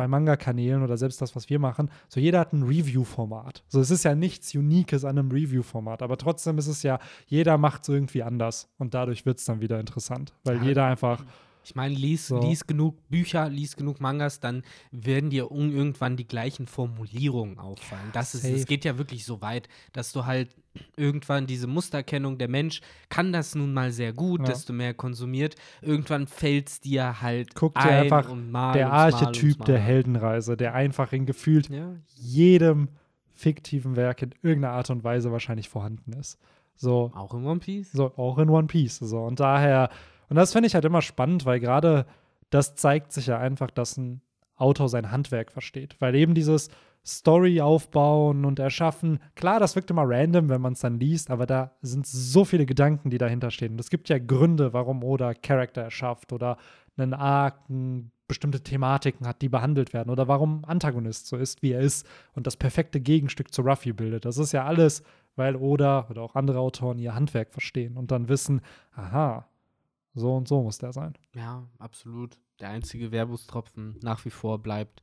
bei 0.00 0.08
Manga-Kanälen 0.08 0.82
oder 0.82 0.96
selbst 0.96 1.20
das, 1.20 1.36
was 1.36 1.50
wir 1.50 1.58
machen, 1.58 1.90
so 2.08 2.20
jeder 2.20 2.40
hat 2.40 2.54
ein 2.54 2.62
Review-Format. 2.62 3.64
So, 3.68 3.82
es 3.82 3.90
ist 3.90 4.02
ja 4.02 4.14
nichts 4.14 4.54
Unikes 4.54 5.04
an 5.04 5.18
einem 5.18 5.30
Review-Format, 5.30 6.00
aber 6.00 6.16
trotzdem 6.16 6.56
ist 6.56 6.68
es 6.68 6.82
ja, 6.82 6.98
jeder 7.26 7.58
macht 7.58 7.82
es 7.82 7.90
irgendwie 7.90 8.22
anders 8.22 8.70
und 8.78 8.94
dadurch 8.94 9.26
wird 9.26 9.40
es 9.40 9.44
dann 9.44 9.60
wieder 9.60 9.78
interessant, 9.78 10.32
weil 10.42 10.56
ja, 10.56 10.62
jeder 10.62 10.86
einfach 10.86 11.22
ich 11.62 11.74
meine, 11.74 11.94
lies, 11.94 12.28
so. 12.28 12.40
lies 12.40 12.66
genug 12.66 12.96
Bücher, 13.08 13.48
lies 13.48 13.76
genug 13.76 14.00
Mangas, 14.00 14.40
dann 14.40 14.62
werden 14.90 15.30
dir 15.30 15.50
irgendwann 15.50 16.16
die 16.16 16.26
gleichen 16.26 16.66
Formulierungen 16.66 17.58
auffallen. 17.58 18.10
Das 18.12 18.34
ist, 18.34 18.44
es 18.44 18.66
geht 18.66 18.84
ja 18.84 18.98
wirklich 18.98 19.24
so 19.24 19.40
weit, 19.40 19.68
dass 19.92 20.12
du 20.12 20.24
halt 20.24 20.56
irgendwann 20.96 21.46
diese 21.46 21.66
Musterkennung, 21.66 22.38
der 22.38 22.48
Mensch 22.48 22.80
kann 23.08 23.32
das 23.32 23.54
nun 23.54 23.74
mal 23.74 23.92
sehr 23.92 24.12
gut, 24.12 24.40
ja. 24.40 24.46
desto 24.46 24.72
mehr 24.72 24.94
konsumiert. 24.94 25.56
Irgendwann 25.82 26.26
fällt 26.26 26.68
es 26.68 26.80
dir 26.80 27.20
halt 27.20 27.54
Guck 27.54 27.74
dir 27.74 27.80
ein 27.80 28.02
einfach 28.04 28.30
und 28.30 28.50
mal 28.50 28.72
der 28.72 28.92
Archetyp 28.92 29.58
mal 29.58 29.64
der 29.66 29.80
Heldenreise, 29.80 30.56
der 30.56 30.74
einfach 30.74 31.12
in 31.12 31.26
gefühlt 31.26 31.68
ja. 31.68 31.94
jedem 32.16 32.88
fiktiven 33.34 33.96
Werk 33.96 34.22
in 34.22 34.34
irgendeiner 34.42 34.74
Art 34.74 34.90
und 34.90 35.02
Weise 35.02 35.32
wahrscheinlich 35.32 35.68
vorhanden 35.68 36.12
ist. 36.12 36.38
So, 36.76 37.10
auch 37.14 37.34
in 37.34 37.44
One 37.44 37.60
Piece? 37.60 37.92
So, 37.92 38.12
auch 38.16 38.38
in 38.38 38.48
One 38.48 38.66
Piece. 38.66 38.98
So, 38.98 39.18
und 39.20 39.40
daher 39.40 39.90
und 40.30 40.36
das 40.36 40.52
finde 40.52 40.68
ich 40.68 40.74
halt 40.74 40.84
immer 40.84 41.02
spannend, 41.02 41.44
weil 41.44 41.60
gerade 41.60 42.06
das 42.50 42.74
zeigt 42.76 43.12
sich 43.12 43.26
ja 43.26 43.38
einfach, 43.38 43.70
dass 43.70 43.96
ein 43.96 44.22
Autor 44.56 44.88
sein 44.88 45.10
Handwerk 45.10 45.52
versteht. 45.52 45.96
Weil 46.00 46.14
eben 46.14 46.34
dieses 46.34 46.68
Story 47.04 47.60
aufbauen 47.60 48.44
und 48.44 48.58
erschaffen, 48.58 49.20
klar, 49.34 49.58
das 49.58 49.74
wirkt 49.74 49.90
immer 49.90 50.04
random, 50.06 50.48
wenn 50.48 50.60
man 50.60 50.74
es 50.74 50.80
dann 50.80 51.00
liest, 51.00 51.30
aber 51.30 51.46
da 51.46 51.72
sind 51.82 52.06
so 52.06 52.44
viele 52.44 52.66
Gedanken, 52.66 53.10
die 53.10 53.18
dahinter 53.18 53.50
stehen. 53.50 53.72
Und 53.72 53.80
es 53.80 53.90
gibt 53.90 54.08
ja 54.08 54.18
Gründe, 54.18 54.72
warum 54.72 55.02
Oda 55.02 55.34
Charakter 55.34 55.82
erschafft 55.82 56.32
oder 56.32 56.58
einen 56.96 57.14
Arc, 57.14 57.56
bestimmte 58.28 58.62
Thematiken 58.62 59.26
hat, 59.26 59.42
die 59.42 59.48
behandelt 59.48 59.92
werden 59.92 60.10
oder 60.10 60.28
warum 60.28 60.64
Antagonist 60.64 61.26
so 61.26 61.36
ist, 61.36 61.62
wie 61.62 61.72
er 61.72 61.80
ist 61.80 62.06
und 62.34 62.46
das 62.46 62.56
perfekte 62.56 63.00
Gegenstück 63.00 63.52
zu 63.52 63.62
Ruffy 63.62 63.92
bildet. 63.92 64.24
Das 64.24 64.38
ist 64.38 64.52
ja 64.52 64.64
alles, 64.64 65.02
weil 65.34 65.56
Oda 65.56 66.06
oder 66.10 66.22
auch 66.22 66.36
andere 66.36 66.60
Autoren 66.60 67.00
ihr 67.00 67.14
Handwerk 67.14 67.50
verstehen 67.50 67.96
und 67.96 68.12
dann 68.12 68.28
wissen, 68.28 68.60
aha, 68.92 69.48
so 70.14 70.34
und 70.34 70.48
so 70.48 70.62
muss 70.62 70.78
der 70.78 70.92
sein. 70.92 71.14
Ja, 71.34 71.68
absolut. 71.78 72.38
Der 72.60 72.70
einzige 72.70 73.12
Werbungstropfen 73.12 73.98
nach 74.02 74.24
wie 74.24 74.30
vor 74.30 74.58
bleibt 74.58 75.02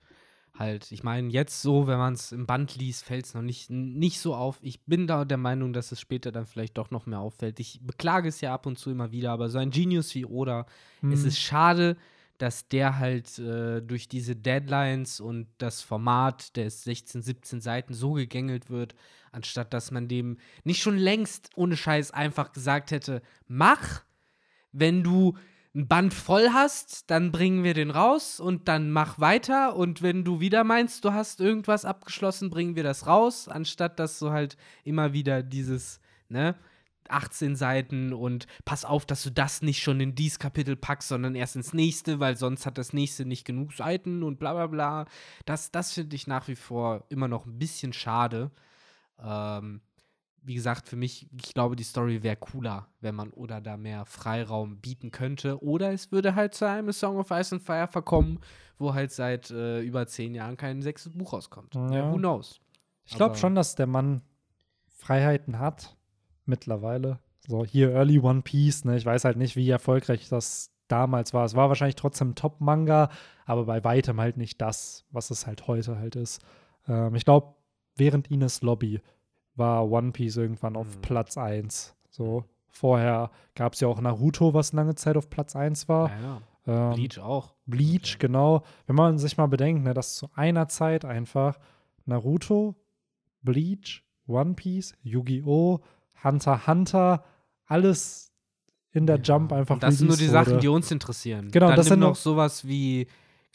halt. 0.60 0.92
Ich 0.92 1.04
meine, 1.04 1.30
jetzt 1.30 1.62
so, 1.62 1.88
wenn 1.88 1.98
man 1.98 2.14
es 2.14 2.32
im 2.32 2.46
Band 2.46 2.76
liest, 2.76 3.04
fällt 3.04 3.26
es 3.26 3.34
noch 3.34 3.42
nicht, 3.42 3.70
nicht 3.70 4.20
so 4.20 4.36
auf. 4.36 4.60
Ich 4.62 4.84
bin 4.86 5.08
da 5.08 5.26
der 5.26 5.38
Meinung, 5.38 5.74
dass 5.74 5.92
es 5.92 6.00
später 6.00 6.32
dann 6.32 6.46
vielleicht 6.46 6.78
doch 6.78 6.92
noch 6.92 7.06
mehr 7.06 7.20
auffällt. 7.20 7.60
Ich 7.60 7.80
beklage 7.82 8.30
es 8.30 8.42
ja 8.42 8.54
ab 8.54 8.66
und 8.66 8.78
zu 8.78 8.92
immer 8.92 9.12
wieder, 9.12 9.32
aber 9.32 9.50
so 9.50 9.58
ein 9.58 9.72
Genius 9.72 10.14
wie 10.16 10.26
Oda, 10.26 10.66
mhm. 11.02 11.12
es 11.12 11.24
ist 11.24 11.40
schade, 11.40 11.98
dass 12.38 12.68
der 12.68 13.00
halt 13.00 13.40
äh, 13.40 13.82
durch 13.82 14.08
diese 14.08 14.36
Deadlines 14.36 15.20
und 15.20 15.48
das 15.58 15.82
Format 15.82 16.56
des 16.56 16.84
16, 16.84 17.22
17 17.22 17.62
Seiten 17.62 17.94
so 17.94 18.14
gegängelt 18.14 18.70
wird, 18.70 18.96
anstatt 19.32 19.74
dass 19.74 19.92
man 19.92 20.08
dem 20.08 20.38
nicht 20.64 20.82
schon 20.82 20.98
längst 20.98 21.50
ohne 21.56 21.76
Scheiß 21.76 22.12
einfach 22.12 22.52
gesagt 22.52 22.92
hätte, 22.92 23.24
mach, 23.48 24.04
wenn 24.72 25.04
du 25.04 25.38
ein 25.76 25.88
Band 25.88 26.14
voll 26.14 26.50
hast, 26.54 27.10
dann 27.12 27.32
bringen 27.32 27.64
wir 27.64 27.74
den 27.74 27.92
raus 27.92 28.40
und 28.40 28.68
dann 28.68 28.90
mach 28.90 29.20
weiter. 29.20 29.76
Und 29.76 30.02
wenn 30.02 30.24
du 30.24 30.40
wieder 30.40 30.64
meinst, 30.64 31.06
du 31.06 31.14
hast 31.14 31.40
irgendwas 31.40 31.86
abgeschlossen, 31.86 32.50
bringen 32.50 32.76
wir 32.76 32.84
das 32.84 33.06
raus, 33.06 33.48
anstatt 33.48 34.00
dass 34.00 34.18
du 34.18 34.32
halt 34.32 34.58
immer 34.84 35.14
wieder 35.14 35.44
dieses, 35.44 36.00
ne, 36.30 36.56
18 37.10 37.56
Seiten 37.56 38.14
und 38.14 38.48
pass 38.66 38.86
auf, 38.86 39.06
dass 39.06 39.24
du 39.24 39.32
das 39.32 39.62
nicht 39.62 39.82
schon 39.82 40.00
in 40.00 40.16
dieses 40.16 40.40
Kapitel 40.40 40.76
packst, 40.76 41.10
sondern 41.10 41.36
erst 41.36 41.56
ins 41.56 41.74
nächste, 41.74 42.20
weil 42.20 42.36
sonst 42.38 42.66
hat 42.66 42.78
das 42.78 42.94
nächste 42.94 43.26
nicht 43.26 43.46
genug 43.46 43.74
Seiten 43.74 44.24
und 44.24 44.40
bla 44.40 44.54
bla 44.54 44.68
bla. 44.68 45.06
Das, 45.46 45.72
das 45.72 45.94
finde 45.94 46.16
ich 46.16 46.28
nach 46.28 46.48
wie 46.48 46.56
vor 46.56 47.06
immer 47.10 47.28
noch 47.28 47.46
ein 47.46 47.60
bisschen 47.60 47.94
schade. 47.94 48.52
Ähm, 49.24 49.82
wie 50.48 50.56
gesagt, 50.56 50.88
für 50.88 50.96
mich, 50.96 51.28
ich 51.44 51.54
glaube, 51.54 51.76
die 51.76 51.84
Story 51.84 52.24
wäre 52.24 52.38
cooler, 52.38 52.88
wenn 53.02 53.16
man 53.16 53.32
oder 53.32 53.60
da 53.60 53.76
mehr 53.76 54.06
Freiraum 54.06 54.78
bieten 54.78 55.12
könnte. 55.12 55.62
Oder 55.62 55.92
es 55.92 56.14
würde 56.14 56.36
halt 56.36 56.56
zu 56.56 56.66
einem 56.66 56.94
Song 56.94 57.18
of 57.18 57.32
Ice 57.32 57.54
and 57.54 57.62
Fire 57.62 57.88
verkommen, 57.88 58.40
wo 58.78 58.94
halt 58.94 59.12
seit 59.12 59.52
äh, 59.52 59.82
über 59.82 60.08
zehn 60.08 60.34
Jahren 60.34 60.56
kein 60.56 60.82
sechstes 60.82 61.12
Buch 61.12 61.34
rauskommt. 61.34 61.76
Ja. 61.76 61.92
ja 61.92 62.12
who 62.12 62.16
knows? 62.16 62.62
Ich 63.04 63.16
glaube 63.16 63.36
schon, 63.36 63.56
dass 63.56 63.76
der 63.76 63.88
Mann 63.88 64.22
Freiheiten 64.88 65.60
hat, 65.60 65.98
mittlerweile. 66.46 67.20
So, 67.46 67.66
hier 67.66 67.92
Early 67.92 68.20
One 68.20 68.42
Piece, 68.42 68.86
ne? 68.86 68.96
Ich 68.96 69.06
weiß 69.06 69.26
halt 69.26 69.36
nicht, 69.36 69.58
wie 69.58 69.70
erfolgreich 69.70 70.30
das 70.30 70.72
damals 70.88 71.34
war. 71.34 71.44
Es 71.44 71.56
war 71.56 71.68
wahrscheinlich 71.68 71.96
trotzdem 71.96 72.36
Top-Manga, 72.36 73.10
aber 73.46 73.66
bei 73.66 73.84
weitem 73.84 74.22
halt 74.22 74.38
nicht 74.38 74.62
das, 74.62 75.06
was 75.12 75.30
es 75.30 75.46
halt 75.46 75.68
heute 75.68 75.98
halt 75.98 76.16
ist. 76.16 76.42
Ähm, 76.88 77.16
ich 77.16 77.26
glaube, 77.26 77.56
während 77.98 78.32
Ines 78.32 78.62
Lobby 78.62 79.02
war 79.58 79.90
One 79.90 80.12
Piece 80.12 80.38
irgendwann 80.38 80.76
auf 80.76 80.88
mhm. 80.88 81.02
Platz 81.02 81.38
1. 81.38 81.96
So. 82.10 82.46
Vorher 82.70 83.32
gab 83.56 83.74
es 83.74 83.80
ja 83.80 83.88
auch 83.88 84.00
Naruto, 84.00 84.54
was 84.54 84.72
lange 84.72 84.96
Zeit 84.96 85.18
auf 85.18 85.30
Platz 85.30 85.56
1 85.56 85.90
war. 85.90 86.10
Ja, 86.10 86.42
ja. 86.68 86.90
Ähm, 86.90 86.96
Bleach 86.96 87.20
auch. 87.20 87.54
Bleach, 87.66 88.16
okay. 88.16 88.28
genau. 88.28 88.64
Wenn 88.86 88.96
man 88.96 89.18
sich 89.18 89.38
mal 89.38 89.48
bedenkt, 89.48 89.84
ne, 89.84 89.94
dass 89.94 90.16
zu 90.16 90.30
einer 90.36 90.68
Zeit 90.68 91.06
einfach 91.06 91.58
Naruto, 92.06 92.76
Bleach, 93.42 94.04
One 94.28 94.54
Piece, 94.54 94.94
Yu-Gi-Oh!, 95.02 95.80
Hunter 96.24 96.68
Hunter, 96.68 97.24
alles 97.66 98.32
in 98.92 99.08
der 99.08 99.18
ja. 99.18 99.24
Jump 99.24 99.54
einfach 99.54 99.76
Und 99.76 99.84
Das 99.84 99.98
sind 99.98 100.08
nur 100.08 100.18
die 100.18 100.28
wurde. 100.28 100.32
Sachen, 100.32 100.60
die 100.60 100.68
uns 100.68 100.92
interessieren. 100.92 101.50
Genau, 101.52 101.68
Dann 101.68 101.76
das 101.78 101.88
sind 101.88 102.00
noch 102.00 102.16
sowas 102.16 102.68
wie 102.68 103.08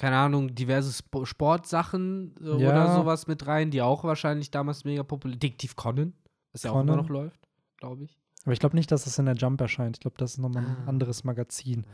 keine 0.02 0.16
Ahnung, 0.16 0.52
diverse 0.52 0.90
Sp 0.90 1.22
Sportsachen 1.22 2.34
äh, 2.42 2.60
ja. 2.60 2.70
oder 2.70 2.92
sowas 2.92 3.28
mit 3.28 3.46
rein, 3.46 3.70
die 3.70 3.82
auch 3.82 4.02
wahrscheinlich 4.02 4.50
damals 4.50 4.84
mega 4.84 5.04
populär. 5.04 5.36
Detektiv 5.36 5.76
Conan, 5.76 6.12
das 6.52 6.64
ja 6.64 6.72
auch 6.72 6.80
immer 6.80 6.96
noch 6.96 7.08
läuft, 7.08 7.38
glaube 7.76 8.02
ich. 8.02 8.18
Aber 8.42 8.52
ich 8.52 8.58
glaube 8.58 8.74
nicht, 8.74 8.90
dass 8.90 9.04
das 9.04 9.16
in 9.20 9.26
der 9.26 9.36
Jump 9.36 9.60
erscheint. 9.60 9.98
Ich 9.98 10.00
glaube, 10.00 10.16
das 10.18 10.32
ist 10.32 10.38
nochmal 10.38 10.64
ein 10.64 10.76
ah. 10.86 10.88
anderes 10.88 11.22
Magazin. 11.22 11.86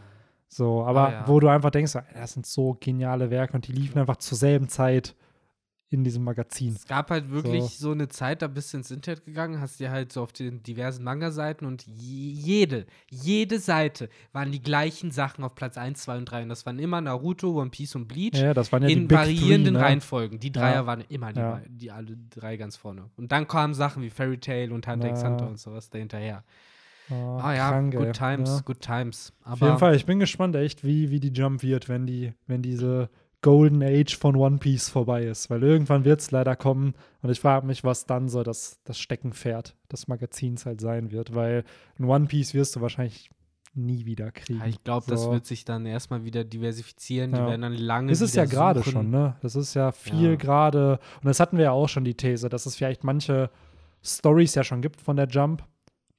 So, 0.49 0.85
aber 0.85 1.09
ah, 1.09 1.13
ja. 1.13 1.29
wo 1.29 1.39
du 1.39 1.49
einfach 1.49 1.69
denkst, 1.69 1.99
das 2.15 2.33
sind 2.33 2.47
so 2.47 2.79
geniale 2.81 3.29
Werke 3.29 3.53
und 3.53 3.69
die 3.69 3.73
liefen 3.73 3.99
einfach 3.99 4.17
zur 4.17 4.39
selben 4.39 4.71
Zeit 4.71 5.15
in 5.91 6.05
diesem 6.05 6.23
Magazin. 6.23 6.75
Es 6.75 6.87
gab 6.87 7.11
halt 7.11 7.31
wirklich 7.31 7.65
so, 7.65 7.87
so 7.89 7.93
eine 7.93 8.09
Zeit, 8.09 8.43
da 8.43 8.47
bist 8.47 8.73
du 8.73 8.77
ins 8.77 8.91
Internet 8.91 9.25
gegangen, 9.25 9.61
hast 9.61 9.81
dir 9.81 9.91
halt 9.91 10.13
so 10.13 10.23
auf 10.23 10.33
den 10.33 10.63
diversen 10.63 11.03
Manga-Seiten 11.03 11.65
und 11.65 11.87
jede, 11.87 12.85
jede 13.11 13.59
Seite 13.59 14.09
waren 14.33 14.53
die 14.53 14.61
gleichen 14.63 15.11
Sachen 15.11 15.45
auf 15.45 15.55
Platz 15.55 15.79
1, 15.79 16.03
2 16.03 16.19
und 16.19 16.25
3. 16.27 16.43
Und 16.43 16.51
das 16.51 16.67
waren 16.67 16.79
immer 16.79 17.01
Naruto, 17.01 17.59
One 17.61 17.71
Piece 17.71 17.95
und 17.95 18.07
Bleach. 18.07 18.35
Ja, 18.39 18.53
das 18.53 18.71
waren 18.71 18.83
ja 18.83 18.91
in 18.91 19.09
die 19.09 19.15
variierenden 19.15 19.75
Three, 19.75 19.81
ne? 19.81 19.87
Reihenfolgen. 19.87 20.41
Die 20.41 20.53
Dreier 20.53 20.75
Ja. 20.75 20.87
waren 20.87 21.05
immer 21.09 21.33
die, 21.33 21.41
Ja. 21.41 21.63
die 21.69 21.91
alle 21.91 22.17
drei 22.31 22.57
ganz 22.59 22.77
vorne. 22.77 23.09
Und 23.17 23.33
dann 23.33 23.49
kamen 23.49 23.73
Sachen 23.73 24.03
wie 24.03 24.11
Fairy 24.11 24.39
Tail 24.39 24.73
und 24.73 24.87
Hunter 24.87 25.09
x. 25.09 25.25
Hunter 25.25 25.47
und 25.49 25.59
sowas 25.59 25.89
dahinterher. 25.89 26.45
Oh, 27.11 27.39
Ah 27.41 27.55
ja, 27.55 27.71
krank, 27.71 27.95
good 27.95 28.13
times, 28.13 28.57
Ja. 28.57 28.61
good 28.67 28.81
times. 28.81 29.33
Aber 29.43 29.53
Auf 29.55 29.61
jeden 29.63 29.79
Fall, 29.79 29.97
ich 29.97 30.05
bin 30.05 30.19
gespannt 30.19 30.55
echt, 30.57 30.85
wie, 30.85 31.09
wie 31.11 31.21
die 31.21 31.33
Jump 31.33 31.63
wird, 31.63 31.89
wenn 31.89 32.05
die, 32.07 32.35
wenn 32.47 32.61
diese 32.61 33.09
Golden 33.41 33.83
Age 33.83 34.17
von 34.17 34.35
One 34.37 34.59
Piece 34.59 34.89
vorbei 34.89 35.25
ist. 35.25 35.49
Weil 35.51 35.63
irgendwann 35.63 36.05
wird 36.05 36.21
es 36.21 36.31
leider 36.31 36.57
kommen 36.57 36.95
und 37.23 37.31
ich 37.31 37.41
frage 37.41 37.67
mich, 37.67 37.85
was 37.85 38.07
dann 38.07 38.29
so 38.29 38.43
das, 38.43 38.81
das 38.85 38.99
Steckenpferd 38.99 39.77
des 39.93 40.09
Magazins 40.09 40.67
halt 40.67 40.81
sein 40.81 41.11
wird. 41.13 41.35
Weil 41.35 41.65
ein 41.99 42.05
One 42.05 42.27
Piece 42.27 42.55
wirst 42.55 42.75
du 42.77 42.81
wahrscheinlich 42.81 43.31
nie 43.75 44.07
wieder 44.07 44.33
kriegen. 44.33 44.61
ich 44.67 44.83
glaube, 44.83 45.07
das 45.09 45.23
So. 45.23 45.31
wird 45.33 45.47
sich 45.47 45.65
dann 45.65 45.87
erstmal 45.87 46.25
wieder 46.25 46.43
diversifizieren. 46.43 47.31
Die 47.33 47.39
Ja. 47.39 47.47
werden 47.47 47.63
dann 47.63 47.75
lange 47.75 48.11
Ist 48.11 48.23
es 48.23 48.35
ja 48.35 48.45
gerade 48.45 48.83
schon, 48.83 49.11
ne? 49.11 49.37
Das 49.41 49.55
ist 49.55 49.75
ja 49.75 49.93
viel 49.93 50.31
Ja. 50.31 50.37
gerade. 50.37 50.99
Und 51.23 51.27
das 51.27 51.39
hatten 51.39 51.59
wir 51.59 51.65
ja 51.67 51.71
auch 51.73 51.89
schon 51.89 52.05
die 52.05 52.15
These, 52.15 52.49
dass 52.49 52.67
es 52.67 52.75
vielleicht 52.75 53.05
manche 53.05 53.51
Stories 54.03 54.55
ja 54.57 54.65
schon 54.65 54.83
gibt 54.83 55.01
von 55.01 55.17
der 55.17 55.29
Jump, 55.29 55.65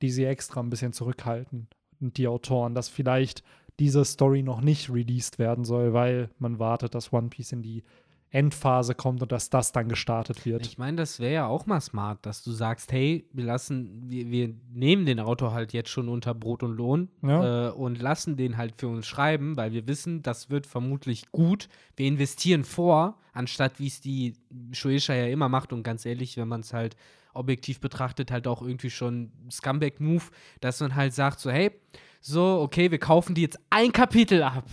die 0.01 0.09
sie 0.11 0.23
extra 0.23 0.61
ein 0.61 0.69
bisschen 0.69 0.93
zurückhalten. 0.93 1.67
Und 1.99 2.15
die 2.17 2.27
Autoren, 2.29 2.75
dass 2.75 2.87
vielleicht 2.87 3.43
diese 3.79 4.03
Story 4.05 4.43
noch 4.43 4.61
nicht 4.61 4.89
released 4.91 5.39
werden 5.39 5.63
soll, 5.63 5.93
weil 5.93 6.29
man 6.37 6.59
wartet, 6.59 6.93
dass 6.95 7.11
One 7.13 7.29
Piece 7.29 7.53
in 7.53 7.61
die 7.61 7.83
Endphase 8.31 8.93
kommt 8.93 9.23
und 9.23 9.31
dass 9.31 9.49
das 9.49 9.71
dann 9.71 9.89
gestartet 9.89 10.45
wird. 10.45 10.63
Ich 10.63 10.77
meine, 10.77 10.97
das 10.97 11.19
wäre 11.19 11.33
ja 11.33 11.47
auch 11.47 11.65
mal 11.65 11.81
smart, 11.81 12.23
dass 12.27 12.43
du 12.43 12.51
sagst, 12.51 12.91
hey, 12.91 13.27
wir 13.33 13.43
lassen, 13.43 14.03
wir, 14.07 14.29
wir 14.29 14.53
nehmen 14.71 15.07
den 15.07 15.19
Autor 15.19 15.51
halt 15.51 15.73
jetzt 15.73 15.89
schon 15.89 16.07
unter 16.09 16.35
Brot 16.35 16.61
und 16.61 16.73
Lohn 16.77 17.09
Ja. 17.23 17.69
äh, 17.69 17.71
und 17.71 17.99
lassen 17.99 18.37
den 18.37 18.57
halt 18.57 18.75
für 18.77 18.87
uns 18.87 19.07
schreiben, 19.07 19.57
weil 19.57 19.71
wir 19.71 19.87
wissen, 19.87 20.21
das 20.21 20.51
wird 20.51 20.67
vermutlich 20.67 21.31
gut. 21.31 21.69
Wir 21.95 22.05
investieren 22.07 22.63
vor, 22.65 23.17
anstatt 23.33 23.79
wie 23.79 23.87
es 23.87 23.99
die 23.99 24.35
Shueisha 24.73 25.15
ja 25.15 25.25
immer 25.25 25.49
macht 25.49 25.73
und 25.73 25.81
ganz 25.81 26.05
ehrlich, 26.05 26.37
wenn 26.37 26.47
man 26.47 26.61
es 26.61 26.71
halt 26.71 26.95
objektiv 27.33 27.79
betrachtet, 27.79 28.31
halt 28.31 28.45
auch 28.47 28.61
irgendwie 28.61 28.89
schon 28.91 29.31
Scumbag-Move, 29.49 30.25
dass 30.61 30.81
man 30.81 30.93
halt 30.95 31.13
sagt 31.15 31.39
so, 31.39 31.49
hey, 31.49 31.71
so, 32.19 32.59
okay, 32.61 32.91
wir 32.91 32.99
kaufen 32.99 33.35
dir 33.35 33.41
jetzt 33.41 33.59
ein 33.69 33.91
Kapitel 33.91 34.43
ab 34.43 34.65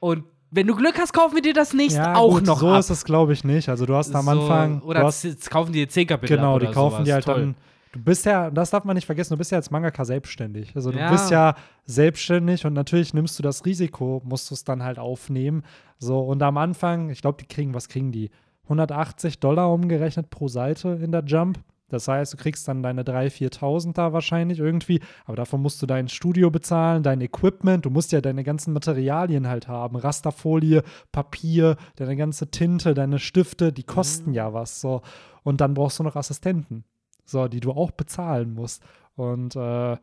und 0.00 0.24
wenn 0.50 0.66
du 0.68 0.76
Glück 0.76 0.96
hast, 0.98 1.12
kaufen 1.12 1.34
wir 1.34 1.42
dir 1.42 1.52
das 1.54 1.72
nächste 1.72 1.98
ja, 2.00 2.14
auch 2.14 2.34
gut, 2.34 2.46
noch 2.46 2.60
so 2.60 2.68
ab. 2.70 2.78
ist 2.78 2.88
es, 2.90 3.04
glaube 3.04 3.32
ich, 3.32 3.42
nicht. 3.42 3.68
Also 3.68 3.86
du 3.86 3.94
hast 3.96 4.14
am 4.14 4.24
So, 4.26 4.30
Anfang. 4.30 4.82
Oder 4.82 5.00
du 5.00 5.06
hast, 5.06 5.22
z- 5.22 5.50
kaufen 5.50 5.72
die 5.72 5.80
dir 5.80 5.88
zehn 5.88 6.06
Kapitel 6.06 6.36
Genau, 6.36 6.54
ab 6.54 6.60
die 6.60 6.66
oder 6.66 6.74
kaufen 6.74 6.94
sowas. 6.94 7.04
die 7.06 7.12
halt 7.12 7.24
Toll. 7.24 7.40
dann. 7.40 7.54
Du 7.90 7.98
bist 8.00 8.24
ja, 8.24 8.50
das 8.50 8.70
darf 8.70 8.84
man 8.84 8.94
nicht 8.94 9.06
vergessen, 9.06 9.34
du 9.34 9.38
bist 9.38 9.50
ja 9.50 9.58
als 9.58 9.72
Mangaka 9.72 10.04
selbstständig. 10.04 10.72
Also 10.76 10.92
du 10.92 10.98
Ja. 10.98 11.10
bist 11.10 11.30
ja 11.32 11.54
selbstständig 11.86 12.64
und 12.66 12.72
natürlich 12.72 13.14
nimmst 13.14 13.36
du 13.38 13.42
das 13.42 13.64
Risiko, 13.66 14.20
musst 14.24 14.50
du 14.50 14.54
es 14.54 14.62
dann 14.64 14.82
halt 14.82 14.98
aufnehmen. 14.98 15.62
So, 15.98 16.20
und 16.20 16.42
am 16.42 16.56
Anfang, 16.56 17.10
ich 17.10 17.20
glaube, 17.20 17.38
die 17.40 17.46
kriegen, 17.46 17.74
was 17.74 17.88
kriegen 17.88 18.12
die? 18.12 18.30
180 18.64 19.40
Dollar 19.40 19.72
umgerechnet 19.72 20.30
pro 20.30 20.48
Seite 20.48 20.98
in 21.02 21.12
der 21.12 21.24
Jump. 21.24 21.58
Das 21.94 22.08
heißt, 22.08 22.32
du 22.32 22.36
kriegst 22.36 22.66
dann 22.66 22.82
deine 22.82 23.04
3.000, 23.04 23.58
4.000 23.60 23.92
da 23.94 24.12
wahrscheinlich 24.12 24.58
irgendwie, 24.58 25.00
aber 25.24 25.36
davon 25.36 25.62
musst 25.62 25.80
du 25.80 25.86
dein 25.86 26.08
Studio 26.08 26.50
bezahlen, 26.50 27.02
dein 27.02 27.20
Equipment, 27.20 27.84
du 27.86 27.90
musst 27.90 28.10
ja 28.12 28.20
deine 28.20 28.42
ganzen 28.42 28.72
Materialien 28.72 29.48
halt 29.48 29.68
haben, 29.68 29.96
Rasterfolie, 29.96 30.82
Papier, 31.12 31.76
deine 31.96 32.16
ganze 32.16 32.50
Tinte, 32.50 32.94
deine 32.94 33.18
Stifte, 33.18 33.72
die 33.72 33.84
kosten 33.84 34.34
ja 34.34 34.52
was 34.52 34.80
so. 34.80 35.02
Und 35.44 35.60
dann 35.60 35.74
brauchst 35.74 36.00
du 36.00 36.02
noch 36.02 36.16
Assistenten, 36.16 36.84
so, 37.24 37.46
die 37.46 37.60
du 37.60 37.70
auch 37.70 37.92
bezahlen 37.92 38.54
musst. 38.54 38.82
Und 39.14 39.54
äh, 39.54 39.96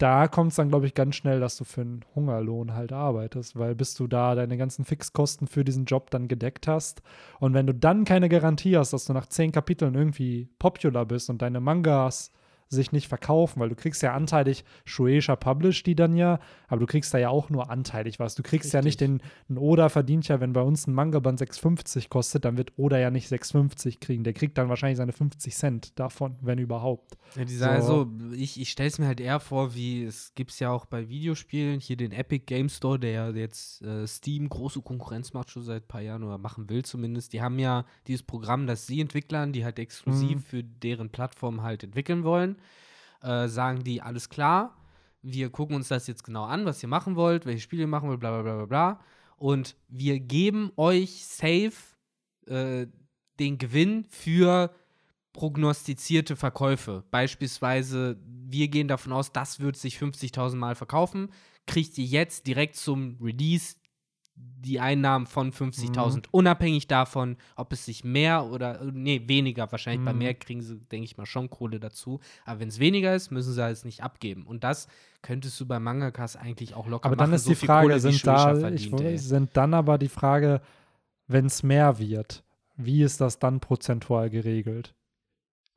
da 0.00 0.28
kommt 0.28 0.52
es 0.52 0.56
dann, 0.56 0.70
glaube 0.70 0.86
ich, 0.86 0.94
ganz 0.94 1.14
schnell, 1.16 1.40
dass 1.40 1.56
du 1.56 1.64
für 1.64 1.82
einen 1.82 2.04
Hungerlohn 2.14 2.72
halt 2.72 2.92
arbeitest, 2.92 3.58
weil 3.58 3.74
bis 3.74 3.94
du 3.94 4.06
da 4.06 4.34
deine 4.34 4.56
ganzen 4.56 4.84
Fixkosten 4.84 5.46
für 5.46 5.62
diesen 5.62 5.84
Job 5.84 6.10
dann 6.10 6.26
gedeckt 6.26 6.66
hast. 6.66 7.02
Und 7.38 7.52
wenn 7.52 7.66
du 7.66 7.74
dann 7.74 8.04
keine 8.04 8.28
Garantie 8.30 8.78
hast, 8.78 8.92
dass 8.92 9.04
du 9.04 9.12
nach 9.12 9.26
zehn 9.26 9.52
Kapiteln 9.52 9.94
irgendwie 9.94 10.48
popular 10.58 11.04
bist 11.04 11.28
und 11.28 11.42
deine 11.42 11.60
Mangas 11.60 12.32
sich 12.72 12.92
nicht 12.92 13.08
verkaufen, 13.08 13.58
weil 13.60 13.68
du 13.68 13.74
kriegst 13.74 14.00
ja 14.02 14.14
anteilig 14.14 14.64
Shueisha 14.84 15.34
publish 15.36 15.82
die 15.82 15.96
dann 15.96 16.14
ja, 16.16 16.38
aber 16.68 16.80
du 16.80 16.86
kriegst 16.86 17.12
da 17.12 17.18
ja 17.18 17.28
auch 17.28 17.50
nur 17.50 17.68
anteilig 17.70 18.18
was. 18.20 18.36
Du 18.36 18.42
kriegst 18.44 18.72
ja 18.72 18.80
nicht 18.80 19.00
den, 19.00 19.20
ein 19.48 19.58
Oda 19.58 19.88
verdient 19.88 20.28
ja, 20.28 20.40
wenn 20.40 20.52
bei 20.52 20.62
uns 20.62 20.86
ein 20.86 20.94
Manga-Band 20.94 21.40
6,50 21.40 22.08
kostet, 22.08 22.44
dann 22.44 22.56
wird 22.56 22.72
Oda 22.76 22.98
ja 22.98 23.10
nicht 23.10 23.28
6,50 23.30 23.98
kriegen. 24.00 24.22
Der 24.22 24.32
kriegt 24.34 24.56
dann 24.56 24.68
wahrscheinlich 24.68 24.98
seine 24.98 25.12
50 25.12 25.54
Cent 25.54 25.98
davon, 25.98 26.36
wenn 26.42 26.58
überhaupt. 26.58 27.18
Ja, 27.36 27.46
So. 27.46 27.56
sagen 27.58 27.82
so, 27.82 28.08
ich, 28.36 28.60
ich 28.60 28.70
stelle 28.70 28.88
es 28.88 28.98
mir 28.98 29.06
halt 29.06 29.20
eher 29.20 29.40
vor, 29.40 29.74
wie 29.74 30.04
es 30.04 30.32
gibt 30.36 30.52
es 30.52 30.60
ja 30.60 30.70
auch 30.70 30.86
bei 30.86 31.08
Videospielen, 31.08 31.80
hier 31.80 31.96
den 31.96 32.12
Epic 32.12 32.44
Game 32.46 32.68
Store, 32.68 32.98
der 33.00 33.10
ja 33.10 33.30
jetzt 33.30 33.82
äh, 33.82 34.06
Steam 34.06 34.48
große 34.48 34.80
Konkurrenz 34.82 35.32
macht, 35.32 35.50
schon 35.50 35.64
seit 35.64 35.84
ein 35.84 35.88
paar 35.88 36.02
Jahren 36.02 36.22
oder 36.22 36.38
machen 36.38 36.70
will 36.70 36.84
zumindest. 36.84 37.32
Die 37.32 37.42
haben 37.42 37.58
ja 37.58 37.84
dieses 38.06 38.22
Programm, 38.22 38.66
das 38.68 38.86
sie 38.86 39.00
entwickeln, 39.00 39.52
die 39.52 39.64
halt 39.64 39.78
exklusiv 39.80 40.36
Mhm. 40.36 40.40
für 40.42 40.62
deren 40.62 41.10
Plattform 41.10 41.62
halt 41.62 41.82
entwickeln 41.82 42.22
wollen. 42.24 42.56
Äh, 43.22 43.48
sagen 43.48 43.84
die, 43.84 44.00
alles 44.00 44.28
klar, 44.28 44.76
wir 45.22 45.50
gucken 45.50 45.76
uns 45.76 45.88
das 45.88 46.06
jetzt 46.06 46.24
genau 46.24 46.44
an, 46.44 46.64
was 46.64 46.82
ihr 46.82 46.88
machen 46.88 47.16
wollt, 47.16 47.44
welche 47.46 47.60
Spiele 47.60 47.82
ihr 47.82 47.88
machen 47.88 48.08
wollt, 48.08 48.20
bla 48.20 48.30
bla 48.30 48.42
bla 48.42 48.56
bla 48.56 48.66
bla. 48.66 49.00
Und 49.36 49.76
wir 49.88 50.20
geben 50.20 50.72
euch 50.76 51.26
safe 51.26 51.72
äh, 52.46 52.86
den 53.38 53.58
Gewinn 53.58 54.04
für 54.04 54.70
prognostizierte 55.32 56.36
Verkäufe. 56.36 57.04
Beispielsweise, 57.10 58.18
wir 58.26 58.68
gehen 58.68 58.88
davon 58.88 59.12
aus, 59.12 59.32
das 59.32 59.60
wird 59.60 59.76
sich 59.76 59.96
50.000 59.96 60.56
Mal 60.56 60.74
verkaufen. 60.74 61.30
Kriegt 61.66 61.96
ihr 61.98 62.04
jetzt 62.04 62.46
direkt 62.46 62.76
zum 62.76 63.16
Release 63.20 63.76
die 64.62 64.78
Einnahmen 64.78 65.26
von 65.26 65.52
50.000, 65.52 66.16
Mhm. 66.16 66.22
unabhängig 66.32 66.86
davon, 66.86 67.36
ob 67.56 67.72
es 67.72 67.86
sich 67.86 68.04
mehr 68.04 68.44
oder, 68.44 68.84
nee, 68.92 69.22
weniger, 69.26 69.72
wahrscheinlich 69.72 70.04
bei 70.04 70.12
Mhm. 70.12 70.18
mehr 70.18 70.34
kriegen 70.34 70.60
sie, 70.60 70.76
denke 70.76 71.04
ich 71.06 71.16
mal, 71.16 71.24
schon 71.24 71.48
Kohle 71.48 71.80
dazu. 71.80 72.20
Aber 72.44 72.60
wenn 72.60 72.68
es 72.68 72.78
weniger 72.78 73.14
ist, 73.14 73.30
müssen 73.30 73.54
sie 73.54 73.62
es 73.70 73.84
nicht 73.86 74.02
abgeben. 74.02 74.46
Und 74.46 74.62
das 74.62 74.86
könntest 75.22 75.58
du 75.60 75.66
bei 75.66 75.78
Mangakas 75.80 76.36
eigentlich 76.36 76.74
auch 76.74 76.86
locker 76.88 77.06
Aber 77.06 77.16
machen. 77.16 77.30
dann 77.30 77.36
ist 77.36 77.44
so 77.44 77.50
die 77.52 77.56
Frage, 77.56 77.86
Kohle, 77.88 78.00
sind 78.00 78.26
da, 78.26 78.52
ich, 78.54 78.60
verdient, 78.90 79.00
ey. 79.00 79.18
sind 79.18 79.56
dann 79.56 79.72
aber 79.72 79.96
die 79.96 80.08
Frage, 80.08 80.60
wenn 81.26 81.46
es 81.46 81.62
mehr 81.62 81.98
wird, 81.98 82.44
wie 82.76 83.02
ist 83.02 83.20
das 83.22 83.38
dann 83.38 83.60
prozentual 83.60 84.28
geregelt? 84.28 84.94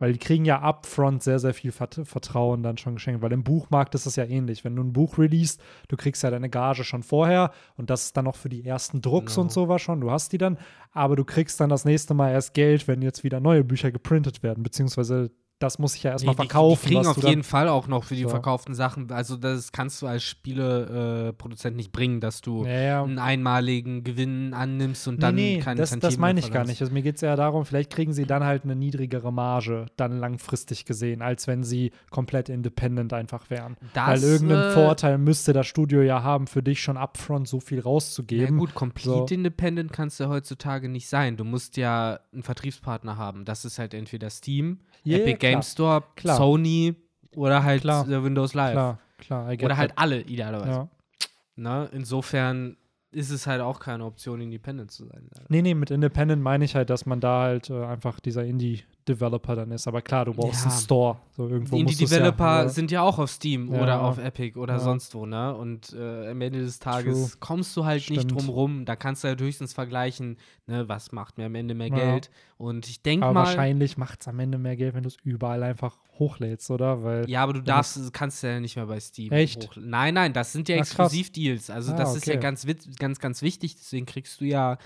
Weil 0.03 0.11
die 0.11 0.19
kriegen 0.19 0.43
ja 0.43 0.61
upfront 0.61 1.23
sehr, 1.23 1.39
sehr 1.39 1.53
viel 1.53 1.71
Vert 1.71 2.01
Vertrauen 2.03 2.61
dann 2.61 2.77
schon 2.77 2.95
geschenkt. 2.95 3.21
Weil 3.21 3.31
im 3.31 3.45
Buchmarkt 3.45 3.95
ist 3.95 4.05
es 4.05 4.17
ja 4.17 4.25
ähnlich. 4.25 4.65
Wenn 4.65 4.75
du 4.75 4.83
ein 4.83 4.91
Buch 4.91 5.17
releast, 5.17 5.61
du 5.87 5.95
kriegst 5.95 6.23
ja 6.23 6.29
deine 6.29 6.49
Gage 6.49 6.83
schon 6.83 7.03
vorher 7.03 7.51
und 7.77 7.89
das 7.89 8.03
ist 8.03 8.17
dann 8.17 8.25
noch 8.25 8.35
für 8.35 8.49
die 8.49 8.65
ersten 8.65 8.99
Drucks 9.01 9.35
Genau. 9.35 9.43
und 9.43 9.53
sowas 9.53 9.81
schon. 9.81 10.01
Du 10.01 10.11
hast 10.11 10.33
die 10.33 10.37
dann, 10.37 10.57
aber 10.91 11.15
du 11.15 11.23
kriegst 11.23 11.57
dann 11.61 11.69
das 11.69 11.85
nächste 11.85 12.13
Mal 12.15 12.31
erst 12.33 12.53
Geld, 12.53 12.85
wenn 12.89 13.01
jetzt 13.01 13.23
wieder 13.23 13.39
neue 13.39 13.63
Bücher 13.63 13.93
geprintet 13.93 14.43
werden. 14.43 14.61
Beziehungsweise 14.61 15.31
das 15.59 15.79
muss 15.79 15.95
ich 15.95 16.03
ja 16.03 16.11
erstmal 16.11 16.35
Nee, 16.35 16.41
die- 16.41 16.47
verkaufen. 16.47 16.81
Die 16.83 16.87
kriegen 16.95 16.99
was 17.07 17.17
auf 17.17 17.23
jeden 17.23 17.43
Fall 17.43 17.69
auch 17.69 17.87
noch 17.87 18.03
für 18.03 18.15
die 18.15 18.23
So. 18.23 18.29
verkauften 18.29 18.73
Sachen. 18.75 19.09
Also, 19.11 19.37
das 19.37 19.71
kannst 19.71 20.01
du 20.01 20.07
als 20.07 20.23
Spieleproduzent 20.23 21.73
äh, 21.73 21.77
nicht 21.77 21.91
bringen, 21.91 22.19
dass 22.19 22.41
du 22.41 22.65
Ja, 22.65 22.71
ja. 22.81 23.03
einen 23.03 23.19
einmaligen 23.19 24.03
Gewinn 24.03 24.53
annimmst 24.53 25.07
und 25.07 25.21
dann 25.23 25.35
nee, 25.35 25.55
nee, 25.57 25.61
keine 25.61 25.79
das, 25.79 25.97
das 25.99 26.17
meine 26.17 26.39
ich 26.39 26.51
gar 26.51 26.65
nicht. 26.65 26.81
Also 26.81 26.93
mir 26.93 27.01
geht 27.01 27.15
es 27.17 27.23
eher 27.23 27.35
darum, 27.35 27.65
vielleicht 27.65 27.91
kriegen 27.91 28.13
sie 28.13 28.25
dann 28.25 28.43
halt 28.43 28.63
eine 28.63 28.75
niedrigere 28.75 29.31
Marge, 29.31 29.85
dann 29.95 30.17
langfristig 30.19 30.85
gesehen, 30.85 31.21
als 31.21 31.47
wenn 31.47 31.63
sie 31.63 31.91
komplett 32.09 32.49
independent 32.49 33.13
einfach 33.13 33.49
wären. 33.49 33.77
Das, 33.93 34.07
Weil 34.21 34.23
irgendeinen 34.23 34.71
äh, 34.71 34.73
Vorteil 34.73 35.17
müsste 35.17 35.53
das 35.53 35.67
Studio 35.67 36.01
ja 36.01 36.23
haben, 36.23 36.47
für 36.47 36.63
dich 36.63 36.81
schon 36.81 36.97
upfront 36.97 37.47
so 37.47 37.59
viel 37.59 37.77
Ja, 37.79 37.83
rauszugeben. 37.83 38.57
gut, 38.57 38.73
Complete 38.73 39.09
So. 39.09 39.25
Independent 39.33 39.91
kannst 39.93 40.19
du 40.19 40.27
heutzutage 40.27 40.89
nicht 40.89 41.07
sein. 41.07 41.37
Du 41.37 41.43
musst 41.43 41.77
ja 41.77 42.19
einen 42.33 42.43
Vertriebspartner 42.43 43.17
haben. 43.17 43.45
Das 43.45 43.65
ist 43.65 43.79
halt 43.79 43.93
entweder 43.93 44.29
Steam, 44.29 44.79
Ja, 45.03 45.17
Epic 45.17 45.42
ja, 45.43 45.51
Game 45.51 45.61
klar. 46.15 46.37
Sony 46.37 46.95
oder 47.35 47.63
halt 47.63 47.81
Klar. 47.81 48.07
äh, 48.07 48.23
Windows 48.23 48.53
Live. 48.53 48.73
Klar, 48.73 48.99
klar. 49.17 49.51
Oder 49.51 49.77
halt 49.77 49.89
that. 49.91 49.99
alle, 49.99 50.21
idealerweise. 50.21 50.71
Ja. 50.71 50.87
Ne? 51.55 51.89
Insofern 51.91 52.77
ist 53.11 53.29
es 53.29 53.45
halt 53.45 53.61
auch 53.61 53.79
keine 53.79 54.05
Option, 54.05 54.41
Independent 54.41 54.91
zu 54.91 55.05
sein. 55.05 55.29
leider. 55.31 55.45
Nee, 55.49 55.61
nee, 55.61 55.73
mit 55.75 55.91
Independent 55.91 56.41
meine 56.41 56.65
ich 56.65 56.75
halt, 56.75 56.89
dass 56.89 57.05
man 57.05 57.19
da 57.19 57.43
halt 57.43 57.69
äh, 57.69 57.85
einfach 57.85 58.19
dieser 58.19 58.43
Indie-Developer 59.05 59.55
dann 59.55 59.71
ist. 59.71 59.87
Aber 59.87 60.01
klar, 60.01 60.25
du 60.25 60.33
brauchst 60.33 60.65
Ja. 60.65 60.71
einen 60.71 60.79
Store. 60.79 61.17
So 61.35 61.47
irgendwo 61.47 61.75
Die 61.75 61.81
Indie-Developer 61.81 62.43
ja, 62.45 62.61
ja. 62.63 62.69
sind 62.69 62.91
ja 62.91 63.01
auch 63.01 63.19
auf 63.19 63.29
Steam 63.29 63.73
Ja. 63.73 63.81
oder 63.81 64.01
auf 64.01 64.17
Epic 64.17 64.57
oder 64.57 64.73
Ja. 64.75 64.79
sonst 64.79 65.13
wo, 65.15 65.25
ne? 65.25 65.53
Und 65.55 65.93
äh, 65.93 66.29
am 66.31 66.41
Ende 66.41 66.59
des 66.61 66.79
Tages 66.79 67.13
True. 67.31 67.37
kommst 67.39 67.75
du 67.75 67.85
halt 67.85 68.09
nicht 68.09 68.21
Stimmt. 68.23 68.31
drum 68.39 68.49
rum. 68.49 68.85
Da 68.85 68.95
kannst 68.95 69.23
du 69.23 69.27
halt 69.27 69.41
höchstens 69.41 69.73
vergleichen, 69.73 70.37
ne, 70.67 70.87
was 70.87 71.11
macht 71.11 71.37
mir 71.37 71.45
am 71.45 71.55
Ende 71.55 71.73
mehr 71.75 71.87
Ja. 71.87 71.95
Geld. 71.95 72.31
Und 72.57 72.87
ich 72.87 73.01
denke 73.01 73.25
mal. 73.25 73.35
wahrscheinlich 73.35 73.97
macht 73.97 74.21
es 74.21 74.27
am 74.27 74.39
Ende 74.39 74.57
mehr 74.57 74.75
Geld, 74.77 74.93
wenn 74.93 75.03
du 75.03 75.09
es 75.09 75.17
überall 75.23 75.63
einfach 75.63 75.97
hochlädst, 76.19 76.69
oder? 76.71 77.03
Weil 77.03 77.29
Ja, 77.29 77.43
aber 77.43 77.53
du 77.53 77.61
darfst, 77.61 78.13
kannst 78.13 78.43
ja 78.43 78.59
nicht 78.59 78.75
mehr 78.75 78.85
bei 78.85 78.99
Steam. 78.99 79.31
Echt? 79.31 79.63
hoch- 79.69 79.75
Nein, 79.77 80.13
nein, 80.13 80.31
das 80.33 80.53
sind 80.53 80.69
ja. 80.69 80.77
Exklusivdeals. 80.77 81.69
Also 81.69 81.93
Ah, 81.93 81.97
das 81.97 82.15
ist 82.15 82.27
ja 82.27 82.33
okay. 82.33 82.41
ganz, 82.41 82.65
ganz, 82.99 83.19
ganz 83.19 83.41
wichtig. 83.41 83.75
Deswegen 83.75 84.05
kriegst 84.05 84.39
du 84.39 84.45
ja 84.45 84.77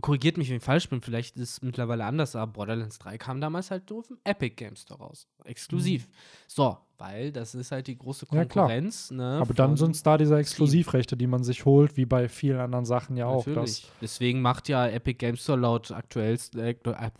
korrigiert 0.00 0.38
mich, 0.38 0.48
wenn 0.48 0.56
ich 0.56 0.62
falsch 0.62 0.88
bin, 0.88 1.00
vielleicht 1.02 1.36
ist 1.36 1.50
es 1.50 1.62
mittlerweile 1.62 2.04
anders, 2.04 2.34
aber 2.34 2.52
Borderlands 2.52 2.98
3 2.98 3.18
kam 3.18 3.40
damals 3.40 3.70
halt 3.70 3.88
nur 3.90 4.00
auf 4.00 4.06
dem 4.06 4.18
Epic 4.24 4.54
Game 4.54 4.76
Store 4.76 5.00
raus. 5.00 5.26
Exklusiv. 5.44 6.08
Mhm. 6.08 6.12
So, 6.46 6.78
weil 6.96 7.32
das 7.32 7.54
ist 7.54 7.72
halt 7.72 7.88
die 7.88 7.98
große 7.98 8.26
Konkurrenz. 8.26 9.10
Ja, 9.10 9.16
ne, 9.16 9.38
aber 9.40 9.52
dann 9.52 9.76
sind 9.76 9.94
es 9.94 10.02
da 10.02 10.16
diese 10.16 10.38
Exklusivrechte, 10.38 11.16
die 11.16 11.26
man 11.26 11.44
sich 11.44 11.64
holt, 11.64 11.96
wie 11.96 12.06
bei 12.06 12.28
vielen 12.28 12.60
anderen 12.60 12.86
Sachen 12.86 13.16
ja 13.16 13.26
auch. 13.26 13.46
Natürlich. 13.46 13.90
Deswegen 14.00 14.40
macht 14.40 14.68
ja 14.68 14.86
Epic 14.86 15.18
Game 15.18 15.36
Store 15.36 15.58
laut 15.58 15.90
aktuell 15.90 16.38
äh, 16.56 16.70
äh, 16.70 17.10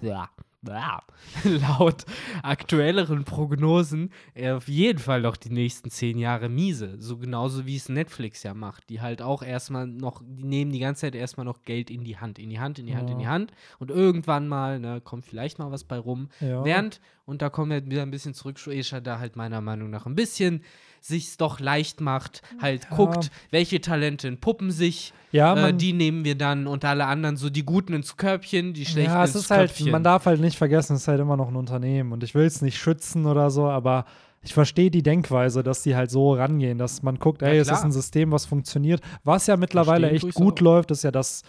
laut 1.44 2.04
aktuelleren 2.42 3.24
Prognosen 3.24 4.10
auf 4.40 4.68
jeden 4.68 5.00
Fall 5.00 5.20
noch 5.20 5.36
die 5.36 5.50
nächsten 5.50 5.90
zehn 5.90 6.18
Jahre 6.18 6.48
miese. 6.48 7.00
So 7.00 7.18
genauso 7.18 7.66
wie 7.66 7.76
es 7.76 7.88
Netflix 7.88 8.42
ja 8.44 8.54
macht. 8.54 8.88
Die 8.88 9.00
halt 9.00 9.22
auch 9.22 9.42
erstmal 9.42 9.86
noch, 9.86 10.22
die 10.24 10.44
nehmen 10.44 10.72
die 10.72 10.78
ganze 10.78 11.02
Zeit 11.02 11.14
erstmal 11.14 11.44
noch 11.46 11.62
Geld 11.62 11.90
in 11.90 12.04
die 12.04 12.18
Hand, 12.18 12.38
in 12.38 12.48
die 12.48 12.60
Hand, 12.60 12.78
in 12.78 12.86
die 12.86 12.96
Hand, 12.96 13.08
ja. 13.08 13.14
in 13.14 13.18
die 13.18 13.26
Hand. 13.26 13.52
Und 13.78 13.90
irgendwann 13.90 14.46
mal, 14.46 14.78
ne, 14.78 15.00
kommt 15.00 15.24
vielleicht 15.24 15.58
mal 15.58 15.70
was 15.70 15.84
bei 15.84 15.98
rum. 15.98 16.28
Ja. 16.40 16.64
Während, 16.64 17.00
und 17.24 17.42
da 17.42 17.50
kommen 17.50 17.70
wir 17.70 17.84
wieder 17.90 18.02
ein 18.02 18.10
bisschen 18.10 18.34
zurück, 18.34 18.58
Shueisha 18.58 19.00
da 19.00 19.18
halt 19.18 19.36
meiner 19.36 19.60
Meinung 19.60 19.90
nach 19.90 20.06
ein 20.06 20.14
bisschen 20.14 20.62
sich's 21.04 21.36
doch 21.36 21.60
leicht 21.60 22.00
macht, 22.00 22.42
halt 22.60 22.86
ja. 22.90 22.96
guckt, 22.96 23.30
welche 23.50 23.80
Talente 23.80 24.28
entpuppen 24.28 24.70
sich, 24.70 25.12
ja, 25.32 25.68
äh, 25.68 25.74
die 25.74 25.92
nehmen 25.92 26.24
wir 26.24 26.36
dann 26.36 26.66
und 26.66 26.84
alle 26.84 27.06
anderen 27.06 27.36
so 27.36 27.50
die 27.50 27.64
Guten 27.64 27.94
ins 27.94 28.16
Körbchen, 28.16 28.74
die 28.74 28.84
Schlechten 28.84 29.12
ja, 29.12 29.24
es 29.24 29.34
ins 29.34 29.44
ist 29.44 29.50
halt, 29.50 29.86
man 29.86 30.04
darf 30.04 30.26
halt 30.26 30.40
nicht 30.40 30.58
vergessen, 30.58 30.94
es 30.94 31.02
ist 31.02 31.08
halt 31.08 31.20
immer 31.20 31.36
noch 31.36 31.48
ein 31.48 31.56
Unternehmen 31.56 32.12
und 32.12 32.22
ich 32.22 32.34
will 32.34 32.44
es 32.44 32.62
nicht 32.62 32.78
schützen 32.78 33.26
oder 33.26 33.50
so, 33.50 33.68
aber 33.68 34.04
ich 34.42 34.54
verstehe 34.54 34.90
die 34.90 35.02
Denkweise, 35.02 35.62
dass 35.62 35.82
die 35.82 35.94
halt 35.94 36.10
so 36.10 36.34
rangehen, 36.34 36.76
dass 36.76 37.02
man 37.02 37.18
guckt, 37.18 37.42
ey, 37.42 37.56
ja, 37.56 37.62
es 37.62 37.70
ist 37.70 37.84
ein 37.84 37.92
System, 37.92 38.32
was 38.32 38.44
funktioniert, 38.44 39.00
was 39.24 39.46
ja 39.46 39.56
mittlerweile 39.56 40.10
echt 40.10 40.34
gut 40.34 40.58
auch. 40.58 40.64
läuft, 40.64 40.90
ist 40.90 41.04
ja 41.04 41.10
das 41.10 41.42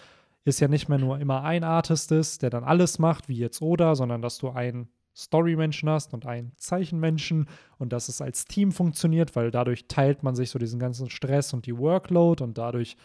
ist 0.44 0.60
ja 0.60 0.68
nicht 0.68 0.88
mehr 0.88 0.98
nur 0.98 1.18
immer 1.18 1.42
ein 1.42 1.64
Artist 1.64 2.12
ist, 2.12 2.42
der 2.42 2.50
dann 2.50 2.64
alles 2.64 2.98
macht, 2.98 3.28
wie 3.28 3.36
jetzt 3.36 3.62
Oda, 3.62 3.94
sondern 3.94 4.22
dass 4.22 4.38
du 4.38 4.50
einen 4.50 4.88
Story-Menschen 5.16 5.88
hast 5.88 6.12
und 6.12 6.26
einen 6.26 6.52
Zeichenmenschen 6.56 7.48
und 7.78 7.92
dass 7.92 8.08
es 8.08 8.20
als 8.20 8.46
Team 8.46 8.72
funktioniert, 8.72 9.36
weil 9.36 9.50
dadurch 9.50 9.86
teilt 9.86 10.22
man 10.22 10.34
sich 10.34 10.50
so 10.50 10.58
diesen 10.58 10.80
ganzen 10.80 11.10
Stress 11.10 11.52
und 11.52 11.66
die 11.66 11.76
Workload 11.76 12.42
und 12.42 12.58
dadurch 12.58 12.96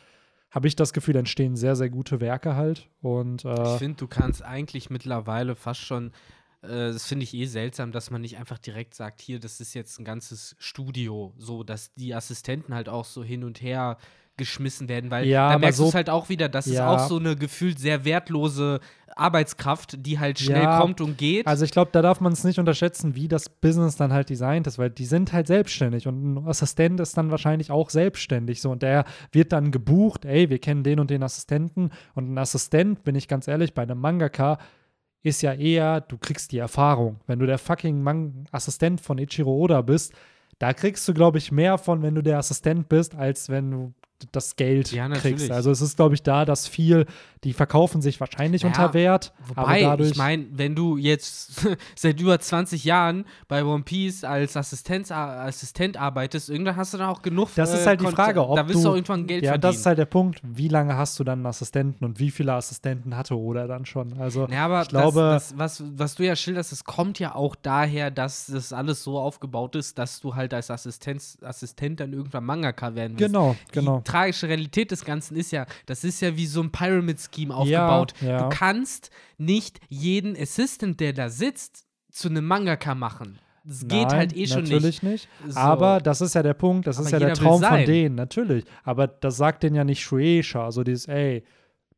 habe 0.51 0.67
ich 0.67 0.75
das 0.75 0.93
Gefühl, 0.93 1.15
entstehen 1.15 1.55
sehr, 1.55 1.75
sehr 1.75 1.89
gute 1.89 2.21
Werke 2.21 2.55
halt. 2.55 2.89
Und, 3.01 3.45
äh, 3.45 3.73
ich 3.73 3.79
finde, 3.79 3.97
du 3.97 4.07
kannst 4.07 4.43
eigentlich 4.43 4.89
mittlerweile 4.89 5.55
fast 5.55 5.81
schon, 5.81 6.07
äh, 6.63 6.91
das 6.91 7.05
finde 7.05 7.23
ich 7.23 7.33
eh 7.35 7.45
seltsam, 7.45 7.91
dass 7.91 8.09
man 8.09 8.21
nicht 8.21 8.37
einfach 8.37 8.57
direkt 8.57 8.95
sagt, 8.95 9.21
hier, 9.21 9.39
das 9.39 9.61
ist 9.61 9.75
jetzt 9.75 9.99
ein 9.99 10.05
ganzes 10.05 10.55
Studio, 10.57 11.33
so 11.37 11.63
dass 11.63 11.93
die 11.93 12.15
Assistenten 12.15 12.73
halt 12.73 12.89
auch 12.89 13.05
so 13.05 13.23
hin 13.23 13.43
und 13.43 13.61
her 13.61 13.97
geschmissen 14.37 14.87
werden, 14.87 15.11
weil 15.11 15.27
ja, 15.27 15.51
da 15.51 15.59
merkst 15.59 15.77
so, 15.77 15.83
du 15.83 15.89
es 15.89 15.95
halt 15.95 16.09
auch 16.09 16.29
wieder, 16.29 16.49
das 16.49 16.65
ja. 16.65 16.71
ist 16.71 16.79
auch 17.01 17.07
so 17.07 17.17
eine 17.17 17.35
gefühlt 17.35 17.77
sehr 17.77 18.05
wertlose 18.05 18.79
Arbeitskraft, 19.19 20.05
die 20.05 20.19
halt 20.19 20.39
schnell 20.39 20.63
ja, 20.63 20.79
kommt 20.79 21.01
und 21.01 21.17
geht. 21.17 21.47
Also 21.47 21.65
ich 21.65 21.71
glaube, 21.71 21.91
da 21.91 22.01
darf 22.01 22.21
man 22.21 22.33
es 22.33 22.43
nicht 22.43 22.59
unterschätzen, 22.59 23.15
wie 23.15 23.27
das 23.27 23.49
Business 23.49 23.95
dann 23.95 24.13
halt 24.13 24.29
designt 24.29 24.67
ist, 24.67 24.77
weil 24.77 24.89
die 24.89 25.05
sind 25.05 25.33
halt 25.33 25.47
selbstständig 25.47 26.07
und 26.07 26.33
ein 26.33 26.47
Assistent 26.47 26.99
ist 26.99 27.17
dann 27.17 27.31
wahrscheinlich 27.31 27.71
auch 27.71 27.89
selbstständig 27.89 28.61
so 28.61 28.71
und 28.71 28.81
der 28.83 29.05
wird 29.31 29.51
dann 29.51 29.71
gebucht, 29.71 30.25
ey, 30.25 30.49
wir 30.49 30.59
kennen 30.59 30.83
den 30.83 30.99
und 30.99 31.09
den 31.09 31.23
Assistenten 31.23 31.91
und 32.15 32.33
ein 32.33 32.37
Assistent, 32.37 33.03
bin 33.03 33.15
ich 33.15 33.27
ganz 33.27 33.47
ehrlich, 33.47 33.73
bei 33.73 33.83
einem 33.83 33.99
Mangaka 33.99 34.57
ist 35.21 35.41
ja 35.41 35.53
eher, 35.53 36.01
du 36.01 36.17
kriegst 36.17 36.51
die 36.51 36.59
Erfahrung. 36.59 37.19
Wenn 37.27 37.39
du 37.39 37.45
der 37.45 37.57
fucking 37.57 38.01
Man 38.01 38.45
Assistent 38.51 39.01
von 39.01 39.17
Ichiro 39.17 39.51
Oda 39.51 39.81
bist, 39.81 40.13
da 40.59 40.73
kriegst 40.73 41.07
du, 41.07 41.13
glaube 41.13 41.37
ich, 41.37 41.51
mehr 41.51 41.77
von, 41.77 42.01
wenn 42.01 42.15
du 42.15 42.21
der 42.21 42.37
Assistent 42.37 42.89
bist, 42.89 43.15
als 43.15 43.49
wenn 43.49 43.71
du 43.71 43.93
das 44.31 44.55
Geld 44.55 44.91
ja, 44.91 45.07
kriegst. 45.09 45.51
Also 45.51 45.71
es 45.71 45.81
ist, 45.81 45.95
glaube 45.95 46.15
ich, 46.15 46.23
da, 46.23 46.45
dass 46.45 46.67
viel, 46.67 47.05
die 47.43 47.53
verkaufen 47.53 48.01
sich 48.01 48.19
wahrscheinlich 48.19 48.63
naja, 48.63 48.75
unter 48.75 48.93
Wert. 48.93 49.33
Wobei, 49.47 49.81
dadurch, 49.81 50.11
ich 50.11 50.17
meine, 50.17 50.45
wenn 50.51 50.75
du 50.75 50.97
jetzt 50.97 51.67
seit 51.95 52.19
über 52.19 52.39
20 52.39 52.83
Jahren 52.83 53.25
bei 53.47 53.63
One 53.63 53.83
Piece 53.83 54.23
als 54.23 54.57
Assistent, 54.57 55.11
Assistent 55.11 55.97
arbeitest, 55.97 56.49
irgendwann 56.49 56.75
hast 56.75 56.93
du 56.93 56.97
dann 56.97 57.09
auch 57.09 57.21
genug. 57.21 57.49
Das 57.55 57.73
ist 57.73 57.85
halt 57.85 58.01
die 58.01 58.07
Frage, 58.07 58.47
ob 58.47 58.55
da 58.55 58.67
willst 58.67 58.83
du, 58.83 58.89
auch 58.89 58.95
irgendwann 58.95 59.25
Geld 59.27 59.43
ja, 59.43 59.51
verdienen. 59.51 59.71
das 59.71 59.77
ist 59.77 59.85
halt 59.85 59.97
der 59.97 60.05
Punkt. 60.05 60.41
Wie 60.43 60.67
lange 60.67 60.97
hast 60.97 61.17
du 61.19 61.23
dann 61.23 61.39
einen 61.39 61.45
Assistenten 61.45 62.03
und 62.03 62.19
wie 62.19 62.31
viele 62.31 62.53
Assistenten 62.53 63.15
hatte 63.15 63.37
oder 63.37 63.67
dann 63.67 63.85
schon? 63.85 64.19
Also 64.19 64.47
ja, 64.49 64.65
aber 64.65 64.81
ich 64.81 64.89
glaube, 64.89 65.21
das, 65.21 65.49
das, 65.49 65.57
was, 65.57 65.83
was 65.95 66.15
du 66.15 66.25
ja 66.25 66.35
schilderst, 66.35 66.71
das 66.71 66.83
kommt 66.83 67.19
ja 67.19 67.35
auch 67.35 67.55
daher, 67.55 68.11
dass 68.11 68.47
das 68.47 68.73
alles 68.73 69.03
so 69.03 69.17
aufgebaut 69.17 69.75
ist, 69.75 69.97
dass 69.97 70.19
du 70.19 70.35
halt 70.35 70.53
als 70.53 70.69
Assistenz, 70.69 71.37
Assistent 71.41 71.99
dann 71.99 72.13
irgendwann 72.13 72.43
Mangaka 72.43 72.95
werden 72.95 73.17
willst. 73.17 73.33
Genau, 73.33 73.55
genau. 73.71 73.99
Die 73.99 74.08
tragische 74.09 74.47
Realität 74.47 74.91
des 74.91 75.05
Ganzen 75.05 75.35
ist 75.35 75.51
ja, 75.51 75.65
das 75.85 76.03
ist 76.03 76.21
ja 76.21 76.35
wie 76.35 76.45
so 76.45 76.61
ein 76.61 76.71
Pyramid-Scheme 76.71 77.55
aufgebaut. 77.55 78.13
Ja, 78.21 78.27
ja. 78.27 78.37
Du 78.43 78.49
kannst 78.49 79.09
nicht 79.37 79.79
jeden 79.89 80.35
Assistant, 80.35 80.99
der 80.99 81.13
da 81.13 81.29
sitzt, 81.29 81.85
zu 82.11 82.29
einem 82.29 82.45
Mangaka 82.45 82.95
machen. 82.95 83.39
Das 83.63 83.83
Nein, 83.83 83.89
geht 83.89 84.09
halt 84.13 84.35
eh 84.35 84.47
schon 84.47 84.63
nicht. 84.63 84.71
Natürlich 84.71 85.03
nicht. 85.03 85.29
So. 85.47 85.59
Aber 85.59 85.99
das 85.99 86.21
ist 86.21 86.33
ja 86.33 86.41
der 86.41 86.55
Punkt, 86.55 86.87
das 86.87 86.97
Aber 86.97 87.05
ist 87.05 87.11
ja 87.11 87.19
der 87.19 87.33
Traum 87.35 87.61
von 87.61 87.85
denen, 87.85 88.15
natürlich. 88.15 88.65
Aber 88.83 89.07
das 89.07 89.37
sagt 89.37 89.63
denen 89.63 89.75
ja 89.75 89.83
nicht 89.83 90.01
Shueisha, 90.01 90.65
also 90.65 90.83
dieses, 90.83 91.07
ey, 91.07 91.43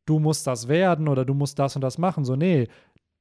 du 0.04 0.18
musst 0.18 0.46
das 0.46 0.68
werden 0.68 1.08
oder 1.08 1.24
du 1.24 1.34
musst 1.34 1.58
das 1.58 1.74
und 1.76 1.82
das 1.82 1.98
machen. 1.98 2.24
So, 2.24 2.36
nee, 2.36 2.68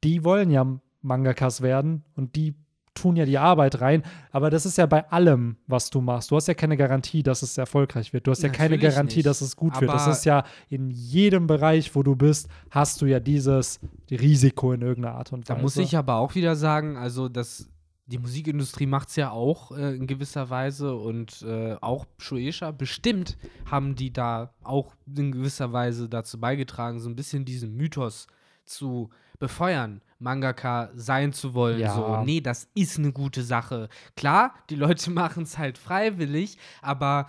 die 0.04 0.24
wollen 0.24 0.52
ja 0.52 0.66
Mangakas 1.02 1.62
werden 1.62 2.04
und 2.16 2.36
die 2.36 2.56
tun 2.94 3.16
ja 3.16 3.26
die 3.26 3.38
Arbeit 3.38 3.82
rein, 3.82 4.04
aber 4.32 4.50
das 4.50 4.66
ist 4.66 4.78
ja 4.78 4.86
bei 4.86 5.10
allem, 5.10 5.58
was 5.68 5.90
du 5.90 6.02
machst. 6.02 6.32
Du 6.32 6.36
hast 6.36 6.48
ja 6.48 6.54
keine 6.54 6.78
Garantie, 6.78 7.24
dass 7.24 7.42
es 7.42 7.58
erfolgreich 7.58 8.14
wird. 8.14 8.28
Du 8.28 8.32
hast 8.32 8.44
ja 8.44 8.50
keine 8.50 8.78
Garantie, 8.78 9.18
nicht. 9.18 9.26
dass 9.26 9.42
es 9.42 9.56
gut 9.56 9.74
aber 9.74 9.82
wird. 9.82 9.94
Das 9.94 10.08
ist 10.08 10.26
ja 10.26 10.44
in 10.70 10.90
jedem 10.90 11.48
Bereich, 11.48 11.96
wo 11.96 12.04
du 12.04 12.16
bist, 12.16 12.50
hast 12.70 13.02
du 13.02 13.06
ja 13.06 13.20
dieses 13.20 13.80
Risiko 14.10 14.74
in 14.74 14.82
irgendeiner 14.82 15.16
Art 15.16 15.32
und 15.32 15.48
Weise. 15.48 15.56
Da 15.56 15.62
muss 15.62 15.78
ich 15.78 15.96
aber 15.96 16.16
auch 16.16 16.36
wieder 16.36 16.56
sagen, 16.56 16.98
also 16.98 17.30
das 17.30 17.70
die 18.12 18.18
Musikindustrie 18.18 18.88
macht 18.88 19.08
es 19.10 19.16
ja 19.16 19.32
auch 19.32 19.72
äh, 19.72 19.96
in 19.96 20.06
gewisser 20.06 20.50
Weise 20.50 20.96
und 20.96 21.44
äh, 21.44 21.78
auch 21.80 22.06
Shueisha, 22.18 22.72
bestimmt 22.72 23.38
haben 23.66 23.96
die 23.96 24.12
da 24.12 24.54
auch 24.64 24.94
in 25.16 25.32
gewisser 25.32 25.72
Weise 25.72 26.10
dazu 26.10 26.40
beigetragen, 26.40 27.00
so 27.00 27.10
ein 27.10 27.16
bisschen 27.16 27.46
diesen 27.46 27.74
Mythos 27.76 28.28
zu 28.66 29.10
befeuern, 29.40 30.02
Mangaka 30.22 30.90
sein 30.94 31.34
zu 31.34 31.54
wollen. 31.54 31.80
Ja. 31.80 31.94
So, 31.94 32.24
nee, 32.24 32.42
das 32.42 32.70
ist 32.76 32.98
eine 32.98 33.12
gute 33.12 33.44
Sache. 33.44 33.90
Klar, 34.16 34.54
die 34.70 34.76
Leute 34.76 35.12
machen 35.12 35.44
es 35.44 35.58
halt 35.58 35.78
freiwillig, 35.78 36.58
aber 36.82 37.28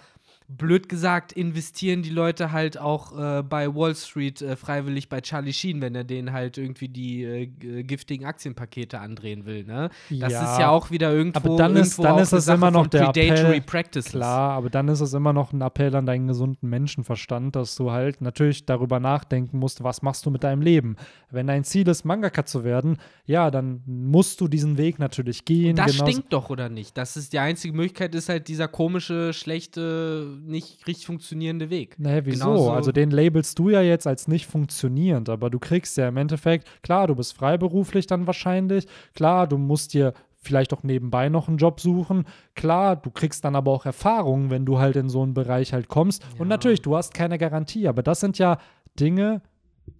blöd 0.48 0.88
gesagt, 0.88 1.32
investieren 1.32 2.02
die 2.02 2.10
Leute 2.10 2.52
halt 2.52 2.78
auch 2.78 3.18
äh, 3.18 3.42
bei 3.42 3.74
Wall 3.74 3.94
Street 3.94 4.42
äh, 4.42 4.56
freiwillig 4.56 5.08
bei 5.08 5.20
Charlie 5.20 5.52
Sheen, 5.52 5.80
wenn 5.80 5.94
er 5.94 6.04
denen 6.04 6.32
halt 6.32 6.58
irgendwie 6.58 6.88
die 6.88 7.24
äh, 7.24 7.46
giftigen 7.82 8.26
Aktienpakete 8.26 9.00
andrehen 9.00 9.46
will. 9.46 9.64
Ne? 9.64 9.90
Das 10.10 10.32
ja, 10.32 10.52
ist 10.52 10.58
ja 10.58 10.70
auch 10.70 10.90
wieder 10.90 11.12
irgendwo. 11.12 11.38
Aber 11.38 11.56
dann 11.56 11.76
ist, 11.76 12.02
dann 12.02 12.18
ist 12.18 12.32
es 12.32 12.48
immer 12.48 12.70
noch 12.70 12.86
der 12.86 13.08
Appell. 13.08 13.60
Practices. 13.62 14.12
Klar, 14.12 14.52
aber 14.52 14.70
dann 14.70 14.88
ist 14.88 15.00
es 15.00 15.14
immer 15.14 15.32
noch 15.32 15.52
ein 15.52 15.60
Appell 15.60 15.94
an 15.94 16.06
deinen 16.06 16.28
gesunden 16.28 16.68
Menschenverstand, 16.68 17.56
dass 17.56 17.76
du 17.76 17.90
halt 17.90 18.20
natürlich 18.20 18.66
darüber 18.66 19.00
nachdenken 19.00 19.58
musst, 19.58 19.82
was 19.82 20.02
machst 20.02 20.26
du 20.26 20.30
mit 20.30 20.44
deinem 20.44 20.62
Leben. 20.62 20.96
Wenn 21.30 21.46
dein 21.46 21.64
Ziel 21.64 21.88
ist, 21.88 22.04
Mangaka 22.04 22.44
zu 22.44 22.64
werden, 22.64 22.98
ja, 23.24 23.50
dann 23.50 23.82
musst 23.86 24.40
du 24.40 24.48
diesen 24.48 24.78
Weg 24.78 24.98
natürlich 24.98 25.44
gehen. 25.44 25.70
Und 25.70 25.78
das 25.78 25.96
stinkt 25.96 26.32
doch, 26.32 26.50
oder 26.50 26.68
nicht? 26.68 26.96
Das 26.96 27.16
ist 27.16 27.32
die 27.32 27.38
einzige 27.38 27.74
Möglichkeit, 27.74 28.14
ist 28.14 28.28
halt 28.28 28.48
dieser 28.48 28.68
komische, 28.68 29.32
schlechte 29.32 30.31
nicht 30.36 30.86
richtig 30.86 31.06
funktionierende 31.06 31.70
Weg. 31.70 31.98
Naja, 31.98 32.24
wieso? 32.24 32.44
Genauso 32.44 32.70
also 32.70 32.92
den 32.92 33.10
labelst 33.10 33.58
du 33.58 33.70
ja 33.70 33.82
jetzt 33.82 34.06
als 34.06 34.28
nicht 34.28 34.46
funktionierend, 34.46 35.28
aber 35.28 35.50
du 35.50 35.58
kriegst 35.58 35.96
ja 35.96 36.08
im 36.08 36.16
Endeffekt, 36.16 36.68
klar, 36.82 37.06
du 37.06 37.14
bist 37.14 37.34
freiberuflich 37.34 38.06
dann 38.06 38.26
wahrscheinlich, 38.26 38.86
klar, 39.14 39.46
du 39.46 39.58
musst 39.58 39.94
dir 39.94 40.14
vielleicht 40.42 40.72
auch 40.72 40.82
nebenbei 40.82 41.28
noch 41.28 41.48
einen 41.48 41.56
Job 41.56 41.80
suchen. 41.80 42.24
Klar, 42.54 42.96
du 42.96 43.10
kriegst 43.10 43.44
dann 43.44 43.54
aber 43.54 43.70
auch 43.70 43.86
Erfahrungen, 43.86 44.50
wenn 44.50 44.66
du 44.66 44.78
halt 44.78 44.96
in 44.96 45.08
so 45.08 45.22
einen 45.22 45.34
Bereich 45.34 45.72
halt 45.72 45.88
kommst. 45.88 46.22
Ja. 46.22 46.40
Und 46.40 46.48
natürlich, 46.48 46.82
du 46.82 46.96
hast 46.96 47.14
keine 47.14 47.38
Garantie, 47.38 47.88
aber 47.88 48.02
das 48.02 48.20
sind 48.20 48.38
ja 48.38 48.58
Dinge, 48.98 49.40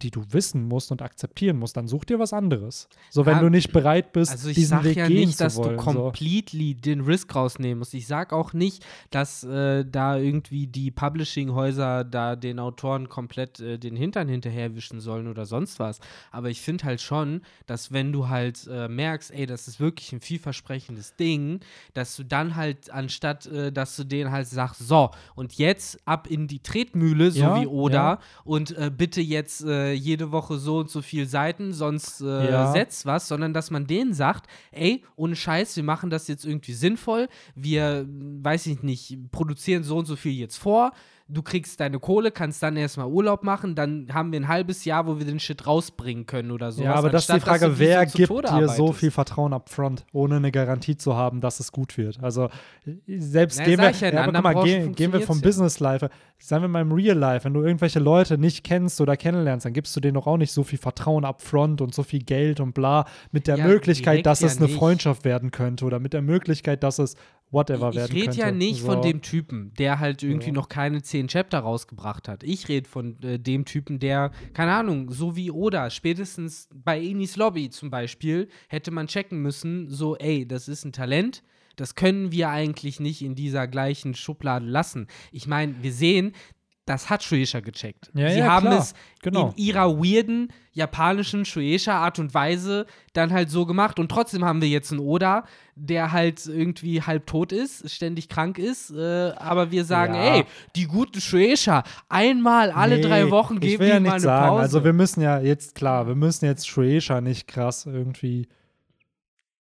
die 0.00 0.10
du 0.10 0.24
wissen 0.30 0.66
musst 0.66 0.90
und 0.90 1.02
akzeptieren 1.02 1.58
musst, 1.58 1.76
dann 1.76 1.88
such 1.88 2.04
dir 2.04 2.18
was 2.18 2.32
anderes. 2.32 2.88
So, 3.10 3.26
wenn 3.26 3.36
ja, 3.36 3.40
du 3.42 3.48
nicht 3.50 3.72
bereit 3.72 4.12
bist, 4.12 4.32
also 4.32 4.48
ich 4.48 4.54
diesen 4.54 4.78
sag 4.78 4.84
Weg 4.84 4.96
ja 4.96 5.06
gehen 5.06 5.26
nicht, 5.26 5.38
zu 5.38 5.44
dass 5.44 5.56
wollen, 5.56 5.76
du 5.76 5.82
completely 5.82 6.74
so. 6.74 6.80
den 6.80 7.00
Risk 7.02 7.34
rausnehmen 7.34 7.78
musst. 7.78 7.94
Ich 7.94 8.06
sag 8.06 8.32
auch 8.32 8.52
nicht, 8.52 8.84
dass 9.10 9.44
äh, 9.44 9.84
da 9.84 10.16
irgendwie 10.16 10.66
die 10.66 10.90
Publishing-Häuser 10.90 12.04
da 12.04 12.36
den 12.36 12.58
Autoren 12.58 13.08
komplett 13.08 13.60
äh, 13.60 13.78
den 13.78 13.96
Hintern 13.96 14.28
hinterherwischen 14.28 15.00
sollen 15.00 15.28
oder 15.28 15.46
sonst 15.46 15.78
was. 15.78 16.00
Aber 16.30 16.50
ich 16.50 16.60
finde 16.60 16.84
halt 16.84 17.00
schon, 17.00 17.42
dass 17.66 17.92
wenn 17.92 18.12
du 18.12 18.28
halt 18.28 18.66
äh, 18.66 18.88
merkst, 18.88 19.32
ey, 19.32 19.46
das 19.46 19.68
ist 19.68 19.80
wirklich 19.80 20.12
ein 20.12 20.20
vielversprechendes 20.20 21.16
Ding, 21.16 21.60
dass 21.94 22.16
du 22.16 22.24
dann 22.24 22.56
halt 22.56 22.90
anstatt, 22.90 23.46
äh, 23.46 23.72
dass 23.72 23.96
du 23.96 24.04
denen 24.04 24.30
halt 24.30 24.46
sagst, 24.46 24.86
so, 24.86 25.10
und 25.34 25.54
jetzt 25.54 25.98
ab 26.06 26.26
in 26.26 26.46
die 26.46 26.60
Tretmühle, 26.60 27.30
so 27.30 27.40
ja, 27.40 27.60
wie 27.60 27.66
Oda, 27.66 28.12
ja. 28.14 28.18
und 28.44 28.76
äh, 28.76 28.90
bitte 28.90 29.20
jetzt 29.20 29.64
äh, 29.92 29.94
jede 29.94 30.32
Woche 30.32 30.58
so 30.58 30.78
und 30.78 30.90
so 30.90 31.02
viele 31.02 31.26
Seiten, 31.26 31.72
sonst 31.72 32.20
äh, 32.20 32.50
ja. 32.50 32.72
setzt 32.72 33.06
was, 33.06 33.28
sondern 33.28 33.52
dass 33.52 33.70
man 33.70 33.86
denen 33.86 34.14
sagt, 34.14 34.46
ey, 34.70 35.04
ohne 35.16 35.36
Scheiß, 35.36 35.76
wir 35.76 35.84
machen 35.84 36.10
das 36.10 36.28
jetzt 36.28 36.44
irgendwie 36.44 36.72
sinnvoll, 36.72 37.28
wir, 37.54 38.06
weiß 38.08 38.66
ich 38.66 38.82
nicht, 38.82 39.18
produzieren 39.30 39.84
so 39.84 39.98
und 39.98 40.06
so 40.06 40.16
viel 40.16 40.32
jetzt 40.32 40.56
vor, 40.56 40.92
du 41.32 41.42
kriegst 41.42 41.80
deine 41.80 41.98
Kohle, 41.98 42.30
kannst 42.30 42.62
dann 42.62 42.76
erstmal 42.76 43.06
Urlaub 43.06 43.42
machen, 43.42 43.74
dann 43.74 44.08
haben 44.12 44.32
wir 44.32 44.40
ein 44.40 44.48
halbes 44.48 44.84
Jahr, 44.84 45.06
wo 45.06 45.18
wir 45.18 45.24
den 45.24 45.40
Shit 45.40 45.66
rausbringen 45.66 46.26
können 46.26 46.50
oder 46.50 46.72
so. 46.72 46.82
Ja, 46.82 46.94
aber 46.94 47.10
das 47.10 47.28
ist 47.28 47.34
die 47.34 47.40
Frage, 47.40 47.78
wer 47.78 48.04
gibt 48.06 48.30
dir 48.30 48.68
so 48.68 48.92
viel 48.92 49.10
Vertrauen 49.10 49.52
up 49.52 49.68
front, 49.68 50.04
ohne 50.12 50.36
eine 50.36 50.52
Garantie 50.52 50.96
zu 50.96 51.16
haben, 51.16 51.40
dass 51.40 51.60
es 51.60 51.72
gut 51.72 51.96
wird? 51.96 52.22
Also 52.22 52.48
selbst 53.06 53.58
Na, 53.58 53.64
gehen 53.64 53.78
wir, 53.78 53.90
ja, 53.90 54.08
ja, 54.12 54.24
guck 54.30 54.42
mal, 54.42 54.54
gehen, 54.64 54.94
gehen 54.94 55.12
wir 55.12 55.20
vom 55.20 55.36
funktioniert's 55.36 55.42
Business 55.42 55.80
Life, 55.80 56.08
sagen 56.38 56.62
wir 56.62 56.68
mal 56.68 56.82
im 56.82 56.92
Real 56.92 57.16
Life, 57.16 57.44
wenn 57.44 57.54
du 57.54 57.62
irgendwelche 57.62 57.98
Leute 57.98 58.38
nicht 58.38 58.64
kennst 58.64 59.00
oder 59.00 59.16
kennenlernst, 59.16 59.64
dann 59.66 59.72
gibst 59.72 59.94
du 59.96 60.00
denen 60.00 60.14
doch 60.14 60.26
auch 60.26 60.36
nicht 60.36 60.52
so 60.52 60.64
viel 60.64 60.78
Vertrauen 60.78 61.24
up 61.24 61.40
front 61.40 61.80
und 61.80 61.94
so 61.94 62.02
viel 62.02 62.22
Geld 62.22 62.60
und 62.60 62.74
bla, 62.74 63.06
mit 63.30 63.46
der 63.46 63.56
Ja, 63.56 63.66
Möglichkeit, 63.66 64.26
dass 64.26 64.40
ja 64.40 64.48
es 64.48 64.58
eine 64.58 64.66
nicht. 64.66 64.76
Freundschaft 64.78 65.24
werden 65.24 65.50
könnte 65.50 65.84
oder 65.84 65.98
mit 65.98 66.12
der 66.12 66.22
Möglichkeit, 66.22 66.82
dass 66.82 66.98
es 66.98 67.16
whatever 67.52 67.90
ich 67.90 67.96
werden 67.96 68.12
rede 68.12 68.24
könnte. 68.26 68.40
ja 68.40 68.50
nicht 68.50 68.80
so. 68.80 68.86
von 68.86 69.02
dem 69.02 69.22
Typen, 69.22 69.72
der 69.78 70.00
halt 70.00 70.22
irgendwie 70.24 70.48
Ja. 70.48 70.52
noch 70.54 70.68
keine 70.68 71.02
zehn 71.02 71.28
Chapter 71.28 71.60
rausgebracht 71.60 72.26
hat. 72.26 72.42
Ich 72.42 72.68
rede 72.68 72.88
von 72.88 73.22
äh, 73.22 73.38
dem 73.38 73.64
Typen, 73.64 73.98
der, 74.00 74.32
keine 74.54 74.72
Ahnung, 74.72 75.12
so 75.12 75.36
wie 75.36 75.50
Oda, 75.52 75.90
spätestens 75.90 76.68
bei 76.74 77.00
Enis 77.00 77.36
Lobby 77.36 77.70
zum 77.70 77.90
Beispiel, 77.90 78.48
hätte 78.68 78.90
man 78.90 79.06
checken 79.06 79.40
müssen, 79.40 79.88
so, 79.90 80.16
ey, 80.16 80.48
das 80.48 80.66
ist 80.66 80.84
ein 80.84 80.92
Talent. 80.92 81.44
Das 81.76 81.94
können 81.94 82.32
wir 82.32 82.50
eigentlich 82.50 83.00
nicht 83.00 83.22
in 83.22 83.34
dieser 83.34 83.66
gleichen 83.66 84.14
Schublade 84.14 84.66
lassen. 84.66 85.06
Ich 85.30 85.46
meine, 85.46 85.74
wir 85.82 85.92
sehen, 85.92 86.32
das 86.84 87.08
hat 87.10 87.22
Shueisha 87.22 87.60
gecheckt. 87.60 88.10
Ja, 88.12 88.28
Sie 88.30 88.38
ja, 88.40 88.46
haben 88.46 88.66
klar. 88.66 88.78
es 88.80 88.94
Genau. 89.22 89.50
in 89.56 89.64
ihrer 89.64 89.96
weirden 89.98 90.48
japanischen 90.72 91.44
Shueisha-Art 91.44 92.18
und 92.18 92.34
Weise 92.34 92.86
dann 93.12 93.32
halt 93.32 93.50
so 93.50 93.66
gemacht. 93.66 94.00
Und 94.00 94.08
trotzdem 94.10 94.44
haben 94.44 94.60
wir 94.60 94.68
jetzt 94.68 94.90
einen 94.90 95.00
Oda, 95.00 95.44
der 95.76 96.10
halt 96.10 96.44
irgendwie 96.46 97.00
halb 97.02 97.26
tot 97.26 97.52
ist, 97.52 97.88
ständig 97.88 98.28
krank 98.28 98.58
ist. 98.58 98.90
Äh, 98.90 99.30
aber 99.36 99.70
wir 99.70 99.84
sagen, 99.84 100.14
Ja. 100.14 100.34
ey, 100.36 100.44
die 100.74 100.86
gute 100.86 101.20
Shueisha, 101.20 101.84
einmal 102.08 102.70
alle 102.72 102.96
Nee, 102.96 103.02
drei 103.02 103.30
Wochen 103.30 103.60
geben 103.60 103.80
will 103.80 103.88
ja 103.88 103.94
wir 103.94 104.00
mal 104.00 104.10
eine 104.12 104.20
sagen. 104.20 104.48
Pause. 104.48 104.62
Also 104.62 104.84
wir 104.84 104.92
müssen 104.92 105.20
ja 105.20 105.38
jetzt, 105.38 105.76
klar, 105.76 106.08
wir 106.08 106.16
müssen 106.16 106.46
jetzt 106.46 106.66
Shueisha 106.68 107.20
nicht 107.20 107.46
krass 107.46 107.86
irgendwie 107.86 108.48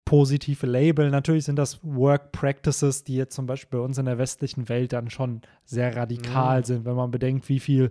positive 0.10 0.66
Label. 0.66 1.12
Natürlich 1.12 1.45
sind 1.45 1.57
das 1.57 1.80
Work 1.84 2.32
Practices, 2.32 3.03
die 3.03 3.16
jetzt 3.16 3.36
zum 3.36 3.45
Beispiel 3.45 3.78
bei 3.78 3.86
uns 3.86 3.99
in 3.99 4.05
der 4.05 4.18
westlichen 4.18 4.68
Welt 4.68 4.91
dann 4.91 5.12
schon 5.12 5.41
sehr 5.66 5.95
radikal 5.95 6.62
Ja. 6.62 6.66
sind, 6.66 6.84
wenn 6.86 6.95
man 6.95 7.12
bedenkt, 7.12 7.47
wie 7.47 7.60
viel 7.60 7.89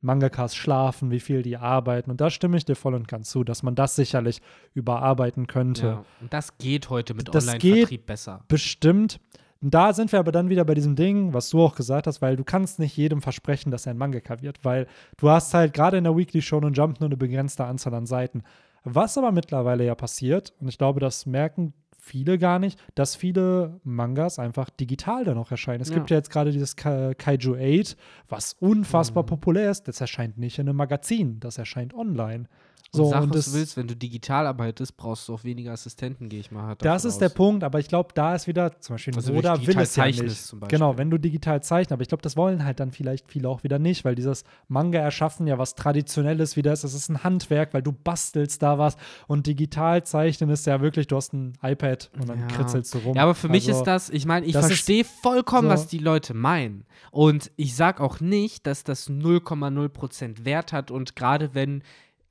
Mangakas 0.00 0.56
schlafen, 0.56 1.12
wie 1.12 1.20
viel 1.20 1.42
die 1.42 1.56
arbeiten. 1.56 2.10
Und 2.10 2.20
da 2.20 2.30
stimme 2.30 2.56
ich 2.56 2.64
dir 2.64 2.74
voll 2.74 2.94
und 2.94 3.06
ganz 3.06 3.30
zu, 3.30 3.44
dass 3.44 3.62
man 3.62 3.76
das 3.76 3.94
sicherlich 3.94 4.40
überarbeiten 4.74 5.46
könnte. 5.46 5.86
ja. 5.86 6.04
Und 6.20 6.32
das 6.32 6.58
geht 6.58 6.90
heute 6.90 7.14
mit 7.14 7.32
Online-Vertrieb 7.32 8.06
besser. 8.06 8.42
Bestimmt. 8.48 9.20
Und 9.60 9.72
da 9.72 9.92
sind 9.92 10.10
wir 10.10 10.18
aber 10.18 10.32
dann 10.32 10.48
wieder 10.48 10.64
bei 10.64 10.74
diesem 10.74 10.96
Ding, 10.96 11.32
was 11.32 11.48
du 11.50 11.62
auch 11.62 11.76
gesagt 11.76 12.08
hast, 12.08 12.20
weil 12.20 12.34
du 12.34 12.42
kannst 12.42 12.80
nicht 12.80 12.96
jedem 12.96 13.22
versprechen, 13.22 13.70
dass 13.70 13.86
er 13.86 13.92
ein 13.92 13.98
Mangaka 13.98 14.42
wird, 14.42 14.64
weil 14.64 14.88
du 15.18 15.30
hast 15.30 15.54
halt 15.54 15.74
gerade 15.74 15.96
in 15.98 16.02
der 16.02 16.16
Weekly 16.16 16.42
Show 16.42 16.56
und 16.56 16.76
Jump 16.76 16.98
nur 16.98 17.06
eine 17.08 17.16
begrenzte 17.16 17.64
Anzahl 17.64 17.94
an 17.94 18.06
Seiten. 18.06 18.42
Was 18.84 19.16
aber 19.18 19.32
mittlerweile 19.32 19.84
ja 19.84 19.94
passiert, 19.94 20.52
und 20.60 20.68
ich 20.68 20.78
glaube, 20.78 21.00
das 21.00 21.26
merken 21.26 21.72
viele 22.04 22.36
gar 22.36 22.58
nicht, 22.58 22.80
dass 22.96 23.14
viele 23.14 23.78
Mangas 23.84 24.40
einfach 24.40 24.70
digital 24.70 25.22
dann 25.24 25.38
auch 25.38 25.52
erscheinen. 25.52 25.80
Es 25.80 25.88
Ja. 25.90 25.94
gibt 25.94 26.10
ja 26.10 26.16
jetzt 26.16 26.30
gerade 26.30 26.50
dieses 26.50 26.74
Ka 26.74 27.14
Kaiju 27.14 27.54
8, 27.54 27.96
was 28.28 28.54
unfassbar 28.58 29.22
Mhm. 29.22 29.28
populär 29.28 29.70
ist. 29.70 29.86
Das 29.86 30.00
erscheint 30.00 30.36
nicht 30.36 30.58
in 30.58 30.68
einem 30.68 30.76
Magazin, 30.76 31.38
das 31.38 31.58
erscheint 31.58 31.94
online. 31.94 32.48
So, 32.94 33.04
und 33.04 33.10
sag, 33.10 33.22
und 33.22 33.30
was 33.30 33.36
das- 33.36 33.44
du 33.46 33.52
willst, 33.58 33.76
wenn 33.78 33.86
du 33.88 33.96
digital 33.96 34.46
arbeitest, 34.46 34.98
brauchst 34.98 35.26
du 35.26 35.32
auch 35.32 35.44
weniger 35.44 35.72
Assistenten, 35.72 36.28
gehe 36.28 36.40
ich 36.40 36.50
mal 36.50 36.60
hart 36.64 36.84
Das 36.84 37.06
ist 37.06 37.22
der 37.22 37.28
aus. 37.28 37.34
Punkt, 37.34 37.64
aber 37.64 37.78
ich 37.78 37.88
glaube, 37.88 38.10
da 38.14 38.34
ist 38.34 38.46
wieder 38.46 38.78
zum 38.80 38.96
Beispiel 38.96 39.14
Also 39.16 39.32
Oda 39.32 39.54
wenn 39.54 39.60
du 39.62 39.66
will 39.68 39.74
digital 39.76 40.10
es 40.10 40.16
ja 40.18 40.22
nicht. 40.24 40.54
Genau, 40.68 40.98
wenn 40.98 41.08
du 41.10 41.16
digital 41.16 41.62
zeichnest, 41.62 41.92
aber 41.92 42.02
ich 42.02 42.08
glaube, 42.08 42.20
das 42.20 42.36
wollen 42.36 42.66
halt 42.66 42.80
dann 42.80 42.90
vielleicht 42.92 43.30
viele 43.30 43.48
auch 43.48 43.64
wieder 43.64 43.78
nicht, 43.78 44.04
weil 44.04 44.14
dieses 44.14 44.44
Manga 44.68 44.98
erschaffen 44.98 45.46
ja 45.46 45.56
was 45.56 45.74
Traditionelles 45.74 46.56
wieder 46.56 46.70
ist. 46.74 46.84
Das 46.84 46.92
ist 46.92 47.08
ein 47.08 47.24
Handwerk, 47.24 47.72
weil 47.72 47.80
du 47.82 47.92
bastelst 47.92 48.62
da 48.62 48.76
was 48.78 48.98
und 49.26 49.46
digital 49.46 50.04
zeichnen 50.04 50.50
ist 50.50 50.66
ja 50.66 50.82
wirklich, 50.82 51.06
du 51.06 51.16
hast 51.16 51.32
ein 51.32 51.54
iPad 51.62 52.10
und 52.20 52.28
dann 52.28 52.40
Ja. 52.40 52.46
kritzelst 52.48 52.92
du 52.94 52.98
rum. 52.98 53.16
Ja, 53.16 53.22
aber 53.22 53.34
für 53.34 53.48
mich 53.48 53.66
Also, 53.68 53.80
ist 53.80 53.86
das, 53.86 54.10
ich 54.10 54.26
meine, 54.26 54.44
ich 54.44 54.52
verstehe 54.52 55.04
vollkommen, 55.04 55.68
so- 55.68 55.72
was 55.72 55.86
die 55.86 55.96
Leute 55.96 56.34
meinen. 56.34 56.84
Und 57.10 57.50
ich 57.56 57.74
sag 57.74 58.02
auch 58.02 58.20
nicht, 58.20 58.66
dass 58.66 58.84
das 58.84 59.08
0,0% 59.08 60.44
Wert 60.44 60.72
hat. 60.74 60.90
Und 60.90 61.16
gerade 61.16 61.54
wenn 61.54 61.82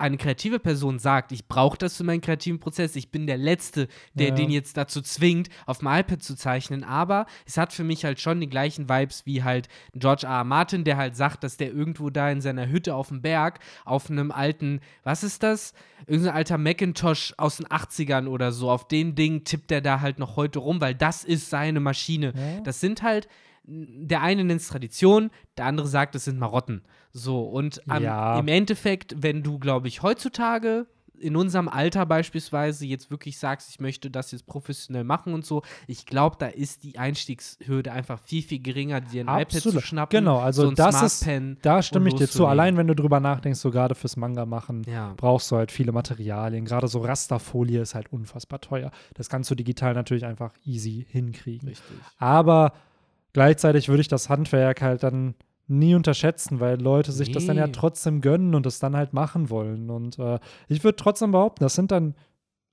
eine 0.02 0.18
kreative 0.18 0.60
Person 0.60 1.00
sagt, 1.00 1.32
ich 1.32 1.48
brauche 1.48 1.78
das 1.78 1.96
für 1.96 2.04
meinen 2.04 2.22
kreativen 2.22 2.60
Prozess, 2.60 2.96
ich 2.96 3.10
bin 3.12 3.28
der 3.28 3.38
Letzte, 3.38 3.88
der 4.14 4.30
Ja. 4.30 4.36
den 4.36 4.50
jetzt 4.52 4.76
dazu 4.78 5.02
zwingt, 5.02 5.50
auf 5.66 5.80
dem 5.80 5.88
iPad 5.88 6.22
zu 6.22 6.36
zeichnen, 6.36 6.84
aber 6.84 7.26
es 7.46 7.58
hat 7.58 7.72
für 7.74 7.84
mich 7.84 8.04
halt 8.04 8.20
schon 8.20 8.40
die 8.42 8.50
gleichen 8.50 8.90
Vibes 8.90 9.26
wie 9.26 9.44
halt 9.44 9.70
George 9.94 10.26
R. 10.26 10.34
R. 10.40 10.44
Martin, 10.44 10.84
der 10.84 10.98
halt 10.98 11.16
sagt, 11.16 11.44
dass 11.44 11.58
der 11.58 11.72
irgendwo 11.72 12.10
da 12.10 12.30
in 12.30 12.42
seiner 12.42 12.68
Hütte 12.68 12.96
auf 12.96 13.08
dem 13.10 13.22
Berg 13.22 13.60
auf 13.86 14.10
einem 14.10 14.32
alten, 14.32 14.82
was 15.04 15.24
ist 15.24 15.44
das? 15.44 15.74
Irgendein 16.08 16.34
alter 16.36 16.58
Macintosh 16.58 17.34
aus 17.38 17.58
den 17.58 17.68
80ern 17.68 18.28
oder 18.28 18.52
so, 18.52 18.70
auf 18.72 18.88
den 18.88 19.16
Ding 19.16 19.44
tippt 19.44 19.72
er 19.72 19.82
da 19.82 20.02
halt 20.02 20.20
noch 20.20 20.36
heute 20.36 20.60
rum, 20.60 20.82
weil 20.82 20.96
das 20.96 21.24
ist 21.24 21.50
seine 21.50 21.80
Maschine. 21.80 22.34
Ja. 22.36 22.62
Das 22.62 22.80
sind 22.80 23.04
halt, 23.04 23.28
der 23.64 24.22
eine 24.22 24.44
nennt 24.44 24.62
es 24.62 24.68
Tradition, 24.68 25.30
der 25.58 25.66
andere 25.66 25.88
sagt, 25.88 26.16
es 26.16 26.26
sind 26.26 26.40
Marotten. 26.40 26.82
So, 27.14 27.44
und 27.44 27.82
am, 27.90 28.04
Ja. 28.04 28.40
im 28.40 28.48
Endeffekt, 28.48 29.16
wenn 29.22 29.44
du, 29.44 29.60
glaube 29.60 29.88
ich, 29.88 30.02
heutzutage 30.02 30.88
in 31.20 31.36
unserem 31.36 31.68
Alter 31.70 32.08
beispielsweise 32.08 32.84
jetzt 32.88 33.12
wirklich 33.12 33.38
sagst, 33.38 33.70
ich 33.70 33.80
möchte 33.80 34.10
das 34.10 34.32
jetzt 34.32 34.48
professionell 34.48 35.04
machen 35.04 35.36
und 35.36 35.46
so, 35.46 35.62
ich 35.86 36.08
glaube, 36.08 36.36
da 36.40 36.48
ist 36.48 36.84
die 36.84 36.98
Einstiegshürde 36.98 37.92
einfach 37.92 38.20
viel, 38.24 38.42
viel 38.42 38.60
geringer, 38.60 39.02
dir 39.02 39.22
ein 39.22 39.28
iPad 39.28 39.56
Absolut. 39.56 39.82
zu 39.82 39.86
schnappen. 39.88 40.18
Genau, 40.20 40.40
also 40.40 40.64
so 40.64 40.72
das 40.72 41.04
ist, 41.04 41.30
da 41.62 41.84
stimme 41.84 42.10
ich 42.10 42.16
dir 42.16 42.28
zu. 42.28 42.48
Allein 42.48 42.76
wenn 42.76 42.88
du 42.88 42.96
drüber 42.96 43.20
nachdenkst, 43.20 43.60
so 43.60 43.70
gerade 43.70 43.94
fürs 43.94 44.18
Manga 44.18 44.48
machen, 44.48 44.84
Ja. 44.88 45.14
brauchst 45.16 45.52
du 45.52 45.58
halt 45.58 45.72
viele 45.72 45.92
Materialien. 45.92 46.66
Gerade 46.66 46.88
so 46.88 47.02
Rasterfolie 47.02 47.82
ist 47.82 47.94
halt 47.94 48.12
unfassbar 48.12 48.60
teuer. 48.60 48.90
Das 49.14 49.30
kannst 49.30 49.52
du 49.52 49.56
digital 49.56 49.94
natürlich 49.94 50.26
einfach 50.26 50.54
easy 50.66 51.06
hinkriegen. 51.08 51.68
Richtig. 51.70 51.98
Aber 52.18 52.74
gleichzeitig 53.34 53.90
würde 53.90 54.02
ich 54.02 54.08
das 54.08 54.30
Handwerk 54.30 54.82
halt 54.82 55.04
dann 55.04 55.36
nie 55.68 55.96
unterschätzen, 55.96 56.60
weil 56.60 56.82
Leute 56.82 57.12
sich 57.12 57.32
das 57.32 57.46
dann 57.46 57.58
ja 57.58 57.68
Nee. 57.68 57.72
trotzdem 57.74 58.20
gönnen 58.22 58.56
und 58.56 58.66
es 58.66 58.80
dann 58.80 58.96
halt 58.96 59.14
machen 59.14 59.50
wollen. 59.50 59.90
Und 59.90 60.20
äh, 60.20 60.40
ich 60.68 60.84
würde 60.84 60.98
trotzdem 60.98 61.32
behaupten, 61.32 61.64
das 61.64 61.76
sind 61.76 61.92
dann 61.92 62.16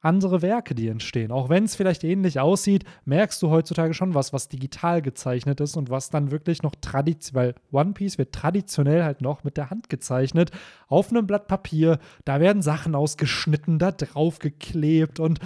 andere 0.00 0.42
Werke, 0.42 0.74
die 0.74 0.88
entstehen. 0.88 1.32
Auch 1.32 1.48
wenn 1.48 1.64
es 1.64 1.74
vielleicht 1.74 2.04
ähnlich 2.04 2.38
aussieht, 2.38 2.84
merkst 3.04 3.42
du 3.42 3.50
heutzutage 3.50 3.94
schon 3.94 4.14
was, 4.14 4.32
was 4.32 4.48
digital 4.48 5.02
gezeichnet 5.02 5.60
ist 5.60 5.76
und 5.76 5.90
was 5.90 6.08
dann 6.08 6.30
wirklich 6.30 6.62
noch 6.62 6.74
traditionell, 6.80 7.54
weil 7.54 7.54
One 7.72 7.94
Piece 7.94 8.16
wird 8.16 8.32
traditionell 8.32 9.02
halt 9.02 9.20
noch 9.22 9.42
mit 9.42 9.56
der 9.56 9.70
Hand 9.70 9.88
gezeichnet, 9.88 10.52
auf 10.86 11.10
einem 11.10 11.26
Blatt 11.26 11.48
Papier, 11.48 11.98
da 12.24 12.38
werden 12.40 12.62
Sachen 12.62 12.94
ausgeschnitten, 12.94 13.80
da 13.80 13.90
drauf 13.90 14.38
geklebt 14.38 15.18
und 15.18 15.40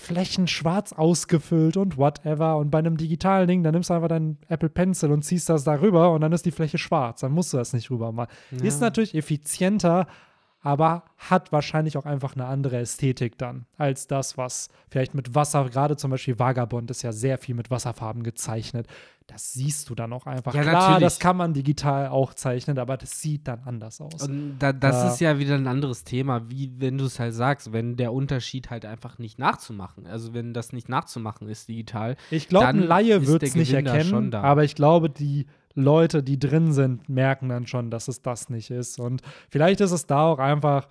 Flächen 0.00 0.46
schwarz 0.46 0.92
ausgefüllt 0.92 1.76
und 1.76 1.96
whatever. 1.98 2.56
Und 2.56 2.70
bei 2.70 2.78
einem 2.78 2.96
digitalen 2.96 3.48
Ding, 3.48 3.64
dann 3.64 3.72
nimmst 3.74 3.90
du 3.90 3.94
einfach 3.94 4.06
deinen 4.08 4.38
Apple 4.48 4.68
Pencil 4.68 5.10
und 5.10 5.22
ziehst 5.22 5.48
das 5.48 5.64
darüber 5.64 6.12
und 6.12 6.20
dann 6.20 6.32
ist 6.32 6.46
die 6.46 6.52
Fläche 6.52 6.78
schwarz. 6.78 7.20
Dann 7.22 7.32
musst 7.32 7.52
du 7.52 7.56
das 7.56 7.72
nicht 7.72 7.90
rüber 7.90 8.12
machen. 8.12 8.30
Ist 8.62 8.80
Ja. 8.80 8.86
natürlich 8.86 9.14
effizienter, 9.16 10.06
aber 10.60 11.04
hat 11.16 11.52
wahrscheinlich 11.52 11.96
auch 11.96 12.06
einfach 12.06 12.34
eine 12.34 12.46
andere 12.46 12.78
Ästhetik 12.78 13.38
dann, 13.38 13.66
als 13.76 14.06
das, 14.06 14.36
was 14.36 14.68
vielleicht 14.90 15.14
mit 15.14 15.34
Wasser, 15.34 15.68
gerade 15.68 15.96
zum 15.96 16.10
Beispiel 16.10 16.38
Vagabond 16.38 16.90
ist 16.90 17.02
ja 17.02 17.12
sehr 17.12 17.38
viel 17.38 17.54
mit 17.54 17.70
Wasserfarben 17.70 18.22
gezeichnet. 18.22 18.86
Das 19.28 19.52
siehst 19.52 19.90
du 19.90 19.94
dann 19.94 20.12
auch 20.14 20.24
einfach. 20.26 20.54
Ja, 20.54 20.62
Klar, 20.62 20.74
natürlich. 20.74 21.00
das 21.00 21.18
kann 21.18 21.36
man 21.36 21.52
digital 21.52 22.08
auch 22.08 22.32
zeichnen, 22.32 22.78
aber 22.78 22.96
das 22.96 23.20
sieht 23.20 23.46
dann 23.46 23.60
anders 23.66 24.00
aus. 24.00 24.22
Und 24.26 24.58
da, 24.58 24.72
das 24.72 25.04
Äh, 25.04 25.08
ist 25.08 25.20
ja 25.20 25.38
wieder 25.38 25.54
ein 25.54 25.66
anderes 25.66 26.04
Thema, 26.04 26.48
wie 26.50 26.72
wenn 26.78 26.96
du 26.96 27.04
es 27.04 27.20
halt 27.20 27.34
sagst, 27.34 27.72
wenn 27.72 27.96
der 27.96 28.12
Unterschied 28.14 28.70
halt 28.70 28.86
einfach 28.86 29.18
nicht 29.18 29.38
nachzumachen, 29.38 30.06
also 30.06 30.32
wenn 30.32 30.54
das 30.54 30.72
nicht 30.72 30.88
nachzumachen 30.88 31.46
ist 31.48 31.68
digital. 31.68 32.16
Ich 32.30 32.48
glaube, 32.48 32.68
ein 32.68 32.78
Laie 32.82 33.26
wird 33.26 33.42
es 33.42 33.54
nicht 33.54 33.74
erkennen, 33.74 34.34
aber 34.34 34.64
ich 34.64 34.74
glaube, 34.74 35.10
die 35.10 35.46
Leute, 35.78 36.22
die 36.22 36.38
drin 36.38 36.72
sind, 36.72 37.08
merken 37.08 37.48
dann 37.48 37.66
schon, 37.66 37.90
dass 37.90 38.08
es 38.08 38.20
das 38.22 38.50
nicht 38.50 38.70
ist. 38.70 38.98
Und 38.98 39.22
vielleicht 39.50 39.80
ist 39.80 39.92
es 39.92 40.06
da 40.06 40.22
auch 40.26 40.38
einfach, 40.38 40.88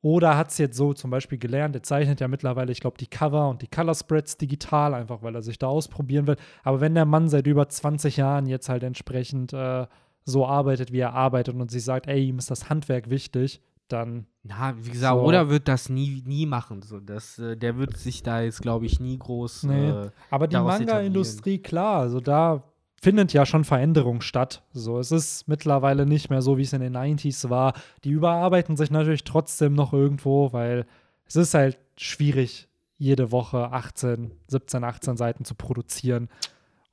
oder 0.00 0.36
hat 0.36 0.50
es 0.50 0.58
jetzt 0.58 0.76
so 0.76 0.92
zum 0.94 1.10
Beispiel 1.10 1.38
gelernt, 1.38 1.76
er 1.76 1.82
zeichnet 1.82 2.20
ja 2.20 2.28
mittlerweile, 2.28 2.72
ich 2.72 2.80
glaube, 2.80 2.98
die 2.98 3.06
Cover 3.06 3.48
und 3.48 3.62
die 3.62 3.68
Color 3.68 3.94
Spreads 3.94 4.36
digital, 4.36 4.94
einfach 4.94 5.22
weil 5.22 5.34
er 5.34 5.42
sich 5.42 5.58
da 5.58 5.68
ausprobieren 5.68 6.26
will. 6.26 6.36
Aber 6.64 6.80
wenn 6.80 6.94
der 6.94 7.04
Mann 7.04 7.28
seit 7.28 7.46
über 7.46 7.68
20 7.68 8.16
Jahren 8.16 8.46
jetzt 8.46 8.68
halt 8.68 8.82
entsprechend 8.82 9.52
äh, 9.52 9.86
so 10.24 10.46
arbeitet, 10.46 10.92
wie 10.92 10.98
er 11.00 11.14
arbeitet 11.14 11.54
und 11.54 11.70
sich 11.70 11.84
sagt, 11.84 12.06
ey, 12.08 12.26
ihm 12.28 12.38
ist 12.38 12.50
das 12.50 12.68
Handwerk 12.68 13.10
wichtig, 13.10 13.60
dann 13.88 14.26
Na, 14.42 14.74
wie 14.78 14.90
gesagt, 14.90 15.14
So. 15.14 15.22
oder 15.22 15.50
wird 15.50 15.68
das 15.68 15.88
nie, 15.88 16.22
nie 16.26 16.46
machen. 16.46 16.82
So, 16.82 16.98
das, 16.98 17.38
äh, 17.38 17.56
der 17.56 17.76
wird 17.76 17.96
sich 17.96 18.22
da 18.22 18.40
jetzt, 18.40 18.62
glaube 18.62 18.86
ich, 18.86 18.98
nie 19.00 19.18
groß. 19.18 19.64
Nee. 19.64 19.90
Äh, 19.90 20.10
Aber 20.30 20.48
die 20.48 20.56
Manga-Industrie, 20.56 21.58
klar, 21.58 22.00
also 22.00 22.20
da 22.20 22.64
findet 23.02 23.32
ja 23.32 23.44
schon 23.44 23.64
Veränderung 23.64 24.20
statt. 24.20 24.62
So, 24.72 25.00
es 25.00 25.10
ist 25.10 25.48
mittlerweile 25.48 26.06
nicht 26.06 26.30
mehr 26.30 26.40
so, 26.40 26.56
wie 26.56 26.62
es 26.62 26.72
in 26.72 26.80
den 26.80 26.96
90s 26.96 27.50
war. 27.50 27.74
Die 28.04 28.10
überarbeiten 28.10 28.76
sich 28.76 28.90
natürlich 28.92 29.24
trotzdem 29.24 29.74
noch 29.74 29.92
irgendwo, 29.92 30.52
weil 30.52 30.86
es 31.26 31.34
ist 31.34 31.54
halt 31.54 31.78
schwierig, 31.96 32.68
jede 32.98 33.32
Woche 33.32 33.72
18, 33.72 34.30
17, 34.46 34.84
18 34.84 35.16
Seiten 35.16 35.44
zu 35.44 35.56
produzieren. 35.56 36.28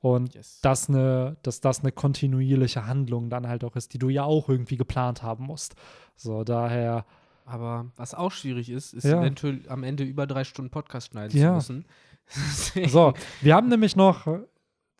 Und 0.00 0.34
Yes. 0.34 0.58
das 0.62 0.88
eine, 0.88 1.36
dass 1.42 1.60
das 1.60 1.80
eine 1.80 1.92
kontinuierliche 1.92 2.86
Handlung 2.86 3.30
dann 3.30 3.46
halt 3.46 3.62
auch 3.62 3.76
ist, 3.76 3.94
die 3.94 3.98
du 3.98 4.08
ja 4.08 4.24
auch 4.24 4.48
irgendwie 4.48 4.76
geplant 4.78 5.22
haben 5.22 5.44
musst. 5.44 5.76
So, 6.16 6.42
daher, 6.42 7.04
Aber 7.46 7.86
was 7.96 8.14
auch 8.14 8.32
schwierig 8.32 8.70
ist, 8.70 8.94
ist 8.94 9.04
Ja. 9.04 9.20
eventuell 9.20 9.60
am 9.68 9.84
Ende 9.84 10.02
über 10.04 10.26
drei 10.26 10.42
Stunden 10.44 10.70
Podcast 10.70 11.12
schneiden 11.12 11.38
Ja. 11.38 11.50
zu 11.50 11.54
müssen. 11.74 11.84
So, 12.88 13.12
wir 13.40 13.54
haben 13.54 13.68
nämlich 13.68 13.94
noch 13.96 14.26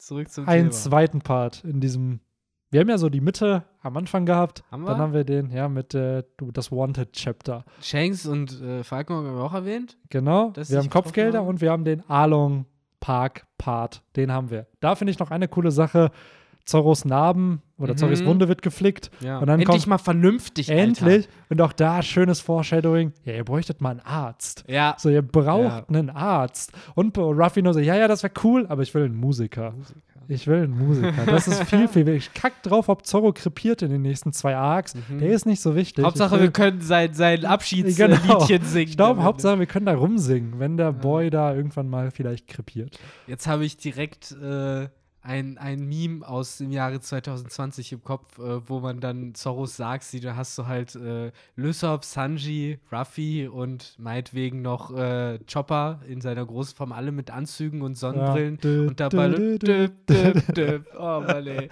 zurück 0.01 0.30
zum 0.30 0.48
einen 0.48 0.70
Thema. 0.70 0.82
zweiten 0.82 1.20
Part 1.20 1.64
in 1.64 1.80
diesem. 1.80 2.20
Wir 2.70 2.80
haben 2.80 2.88
ja 2.88 2.98
so 2.98 3.09
die 3.09 3.20
Mitte 3.20 3.64
am 3.82 3.96
Anfang 3.96 4.26
gehabt. 4.26 4.62
Haben 4.70 4.84
Dann 4.84 4.98
haben 4.98 5.12
wir 5.12 5.24
den, 5.24 5.51
ja, 5.51 5.68
mit 5.68 5.92
äh, 5.94 6.22
das 6.53 6.70
Wanted 6.70 7.12
Chapter. 7.12 7.64
Shanks 7.80 8.26
und 8.26 8.61
äh, 8.61 8.84
Falcon 8.84 9.16
haben 9.16 9.34
wir 9.36 9.42
auch 9.42 9.55
erwähnt. 9.55 9.98
Genau. 10.09 10.53
Wir 10.55 10.78
haben 10.78 10.88
Kopfgelder 10.88 11.40
haben? 11.40 11.48
und 11.48 11.61
wir 11.61 11.72
haben 11.72 11.84
den 11.84 12.09
Along 12.09 12.66
Park 13.01 13.46
Part. 13.59 14.03
Den 14.14 14.30
haben 14.30 14.51
wir. 14.51 14.66
Da 14.78 14.94
finde 14.94 15.11
ich 15.11 15.18
noch 15.18 15.30
eine 15.30 15.48
coole 15.48 15.72
Sache. 15.72 16.11
Zorros 16.71 17.05
Narben 17.05 17.61
oder 17.79 17.93
Mhm. 17.95 17.99
Zorros 17.99 18.25
Wunde 18.25 18.49
wird 18.49 18.62
geflickt. 18.62 19.11
Ja. 19.21 19.39
Und 19.39 19.47
dann 19.49 19.61
Endlich 19.61 19.83
kommt 19.83 19.87
mal 19.89 19.99
vernünftig, 19.99 20.68
endlich. 20.71 21.29
Und 21.49 21.61
auch 21.61 21.73
da 21.73 22.01
schönes 22.03 22.41
Foreshadowing. 22.41 23.12
Ja, 23.25 23.35
ihr 23.35 23.45
bräuchtet 23.45 23.81
mal 23.81 23.91
einen 23.91 24.01
Arzt. 24.01 24.61
Alter. 24.66 24.73
Ja. 24.73 24.95
So, 24.99 25.11
ihr 25.11 25.23
braucht 25.23 25.64
Ja. 25.64 25.85
einen 25.89 26.11
Arzt. 26.11 26.73
Und 26.95 27.18
Ruffy 27.18 27.62
nur 27.62 27.75
so, 27.75 27.81
ja, 27.81 27.97
ja, 27.97 28.07
das 28.09 28.23
wäre 28.23 28.33
cool, 28.45 28.66
aber 28.68 28.83
ich 28.83 28.95
will 28.95 29.05
einen 29.05 29.16
Musiker. 29.16 29.75
Ich 30.29 30.47
will 30.47 30.62
einen 30.62 30.79
Musiker. 30.79 31.27
Das 31.27 31.49
ist 31.49 31.64
viel, 31.64 31.89
viel 31.89 32.07
wichtig. 32.07 32.31
Ich 32.33 32.41
kack 32.41 32.62
drauf, 32.62 32.89
ob 32.89 33.05
Zorro 33.05 33.33
krepiert 33.33 33.83
in 33.83 33.91
den 33.91 34.03
nächsten 34.03 34.33
zwei 34.33 34.55
Arcs. 34.55 34.95
Der 35.11 35.31
ist 35.33 35.45
nicht 35.45 35.61
so 35.61 35.75
wichtig. 35.75 36.03
Mhm. 36.03 36.07
Hauptsache, 36.07 36.37
ich 36.37 36.41
wir 36.41 36.47
will, 36.47 36.53
können 36.53 36.81
sein, 36.81 37.14
sein 37.14 37.45
Abschiedsliedchen 37.45 38.21
Genau. 38.29 38.39
singen. 38.45 38.89
ich 38.89 38.97
glaube. 38.97 39.25
Hauptsache, 39.25 39.59
wir 39.59 39.66
können 39.66 39.87
da 39.87 39.95
rumsingen, 39.97 40.61
wenn 40.61 40.77
der 40.77 40.93
Boy 40.93 41.31
da 41.31 41.53
irgendwann 41.53 41.89
mal 41.89 42.12
vielleicht 42.12 42.47
krepiert. 42.47 42.97
Jetzt 43.27 43.49
habe 43.49 43.64
ich 43.64 43.77
direkt 43.77 44.31
äh, 44.41 44.87
ein, 45.23 45.59
ein 45.59 45.87
Meme 45.87 46.27
aus 46.27 46.59
dem 46.59 46.71
Jahre 46.71 47.01
2020 47.01 47.93
im 47.93 48.03
Kopf, 48.03 48.39
äh, 48.39 48.68
wo 48.68 48.81
man 48.81 49.01
dann 49.01 49.35
Zorros 49.35 49.77
sagt, 49.77 50.05
sie, 50.05 50.21
da 50.21 50.35
hast 50.37 50.57
du 50.57 50.66
halt 50.66 50.95
äh, 50.95 51.31
Lysop, 51.57 52.05
Sanji, 52.05 52.79
Ruffy 52.91 53.47
und 53.47 53.95
meinetwegen 53.99 54.62
noch 54.62 54.97
äh, 54.97 55.39
Chopper 55.51 56.01
in 56.09 56.21
seiner 56.21 56.47
großen 56.47 56.75
Form, 56.75 56.93
alle 56.93 57.12
mit 57.12 57.31
Anzügen 57.31 57.83
und 57.83 57.97
Sonnenbrillen. 57.97 58.59
Ja. 58.62 58.89
Und 58.89 59.01
dabei 59.01 59.29
düp, 59.29 60.07
düp, 60.07 60.55
düp. 60.55 60.87
Oh 60.99 61.21
Mann, 61.21 61.47
ey. 61.47 61.68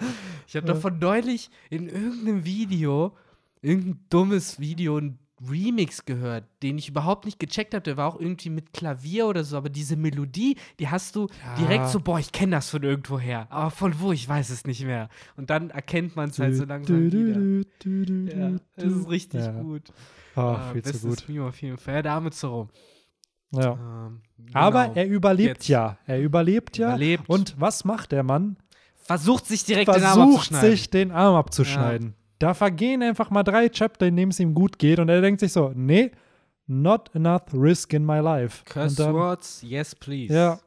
Ich 0.47 0.55
habe 0.55 0.67
davon 0.67 0.99
neulich 0.99 1.49
in 1.69 1.89
irgendeinem 1.89 2.45
Video, 2.45 3.15
irgendein 3.61 4.05
dummes 4.09 4.59
Video, 4.59 4.97
ein 4.97 5.17
Remix 5.47 6.05
gehört, 6.05 6.45
den 6.63 6.77
ich 6.77 6.89
überhaupt 6.89 7.25
nicht 7.25 7.39
gecheckt 7.39 7.73
habe. 7.73 7.83
Der 7.83 7.97
war 7.97 8.07
auch 8.07 8.19
irgendwie 8.19 8.49
mit 8.49 8.73
Klavier 8.73 9.27
oder 9.27 9.43
so, 9.43 9.55
aber 9.57 9.69
diese 9.69 9.95
Melodie, 9.95 10.57
die 10.79 10.87
hast 10.89 11.15
du 11.15 11.27
Ja. 11.45 11.55
direkt 11.59 11.87
so, 11.89 11.99
boah, 11.99 12.19
ich 12.19 12.31
kenne 12.31 12.53
das 12.57 12.69
von 12.69 12.83
irgendwoher. 12.83 13.47
Aber 13.51 13.71
von 13.71 13.99
wo, 13.99 14.11
ich 14.11 14.27
weiß 14.27 14.49
es 14.49 14.65
nicht 14.65 14.83
mehr. 14.83 15.09
Und 15.37 15.49
dann 15.49 15.69
erkennt 15.69 16.15
man 16.15 16.29
es 16.29 16.39
halt 16.39 16.55
so 16.55 16.65
langsam 16.65 17.11
wieder. 17.11 18.37
Ja, 18.37 18.59
das 18.75 18.91
ist 18.93 19.09
richtig 19.09 19.41
Ja. 19.45 19.51
gut. 19.61 19.83
Ah, 20.35 20.53
Ah, 20.55 20.71
viel 20.73 20.83
zu 20.83 21.07
gut. 21.07 21.27
Meme 21.27 21.45
auf 21.47 21.61
jeden 21.61 21.77
Fall. 21.77 21.95
Ja, 21.95 22.01
Dame 22.01 22.31
Zorro. 22.31 22.69
Ja. 23.51 23.73
Ähm, 23.73 24.21
Aber 24.53 24.83
genau. 24.89 24.95
er 24.95 25.07
überlebt 25.07 25.49
Jetzt. 25.57 25.67
ja. 25.67 25.97
Er 26.05 26.21
überlebt 26.21 26.77
ja. 26.77 26.89
Überlebt. 26.89 27.27
Und 27.27 27.55
was 27.59 27.83
macht 27.85 28.11
der 28.11 28.23
Mann? 28.23 28.57
versucht 29.01 29.47
sich 29.47 29.63
direkt 29.65 29.87
den 29.87 30.03
Arm 30.03 30.19
Versucht 30.19 30.35
abzuschneiden. 30.37 30.69
sich 30.71 30.89
den 30.91 31.11
Arm 31.11 31.35
abzuschneiden. 31.35 32.13
Da 32.39 32.53
vergehen 32.53 33.03
einfach 33.03 33.29
mal 33.29 33.43
drei 33.43 33.69
Chapter, 33.69 34.07
in 34.07 34.15
denen 34.15 34.31
es 34.31 34.39
ihm 34.39 34.53
gut 34.53 34.79
geht. 34.79 34.99
Und 34.99 35.09
er 35.09 35.21
denkt 35.21 35.41
sich 35.41 35.51
so, 35.51 35.71
nee, 35.75 36.11
not 36.67 37.13
enough 37.13 37.53
risk 37.53 37.93
in 37.93 38.05
my 38.05 38.19
life. 38.19 38.63
Curse 38.65 38.95
dann, 38.95 39.13
words, 39.13 39.61
yes 39.61 39.93
please. 39.95 40.33
Ja. 40.33 40.59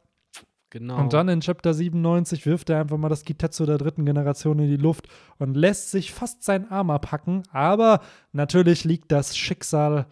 Genau. 0.72 0.98
Und 0.98 1.12
dann 1.12 1.28
in 1.28 1.40
Chapter 1.40 1.74
97 1.74 2.46
wirft 2.46 2.70
er 2.70 2.80
einfach 2.80 2.96
mal 2.96 3.10
das 3.10 3.24
Kitetsu 3.24 3.66
der 3.66 3.76
dritten 3.76 4.06
Generation 4.06 4.58
in 4.58 4.68
die 4.68 4.78
Luft 4.78 5.06
und 5.38 5.54
lässt 5.54 5.90
sich 5.90 6.12
fast 6.12 6.44
seinen 6.44 6.70
Arm 6.70 6.88
abhacken. 6.88 7.42
Aber 7.52 8.00
natürlich 8.32 8.84
liegt 8.84 9.12
das 9.12 9.36
Schicksal 9.36 10.06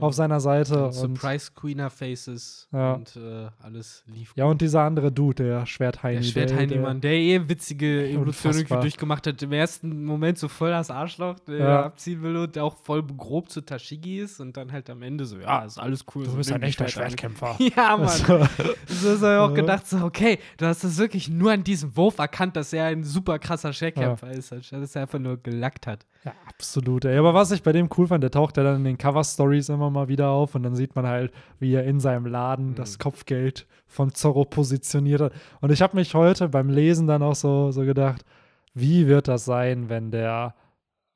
auf 0.00 0.14
seiner 0.14 0.40
Seite. 0.40 0.86
Und, 0.86 0.92
Surprise 0.92 1.50
Queener 1.54 1.90
Faces 1.90 2.68
Ja. 2.72 2.94
und 2.94 3.16
äh, 3.16 3.46
alles 3.62 4.02
lief 4.06 4.32
ja, 4.36 4.44
und 4.46 4.60
dieser 4.60 4.82
andere 4.82 5.10
Dude, 5.12 5.44
der 5.44 5.66
Schwertheini. 5.66 6.16
Der 6.16 6.22
Schwertheini-Mann, 6.24 7.00
der 7.00 7.12
eh 7.14 7.48
witzige 7.48 8.08
Evolution 8.10 8.52
irgendwie 8.54 8.74
durchgemacht 8.80 9.26
hat. 9.26 9.42
Im 9.42 9.52
ersten 9.52 10.04
Moment 10.04 10.38
so 10.38 10.48
voll 10.48 10.70
das 10.70 10.90
Arschloch, 10.90 11.38
der 11.40 11.58
Ja. 11.58 11.82
abziehen 11.86 12.22
will 12.22 12.36
und 12.36 12.56
der 12.56 12.64
auch 12.64 12.76
voll 12.82 13.02
grob 13.02 13.50
zu 13.50 13.60
Tashigi 13.60 14.18
ist 14.20 14.40
und 14.40 14.56
dann 14.56 14.72
halt 14.72 14.88
am 14.90 15.02
Ende 15.02 15.24
so, 15.24 15.38
ja, 15.38 15.64
ist 15.64 15.78
alles 15.78 16.04
cool. 16.14 16.24
Du 16.24 16.30
so, 16.30 16.36
bist 16.36 16.52
ein 16.52 16.62
echter. 16.62 16.88
Schwertkämpfer. 16.88 17.56
Ja, 17.76 17.96
Mann. 17.96 18.08
Also, 18.08 18.46
So 18.88 19.12
ist 19.14 19.22
er 19.22 19.42
auch 19.42 19.48
Ja. 19.50 19.54
gedacht, 19.54 19.86
so, 19.86 19.98
okay, 20.04 20.38
du 20.58 20.66
hast 20.66 20.84
das 20.84 20.98
wirklich 20.98 21.28
nur 21.28 21.52
an 21.52 21.64
diesem 21.64 21.96
Wurf 21.96 22.18
erkannt, 22.18 22.56
dass 22.56 22.72
er 22.72 22.86
ein 22.86 23.04
super 23.04 23.38
krasser 23.38 23.72
Schwertkämpfer 23.72 24.30
ist, 24.30 24.52
anstatt 24.52 24.82
dass 24.82 24.94
er 24.96 25.02
einfach 25.02 25.18
nur 25.18 25.36
gelackt 25.36 25.86
hat. 25.86 26.04
Ja, 26.24 26.32
absolut. 26.48 27.04
Ey. 27.04 27.16
Aber 27.18 27.34
was 27.34 27.50
ich 27.50 27.62
bei 27.62 27.72
dem 27.72 27.88
cool 27.96 28.06
fand, 28.06 28.22
der 28.22 28.30
taucht 28.30 28.56
ja 28.56 28.62
dann 28.62 28.76
in 28.76 28.84
den 28.84 28.98
Cover-Stories 28.98 29.68
immer 29.74 29.90
mal 29.90 30.08
wieder 30.08 30.30
auf 30.30 30.54
und 30.54 30.62
dann 30.62 30.74
sieht 30.74 30.96
man 30.96 31.06
halt, 31.06 31.32
wie 31.58 31.74
er 31.74 31.84
in 31.84 32.00
seinem 32.00 32.26
Laden 32.26 32.70
Mhm. 32.70 32.74
das 32.76 32.98
Kopfgeld 32.98 33.66
von 33.86 34.12
Zorro 34.14 34.44
positioniert 34.44 35.20
hat. 35.20 35.32
Und 35.60 35.70
ich 35.70 35.82
habe 35.82 35.96
mich 35.96 36.14
heute 36.14 36.48
beim 36.48 36.70
Lesen 36.70 37.06
dann 37.06 37.22
auch 37.22 37.34
so, 37.34 37.70
so 37.70 37.82
gedacht, 37.82 38.24
wie 38.72 39.06
wird 39.06 39.28
das 39.28 39.44
sein, 39.44 39.88
wenn 39.88 40.10
der 40.10 40.54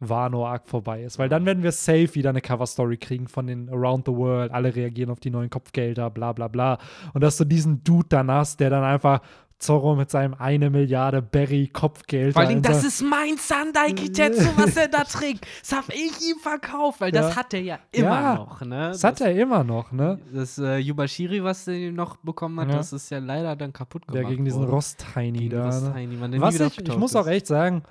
Wano-Arc 0.01 0.69
vorbei 0.69 1.03
ist? 1.03 1.19
Weil 1.19 1.29
dann 1.29 1.45
werden 1.45 1.63
wir 1.65 1.73
safe 1.73 2.15
wieder 2.15 2.31
eine 2.31 2.41
Cover-Story 2.41 2.99
kriegen 2.99 3.27
von 3.27 3.47
den 3.49 3.69
Around 3.69 4.07
the 4.07 4.13
World, 4.13 4.53
alle 4.53 4.75
reagieren 4.77 5.11
auf 5.11 5.19
die 5.19 5.31
neuen 5.31 5.51
Kopfgelder, 5.51 6.09
bla 6.11 6.33
bla 6.33 6.47
bla. 6.49 6.79
Und 7.15 7.23
dass 7.23 7.37
du 7.37 7.45
diesen 7.45 7.83
Dude 7.83 8.09
dann 8.09 8.31
hast, 8.31 8.61
der 8.61 8.71
dann 8.71 8.85
einfach 8.85 9.21
Zorro 9.59 9.97
mit 9.97 10.11
seinem 10.11 10.35
eine 10.35 10.71
Milliarde 10.71 11.21
Berry-Kopfgeld 11.21 12.33
Vor 12.35 12.43
da 12.43 12.49
allem, 12.49 12.63
das 12.63 12.85
ist 12.85 13.03
mein 13.03 13.37
Sandai 13.37 13.93
Kitetsu, 13.93 14.47
was 14.57 14.77
er 14.77 14.89
da 14.89 15.05
trägt. 15.05 15.47
Das 15.61 15.73
habe 15.73 15.93
ich 15.93 16.13
ihm 16.29 16.39
verkauft, 16.41 17.01
weil 17.01 17.11
das 17.11 17.31
Ja. 17.35 17.37
hat 17.37 17.55
er 17.55 17.61
ja 17.61 17.79
immer 17.91 18.05
Ja, 18.09 18.35
noch. 18.37 18.61
Ne? 18.61 18.89
Das 18.93 19.03
hat 19.05 19.21
er 19.21 19.33
immer 19.33 19.65
noch, 19.65 19.91
ne? 19.91 20.21
Das 20.33 20.59
äh, 20.59 20.77
Yubashiri, 20.79 21.43
was 21.43 21.67
er 21.67 21.91
noch 21.91 22.17
bekommen 22.19 22.61
hat, 22.61 22.69
Ja. 22.71 22.77
das 22.77 22.93
ist 22.93 23.11
ja 23.11 23.19
leider 23.19 23.57
dann 23.57 23.73
kaputt 23.73 24.07
gemacht 24.07 24.15
Der 24.23 24.31
gegen 24.31 24.45
diesen 24.45 24.61
Gegen 24.61 24.71
da. 24.71 24.75
Rost 24.75 25.07
Ne? 25.17 26.41
Was 26.41 26.61
ich, 26.61 26.79
ich 26.89 26.97
muss 26.97 27.17
auch 27.17 27.27
echt 27.27 27.47
sagen, 27.47 27.83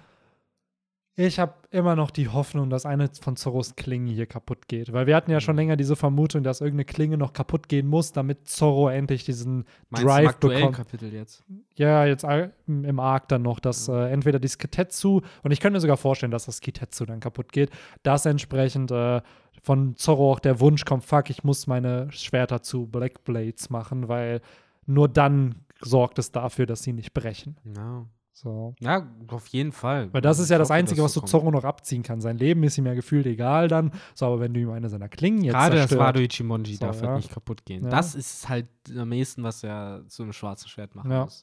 ich 1.20 1.40
habe 1.40 1.56
immer 1.72 1.96
noch 1.96 2.12
die 2.12 2.30
Hoffnung, 2.30 2.70
dass 2.70 2.86
eine 2.86 3.10
von 3.20 3.36
Zorros 3.36 3.76
Klingen 3.76 4.08
hier 4.08 4.28
kaputt 4.28 4.68
geht. 4.68 4.94
Weil 4.94 5.08
wir 5.08 5.16
hatten 5.16 5.32
ja 5.32 5.42
schon 5.42 5.56
Mhm. 5.56 5.60
länger 5.60 5.76
diese 5.76 5.96
Vermutung, 5.96 6.44
dass 6.44 6.62
irgendeine 6.62 6.86
Klinge 6.86 7.18
noch 7.18 7.34
kaputt 7.34 7.68
gehen 7.68 7.88
muss, 7.88 8.12
damit 8.12 8.48
Zorro 8.48 8.88
endlich 8.88 9.26
diesen 9.26 9.66
Meinst 9.90 10.04
du 10.04 10.08
Drive 10.08 10.28
aktuellen 10.30 10.60
bekommt. 10.60 10.76
Kapitel 10.78 11.12
jetzt? 11.14 11.44
Ja, 11.76 12.06
jetzt 12.06 12.24
im 12.68 13.00
Arc 13.00 13.28
dann 13.30 13.42
noch, 13.42 13.60
dass 13.60 13.88
äh, 13.88 14.12
entweder 14.12 14.40
die 14.40 14.48
Skitetsu, 14.48 15.22
und 15.44 15.52
ich 15.52 15.60
könnte 15.60 15.74
mir 15.78 15.82
sogar 15.82 15.98
vorstellen, 15.98 16.32
dass 16.32 16.46
das 16.46 16.58
Skitetsu 16.58 17.06
dann 17.06 17.20
kaputt 17.20 17.52
geht, 17.52 17.72
dass 18.04 18.26
entsprechend 18.28 18.92
äh, 18.92 19.22
von 19.64 19.96
Zorro 19.96 20.34
auch 20.34 20.40
der 20.40 20.60
Wunsch 20.60 20.86
kommt, 20.86 21.04
fuck, 21.04 21.32
ich 21.32 21.44
muss 21.44 21.66
meine 21.66 22.12
Schwerter 22.12 22.62
zu 22.62 22.86
Black 22.86 23.24
Blades 23.24 23.72
machen, 23.72 24.08
weil 24.08 24.40
nur 24.86 25.10
dann 25.10 25.56
sorgt 25.82 26.20
es 26.20 26.32
dafür, 26.32 26.68
dass 26.68 26.84
sie 26.84 26.94
nicht 26.94 27.14
brechen. 27.14 27.58
Ja. 27.76 28.06
So. 28.40 28.76
ja, 28.80 29.08
auf 29.30 29.48
jeden 29.48 29.72
Fall. 29.72 30.14
Weil 30.14 30.22
das 30.22 30.38
ist 30.38 30.50
ja 30.52 30.60
das 30.60 30.70
hoffe, 30.70 30.76
Einzige, 30.78 31.02
was 31.02 31.14
du 31.14 31.22
so. 31.22 31.26
Zorro 31.26 31.50
noch 31.50 31.64
abziehen 31.64 32.04
kannst. 32.04 32.22
Sein 32.22 32.38
Leben 32.38 32.62
ist 32.64 32.78
ihm 32.78 32.86
ja 32.86 32.94
gefühlt 32.94 33.26
egal 33.26 33.68
dann. 33.68 33.92
So, 34.14 34.28
aber 34.28 34.40
wenn 34.40 34.54
du 34.54 34.60
ihm 34.60 34.70
eine 34.70 34.90
seiner 34.90 35.10
Klingen 35.10 35.44
jetzt 35.44 35.54
Gerade 35.54 35.76
das 35.78 35.90
zerstört, 35.90 36.08
Wado 36.16 36.20
Ichimonji 36.20 36.76
So, 36.76 36.86
darf 36.86 37.02
ja. 37.02 37.08
halt 37.08 37.18
nicht 37.18 37.32
kaputt 37.32 37.66
gehen. 37.66 37.86
Ja. 37.86 37.90
Das 37.90 38.14
ist 38.14 38.48
halt 38.48 38.68
am 38.96 39.12
ehesten, 39.12 39.42
was 39.42 39.64
er 39.64 40.04
zu 40.08 40.22
einem 40.22 40.34
schwarzen 40.34 40.70
Schwert 40.70 40.94
machen 40.94 41.10
Ja. 41.10 41.24
muss. 41.24 41.42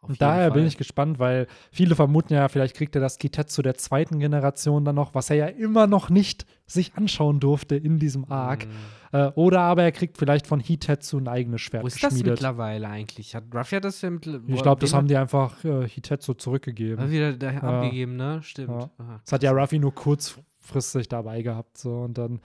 Auf 0.00 0.10
Und 0.10 0.22
daher 0.22 0.50
bin 0.50 0.62
Fall. 0.62 0.68
ich 0.68 0.76
gespannt, 0.76 1.18
weil 1.18 1.48
viele 1.72 1.96
vermuten 1.96 2.32
ja, 2.32 2.48
vielleicht 2.48 2.76
kriegt 2.76 2.94
er 2.94 3.00
das 3.00 3.18
Kitetsu 3.18 3.62
der 3.62 3.74
zweiten 3.74 4.20
Generation 4.20 4.84
dann 4.84 4.94
noch, 4.94 5.14
was 5.14 5.28
er 5.30 5.36
ja 5.36 5.46
immer 5.46 5.86
noch 5.88 6.08
nicht 6.08 6.46
sich 6.66 6.94
anschauen 6.94 7.40
durfte 7.40 7.74
in 7.74 7.98
diesem 7.98 8.30
Arc. 8.30 8.66
Mhm. 8.66 8.70
Äh, 9.12 9.26
oder 9.34 9.60
aber 9.60 9.82
er 9.82 9.92
kriegt 9.92 10.16
vielleicht 10.16 10.46
von 10.46 10.60
Hitetsu 10.60 11.18
ein 11.18 11.26
eigenes 11.26 11.62
Schwert 11.62 11.82
Wo 11.82 11.88
ist 11.88 12.02
das 12.02 12.10
geschmiedet. 12.10 12.34
mittlerweile 12.34 12.88
eigentlich? 12.88 13.34
Hat 13.34 13.44
Ruffy 13.52 13.76
hat 13.76 13.84
das 13.84 14.00
ja 14.02 14.10
mittlerweile. 14.10 14.54
Ich 14.54 14.62
glaube, 14.62 14.80
das 14.80 14.94
haben 14.94 15.08
die 15.08 15.16
einfach 15.16 15.64
äh, 15.64 15.88
Hitetsu 15.88 16.34
zurückgegeben. 16.34 17.10
wieder 17.10 17.32
da 17.32 17.50
abgegeben, 17.50 18.16
ne? 18.16 18.40
Stimmt. 18.42 18.68
Ja. 18.68 18.90
Aha. 18.98 19.20
Das 19.24 19.32
hat 19.32 19.42
ja 19.42 19.50
Ruffy 19.50 19.78
nur 19.80 19.94
kurzfristig 19.94 21.08
dabei 21.08 21.42
gehabt. 21.42 21.78
So. 21.78 22.02
Und 22.02 22.18
dann 22.18 22.40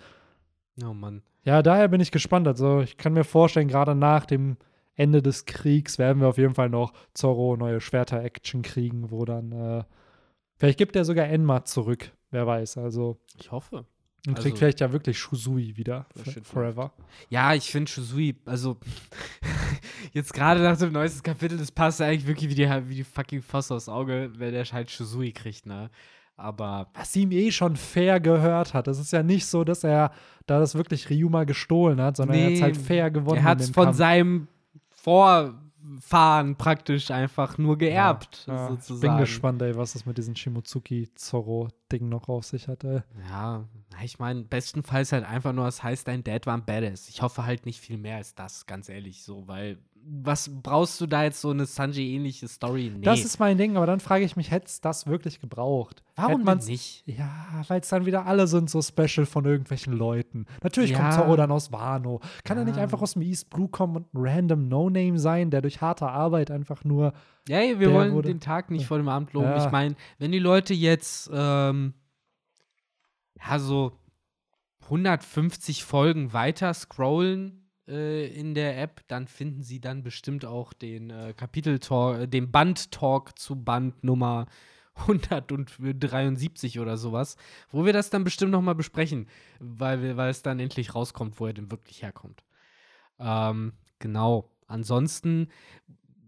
Oh 0.84 0.94
Mann. 0.94 1.22
Ja, 1.44 1.62
daher 1.62 1.88
bin 1.88 2.02
ich 2.02 2.12
gespannt. 2.12 2.48
Also 2.48 2.82
ich 2.82 2.98
kann 2.98 3.14
mir 3.14 3.24
vorstellen, 3.24 3.68
gerade 3.68 3.94
nach 3.96 4.26
dem 4.26 4.58
Ende 4.96 5.22
des 5.22 5.46
Kriegs 5.46 5.98
werden 5.98 6.22
wir 6.22 6.28
auf 6.28 6.38
jeden 6.38 6.54
Fall 6.54 6.70
noch 6.70 6.94
Zorro 7.14 7.56
neue 7.58 7.82
Schwerter-Action 7.82 8.62
kriegen, 8.62 9.10
wo 9.12 9.26
dann 9.26 9.52
äh, 9.52 9.84
vielleicht 10.58 10.78
gibt 10.78 10.96
er 10.96 11.04
sogar 11.06 11.28
Enma 11.28 11.66
zurück, 11.66 12.12
wer 12.32 12.46
weiß. 12.46 12.78
Also 12.78 13.18
Ich 13.40 13.52
hoffe. 13.52 13.86
und 14.28 14.36
kriegt 14.36 14.46
Also- 14.46 14.56
vielleicht 14.58 14.80
ja 14.82 14.92
wirklich 14.92 15.18
Shusui 15.20 15.76
wieder 15.78 16.06
forever. 16.44 16.94
Ja, 17.30 17.54
ich 17.56 17.72
finde 17.72 17.90
Shusui, 17.92 18.36
also 18.46 18.78
jetzt 20.14 20.34
gerade 20.34 20.62
nach 20.62 20.78
dem 20.78 20.92
neuesten 20.94 21.24
Kapitel, 21.24 21.58
das 21.58 21.72
passt 21.72 22.00
ja 22.00 22.08
eigentlich 22.08 22.28
wirklich 22.28 22.50
wie 22.50 22.56
die, 22.56 22.70
wie 22.90 22.96
die 22.96 23.04
fucking 23.04 23.42
Faust 23.42 23.72
aufs 23.72 23.90
Auge, 23.90 24.32
wenn 24.38 24.54
der 24.54 24.64
halt 24.66 24.92
Shusui 24.92 25.32
kriegt, 25.32 25.66
ne? 25.66 25.90
Aber 26.36 26.90
Was 26.96 27.16
ihm 27.16 27.32
eh 27.32 27.52
schon 27.52 27.76
fair 27.76 28.20
gehört 28.20 28.74
hat. 28.74 28.88
Es 28.88 28.98
ist 28.98 29.14
ja 29.14 29.22
nicht 29.22 29.46
so, 29.46 29.64
dass 29.64 29.84
er 29.84 30.12
da 30.48 30.60
das 30.60 30.74
wirklich 30.74 31.08
Ryuma 31.10 31.44
gestohlen 31.44 32.02
hat, 32.02 32.18
sondern 32.18 32.38
er 32.38 32.46
hat 32.46 32.52
Nee, 32.54 32.62
halt 32.62 32.78
fair 32.78 33.12
gewonnen. 33.12 33.38
er 33.38 33.44
hat 33.44 33.62
es 33.62 33.70
von 33.70 33.86
Kampf. 33.86 33.98
seinem 33.98 34.48
Vor 35.04 35.54
Fahren 36.00 36.56
praktisch 36.56 37.12
einfach 37.12 37.58
nur 37.58 37.78
geerbt, 37.78 38.46
Ja, 38.48 38.70
sozusagen. 38.70 39.16
Bin 39.16 39.18
gespannt, 39.18 39.62
ey, 39.62 39.76
was 39.76 39.92
das 39.92 40.06
mit 40.06 40.18
diesem 40.18 40.34
Shimotsuki-Zorro-Ding 40.34 42.08
noch 42.08 42.30
auf 42.30 42.46
sich 42.46 42.70
hat, 42.70 42.86
ey. 42.86 43.02
Ja, 43.30 43.68
ich 44.02 44.18
meine, 44.18 44.44
bestenfalls 44.44 45.12
halt 45.12 45.26
einfach 45.26 45.52
nur, 45.52 45.66
das 45.66 45.84
heißt, 45.84 46.08
dein 46.08 46.24
Dad 46.24 46.46
war 46.46 46.56
ein 46.56 46.64
Badass. 46.64 47.10
Ich 47.10 47.22
hoffe 47.22 47.46
halt 47.46 47.66
nicht 47.66 47.82
viel 47.82 47.98
mehr 47.98 48.16
als 48.16 48.34
das, 48.34 48.66
ganz 48.66 48.88
ehrlich, 48.88 49.24
so, 49.24 49.46
weil 49.46 49.78
was 50.06 50.50
brauchst 50.62 51.00
du 51.02 51.08
da 51.08 51.24
jetzt 51.24 51.40
so 51.42 51.50
eine 51.52 51.66
Sanji-ähnliche 51.66 52.48
Story? 52.48 52.92
Nee. 52.96 53.02
Das 53.04 53.24
ist 53.24 53.40
mein 53.40 53.58
Ding, 53.58 53.78
aber 53.78 53.86
dann 53.86 54.00
frage 54.00 54.26
ich 54.26 54.36
mich, 54.36 54.52
hätte 54.52 54.68
es 54.68 54.82
das 54.82 55.08
wirklich 55.08 55.40
gebraucht? 55.40 56.04
Warum 56.16 56.44
man's- 56.44 56.68
nicht? 56.68 57.04
Ja, 57.08 57.64
weil 57.68 57.80
es 57.82 57.90
dann 57.90 58.06
wieder 58.06 58.26
alle 58.26 58.48
sind 58.48 58.70
so 58.70 58.82
special 58.82 59.26
von 59.26 59.46
irgendwelchen 59.46 59.94
Leuten. 59.94 60.46
Natürlich 60.62 60.92
Ja. 60.92 61.00
kommt 61.00 61.14
Zorro 61.14 61.36
dann 61.36 61.52
aus 61.52 61.72
Wano. 61.72 62.20
Kann 62.44 62.58
er 62.58 62.66
nicht 62.66 62.78
Ja. 62.78 62.84
einfach 62.84 63.02
aus 63.02 63.14
dem 63.14 63.22
East 63.22 63.50
Blue 63.50 63.68
kommen 63.70 63.96
und 63.96 64.14
ein 64.14 64.18
random 64.22 64.68
No-Name 64.68 65.18
sein, 65.20 65.50
der 65.50 65.62
durch 65.62 65.82
harte 65.82 66.08
Arbeit 66.08 66.52
einfach 66.52 66.84
nur. 66.84 67.14
Ja, 67.48 67.58
ey, 67.60 67.80
wir 67.80 67.92
wollen 67.94 68.14
wurde- 68.14 68.30
den 68.30 68.40
Tag 68.40 68.72
nicht 68.72 68.86
vor 68.86 68.98
dem 68.98 69.08
Abend 69.10 69.34
loben. 69.34 69.48
Ja. 69.48 69.66
Ich 69.66 69.72
meine, 69.72 69.96
wenn 70.20 70.32
die 70.32 70.40
Leute 70.40 70.74
jetzt 70.74 71.30
ähm, 71.34 71.94
ja 73.46 73.58
so 73.60 73.94
150 74.90 75.84
Folgen 75.84 76.34
weiter 76.34 76.74
scrollen 76.74 77.63
äh, 77.88 78.28
in 78.28 78.54
der 78.54 78.82
App, 78.82 79.02
dann 79.08 79.28
finden 79.28 79.64
sie 79.64 79.80
dann 79.80 80.04
bestimmt 80.04 80.46
auch 80.46 80.74
den 80.74 81.10
äh, 81.10 81.34
Kapitel-Talk, 81.36 82.20
äh, 82.20 82.28
den 82.28 82.52
Band-Talk 82.52 83.38
zu 83.38 83.56
Band 83.56 84.04
Nummer 84.04 84.48
173 84.96 86.80
oder 86.80 86.98
sowas, 86.98 87.36
wo 87.70 87.86
wir 87.86 87.94
das 87.94 88.10
dann 88.10 88.24
bestimmt 88.24 88.52
noch 88.52 88.62
mal 88.62 88.76
besprechen, 88.76 89.28
weil, 89.60 90.18
weil 90.18 90.30
es 90.30 90.44
dann 90.44 90.60
endlich 90.60 90.94
rauskommt, 90.94 91.40
wo 91.40 91.48
er 91.48 91.54
denn 91.54 91.72
wirklich 91.72 92.04
herkommt. 92.04 92.44
Ähm, 93.20 93.74
genau. 94.00 94.50
Ansonsten 94.68 95.50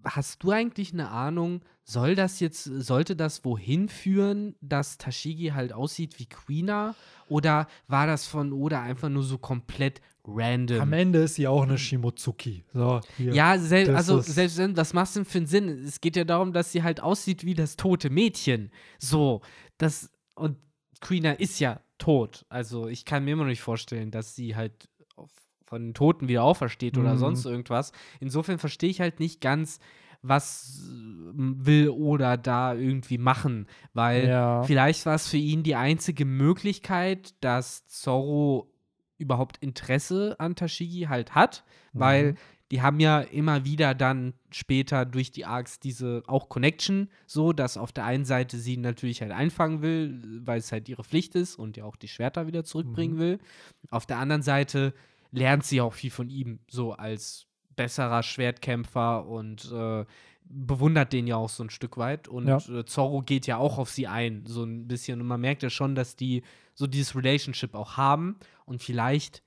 hast 0.04 0.44
du 0.44 0.52
eigentlich 0.52 0.94
eine 0.94 1.10
Ahnung, 1.10 1.62
soll 1.84 2.16
das 2.16 2.40
jetzt, 2.40 2.64
sollte 2.64 3.16
das 3.16 3.46
wohin 3.46 3.90
führen, 3.90 4.56
dass 4.62 4.98
Tashigi 4.98 5.50
halt 5.50 5.74
aussieht 5.74 6.20
wie 6.20 6.26
Queena? 6.26 6.96
Oder 7.28 7.68
war 7.88 8.08
das 8.08 8.28
von 8.28 8.54
Oda 8.54 8.82
einfach 8.82 9.10
nur 9.10 9.24
so 9.24 9.38
komplett 9.38 10.02
random? 10.28 10.82
Am 10.82 10.94
Ende 10.94 11.20
ist 11.20 11.36
sie 11.36 11.48
auch 11.48 11.64
eine 11.64 11.78
Shimotsuki. 11.78 12.64
So, 12.74 13.02
hier. 13.18 13.34
Ja, 13.34 13.58
sel 13.58 13.96
also 13.96 14.20
selbst 14.22 14.58
wenn, 14.58 14.76
was 14.78 14.94
macht 14.94 15.08
es 15.08 15.14
denn 15.14 15.26
für 15.26 15.38
einen 15.40 15.48
Sinn? 15.48 15.70
Es 15.86 16.02
geht 16.02 16.16
ja 16.16 16.24
darum, 16.24 16.54
dass 16.54 16.72
sie 16.72 16.84
halt 16.84 17.02
aussieht 17.02 17.46
wie 17.46 17.54
das 17.54 17.76
tote 17.76 18.10
Mädchen. 18.10 18.72
So, 19.00 19.42
das, 19.78 20.10
und 20.36 20.58
Queena 21.02 21.32
ist 21.34 21.60
ja 21.60 21.80
tot. 21.98 22.46
Also 22.50 22.88
ich 22.88 23.06
kann 23.06 23.24
mir 23.26 23.32
immer 23.32 23.44
noch 23.44 23.50
nicht 23.50 23.62
vorstellen, 23.62 24.12
dass 24.12 24.36
sie 24.36 24.56
halt 24.56 24.90
von 25.66 25.82
den 25.88 25.94
Toten 25.94 26.28
wieder 26.28 26.44
aufersteht 26.44 26.98
oder 26.98 27.14
Mhm. 27.16 27.20
sonst 27.20 27.46
irgendwas. 27.46 27.92
Insofern 28.20 28.60
verstehe 28.60 28.90
ich 28.90 29.02
halt 29.02 29.20
nicht 29.20 29.42
ganz, 29.42 29.80
was 30.22 30.82
will 30.90 31.90
Oda 31.90 32.38
da 32.38 32.74
irgendwie 32.74 33.18
machen, 33.18 33.68
weil 33.94 34.28
Ja. 34.28 34.64
Vielleicht 34.64 35.06
war 35.06 35.16
es 35.16 35.28
für 35.28 35.38
ihn 35.38 35.64
die 35.64 35.76
einzige 35.76 36.26
Möglichkeit, 36.26 37.34
dass 37.42 37.86
Zorro 37.88 38.72
überhaupt 39.18 39.58
Interesse 39.58 40.36
an 40.40 40.56
Tashigi 40.56 41.04
halt 41.10 41.36
hat, 41.36 41.64
weil 41.94 42.34
Mhm. 42.34 42.38
die 42.72 42.82
haben 42.82 43.00
ja 43.00 43.22
immer 43.22 43.64
wieder 43.64 43.94
dann 43.94 44.34
später 44.52 45.06
durch 45.06 45.32
die 45.32 45.46
Arcs 45.46 45.80
diese 45.80 46.24
auch 46.28 46.50
Connection, 46.50 47.10
so 47.28 47.54
dass 47.54 47.78
auf 47.78 47.92
der 47.92 48.06
einen 48.06 48.26
Seite 48.26 48.58
sie 48.58 48.76
natürlich 48.78 49.22
halt 49.22 49.32
einfangen 49.32 49.82
will, 49.82 50.42
weil 50.46 50.58
es 50.60 50.72
halt 50.72 50.90
ihre 50.90 51.04
Pflicht 51.04 51.36
ist 51.36 51.56
und 51.58 51.78
ja 51.78 51.86
auch 51.86 51.96
die 51.96 52.08
Schwerter 52.08 52.48
wieder 52.48 52.64
zurückbringen 52.64 53.16
Mhm. 53.16 53.20
will. 53.20 53.40
Auf 53.92 54.06
der 54.06 54.18
anderen 54.18 54.42
Seite 54.42 54.94
lernt 55.32 55.64
sie 55.64 55.80
auch 55.82 55.94
viel 55.94 56.12
von 56.12 56.30
ihm, 56.30 56.60
so 56.68 56.94
als 56.94 57.46
besserer 57.76 58.24
Schwertkämpfer 58.24 59.28
und 59.28 59.72
äh, 59.72 60.06
bewundert 60.48 61.12
den 61.14 61.28
ja 61.28 61.36
auch 61.38 61.50
so 61.50 61.64
ein 61.64 61.70
Stück 61.70 61.98
weit. 61.98 62.28
Und 62.28 62.48
Ja. 62.48 62.58
äh, 62.70 62.86
Zorro 62.86 63.22
geht 63.22 63.48
ja 63.48 63.58
auch 63.58 63.78
auf 63.78 63.90
sie 63.90 64.08
ein, 64.08 64.46
so 64.46 64.64
ein 64.64 64.88
bisschen. 64.88 65.20
Und 65.22 65.28
man 65.28 65.42
merkt 65.42 65.64
ja 65.64 65.70
schon, 65.70 65.96
dass 65.96 66.16
die 66.16 66.44
so 66.76 66.86
dieses 66.86 67.16
Relationship 67.16 67.74
auch 67.74 67.98
haben. 67.98 68.38
Und 68.66 68.84
vielleicht 68.84 69.42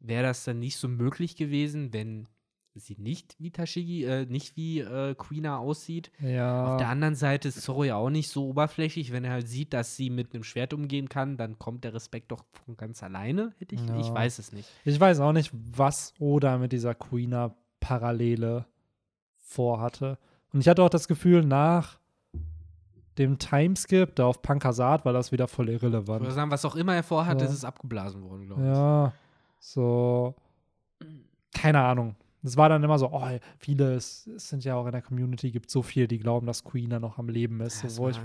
wäre 0.00 0.24
das 0.24 0.44
dann 0.44 0.58
nicht 0.58 0.76
so 0.76 0.88
möglich 0.88 1.36
gewesen, 1.36 1.92
wenn 1.92 2.26
sie 2.74 2.96
nicht 2.98 3.36
wie 3.38 3.50
Tashigi, 3.50 4.04
äh, 4.04 4.26
nicht 4.26 4.56
wie 4.56 4.80
äh, 4.80 5.14
Queena 5.14 5.58
aussieht. 5.58 6.10
ja. 6.20 6.72
Auf 6.72 6.78
der 6.78 6.88
anderen 6.88 7.14
Seite 7.14 7.48
ist 7.48 7.60
Zorro 7.60 7.84
ja 7.84 7.96
auch 7.96 8.10
nicht 8.10 8.28
so 8.28 8.48
oberflächlich. 8.48 9.12
Wenn 9.12 9.24
er 9.24 9.32
halt 9.32 9.48
sieht, 9.48 9.72
dass 9.72 9.96
sie 9.96 10.08
mit 10.08 10.34
einem 10.34 10.44
Schwert 10.44 10.72
umgehen 10.72 11.08
kann, 11.08 11.36
dann 11.36 11.58
kommt 11.58 11.84
der 11.84 11.94
Respekt 11.94 12.32
doch 12.32 12.44
von 12.64 12.76
ganz 12.76 13.02
alleine, 13.02 13.52
hätte 13.58 13.74
ich. 13.74 13.84
Ja. 13.86 13.98
Ich 14.00 14.10
weiß 14.10 14.38
es 14.38 14.52
nicht. 14.52 14.68
Ich 14.84 14.98
weiß 14.98 15.20
auch 15.20 15.32
nicht, 15.32 15.50
was 15.52 16.14
Oda 16.18 16.58
mit 16.58 16.72
dieser 16.72 16.94
Queena-Parallele 16.94 18.66
vorhatte. 19.38 20.18
Und 20.52 20.60
ich 20.60 20.68
hatte 20.68 20.82
auch 20.82 20.90
das 20.90 21.08
Gefühl, 21.08 21.44
nach 21.44 21.99
dem 23.20 23.38
Timeskip 23.38 24.16
da 24.16 24.26
auf 24.26 24.42
Pankasat 24.42 25.04
war 25.04 25.12
das 25.12 25.30
wieder 25.30 25.46
voll 25.46 25.68
Ich 25.68 25.80
würde 25.82 25.98
irrelevant. 25.98 26.32
sagen, 26.32 26.50
was 26.50 26.64
auch 26.64 26.74
immer 26.74 26.94
er 26.94 27.02
vorhat, 27.04 27.40
Ja. 27.40 27.46
ist 27.46 27.52
es 27.54 27.64
abgeblasen 27.64 28.22
worden, 28.22 28.46
glaube 28.46 28.62
ich. 28.62 28.68
Ja, 28.68 29.12
so, 29.60 30.34
keine 31.54 31.80
Ahnung. 31.82 32.16
Es 32.42 32.56
war 32.56 32.70
dann 32.70 32.82
immer 32.82 32.98
so, 32.98 33.10
oh, 33.12 33.22
viele, 33.58 33.92
es, 33.94 34.26
es 34.26 34.48
sind 34.48 34.64
ja 34.64 34.74
auch 34.74 34.86
in 34.86 34.92
der 34.92 35.02
Community, 35.02 35.50
gibt 35.50 35.70
so 35.70 35.82
viele, 35.82 36.08
die 36.08 36.18
glauben, 36.18 36.46
dass 36.46 36.64
Queena 36.64 36.98
noch 36.98 37.18
am 37.18 37.28
Leben 37.28 37.60
ist. 37.60 37.84
Das 37.84 37.96
So, 37.96 38.04
wo 38.04 38.08
ich, 38.08 38.18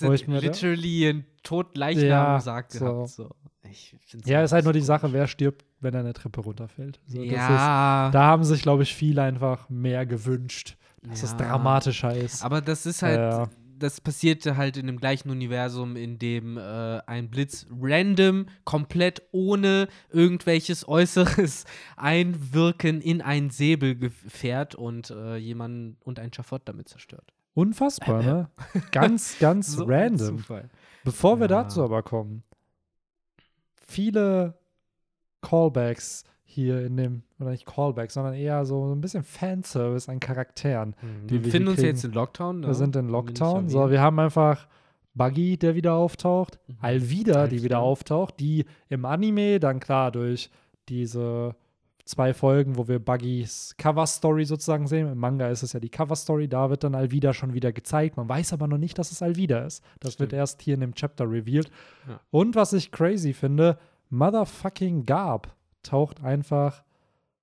wo 0.00 0.12
ich 0.12 0.28
mir 0.28 0.40
da- 0.40 0.46
literally 0.46 1.08
ein 1.08 1.24
Totleichnam 1.42 2.04
Ja, 2.06 2.40
sagt 2.40 2.72
so. 2.72 2.84
gehabt. 2.84 3.08
So. 3.08 3.30
Ich 3.68 3.96
ja, 4.24 4.42
ist 4.44 4.52
halt 4.52 4.62
nur 4.64 4.72
die. 4.72 4.80
Sache, 4.80 5.12
wer 5.12 5.26
stirbt, 5.26 5.64
wenn 5.80 5.92
er 5.92 6.00
eine 6.00 6.12
Treppe 6.12 6.40
runterfällt. 6.40 7.00
So, 7.06 7.16
das 7.18 7.26
ist, 7.26 7.32
ja, 7.32 8.10
da 8.12 8.22
haben 8.26 8.44
sich, 8.44 8.62
glaube 8.62 8.84
ich, 8.84 8.94
viele 8.94 9.22
einfach 9.22 9.68
mehr 9.68 10.06
gewünscht, 10.06 10.76
dass 11.02 11.24
es 11.24 11.32
Ja. 11.32 11.38
dramatischer 11.38 12.14
ist. 12.16 12.44
aber 12.44 12.60
das 12.60 12.86
ist 12.86 13.02
halt, 13.02 13.18
Ja. 13.18 13.48
Das 13.78 14.00
passierte 14.00 14.56
halt 14.56 14.76
in 14.76 14.86
dem 14.86 14.98
gleichen 14.98 15.30
Universum, 15.30 15.96
in 15.96 16.18
dem 16.18 16.56
äh, 16.56 16.60
ein 17.06 17.30
Blitz 17.30 17.66
random, 17.70 18.46
komplett 18.64 19.22
ohne 19.32 19.88
irgendwelches 20.10 20.86
äußeres 20.88 21.64
Einwirken 21.96 23.00
in 23.00 23.22
einen 23.22 23.50
Säbel 23.50 24.10
fährt 24.10 24.74
und 24.74 25.10
äh, 25.10 25.36
jemanden 25.36 25.96
und 26.04 26.18
ein 26.18 26.32
Schafott 26.32 26.62
damit 26.66 26.88
zerstört. 26.88 27.32
Unfassbar, 27.54 28.22
ne? 28.22 28.50
Ganz, 28.92 29.38
ganz 29.38 29.72
So 29.72 29.84
random. 29.84 30.44
Bevor 31.04 31.38
wir 31.38 31.44
Ja. 31.50 31.62
dazu 31.62 31.82
aber 31.82 32.02
kommen, 32.02 32.44
viele 33.86 34.54
Callbacks 35.42 36.24
hier 36.50 36.84
in 36.84 36.96
dem, 36.96 37.22
oder 37.38 37.50
nicht 37.50 37.66
Callbacks, 37.66 38.14
sondern 38.14 38.32
eher 38.32 38.64
so 38.64 38.90
ein 38.90 39.00
bisschen 39.02 39.22
Fanservice 39.22 40.08
an 40.08 40.18
Charakteren. 40.18 40.94
Die 41.02 41.06
Wir 41.06 41.30
wir 41.30 41.42
befinden 41.42 41.68
uns 41.68 41.82
jetzt 41.82 42.04
in 42.04 42.12
Lockdown. 42.12 42.62
Wir 42.62 42.68
ne? 42.68 42.74
sind 42.74 42.96
in 42.96 43.06
wir 43.06 43.12
Lockdown. 43.12 43.68
So, 43.68 43.90
wir 43.90 44.00
haben 44.00 44.18
einfach 44.18 44.66
Buggy, 45.14 45.58
der 45.58 45.74
wieder 45.74 45.92
auftaucht, 45.94 46.58
Mhm. 46.66 46.74
Alvida, 46.80 47.46
die 47.48 47.62
wieder 47.62 47.76
Alvida. 47.76 47.78
auftaucht, 47.80 48.40
die 48.40 48.64
im 48.88 49.04
Anime 49.04 49.60
dann 49.60 49.78
klar 49.78 50.10
durch 50.10 50.50
diese 50.88 51.54
zwei 52.06 52.32
Folgen, 52.32 52.78
wo 52.78 52.88
wir 52.88 52.98
Buggys 52.98 53.74
Cover-Story 53.76 54.46
sozusagen 54.46 54.86
sehen. 54.86 55.06
Im 55.12 55.18
Manga 55.18 55.48
ist 55.50 55.62
es 55.62 55.74
ja 55.74 55.80
die 55.80 55.90
Cover-Story, 55.90 56.48
da 56.48 56.70
wird 56.70 56.82
dann 56.82 56.94
Alvida 56.94 57.34
schon 57.34 57.52
wieder 57.52 57.72
gezeigt. 57.72 58.16
Man 58.16 58.26
weiß 58.26 58.54
aber 58.54 58.66
noch 58.66 58.78
nicht, 58.78 58.96
dass 58.98 59.12
es 59.12 59.20
Alvida 59.20 59.58
ist. 59.66 59.84
Das 60.00 60.14
Stimmt. 60.14 60.32
wird 60.32 60.38
erst 60.40 60.62
hier 60.62 60.72
in 60.72 60.80
dem 60.80 60.94
Chapter 60.94 61.30
revealed. 61.30 61.70
Ja. 62.08 62.20
Und 62.30 62.54
was 62.56 62.72
ich 62.72 62.90
crazy 62.90 63.34
finde, 63.34 63.76
Motherfucking 64.08 65.04
Garb 65.04 65.54
taucht 65.82 66.22
einfach 66.22 66.82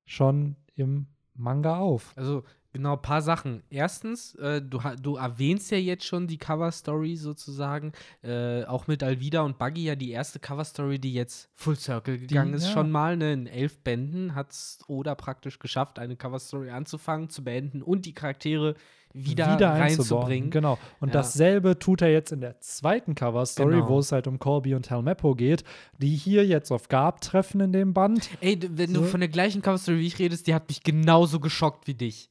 schon 0.05 0.55
im 0.75 1.07
Manga 1.33 1.77
auf. 1.77 2.13
Also, 2.15 2.43
genau, 2.71 2.93
ein 2.93 3.01
paar 3.01 3.21
Sachen. 3.21 3.63
Erstens, 3.69 4.35
äh, 4.35 4.61
du, 4.61 4.79
du 5.01 5.15
erwähnst 5.15 5.71
ja 5.71 5.77
jetzt 5.77 6.05
schon 6.05 6.27
die 6.27 6.37
Cover-Story 6.37 7.15
sozusagen. 7.15 7.91
Äh, 8.21 8.63
auch 8.65 8.87
mit 8.87 9.03
Alvida 9.03 9.41
und 9.41 9.57
Buggy 9.57 9.85
ja 9.85 9.95
die 9.95 10.11
erste 10.11 10.39
Cover-Story, 10.39 10.99
die 10.99 11.13
jetzt 11.13 11.49
Full 11.53 11.75
Circle 11.75 12.19
gegangen 12.19 12.53
ist, 12.53 12.67
ja. 12.67 12.71
schon 12.71 12.91
mal. 12.91 13.17
Ne? 13.17 13.33
In 13.33 13.47
elf 13.47 13.79
Bänden 13.79 14.35
hat 14.35 14.51
es 14.51 14.79
Oda 14.87 15.15
praktisch 15.15 15.59
geschafft, 15.59 15.99
eine 15.99 16.15
Cover-Story 16.15 16.69
anzufangen, 16.69 17.29
zu 17.29 17.43
beenden 17.43 17.81
und 17.81 18.05
die 18.05 18.13
Charaktere 18.13 18.75
wieder, 19.15 19.47
einzubauen. 19.47 19.81
reinzubringen. 19.81 20.49
Genau. 20.49 20.77
Und 20.99 21.09
Ja. 21.09 21.13
dasselbe 21.13 21.79
tut 21.79 22.01
er 22.01 22.11
jetzt 22.11 22.31
in 22.31 22.41
der 22.41 22.59
zweiten 22.59 23.15
Cover-Story, 23.15 23.75
Genau. 23.75 23.89
wo 23.89 23.99
es 23.99 24.11
halt 24.11 24.27
um 24.27 24.39
Colby 24.39 24.75
und 24.75 24.89
Helmeppo 24.89 25.35
geht, 25.35 25.63
die 25.97 26.15
hier 26.15 26.45
jetzt 26.45 26.71
auf 26.71 26.89
Garb 26.89 27.21
treffen 27.21 27.61
in 27.61 27.71
dem 27.71 27.93
Band. 27.93 28.29
Ey, 28.41 28.59
wenn 28.71 28.93
So. 28.93 29.01
du 29.01 29.07
von 29.07 29.19
der 29.21 29.29
gleichen 29.29 29.61
Cover-Story 29.61 29.99
wie 29.99 30.07
ich 30.07 30.19
redest, 30.19 30.47
die 30.47 30.53
hat 30.53 30.67
mich 30.67 30.83
genauso 30.83 31.39
geschockt 31.39 31.87
wie 31.87 31.93
dich. 31.93 32.29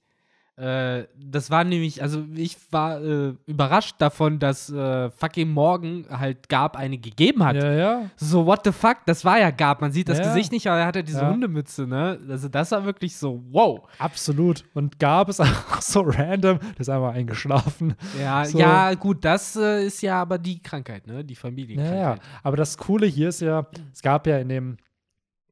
Äh, 0.57 1.05
das 1.19 1.51
war 1.51 1.65
nämlich, 1.65 2.01
also 2.01 2.25
ich 2.37 2.57
war 2.71 3.03
äh, 3.03 3.35
überrascht 3.47 3.97
davon, 3.99 4.39
dass 4.39 4.71
äh, 4.71 5.11
fucking 5.11 5.51
Morgan 5.51 6.07
halt 6.09 6.49
Gab 6.49 6.77
eine 6.77 6.97
gegeben 6.99 7.45
hat. 7.45 7.57
Ja, 7.57 7.73
ja. 7.73 8.03
So, 8.17 8.47
what 8.47 8.61
the 8.65 8.71
fuck? 8.71 8.99
Das 9.07 9.25
war 9.25 9.39
ja 9.41 9.51
Gab. 9.51 9.81
Man 9.81 9.91
sieht 9.91 10.09
das 10.09 10.19
Ja. 10.19 10.25
Gesicht 10.27 10.53
nicht, 10.53 10.69
aber 10.69 10.79
er 10.79 10.87
hatte 10.87 11.03
diese 11.03 11.23
Ja. 11.23 11.31
Hundemütze, 11.31 11.89
ne? 11.89 12.21
Also, 12.29 12.49
das 12.49 12.71
war 12.71 12.85
wirklich 12.85 13.17
so, 13.17 13.43
wow. 13.51 13.81
Absolut. 13.99 14.65
Und 14.75 15.01
Garb 15.01 15.29
ist 15.29 15.41
einfach 15.41 15.83
so 15.83 16.03
random, 16.03 16.59
der 16.61 16.81
ist 16.81 16.89
einfach 16.89 17.15
eingeschlafen. 17.15 17.95
Ja, 18.21 18.45
So. 18.45 18.59
ja 18.59 18.95
gut, 18.95 19.25
das 19.25 19.57
äh, 19.57 19.85
ist 19.87 20.03
ja 20.03 20.21
aber 20.23 20.39
die 20.39 20.63
Krankheit, 20.63 21.07
ne? 21.09 21.25
Die 21.25 21.35
Ja, 21.35 21.41
Familienkrankheit. 21.41 21.99
ja. 22.19 22.25
Aber 22.45 22.57
das 22.57 22.79
Coole 22.79 23.07
hier 23.07 23.31
ist 23.31 23.41
ja, 23.41 23.67
es 23.93 24.03
gab 24.03 24.25
ja 24.29 24.39
in 24.39 24.49
dem 24.49 24.77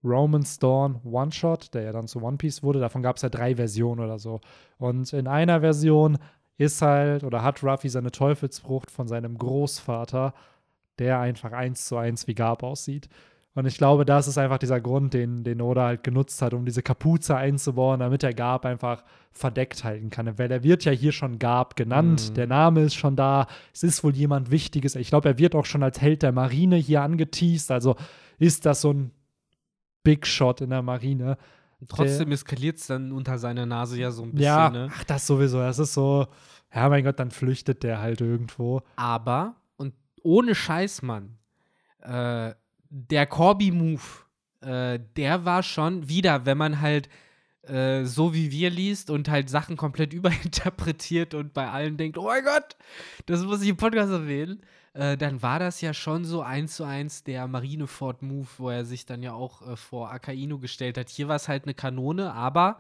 Roman 0.05 0.45
Dawn 0.61 1.01
One-Shot, 1.05 1.75
der 1.75 1.83
ja 1.83 1.93
dann 1.93 2.09
zu 2.09 2.23
One 2.23 2.37
Piece 2.37 2.63
wurde. 2.63 2.81
Davon 2.81 3.03
gab 3.03 3.17
es 3.17 3.23
ja 3.23 3.29
drei 3.29 3.57
Versionen 3.57 4.01
oder 4.01 4.19
so. 4.19 4.41
Und 4.79 5.13
in 5.13 5.29
einer 5.29 5.61
Version 5.61 6.19
ist 6.59 6.83
halt 6.83 7.25
oder 7.25 7.43
hat 7.43 7.63
Ruffy 7.63 7.89
seine 7.89 8.11
Teufelsfrucht 8.11 8.91
von 8.91 9.09
seinem 9.09 9.39
Großvater, 9.39 10.35
der 10.99 11.21
einfach 11.21 11.53
eins 11.53 11.87
zu 11.87 11.97
eins 11.97 12.27
wie 12.27 12.35
Garb 12.35 12.63
aussieht. 12.63 13.09
Und 13.55 13.67
ich 13.67 13.77
glaube, 13.77 14.07
das 14.07 14.29
ist 14.29 14.39
einfach 14.39 14.57
dieser 14.57 14.81
Grund, 14.81 15.13
den, 15.13 15.45
den 15.45 15.61
Oda 15.61 15.85
halt 15.85 16.05
genutzt 16.05 16.41
hat, 16.41 16.55
um 16.55 16.65
diese 16.65 16.83
Kapuze 16.83 17.37
einzubauen, 17.37 18.01
damit 18.01 18.23
der 18.23 18.33
Garb 18.33 18.65
einfach 18.65 19.05
verdeckt 19.31 19.85
halten 19.85 20.09
kann. 20.09 20.39
Weil 20.39 20.51
er 20.51 20.63
wird 20.63 20.85
ja 20.85 20.93
hier 20.93 21.13
schon 21.13 21.39
Garb 21.39 21.77
genannt, 21.77 22.31
mhm. 22.31 22.35
der 22.35 22.47
Name 22.47 22.81
ist 22.83 22.95
schon 22.95 23.15
da, 23.15 23.47
es 23.75 23.83
ist 23.83 24.03
wohl 24.05 24.15
jemand 24.15 24.51
Wichtiges. 24.51 24.95
Ich 24.97 25.09
glaube, 25.09 25.29
er 25.29 25.39
wird 25.39 25.55
auch 25.55 25.67
schon 25.67 25.83
als 25.83 26.01
Held 26.01 26.23
der 26.23 26.33
Marine 26.33 26.77
hier 26.77 27.03
angeteased, 27.03 27.71
also 27.71 27.97
ist 28.39 28.65
das 28.65 28.81
so 28.81 28.93
ein 28.93 29.11
Big 30.03 30.27
Shot 30.27 30.61
in 30.61 30.71
der 30.71 30.83
Marine. 30.83 31.37
Trotzdem 31.89 32.31
eskaliert 32.31 32.79
es 32.79 32.87
dann 32.87 33.13
unter 33.13 33.39
seiner 33.39 33.67
Nase 33.67 33.99
ja 33.99 34.11
so 34.11 34.23
ein 34.23 34.31
bisschen. 34.31 34.45
Ja, 34.45 34.71
ne? 34.71 34.89
ach, 34.93 35.05
das 35.05 35.27
sowieso. 35.27 35.59
Das 35.59 35.79
ist 35.79 35.95
so, 35.95 36.27
ja, 36.75 36.89
mein 36.89 37.05
Gott, 37.05 37.19
dann 37.19 37.31
flüchtet 37.31 37.83
der 37.83 38.01
halt 38.01 38.21
irgendwo. 38.21 38.83
Aber, 38.97 39.57
und 39.77 39.95
ohne 40.23 40.55
Scheiß, 40.55 41.03
Mann, 41.03 41.39
äh, 42.01 42.55
der 42.89 43.27
Corby-Move, 43.27 44.03
äh, 44.61 45.01
der 45.17 45.45
war 45.45 45.63
schon 45.63 46.09
wieder, 46.09 46.47
wenn 46.47 46.59
man 46.59 46.81
halt 46.81 47.09
äh, 47.63 48.05
so 48.05 48.35
wie 48.35 48.51
wir 48.51 48.71
liest 48.71 49.11
und 49.11 49.29
halt 49.29 49.49
Sachen 49.49 49.77
komplett 49.77 50.13
überinterpretiert 50.13 51.35
und 51.35 51.53
bei 51.53 51.69
allen 51.69 51.97
denkt, 51.97 52.19
oh 52.19 52.25
mein 52.25 52.45
Gott, 52.45 52.77
das 53.27 53.43
muss 53.45 53.63
ich 53.63 53.69
im 53.69 53.77
Podcast 53.77 54.13
erwähnen, 54.13 54.61
äh, 54.95 55.17
dann 55.17 55.43
war 55.43 55.59
das 55.59 55.81
ja 55.81 55.95
schon 55.95 56.25
so 56.25 56.43
eins 56.43 56.77
zu 56.77 56.85
eins 56.85 57.25
der 57.25 57.47
Marineford-Move, 57.49 58.49
wo 58.59 58.71
er 58.71 58.85
sich 58.85 59.07
dann 59.07 59.23
ja 59.23 59.33
auch 59.33 59.67
äh, 59.67 59.77
vor 59.77 60.11
Akainu 60.11 60.59
gestellt 60.59 60.99
hat. 60.99 61.09
Hier 61.09 61.29
war 61.29 61.37
es 61.37 61.49
halt 61.49 61.65
eine 61.65 61.75
Kanone, 61.75 62.33
aber 62.35 62.79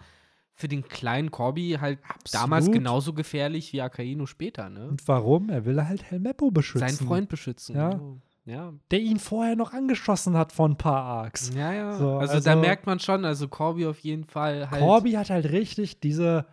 für 0.55 0.69
den 0.69 0.87
kleinen 0.87 1.31
Corby 1.31 1.79
halt 1.81 1.99
Absolut. 2.05 2.43
damals 2.43 2.71
genauso 2.71 3.15
gefährlich 3.15 3.73
wie 3.73 3.81
Akainu 3.81 4.27
später, 4.27 4.69
ne? 4.69 4.89
Und 4.89 5.09
warum? 5.09 5.49
Er 5.49 5.65
will 5.65 5.83
halt 5.83 6.03
Helmeppo 6.03 6.51
beschützen. 6.51 6.87
Seinen 6.87 7.09
Freund 7.09 7.29
beschützen. 7.29 7.77
Ja. 7.77 7.91
Genau. 7.91 8.19
Ja. 8.45 8.73
Der 8.91 8.99
ihn 8.99 9.19
vorher 9.19 9.55
noch 9.55 9.73
angeschossen 9.73 10.37
hat 10.37 10.53
von 10.53 10.73
ein 10.73 10.77
paar 10.77 11.03
Arcs. 11.03 11.53
Ja, 11.55 11.73
ja. 11.73 11.97
So, 11.97 12.19
also, 12.19 12.35
also, 12.35 12.51
da 12.51 12.57
merkt 12.57 12.87
man 12.87 12.99
schon, 12.99 13.25
also 13.25 13.47
Corby 13.47 13.87
auf 13.87 14.01
jeden 14.01 14.25
Fall 14.25 14.69
halt. 14.69 14.83
Corby 14.83 15.13
hat 15.13 15.31
halt 15.31 15.47
richtig 15.53 16.01
diese 16.01 16.47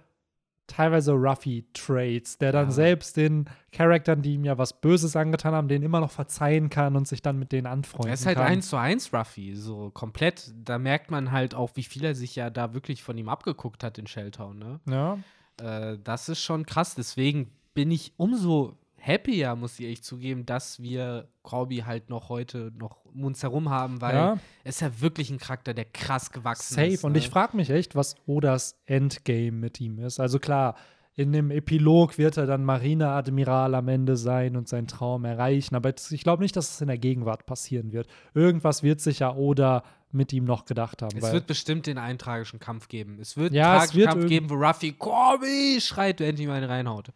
teilweise 0.70 1.12
Ruffy-Traits, 1.14 2.38
der 2.38 2.52
dann 2.52 2.68
ja. 2.68 2.72
selbst 2.72 3.18
den 3.18 3.46
Charaktern, 3.72 4.22
die 4.22 4.36
ihm 4.36 4.46
ja 4.46 4.58
was 4.58 4.80
Böses 4.80 5.16
angetan 5.16 5.54
haben, 5.54 5.68
den 5.68 5.84
immer 5.84 6.00
noch 6.00 6.12
verzeihen 6.12 6.70
kann 6.70 6.96
und 6.96 7.08
sich 7.08 7.22
dann 7.22 7.38
mit 7.38 7.52
denen 7.52 7.68
anfreunden 7.68 8.04
kann. 8.04 8.12
Er 8.12 8.14
ist 8.14 8.26
halt 8.26 8.38
eins 8.38 8.70
zu 8.70 8.78
eins 8.78 9.14
Ruffy, 9.14 9.56
so 9.56 9.92
komplett. 9.92 10.54
Da 10.64 10.78
merkt 10.78 11.12
man 11.12 11.32
halt 11.32 11.56
auch, 11.56 11.72
wie 11.76 11.84
viel 11.84 12.06
er 12.06 12.16
sich 12.16 12.36
ja 12.36 12.50
da 12.50 12.74
wirklich 12.74 13.04
von 13.04 13.18
ihm 13.18 13.30
abgeguckt 13.30 13.84
hat 13.84 13.98
in 13.98 14.08
Shelltown, 14.08 14.58
ne? 14.58 14.80
Ja. 14.90 15.18
Äh, 15.62 15.98
das 16.04 16.30
ist 16.30 16.42
schon 16.42 16.66
krass. 16.66 16.96
Deswegen 16.96 17.52
bin 17.74 17.92
ich 17.92 18.14
umso 18.18 18.78
happier, 19.02 19.56
muss 19.56 19.80
ich 19.80 19.88
echt 19.88 20.06
zugeben, 20.06 20.46
dass 20.46 20.82
wir 20.82 21.28
Corby 21.44 21.78
halt 21.78 22.10
noch 22.10 22.30
heute 22.30 22.72
noch 22.78 23.06
um 23.06 23.26
uns 23.26 23.42
herum 23.44 23.70
haben, 23.70 24.02
weil 24.02 24.16
ja. 24.16 24.38
er 24.64 24.70
ist 24.70 24.82
ja 24.82 25.02
wirklich 25.02 25.30
ein 25.30 25.40
Charakter, 25.40 25.74
der 25.74 25.86
krass 25.86 26.32
gewachsen 26.32 26.76
Safe. 26.76 26.88
ist. 26.88 27.02
Safe. 27.02 27.08
Und 27.08 27.18
ich 27.18 27.30
frage 27.30 27.58
mich 27.58 27.70
echt, 27.70 27.96
was 27.96 28.16
Odas 28.26 28.80
Endgame 28.86 29.52
mit 29.52 29.82
ihm 29.82 30.00
ist. 30.00 30.20
Also 30.20 30.40
klar, 30.40 30.76
in 31.16 31.34
dem 31.34 31.52
Epilog 31.52 32.18
wird 32.18 32.38
er 32.38 32.46
dann 32.46 32.64
Marineadmiral 32.64 33.76
am 33.76 33.90
Ende 33.90 34.16
sein 34.16 34.56
und 34.56 34.70
seinen 34.70 34.88
Traum 34.88 35.26
erreichen. 35.26 35.76
Aber 35.76 35.94
ich 36.12 36.24
glaube 36.24 36.42
nicht, 36.42 36.56
dass 36.56 36.76
es 36.76 36.82
in 36.82 36.88
der 36.88 36.98
Gegenwart 36.98 37.46
passieren 37.46 37.92
wird. 37.92 38.08
Irgendwas 38.34 38.84
wird 38.84 39.02
sich 39.02 39.20
ja 39.20 39.36
Oda 39.36 39.84
mit 40.12 40.34
ihm 40.34 40.46
noch 40.46 40.66
gedacht 40.66 41.02
haben. 41.02 41.18
Es 41.18 41.34
wird 41.34 41.46
bestimmt 41.46 41.88
den 41.88 41.98
einen 41.98 42.18
tragischen 42.18 42.60
Kampf 42.60 42.88
geben. 42.88 43.18
Es 43.20 43.36
wird 43.36 43.54
ja, 43.54 43.72
einen 43.72 43.80
tragischen 43.82 44.06
Kampf 44.06 44.28
geben, 44.28 44.50
wo 44.50 44.56
Ruffy 44.56 44.94
Corby 44.94 45.80
schreit, 45.82 46.20
wenn 46.22 46.38
ihm 46.38 46.52
einen 46.52 46.70
reinhaut. 46.70 47.12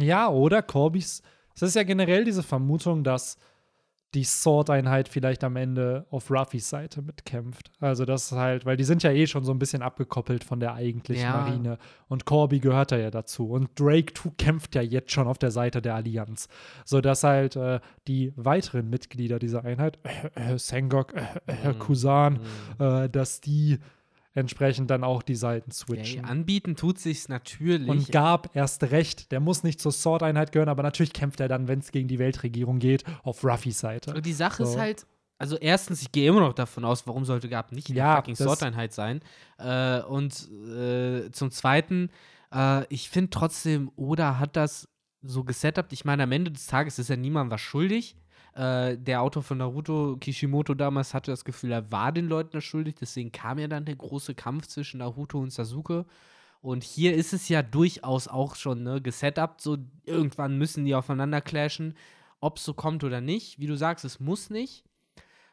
Ja, 0.00 0.28
oder 0.28 0.62
Corbys. 0.62 1.22
Es 1.54 1.62
ist 1.62 1.76
ja 1.76 1.82
generell 1.82 2.24
diese 2.24 2.42
Vermutung, 2.42 3.04
dass 3.04 3.38
die 4.14 4.24
Sword-Einheit 4.24 5.08
vielleicht 5.08 5.44
am 5.44 5.56
Ende 5.56 6.06
auf 6.10 6.30
Ruffys 6.30 6.70
Seite 6.70 7.02
mitkämpft. 7.02 7.70
Also 7.80 8.04
das 8.04 8.26
ist 8.26 8.32
halt, 8.32 8.64
weil 8.64 8.76
die 8.76 8.84
sind 8.84 9.02
ja 9.02 9.10
eh 9.10 9.26
schon 9.26 9.44
so 9.44 9.52
ein 9.52 9.58
bisschen 9.58 9.82
abgekoppelt 9.82 10.42
von 10.42 10.58
der 10.58 10.74
eigentlichen 10.74 11.24
ja. 11.24 11.36
Marine. 11.36 11.78
Und 12.08 12.24
Corby 12.24 12.60
gehört 12.60 12.92
da 12.92 12.96
ja 12.96 13.10
dazu. 13.10 13.50
Und 13.50 13.78
Drake 13.78 14.14
2 14.14 14.30
kämpft 14.38 14.74
ja 14.74 14.80
jetzt 14.80 15.12
schon 15.12 15.26
auf 15.26 15.38
der 15.38 15.50
Seite 15.50 15.82
der 15.82 15.96
Allianz. 15.96 16.48
Sodass 16.84 17.24
halt 17.24 17.56
äh, 17.56 17.80
die 18.06 18.32
weiteren 18.36 18.88
Mitglieder 18.88 19.38
dieser 19.38 19.64
Einheit, 19.64 19.98
äh, 20.34 20.54
äh, 20.54 20.58
Sengok, 20.58 21.12
äh, 21.14 21.70
äh. 21.70 21.74
Kusan, 21.74 22.40
mhm. 22.78 23.12
dass 23.12 23.40
die 23.40 23.78
entsprechend 24.36 24.90
dann 24.90 25.02
auch 25.02 25.22
die 25.22 25.34
Seiten 25.34 25.70
switchen. 25.70 26.20
Okay, 26.20 26.30
anbieten 26.30 26.76
tut 26.76 26.98
sich's 26.98 27.28
natürlich. 27.28 27.88
Und 27.88 28.12
Gab 28.12 28.54
erst 28.54 28.82
recht, 28.84 29.32
der 29.32 29.40
muss 29.40 29.62
nicht 29.62 29.80
zur 29.80 29.92
Sword-Einheit 29.92 30.52
gehören, 30.52 30.68
aber 30.68 30.82
natürlich 30.82 31.12
kämpft 31.12 31.40
er 31.40 31.48
dann, 31.48 31.68
wenn 31.68 31.78
es 31.78 31.90
gegen 31.90 32.06
die 32.06 32.18
Weltregierung 32.18 32.78
geht, 32.78 33.04
auf 33.22 33.42
Ruffys 33.42 33.80
Seite. 33.80 34.14
Und 34.14 34.26
die 34.26 34.32
Sache 34.32 34.64
so. 34.64 34.70
ist 34.70 34.78
halt, 34.78 35.06
also 35.38 35.56
erstens, 35.56 36.02
ich 36.02 36.12
gehe 36.12 36.28
immer 36.28 36.40
noch 36.40 36.52
davon 36.52 36.84
aus, 36.84 37.06
warum 37.06 37.24
sollte 37.24 37.48
Gab 37.48 37.72
nicht 37.72 37.88
in 37.88 37.96
ja, 37.96 38.14
der 38.14 38.16
fucking 38.16 38.36
Sword-Einheit 38.36 38.92
sein? 38.92 39.20
Äh, 39.58 40.02
und 40.02 40.48
äh, 40.68 41.30
zum 41.32 41.50
Zweiten, 41.50 42.10
äh, 42.54 42.84
ich 42.92 43.08
finde 43.08 43.30
trotzdem, 43.30 43.90
Oda 43.96 44.38
hat 44.38 44.56
das 44.56 44.88
so 45.22 45.44
gesetupt. 45.44 45.92
Ich 45.92 46.04
meine, 46.04 46.24
am 46.24 46.32
Ende 46.32 46.50
des 46.50 46.66
Tages 46.66 46.98
ist 46.98 47.08
ja 47.08 47.16
niemand 47.16 47.50
was 47.50 47.60
schuldig. 47.60 48.16
Äh, 48.56 48.96
der 48.96 49.20
Autor 49.20 49.42
von 49.42 49.58
Naruto, 49.58 50.16
Kishimoto 50.18 50.72
damals, 50.72 51.12
hatte 51.12 51.30
das 51.30 51.44
Gefühl, 51.44 51.72
er 51.72 51.92
war 51.92 52.10
den 52.10 52.26
Leuten 52.26 52.52
das 52.52 52.64
schuldig. 52.64 52.94
Deswegen 52.98 53.30
kam 53.30 53.58
ja 53.58 53.68
dann 53.68 53.84
der 53.84 53.96
große 53.96 54.34
Kampf 54.34 54.66
zwischen 54.66 54.98
Naruto 54.98 55.38
und 55.38 55.52
Sasuke. 55.52 56.06
Und 56.62 56.82
hier 56.82 57.14
ist 57.14 57.34
es 57.34 57.50
ja 57.50 57.62
durchaus 57.62 58.28
auch 58.28 58.54
schon 58.54 58.82
ne, 58.82 59.02
gesetupt. 59.02 59.60
So 59.60 59.76
irgendwann 60.04 60.56
müssen 60.56 60.86
die 60.86 60.94
aufeinander 60.94 61.42
clashen. 61.42 61.94
Ob 62.40 62.56
es 62.56 62.64
so 62.64 62.72
kommt 62.72 63.04
oder 63.04 63.20
nicht. 63.20 63.58
Wie 63.58 63.66
du 63.66 63.76
sagst, 63.76 64.06
es 64.06 64.20
muss 64.20 64.48
nicht. 64.48 64.84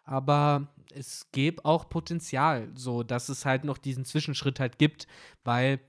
Aber 0.05 0.67
es 0.93 1.29
gäbe 1.33 1.65
auch 1.65 1.89
Potenzial, 1.89 2.69
so 2.73 3.03
dass 3.03 3.27
es 3.27 3.45
halt 3.45 3.65
noch 3.65 3.77
diesen 3.77 4.05
Zwischenschritt 4.05 4.59
halt 4.59 4.77
gibt, 4.77 5.07
weil 5.43 5.79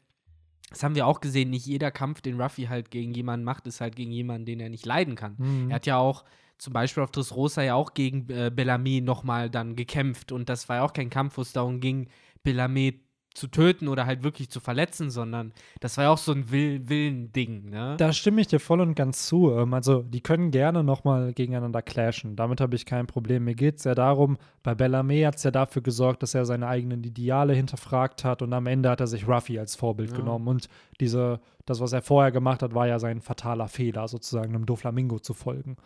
das 0.71 0.83
haben 0.83 0.95
wir 0.95 1.07
auch 1.07 1.21
gesehen, 1.21 1.51
nicht 1.51 1.67
jeder 1.67 1.91
Kampf, 1.91 2.21
den 2.21 2.41
Ruffy 2.41 2.65
halt 2.65 2.91
gegen 2.91 3.13
jemanden 3.13 3.45
macht, 3.45 3.67
ist 3.67 3.81
halt 3.81 3.97
gegen 3.97 4.11
jemanden, 4.11 4.47
den 4.47 4.61
er 4.61 4.71
nicht 4.71 4.87
leiden 4.87 5.15
kann. 5.15 5.37
Mhm. 5.39 5.71
Er 5.71 5.77
hat 5.77 5.87
ja 5.87 5.99
auch 5.99 6.25
zum 6.59 6.73
Beispiel 6.73 7.03
auf 7.03 7.11
Dressrosa 7.11 7.63
ja 7.63 7.75
auch 7.75 7.95
gegen 7.95 8.29
äh, 8.31 8.51
Bellamy 8.55 9.01
nochmal 9.01 9.51
dann 9.51 9.77
gekämpft 9.77 10.33
und 10.33 10.49
das 10.49 10.69
war 10.69 10.77
ja 10.77 10.83
auch 10.83 10.93
kein 10.93 11.11
Kampf, 11.11 11.37
wo 11.37 11.43
es 11.43 11.53
darum 11.53 11.81
ging, 11.81 12.09
Bellamy 12.43 13.05
zu 13.35 13.49
töten 13.49 13.89
oder 13.89 14.07
halt 14.07 14.23
wirklich 14.23 14.49
zu 14.49 14.61
verletzen, 14.61 15.11
sondern 15.11 15.53
das 15.81 15.97
war 15.97 16.05
ja 16.05 16.11
auch 16.11 16.19
so 16.19 16.33
ein 16.33 16.51
Will 16.53 16.89
Willen-Ding, 16.89 17.69
ne? 17.69 17.97
Da 17.99 18.13
stimme 18.13 18.41
ich 18.41 18.47
dir 18.47 18.61
voll 18.61 18.81
und 18.81 18.95
ganz 18.95 19.27
zu. 19.27 19.51
Ähm, 19.51 19.75
also, 19.75 20.03
die 20.03 20.21
können 20.21 20.53
gerne 20.53 20.85
nochmal 20.85 21.33
gegeneinander 21.33 21.83
clashen. 21.83 22.37
Damit 22.37 22.61
habe 22.61 22.77
ich 22.77 22.87
kein 22.87 23.07
Problem. 23.07 23.45
Mir 23.45 23.57
geht 23.57 23.79
es 23.79 23.85
ja 23.85 23.95
darum, 23.95 24.39
bei 24.63 24.75
Bellamy 24.75 25.23
hat 25.23 25.37
es 25.37 25.43
ja 25.43 25.51
dafür 25.51 25.83
gesorgt, 25.83 26.23
dass 26.23 26.35
er 26.35 26.45
seine 26.45 26.69
eigenen 26.69 27.03
Ideale 27.03 27.55
hinterfragt 27.55 28.25
hat 28.25 28.41
und 28.41 28.53
am 28.53 28.67
Ende 28.67 28.89
hat 28.89 29.01
er 29.01 29.09
sich 29.09 29.27
Ruffy 29.27 29.59
als 29.59 29.75
Vorbild 29.75 30.13
ja. 30.13 30.17
genommen. 30.17 30.47
Und 30.47 30.69
diese, 31.01 31.41
das, 31.67 31.81
was 31.81 31.93
er 31.93 32.03
vorher 32.03 32.31
gemacht 32.31 32.63
hat, 32.63 32.73
war 32.73 32.87
ja 32.87 33.01
sein 33.01 33.21
fataler 33.21 33.67
Fehler, 33.67 34.07
sozusagen 34.07 34.55
einem 34.55 34.67
Doflamingo 34.67 35.19
zu 35.19 35.35
folgen. 35.35 35.77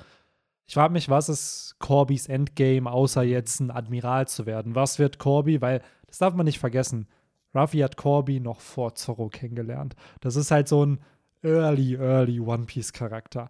Ich 0.69 0.75
frage 0.75 0.93
mich, 0.93 1.09
was 1.09 1.31
ist 1.31 1.77
Corbys 1.79 2.27
Endgame, 2.27 2.93
außer 2.93 3.23
jetzt 3.23 3.59
ein 3.61 3.71
Admiral 3.71 4.29
zu 4.29 4.45
werden? 4.45 4.75
Was 4.75 4.99
wird 4.99 5.19
Corby? 5.19 5.63
Weil, 5.63 5.81
das 6.07 6.19
darf 6.19 6.35
man 6.35 6.45
nicht 6.45 6.59
vergessen, 6.59 7.09
Ruffy 7.55 7.79
hat 7.79 7.97
Corby 7.97 8.39
noch 8.39 8.61
vor 8.61 8.95
Zorro 8.95 9.31
kennengelernt. 9.31 9.97
Das 10.21 10.37
ist 10.37 10.51
halt 10.51 10.69
so 10.69 10.85
ein 10.85 11.01
early, 11.43 11.95
early 11.95 12.39
One 12.39 12.67
Piece-Charakter. 12.67 13.49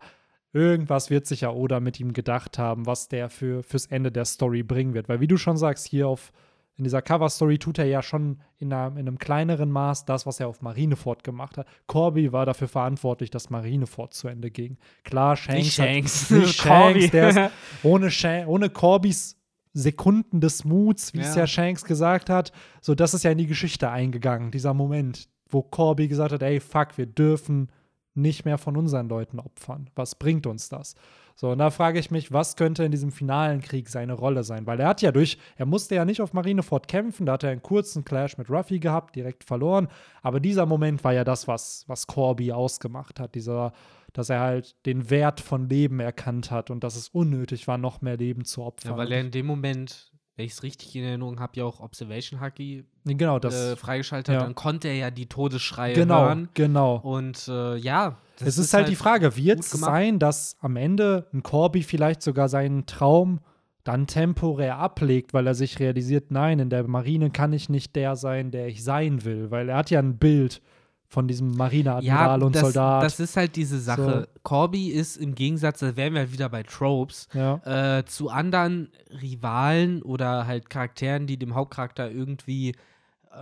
Irgendwas 0.52 1.10
wird 1.10 1.26
sich 1.26 1.40
ja 1.40 1.50
Oda 1.50 1.80
mit 1.80 1.98
ihm 1.98 2.12
gedacht 2.12 2.56
haben, 2.56 2.86
was 2.86 3.08
der 3.08 3.30
für, 3.30 3.64
fürs 3.64 3.86
Ende 3.86 4.12
der 4.12 4.24
Story 4.24 4.62
bringen 4.62 4.94
wird. 4.94 5.08
Weil, 5.08 5.18
wie 5.18 5.26
du 5.26 5.36
schon 5.38 5.56
sagst, 5.56 5.88
hier 5.88 6.06
auf 6.06 6.30
in 6.78 6.84
dieser 6.84 7.02
Cover-Story 7.02 7.58
tut 7.58 7.78
er 7.78 7.86
ja 7.86 8.02
schon 8.02 8.38
in, 8.58 8.72
einer, 8.72 8.92
in, 8.92 9.08
einem 9.08 9.18
kleineren 9.18 9.70
Maß 9.70 10.04
das, 10.04 10.26
was 10.26 10.38
er 10.38 10.46
auf 10.46 10.62
Marineford 10.62 11.24
gemacht 11.24 11.58
hat. 11.58 11.66
Corby 11.88 12.32
war 12.32 12.46
dafür 12.46 12.68
verantwortlich, 12.68 13.30
dass 13.30 13.50
Marineford 13.50 14.14
zu 14.14 14.28
Ende 14.28 14.50
ging. 14.52 14.78
Klar, 15.02 15.36
Shanks. 15.36 15.58
Nicht 15.58 15.74
Shanks. 15.74 16.30
Hat, 16.30 16.38
nicht 16.38 16.54
Shanks, 16.62 17.10
der 17.10 17.28
ist 17.30 17.40
ohne, 17.82 18.10
ohne 18.46 18.70
Corbys 18.70 19.36
Sekunden 19.74 20.40
des 20.40 20.64
Muts, 20.64 21.14
wie 21.14 21.18
ja. 21.18 21.24
es 21.24 21.34
ja 21.34 21.46
Shanks 21.46 21.84
gesagt 21.84 22.30
hat, 22.30 22.52
so 22.80 22.94
das 22.94 23.12
ist 23.12 23.24
ja 23.24 23.32
in 23.32 23.38
die 23.38 23.46
Geschichte 23.46 23.90
eingegangen, 23.90 24.50
dieser 24.50 24.72
Moment, 24.72 25.28
wo 25.48 25.62
Corby 25.62 26.08
gesagt 26.08 26.32
hat, 26.32 26.42
ey, 26.42 26.60
fuck, 26.60 26.96
wir 26.96 27.06
dürfen 27.06 27.70
nicht 28.14 28.44
mehr 28.44 28.58
von 28.58 28.76
unseren 28.76 29.08
Leuten 29.08 29.38
opfern. 29.38 29.90
Was 29.94 30.14
bringt 30.14 30.46
uns 30.46 30.68
das? 30.68 30.94
So, 31.40 31.50
und 31.50 31.58
da 31.58 31.70
frage 31.70 32.00
ich 32.00 32.10
mich, 32.10 32.32
was 32.32 32.56
könnte 32.56 32.82
in 32.82 32.90
diesem 32.90 33.12
finalen 33.12 33.60
Krieg 33.60 33.88
seine 33.88 34.14
Rolle 34.14 34.42
sein? 34.42 34.66
Weil 34.66 34.80
er 34.80 34.88
hat 34.88 35.02
ja 35.02 35.12
durch, 35.12 35.38
er 35.54 35.66
musste 35.66 35.94
ja 35.94 36.04
nicht 36.04 36.20
auf 36.20 36.32
Marineford 36.32 36.88
kämpfen, 36.88 37.26
da 37.26 37.34
hat 37.34 37.44
er 37.44 37.50
einen 37.50 37.62
kurzen 37.62 38.04
Clash 38.04 38.36
mit 38.38 38.50
Ruffy 38.50 38.80
gehabt, 38.80 39.14
direkt 39.14 39.44
verloren. 39.44 39.86
Aber 40.20 40.40
dieser 40.40 40.66
Moment 40.66 41.04
war 41.04 41.12
ja 41.12 41.22
das, 41.22 41.46
was, 41.46 41.84
was 41.86 42.08
Corby 42.08 42.50
ausgemacht 42.50 43.20
hat. 43.20 43.36
Dieser, 43.36 43.72
dass 44.12 44.30
er 44.30 44.40
halt 44.40 44.84
den 44.84 45.10
Wert 45.10 45.40
von 45.40 45.68
Leben 45.68 46.00
erkannt 46.00 46.50
hat 46.50 46.70
und 46.72 46.82
dass 46.82 46.96
es 46.96 47.08
unnötig 47.10 47.68
war, 47.68 47.78
noch 47.78 48.00
mehr 48.00 48.16
Leben 48.16 48.44
zu 48.44 48.64
opfern. 48.64 48.90
Ja, 48.90 48.98
weil 48.98 49.12
er 49.12 49.20
in 49.20 49.30
dem 49.30 49.46
Moment 49.46 50.10
wenn 50.34 50.46
ich 50.46 50.52
es 50.52 50.62
richtig 50.62 50.94
in 50.94 51.02
Erinnerung 51.02 51.40
habe, 51.40 51.52
ja 51.56 51.64
auch 51.64 51.80
Observation 51.80 52.38
Haki 52.38 52.84
Genau, 53.04 53.40
das. 53.40 53.54
äh, 53.54 53.76
freigeschaltet 53.76 54.28
hat, 54.28 54.40
ja. 54.40 54.46
dann 54.46 54.54
konnte 54.54 54.86
er 54.86 54.94
ja 54.94 55.10
die 55.10 55.26
Todesschreie 55.26 55.94
genau, 55.94 56.26
hören. 56.26 56.48
genau. 56.54 56.96
Und 56.98 57.48
äh, 57.48 57.76
ja, 57.76 58.18
das 58.38 58.48
es 58.48 58.58
ist, 58.58 58.74
halt, 58.74 58.88
die 58.88 58.96
Frage, 58.96 59.36
wird 59.36 59.60
es 59.60 59.70
sein, 59.70 60.18
dass 60.18 60.56
am 60.60 60.76
Ende 60.76 61.26
ein 61.32 61.42
Corby 61.42 61.82
vielleicht 61.82 62.22
sogar 62.22 62.48
seinen 62.48 62.86
Traum 62.86 63.40
dann 63.84 64.06
temporär 64.06 64.76
ablegt, 64.76 65.32
weil 65.32 65.46
er 65.46 65.54
sich 65.54 65.78
realisiert, 65.80 66.30
nein, 66.30 66.58
in 66.58 66.70
der 66.70 66.86
Marine 66.86 67.30
kann 67.30 67.52
ich 67.52 67.68
nicht 67.68 67.96
der 67.96 68.16
sein, 68.16 68.50
der 68.50 68.68
ich 68.68 68.84
sein 68.84 69.24
will, 69.24 69.50
weil 69.50 69.70
er 69.70 69.78
hat 69.78 69.90
ja 69.90 69.98
ein 69.98 70.18
Bild 70.18 70.60
von 71.08 71.26
diesem 71.26 71.56
Marineadmiral 71.56 72.42
und 72.42 72.54
das, 72.54 72.62
Soldat. 72.62 73.02
Das 73.02 73.18
ist 73.18 73.36
halt 73.36 73.56
diese 73.56 73.80
Sache. 73.80 74.28
Corby 74.42 74.88
ist 74.88 75.16
im 75.16 75.34
Gegensatz, 75.34 75.80
da 75.80 75.96
wären 75.96 76.12
wir 76.12 76.20
halt 76.20 76.32
wieder 76.32 76.50
bei 76.50 76.62
Tropes, 76.62 77.28
ja. 77.32 77.98
äh, 77.98 78.04
zu 78.04 78.28
anderen 78.28 78.90
Rivalen 79.22 80.02
oder 80.02 80.46
halt 80.46 80.68
Charakteren, 80.68 81.26
die 81.26 81.38
dem 81.38 81.54
Hauptcharakter 81.54 82.10
irgendwie 82.10 82.74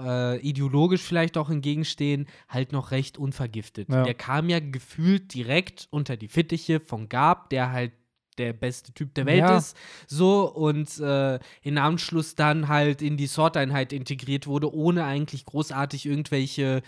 äh, 0.04 0.36
ideologisch 0.38 1.02
vielleicht 1.02 1.36
auch 1.36 1.50
entgegenstehen, 1.50 2.26
halt 2.48 2.72
noch 2.72 2.90
recht 2.90 3.18
unvergiftet. 3.18 3.88
Ja. 3.88 4.04
Der 4.04 4.14
kam 4.14 4.48
ja 4.48 4.60
gefühlt 4.60 5.34
direkt 5.34 5.88
unter 5.90 6.16
die 6.16 6.28
Fittiche 6.28 6.80
von 6.80 7.08
Gab, 7.08 7.50
der 7.50 7.72
halt 7.72 7.92
der 8.38 8.52
beste 8.52 8.92
Typ 8.92 9.14
der 9.14 9.26
Welt 9.26 9.40
Ja. 9.40 9.56
ist, 9.56 9.76
so 10.06 10.52
und 10.52 10.98
äh, 11.00 11.38
in 11.62 11.78
Anschluss 11.78 12.34
dann 12.34 12.68
halt 12.68 13.00
in 13.00 13.16
die 13.16 13.26
Sword-Einheit 13.26 13.92
integriert 13.92 14.46
wurde, 14.46 14.72
ohne 14.74 15.04
eigentlich 15.04 15.46
großartig 15.46 16.04
irgendwelche, 16.04 16.82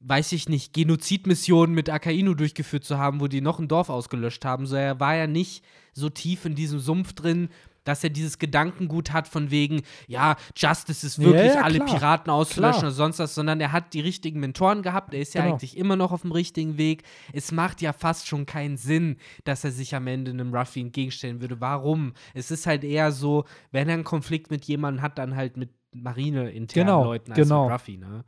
weiß 0.00 0.32
ich 0.32 0.48
nicht, 0.48 0.72
Genozidmissionen 0.72 1.74
mit 1.74 1.90
Akainu 1.90 2.34
durchgeführt 2.34 2.84
zu 2.84 2.98
haben, 2.98 3.20
wo 3.20 3.26
die 3.28 3.42
noch 3.42 3.58
ein 3.58 3.68
Dorf 3.68 3.90
ausgelöscht 3.90 4.44
haben. 4.46 4.66
So, 4.66 4.76
er 4.76 4.98
war 4.98 5.14
ja 5.14 5.26
nicht 5.26 5.62
so 5.92 6.08
tief 6.08 6.44
in 6.46 6.54
diesem 6.54 6.78
Sumpf 6.78 7.12
drin, 7.12 7.50
dass 7.84 8.02
er 8.02 8.10
dieses 8.10 8.38
Gedankengut 8.38 9.12
hat 9.12 9.28
von 9.28 9.50
wegen, 9.50 9.82
ja, 10.06 10.36
Justice 10.56 11.06
ist 11.06 11.18
Ja, 11.18 11.24
wirklich 11.24 11.54
ja, 11.54 11.60
alle 11.62 11.78
klar. 11.80 11.88
Piraten 11.98 12.30
auszulöschen 12.32 12.72
Klar. 12.80 12.84
oder 12.84 12.94
sonst 12.94 13.18
was, 13.18 13.34
sondern 13.34 13.60
er 13.60 13.72
hat 13.72 13.94
die 13.94 14.00
richtigen 14.00 14.40
Mentoren 14.40 14.82
gehabt, 14.82 15.14
er 15.14 15.20
ist 15.20 15.34
ja 15.34 15.42
Genau. 15.42 15.54
eigentlich 15.54 15.76
immer 15.76 15.96
noch 15.96 16.12
auf 16.12 16.22
dem 16.22 16.32
richtigen 16.32 16.78
Weg. 16.78 17.02
Es 17.32 17.52
macht 17.52 17.80
ja 17.82 17.92
fast 17.92 18.26
schon 18.26 18.46
keinen 18.46 18.76
Sinn, 18.76 19.16
dass 19.44 19.64
er 19.64 19.70
sich 19.70 19.94
am 19.94 20.06
Ende 20.06 20.30
einem 20.30 20.54
Ruffy 20.54 20.80
entgegenstellen 20.80 21.40
würde. 21.40 21.60
Warum? 21.60 22.14
Es 22.34 22.50
ist 22.50 22.66
halt 22.66 22.84
eher 22.84 23.12
so, 23.12 23.44
wenn 23.70 23.88
er 23.88 23.94
einen 23.94 24.04
Konflikt 24.04 24.50
mit 24.50 24.64
jemandem 24.64 25.02
hat, 25.02 25.18
dann 25.18 25.36
halt 25.36 25.56
mit 25.56 25.70
Marine-internen 25.92 26.86
Genau, 26.86 27.04
Leuten 27.04 27.32
als 27.32 27.40
genau. 27.40 27.64
mit 27.64 27.72
Ruffy, 27.74 27.96
ne? 27.98 28.24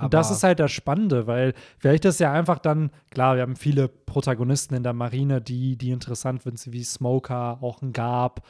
Und 0.00 0.14
das 0.14 0.28
Aber- 0.28 0.36
ist 0.36 0.42
halt 0.44 0.60
das 0.60 0.70
Spannende, 0.70 1.26
weil 1.26 1.54
vielleicht 1.78 2.04
ist 2.04 2.20
ja 2.20 2.32
einfach 2.32 2.60
dann, 2.60 2.90
klar, 3.10 3.34
wir 3.34 3.42
haben 3.42 3.56
viele 3.56 3.88
Protagonisten 3.88 4.74
in 4.74 4.84
der 4.84 4.92
Marine, 4.92 5.40
die, 5.40 5.76
die 5.76 5.90
interessant 5.90 6.42
sind, 6.42 6.72
wie 6.72 6.84
Smoker, 6.84 7.58
auch 7.62 7.82
ein 7.82 7.92
Gab. 7.92 8.46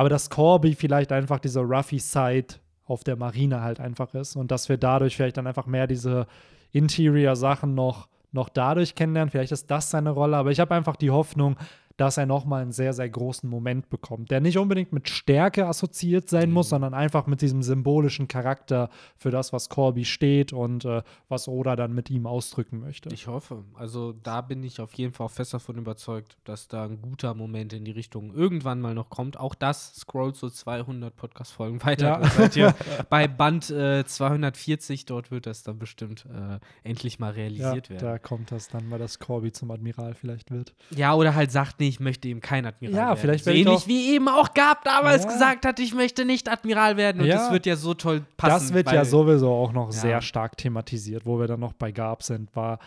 Aber 0.00 0.08
dass 0.08 0.30
Corby 0.30 0.74
vielleicht 0.74 1.12
einfach 1.12 1.40
dieser 1.40 1.60
Ruffy-Side 1.60 2.54
auf 2.86 3.04
der 3.04 3.16
Marine 3.16 3.60
halt 3.60 3.80
einfach 3.80 4.14
ist 4.14 4.34
und 4.34 4.50
dass 4.50 4.70
wir 4.70 4.78
dadurch 4.78 5.14
vielleicht 5.14 5.36
dann 5.36 5.46
einfach 5.46 5.66
mehr 5.66 5.86
diese 5.86 6.26
Interior-Sachen 6.72 7.74
noch, 7.74 8.08
noch 8.32 8.48
dadurch 8.48 8.94
kennenlernen. 8.94 9.30
Vielleicht 9.30 9.52
ist 9.52 9.70
das 9.70 9.90
seine 9.90 10.12
Rolle, 10.12 10.38
aber 10.38 10.52
ich 10.52 10.58
habe 10.58 10.74
einfach 10.74 10.96
die 10.96 11.10
Hoffnung, 11.10 11.56
dass 12.00 12.16
er 12.16 12.24
nochmal 12.24 12.62
einen 12.62 12.72
sehr, 12.72 12.94
sehr 12.94 13.08
großen 13.10 13.48
Moment 13.48 13.90
bekommt, 13.90 14.30
der 14.30 14.40
nicht 14.40 14.56
unbedingt 14.56 14.90
mit 14.92 15.08
Stärke 15.10 15.66
assoziiert 15.66 16.30
sein 16.30 16.50
muss, 16.50 16.68
Mhm. 16.68 16.70
sondern 16.70 16.94
einfach 16.94 17.26
mit 17.26 17.42
diesem 17.42 17.62
symbolischen 17.62 18.26
Charakter 18.26 18.88
für 19.16 19.30
das, 19.30 19.52
was 19.52 19.68
Corby 19.68 20.06
steht 20.06 20.54
und 20.54 20.86
äh, 20.86 21.02
was 21.28 21.46
Oda 21.46 21.76
dann 21.76 21.92
mit 21.92 22.08
ihm 22.08 22.26
ausdrücken 22.26 22.80
möchte. 22.80 23.10
Ich 23.12 23.26
hoffe. 23.26 23.64
Also 23.74 24.14
da 24.22 24.40
bin 24.40 24.62
ich 24.62 24.80
auf 24.80 24.94
jeden 24.94 25.12
Fall 25.12 25.28
fest 25.28 25.52
davon 25.52 25.76
überzeugt, 25.76 26.38
dass 26.44 26.68
da 26.68 26.84
ein 26.86 27.02
guter 27.02 27.34
Moment 27.34 27.74
in 27.74 27.84
die 27.84 27.90
Richtung 27.90 28.32
irgendwann 28.32 28.80
mal 28.80 28.94
noch 28.94 29.10
kommt. 29.10 29.38
Auch 29.38 29.54
das 29.54 29.94
scrollt 29.96 30.36
so 30.36 30.48
200 30.48 31.14
Podcast-Folgen 31.14 31.82
weiter. 31.84 32.22
Ja. 32.54 32.74
Bei 33.10 33.28
Band 33.28 33.68
äh, 33.68 34.06
240, 34.06 35.04
dort 35.04 35.30
wird 35.30 35.44
das 35.44 35.64
dann 35.64 35.78
bestimmt 35.78 36.24
äh, 36.32 36.58
endlich 36.88 37.18
mal 37.18 37.28
ja, 37.36 37.42
realisiert 37.42 37.90
werden. 37.90 38.00
da 38.06 38.18
kommt 38.18 38.52
das 38.52 38.68
dann 38.68 38.88
mal, 38.88 38.98
dass 38.98 39.18
Corby 39.18 39.52
zum 39.52 39.70
Admiral 39.70 40.14
vielleicht 40.14 40.50
wird. 40.50 40.74
Ja, 40.90 41.14
oder 41.14 41.34
halt 41.34 41.52
sagt, 41.52 41.78
nee, 41.80 41.89
ich 41.90 42.00
möchte 42.00 42.28
eben 42.28 42.40
kein 42.40 42.64
Admiral 42.64 42.96
Ja, 42.96 43.06
werden. 43.08 43.18
vielleicht 43.18 43.44
so 43.44 43.50
ähnlich 43.50 43.86
wie 43.86 44.14
eben 44.14 44.28
auch 44.28 44.54
Gab 44.54 44.84
damals 44.84 45.24
Ja. 45.24 45.30
gesagt 45.30 45.66
hat, 45.66 45.78
ich 45.80 45.92
möchte 45.94 46.24
nicht 46.24 46.48
Admiral 46.50 46.96
werden. 46.96 47.20
Und 47.20 47.26
Ja. 47.28 47.36
das 47.36 47.52
wird 47.52 47.66
ja 47.66 47.76
so 47.76 47.92
toll 47.94 48.22
passen. 48.38 48.52
das 48.52 48.72
wird 48.72 48.90
ja 48.92 49.04
sowieso 49.04 49.50
auch 49.52 49.72
noch 49.72 49.92
sehr 49.92 50.22
stark 50.22 50.56
thematisiert, 50.56 51.26
wo 51.26 51.38
wir 51.38 51.46
dann 51.46 51.60
noch 51.60 51.72
bei 51.74 51.92
Gab 51.92 52.22
sind, 52.22 52.54
war 52.56 52.78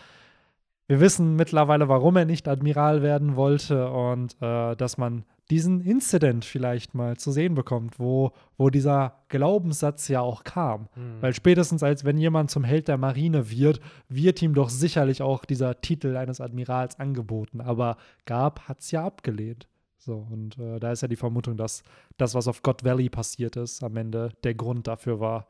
wir 0.86 1.00
wissen 1.00 1.36
mittlerweile, 1.36 1.88
warum 1.88 2.16
er 2.16 2.24
nicht 2.24 2.46
Admiral 2.46 3.02
werden 3.02 3.36
wollte 3.36 3.88
und 3.90 4.36
äh, 4.40 4.76
dass 4.76 4.98
man 4.98 5.24
diesen 5.50 5.80
Incident 5.80 6.44
vielleicht 6.44 6.94
mal 6.94 7.16
zu 7.16 7.30
sehen 7.30 7.54
bekommt, 7.54 7.98
wo, 7.98 8.32
wo 8.56 8.70
dieser 8.70 9.24
Glaubenssatz 9.28 10.08
ja 10.08 10.20
auch 10.20 10.44
kam. 10.44 10.88
Hm. 10.94 11.20
Weil 11.20 11.34
spätestens 11.34 11.82
als 11.82 12.04
wenn 12.04 12.18
jemand 12.18 12.50
zum 12.50 12.64
Held 12.64 12.88
der 12.88 12.96
Marine 12.96 13.50
wird, 13.50 13.80
wird 14.08 14.40
ihm 14.40 14.54
doch 14.54 14.70
sicherlich 14.70 15.22
auch 15.22 15.44
dieser 15.44 15.80
Titel 15.80 16.16
eines 16.16 16.40
Admirals 16.40 16.98
angeboten. 16.98 17.60
Aber 17.60 17.96
Gab 18.24 18.68
hat 18.68 18.80
es 18.80 18.90
ja 18.90 19.04
abgelehnt. 19.04 19.68
So, 19.98 20.26
und 20.30 20.58
äh, 20.58 20.78
da 20.80 20.92
ist 20.92 21.00
ja 21.00 21.08
die 21.08 21.16
Vermutung, 21.16 21.56
dass 21.56 21.82
das, 22.18 22.34
was 22.34 22.48
auf 22.48 22.62
God 22.62 22.84
Valley 22.84 23.08
passiert 23.08 23.56
ist, 23.56 23.82
am 23.82 23.96
Ende 23.96 24.32
der 24.44 24.54
Grund 24.54 24.86
dafür 24.86 25.18
war. 25.18 25.46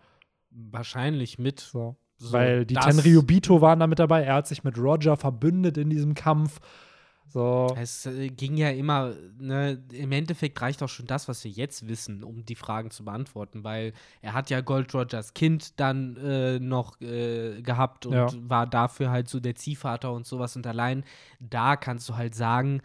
Wahrscheinlich 0.50 1.38
mit. 1.38 1.58
So. 1.60 1.96
So, 2.16 2.32
Weil 2.32 2.64
die 2.64 2.74
Tenryubito 2.74 3.60
waren 3.60 3.80
da 3.80 3.86
mit 3.86 3.98
dabei. 3.98 4.22
Er 4.22 4.34
hat 4.34 4.46
sich 4.46 4.64
mit 4.64 4.78
Roger 4.78 5.16
verbündet 5.16 5.76
in 5.76 5.90
diesem 5.90 6.14
Kampf. 6.14 6.60
So. 7.26 7.74
Es 7.76 8.06
äh, 8.06 8.28
ging 8.28 8.56
ja 8.56 8.70
immer, 8.70 9.12
ne, 9.38 9.82
im 9.92 10.12
Endeffekt 10.12 10.60
reicht 10.62 10.82
auch 10.84 10.88
schon 10.88 11.06
das, 11.06 11.26
was 11.26 11.42
wir 11.42 11.50
jetzt 11.50 11.88
wissen, 11.88 12.22
um 12.22 12.44
die 12.44 12.54
Fragen 12.54 12.92
zu 12.92 13.04
beantworten, 13.04 13.64
weil 13.64 13.92
er 14.22 14.34
hat 14.34 14.50
ja 14.50 14.60
Gold 14.60 14.94
Rogers 14.94 15.34
Kind 15.34 15.80
dann 15.80 16.16
äh, 16.18 16.60
noch 16.60 17.00
äh, 17.00 17.60
gehabt 17.62 18.06
und 18.06 18.12
Ja. 18.14 18.28
war 18.48 18.66
dafür 18.68 19.10
halt 19.10 19.28
so 19.28 19.40
der 19.40 19.56
Ziehvater 19.56 20.12
und 20.12 20.26
sowas 20.26 20.54
und 20.54 20.64
allein 20.66 21.02
da 21.40 21.74
kannst 21.76 22.08
du 22.08 22.14
halt 22.14 22.36
sagen, 22.36 22.82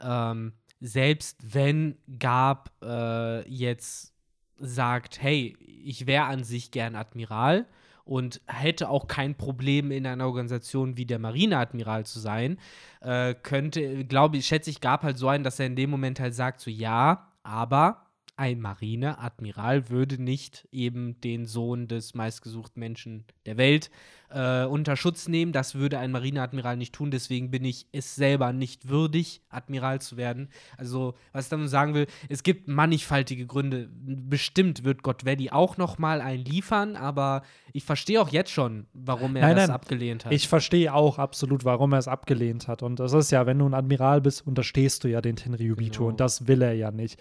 ähm, 0.00 0.54
selbst 0.80 1.54
wenn 1.54 1.96
Gab 2.18 2.72
äh, 2.82 3.48
jetzt 3.48 4.12
sagt, 4.58 5.22
hey, 5.22 5.56
ich 5.60 6.06
wäre 6.06 6.24
an 6.24 6.42
sich 6.42 6.72
gern 6.72 6.96
Admiral 6.96 7.66
und 8.04 8.40
hätte 8.46 8.88
auch 8.88 9.08
kein 9.08 9.34
Problem 9.34 9.90
in 9.90 10.06
einer 10.06 10.26
Organisation 10.26 10.96
wie 10.96 11.06
der 11.06 11.18
Marineadmiral 11.18 12.04
zu 12.04 12.20
sein, 12.20 12.58
äh, 13.00 13.34
könnte, 13.34 14.04
glaube 14.04 14.36
ich, 14.36 14.46
schätze 14.46 14.70
ich, 14.70 14.80
gab 14.80 15.02
halt 15.02 15.18
so 15.18 15.28
einen, 15.28 15.44
dass 15.44 15.58
er 15.58 15.66
in 15.66 15.76
dem 15.76 15.90
Moment 15.90 16.20
halt 16.20 16.34
sagt, 16.34 16.60
so 16.60 16.70
ja, 16.70 17.28
aber 17.42 18.03
ein 18.36 18.60
Marineadmiral 18.60 19.90
würde 19.90 20.20
nicht 20.20 20.66
eben 20.72 21.20
den 21.20 21.46
Sohn 21.46 21.86
des 21.86 22.14
meistgesuchten 22.14 22.80
Menschen 22.80 23.24
der 23.46 23.56
Welt 23.56 23.90
äh, 24.30 24.64
unter 24.64 24.96
Schutz 24.96 25.28
nehmen. 25.28 25.52
Das 25.52 25.76
würde 25.76 25.98
ein 25.98 26.10
Marineadmiral 26.10 26.76
nicht 26.76 26.92
tun. 26.92 27.12
Deswegen 27.12 27.50
bin 27.50 27.64
ich 27.64 27.86
es 27.92 28.16
selber 28.16 28.52
nicht 28.52 28.88
würdig, 28.88 29.42
Admiral 29.50 30.00
zu 30.00 30.16
werden. 30.16 30.48
Also, 30.76 31.14
was 31.32 31.46
ich 31.46 31.50
damit 31.50 31.70
sagen 31.70 31.94
will, 31.94 32.06
es 32.28 32.42
gibt 32.42 32.66
mannigfaltige 32.66 33.46
Gründe. 33.46 33.88
Bestimmt 33.92 34.82
wird 34.82 35.04
God 35.04 35.24
Valley 35.24 35.50
auch 35.50 35.76
noch 35.76 35.98
mal 35.98 36.20
einen 36.20 36.44
liefern, 36.44 36.96
aber 36.96 37.42
ich 37.72 37.84
verstehe 37.84 38.20
auch 38.20 38.30
jetzt 38.30 38.50
schon, 38.50 38.86
warum 38.92 39.36
er 39.36 39.42
Nein, 39.42 39.56
das 39.56 39.68
nein. 39.68 39.74
abgelehnt 39.74 40.24
hat. 40.24 40.32
Ich 40.32 40.48
verstehe 40.48 40.92
auch 40.92 41.18
absolut, 41.18 41.64
warum 41.64 41.92
er 41.92 41.98
es 41.98 42.08
abgelehnt 42.08 42.66
hat. 42.66 42.82
Und 42.82 42.98
das 42.98 43.12
ist 43.12 43.30
ja, 43.30 43.46
wenn 43.46 43.60
du 43.60 43.68
ein 43.68 43.74
Admiral 43.74 44.20
bist, 44.20 44.44
unterstehst 44.44 45.04
du 45.04 45.08
ja 45.08 45.20
den 45.20 45.36
Tenryubito. 45.36 45.98
Genau. 46.00 46.08
Und 46.10 46.20
das 46.20 46.48
will 46.48 46.62
er 46.62 46.72
ja 46.72 46.90
nicht. 46.90 47.20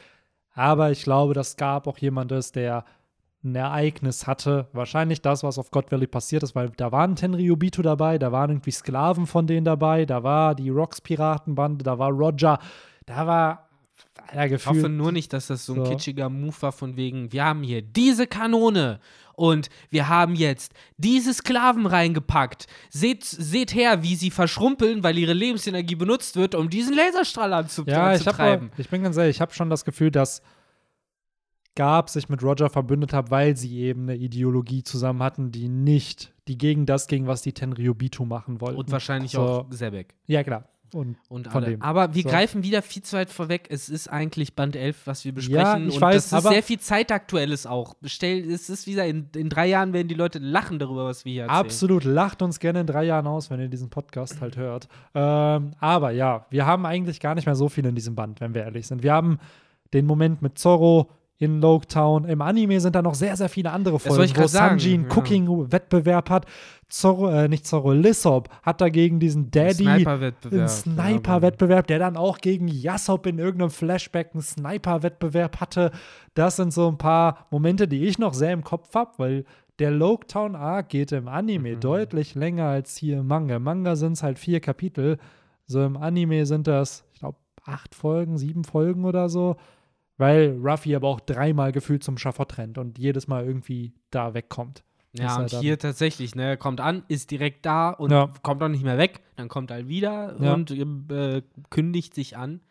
Aber 0.53 0.91
ich 0.91 1.03
glaube, 1.03 1.33
dass 1.33 1.57
Gab 1.57 1.87
auch 1.87 1.97
jemand 1.97 2.31
ist, 2.31 2.55
der 2.55 2.85
ein 3.43 3.55
Ereignis 3.55 4.25
hatte. 4.25 4.67
Wahrscheinlich 4.71 5.21
das, 5.21 5.43
was 5.43 5.59
auf 5.59 5.69
God 5.71 5.91
Valley 5.91 6.07
passiert 6.07 6.43
ist, 6.43 6.55
weil 6.55 6.69
da 6.69 6.91
waren 6.91 7.15
Tenryubito 7.15 7.81
dabei, 7.81 8.17
da 8.17 8.31
waren 8.31 8.51
irgendwie 8.51 8.71
Sklaven 8.71 9.27
von 9.27 9.47
denen 9.47 9.65
dabei, 9.65 10.05
da 10.05 10.23
war 10.23 10.55
die 10.55 10.69
Rocks-Piratenbande, 10.69 11.83
da 11.83 11.99
war 11.99 12.09
Roger, 12.11 12.59
da 13.05 13.27
war 13.27 13.69
Alter, 14.27 14.55
Ich 14.55 14.65
hoffe 14.65 14.89
nur 14.89 15.11
nicht, 15.11 15.33
dass 15.33 15.47
das 15.47 15.65
so 15.65 15.73
ein 15.73 15.85
So. 15.85 15.91
kitschiger 15.91 16.29
Move 16.29 16.55
war 16.61 16.71
von 16.71 16.95
wegen, 16.95 17.31
wir 17.31 17.43
haben 17.43 17.63
hier 17.63 17.81
diese 17.81 18.25
Kanone 18.27 18.99
und 19.35 19.69
wir 19.89 20.07
haben 20.07 20.35
jetzt 20.35 20.73
diese 20.97 21.33
Sklaven 21.33 21.85
reingepackt. 21.85 22.67
Seht, 22.89 23.23
seht 23.23 23.73
her, 23.73 24.03
wie 24.03 24.15
sie 24.15 24.31
verschrumpeln, 24.31 25.03
weil 25.03 25.17
ihre 25.17 25.33
Lebensenergie 25.33 25.95
benutzt 25.95 26.35
wird, 26.35 26.55
um 26.55 26.69
diesen 26.69 26.95
Laserstrahl 26.95 27.53
anzu 27.53 27.83
Ja, 27.85 28.13
ich, 28.13 28.19
anzutreiben. 28.25 28.69
hab, 28.71 28.79
ich 28.79 28.89
bin 28.89 29.03
ganz 29.03 29.17
ehrlich, 29.17 29.37
ich 29.37 29.41
habe 29.41 29.53
schon 29.53 29.69
das 29.69 29.85
Gefühl, 29.85 30.11
dass 30.11 30.41
Gab 31.75 32.11
sich 32.11 32.29
mit 32.29 32.43
Roger 32.43 32.69
verbündet 32.69 33.13
hat, 33.13 33.31
weil 33.31 33.57
sie 33.57 33.79
eben 33.79 34.03
eine 34.03 34.15
Ideologie 34.15 34.83
zusammen 34.83 35.23
hatten, 35.23 35.51
die 35.51 35.69
nicht, 35.69 36.31
die 36.47 36.55
gegen 36.55 36.85
das 36.85 37.07
ging, 37.07 37.25
was 37.25 37.41
die 37.41 37.51
Tenryubito 37.53 38.25
machen 38.25 38.61
wollten. 38.61 38.77
Und 38.77 38.91
wahrscheinlich 38.91 39.31
So. 39.31 39.41
auch 39.41 39.65
Sebek. 39.71 40.13
Ja, 40.27 40.43
klar. 40.43 40.69
Und 40.93 41.17
Und 41.29 41.47
Von 41.47 41.63
alle. 41.63 41.71
dem. 41.73 41.81
Aber 41.81 42.13
wir 42.13 42.23
So. 42.23 42.29
greifen 42.29 42.63
wieder 42.63 42.81
viel 42.81 43.01
zu 43.03 43.17
weit 43.17 43.29
vorweg. 43.29 43.67
Es 43.69 43.89
ist 43.89 44.07
eigentlich 44.07 44.53
Band 44.55 44.75
11, 44.75 45.05
was 45.05 45.25
wir 45.25 45.33
besprechen. 45.33 45.59
Ja, 45.59 45.77
ich 45.77 45.95
und 45.95 46.01
weiß, 46.01 46.15
das 46.15 46.25
ist 46.27 46.33
aber- 46.33 46.49
sehr 46.49 46.63
viel 46.63 46.79
Zeitaktuelles 46.79 47.65
auch. 47.65 47.93
Bestell, 47.95 48.49
es 48.51 48.69
ist 48.69 48.85
wieder, 48.87 49.05
in, 49.05 49.27
in 49.35 49.49
drei 49.49 49.67
Jahren 49.67 49.93
werden 49.93 50.07
die 50.07 50.13
Leute 50.15 50.39
lachen 50.39 50.79
darüber, 50.79 51.05
was 51.05 51.25
wir 51.25 51.31
hier 51.33 51.41
erzählen. 51.43 51.59
absolut, 51.59 52.03
lacht 52.03 52.41
uns 52.41 52.59
gerne 52.59 52.81
in 52.81 52.87
drei 52.87 53.03
Jahren 53.05 53.27
aus, 53.27 53.49
wenn 53.49 53.59
ihr 53.59 53.69
diesen 53.69 53.89
Podcast 53.89 54.39
halt 54.41 54.55
hört. 54.57 54.87
Ähm, 55.15 55.71
aber 55.79 56.11
ja, 56.11 56.45
wir 56.49 56.65
haben 56.65 56.85
eigentlich 56.85 57.19
gar 57.19 57.35
nicht 57.35 57.45
mehr 57.45 57.55
so 57.55 57.69
viel 57.69 57.85
in 57.85 57.95
diesem 57.95 58.15
Band, 58.15 58.39
wenn 58.41 58.53
wir 58.53 58.63
ehrlich 58.63 58.87
sind. 58.87 59.03
Wir 59.03 59.13
haben 59.13 59.39
den 59.93 60.05
Moment 60.05 60.41
mit 60.41 60.57
Zorro 60.59 61.09
in 61.43 61.61
Loketown. 61.61 62.25
Im 62.25 62.41
Anime 62.41 62.79
sind 62.79 62.95
da 62.95 63.01
noch 63.01 63.13
sehr, 63.15 63.35
sehr 63.35 63.49
viele 63.49 63.71
andere 63.71 63.99
Folgen, 63.99 64.33
wo 64.35 64.47
Sanji 64.47 64.93
einen 64.93 65.09
ja. 65.09 65.15
Cooking-Wettbewerb 65.15 66.29
hat. 66.29 66.45
Zorro, 66.89 67.29
äh, 67.29 67.47
nicht 67.47 67.65
Zorro, 67.65 67.91
Lissop 67.91 68.49
hat 68.61 68.79
dagegen 68.79 69.19
diesen 69.19 69.49
Daddy 69.49 69.83
Sniper-Wettbewerb. 69.83 70.59
einen 70.59 70.69
Sniper-Wettbewerb, 70.69 71.87
der 71.87 71.99
dann 71.99 72.17
auch 72.17 72.37
gegen 72.37 72.67
Yasop 72.67 73.25
in 73.25 73.39
irgendeinem 73.39 73.71
Flashback 73.71 74.31
einen 74.33 74.43
Sniper-Wettbewerb 74.43 75.59
hatte. 75.59 75.91
Das 76.35 76.55
sind 76.55 76.71
so 76.73 76.87
ein 76.87 76.97
paar 76.97 77.47
Momente, 77.51 77.87
die 77.87 78.05
ich 78.05 78.19
noch 78.19 78.33
sehr 78.33 78.53
im 78.53 78.63
Kopf 78.63 78.93
habe, 78.93 79.11
weil 79.17 79.45
der 79.79 79.89
Loketown 79.89 80.55
Arc 80.55 80.89
geht 80.89 81.11
im 81.11 81.27
Anime 81.27 81.75
Mhm. 81.75 81.79
deutlich 81.79 82.35
länger 82.35 82.65
als 82.65 82.95
hier 82.95 83.19
im 83.19 83.27
Manga. 83.27 83.55
Im 83.55 83.63
Manga 83.63 83.95
sind 83.95 84.13
es 84.13 84.23
halt 84.23 84.37
vier 84.37 84.59
Kapitel. 84.59 85.17
So 85.65 85.83
im 85.83 85.97
Anime 85.97 86.45
sind 86.45 86.67
das, 86.67 87.05
ich 87.13 87.19
glaube, 87.21 87.37
acht 87.65 87.95
Folgen, 87.95 88.37
sieben 88.37 88.65
Folgen 88.65 89.03
oder 89.05 89.29
so. 89.29 89.55
Weil 90.23 90.57
Ruffy 90.63 90.95
aber 90.95 91.09
auch 91.09 91.19
dreimal 91.19 91.73
gefühlt 91.73 92.01
zum 92.01 92.17
Schafott 92.17 92.57
rennt 92.57 92.77
und 92.77 92.97
jedes 92.97 93.27
Mal 93.27 93.45
irgendwie 93.45 93.91
da 94.09 94.33
wegkommt. 94.33 94.81
Ja, 95.11 95.37
und 95.41 95.49
hier 95.51 95.77
tatsächlich, 95.77 96.33
ne, 96.33 96.43
er 96.43 96.57
kommt 96.57 96.79
an, 96.79 97.03
ist 97.09 97.29
direkt 97.29 97.65
da 97.65 97.89
und 97.89 98.09
Ja. 98.11 98.29
kommt 98.41 98.63
auch 98.63 98.69
nicht 98.69 98.85
mehr 98.85 98.97
weg, 98.97 99.19
dann 99.35 99.49
kommt 99.49 99.69
er 99.69 99.89
wieder 99.89 100.35
Ja. 100.41 100.53
und 100.53 100.71
äh, 100.71 101.41
kündigt 101.69 102.15
sich 102.15 102.37
an. 102.37 102.61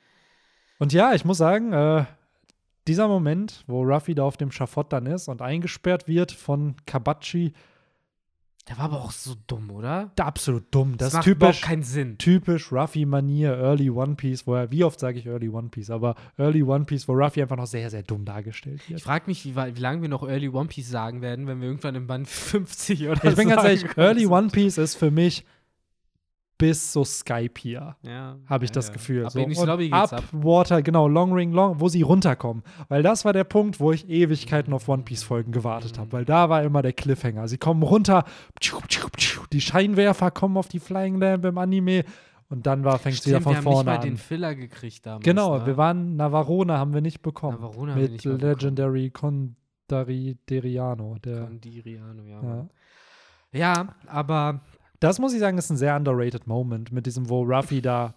Und 0.79 0.95
ja, 0.95 1.13
ich 1.13 1.27
muss 1.27 1.37
sagen, 1.37 1.75
äh, 1.75 2.07
dieser 2.89 3.07
Moment, 3.07 3.65
wo 3.67 3.83
Ruffy 3.83 4.15
da 4.15 4.25
auf 4.25 4.39
dem 4.39 4.51
Schafott 4.51 4.91
dann 4.93 5.05
ist 5.05 5.29
und 5.29 5.43
eingesperrt 5.43 6.09
wird 6.09 6.33
von 6.33 6.75
Kabachi, 6.87 7.53
Der 8.69 8.79
war 8.79 8.85
aber 8.85 9.01
auch 9.01 9.11
so 9.11 9.35
dumm, 9.49 9.71
oder? 9.73 10.13
absolut 10.21 10.73
dumm. 10.73 10.97
Das, 10.97 11.09
ist 11.09 11.15
macht 11.15 11.25
typisch, 11.25 11.37
überhaupt 11.37 11.63
keinen 11.63 11.83
Sinn. 11.83 12.17
typisch 12.19 12.71
Ruffy-Manier, 12.71 13.53
Early 13.59 13.91
One 13.91 14.15
Piece, 14.15 14.47
wo 14.47 14.55
er, 14.55 14.71
wie 14.71 14.85
oft 14.85 15.01
sage 15.01 15.19
ich 15.19 15.27
Early 15.27 15.49
One 15.49 15.69
Piece, 15.69 15.91
aber 15.91 16.15
Early 16.39 16.63
One 16.63 16.85
Piece, 16.85 17.09
wo 17.09 17.13
Ruffy 17.13 17.43
einfach 17.43 17.57
noch 17.57 17.67
sehr, 17.67 17.91
sehr 17.91 18.05
dumm 18.05 18.25
dargestellt 18.25 18.81
Ich 18.85 18.91
wird. 18.91 19.01
frage 19.03 19.25
mich, 19.27 19.45
wie, 19.45 19.57
wie 19.57 19.81
lange 19.81 20.03
wir 20.03 20.09
noch 20.09 20.23
Early 20.23 20.49
One 20.49 20.69
Piece 20.69 20.89
sagen 20.89 21.23
werden, 21.23 21.49
wenn 21.49 21.61
wir 21.61 21.67
irgendwann 21.69 21.97
im 21.97 22.07
Band 22.07 22.29
50 22.29 23.09
oder 23.09 23.25
Ich 23.25 23.35
bin 23.35 23.49
ganz 23.49 23.63
so 23.63 23.69
ehrlich, 23.69 23.97
Early. 23.97 24.27
One 24.27 24.49
Piece 24.49 24.79
ist 24.79 24.95
für 24.95 25.11
mich 25.11 25.45
bis 26.63 26.93
so 26.93 27.05
Skype 27.05 27.59
hier. 27.59 27.97
Ja, 28.03 28.37
habe 28.47 28.65
ich 28.65 28.71
ja, 28.71 28.75
das. 28.75 28.93
Gefühl. 28.93 29.27
Ab 29.27 29.33
so. 29.33 29.41
in 29.41 29.51
die 29.51 29.57
Und 29.57 29.67
Lobby 29.67 29.91
geht's 29.91 30.13
ab, 30.13 30.13
ab. 30.13 30.25
Water, 30.31 30.81
genau, 30.81 31.09
Long 31.09 31.33
Ring 31.33 31.53
Long, 31.53 31.81
wo 31.81 31.89
sie 31.89 32.03
runterkommen. 32.03 32.63
Weil 32.89 33.03
das 33.03 33.25
war 33.25 33.33
der 33.33 33.45
Punkt, 33.45 33.81
wo 33.81 33.91
ich 33.91 34.09
Ewigkeiten 34.09 34.73
auf 34.73 34.89
One 34.89 35.03
Piece 35.03 35.25
Folgen 35.25 35.51
gewartet 35.51 35.99
habe. 35.99 36.13
Weil 36.13 36.25
da 36.25 36.49
war 36.49 36.63
immer 36.63 36.83
der 36.83 36.93
Cliffhanger. 36.93 37.49
Sie 37.49 37.59
kommen 37.59 37.83
runter, 37.83 38.25
die 39.53 39.61
Scheinwerfer 39.61 40.31
kommen 40.31 40.57
auf 40.57 40.69
die 40.69 40.79
Flying 40.79 41.19
Lamp 41.19 41.45
im 41.45 41.59
Anime 41.59 42.05
und 42.49 42.67
dann 42.67 42.85
war 42.85 42.99
fängt 42.99 43.19
es 43.19 43.27
wieder 43.27 43.41
von 43.41 43.53
wir 43.53 43.57
haben 43.57 43.65
nicht 43.65 43.73
vorne 43.73 43.91
mal 43.91 43.97
an. 43.97 44.03
den 44.03 44.17
Filler 44.19 44.55
gekriegt 44.55 45.07
damals. 45.07 45.25
genau, 45.25 45.59
ne? 45.59 45.67
wir 45.67 45.77
waren 45.79 46.17
Navarone 46.17 46.77
haben 46.77 46.93
wir 46.93 47.01
nicht 47.01 47.23
bekommen. 47.23 47.57
Navarone 47.57 47.93
haben 47.93 47.97
wir 47.97 48.03
mit 48.03 48.13
nicht 48.13 48.25
bekommen. 48.25 48.41
Legendary 48.41 49.11
Condari 49.11 50.37
Deriano. 50.49 51.17
Der, 51.25 51.47
Condiriano, 51.47 52.23
ja. 52.25 52.43
ja. 52.43 52.69
Ja, 53.55 53.95
aber 54.07 54.61
Das 55.03 55.19
muss 55.19 55.33
ich 55.33 55.41
sagen, 55.41 55.59
ist 55.59 55.69
ein 55.69 55.77
sehr 55.77 55.97
underrated 55.97 56.47
Moment 56.47 56.93
mit 56.93 57.07
diesem, 57.07 57.29
wo 57.29 57.43
Ruffy 57.43 57.83
da 57.83 58.15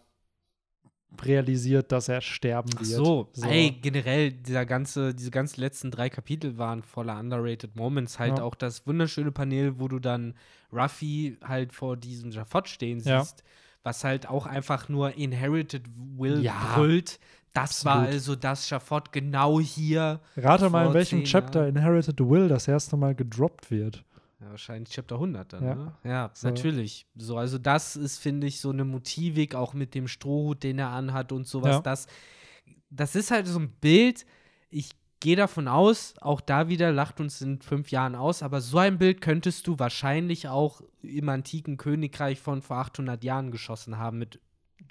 realisiert, 1.20 1.92
dass 1.92 2.10
er 2.10 2.22
sterben 2.22 2.70
ach 2.76 2.80
wird. 2.82 2.90
so, 2.90 3.32
ey, 3.42 3.72
generell, 3.82 4.32
dieser 4.32 4.68
ganze, 4.68 5.16
diese 5.16 5.32
ganzen 5.32 5.62
letzten 5.62 5.90
drei 5.90 6.10
Kapitel 6.10 6.60
waren 6.60 6.84
voller 6.84 7.20
underrated 7.20 7.76
Moments. 7.76 8.20
Halt 8.20 8.38
Ja. 8.38 8.44
auch 8.44 8.54
das 8.54 8.86
wunderschöne 8.86 9.32
Panel, 9.32 9.80
wo 9.80 9.88
du 9.88 9.98
dann 9.98 10.36
Ruffy 10.72 11.38
halt 11.44 11.74
vor 11.74 11.98
diesem 11.98 12.30
Jafot 12.30 12.70
stehen 12.70 13.00
Ja. 13.00 13.24
siehst, 13.24 13.44
was 13.82 14.04
halt 14.04 14.30
auch 14.30 14.46
einfach 14.46 14.88
nur 14.88 15.16
Inherited 15.18 15.88
Will 16.18 16.44
Ja, 16.44 16.76
brüllt. 16.76 17.20
Das 17.54 17.84
war 17.86 17.94
absolut. 17.96 18.14
also 18.14 18.36
das 18.36 18.68
Schafott 18.68 19.12
genau 19.12 19.60
hier. 19.60 20.20
Rate 20.38 20.70
mal, 20.70 20.88
in 20.88 20.94
welchem 20.94 21.24
Chapter. 21.24 21.68
Inherited 21.68 22.20
Will 22.20 22.48
das 22.48 22.68
erste 22.68 22.96
Mal 22.98 23.16
gedroppt 23.16 23.72
wird. 23.72 24.04
Ja, 24.46 24.52
wahrscheinlich 24.52 24.94
Chapter 24.94 25.16
100 25.16 25.54
dann, 25.54 25.64
Ja. 25.64 25.76
ne? 25.76 25.94
Ja, 26.04 26.32
So. 26.34 26.48
natürlich. 26.48 27.08
So, 27.16 27.38
also 27.38 27.58
das 27.58 27.96
ist, 27.96 28.20
finde 28.20 28.46
ich, 28.48 28.60
so 28.60 28.70
eine 28.70 28.86
Motivik, 28.86 29.56
auch 29.56 29.74
mit 29.74 29.96
dem 29.96 30.08
Strohhut, 30.08 30.64
den 30.64 30.78
er 30.80 30.90
anhat 30.90 31.32
und 31.32 31.48
sowas. 31.48 31.76
Ja. 31.78 31.82
Das, 31.82 32.08
das 32.90 33.16
ist 33.16 33.32
halt 33.32 33.48
so 33.48 33.60
ein 33.60 33.70
Bild. 33.82 34.26
Ich 34.70 34.92
gehe 35.20 35.36
davon 35.36 35.68
aus, 35.68 36.14
auch 36.22 36.42
da 36.42 36.68
wieder 36.70 36.92
lacht 36.92 37.20
uns 37.20 37.42
in 37.42 37.60
fünf 37.62 37.90
Jahren 37.90 38.14
aus, 38.16 38.44
aber 38.44 38.62
so 38.62 38.78
ein 38.78 39.00
Bild 39.00 39.22
könntest 39.22 39.66
du 39.66 39.80
wahrscheinlich 39.80 40.48
auch 40.48 40.82
im 41.02 41.28
antiken 41.30 41.78
Königreich 41.78 42.40
von 42.40 42.62
vor 42.62 42.78
800 42.78 43.24
Jahren 43.24 43.50
geschossen 43.50 43.98
haben 43.98 44.20
mit 44.20 44.40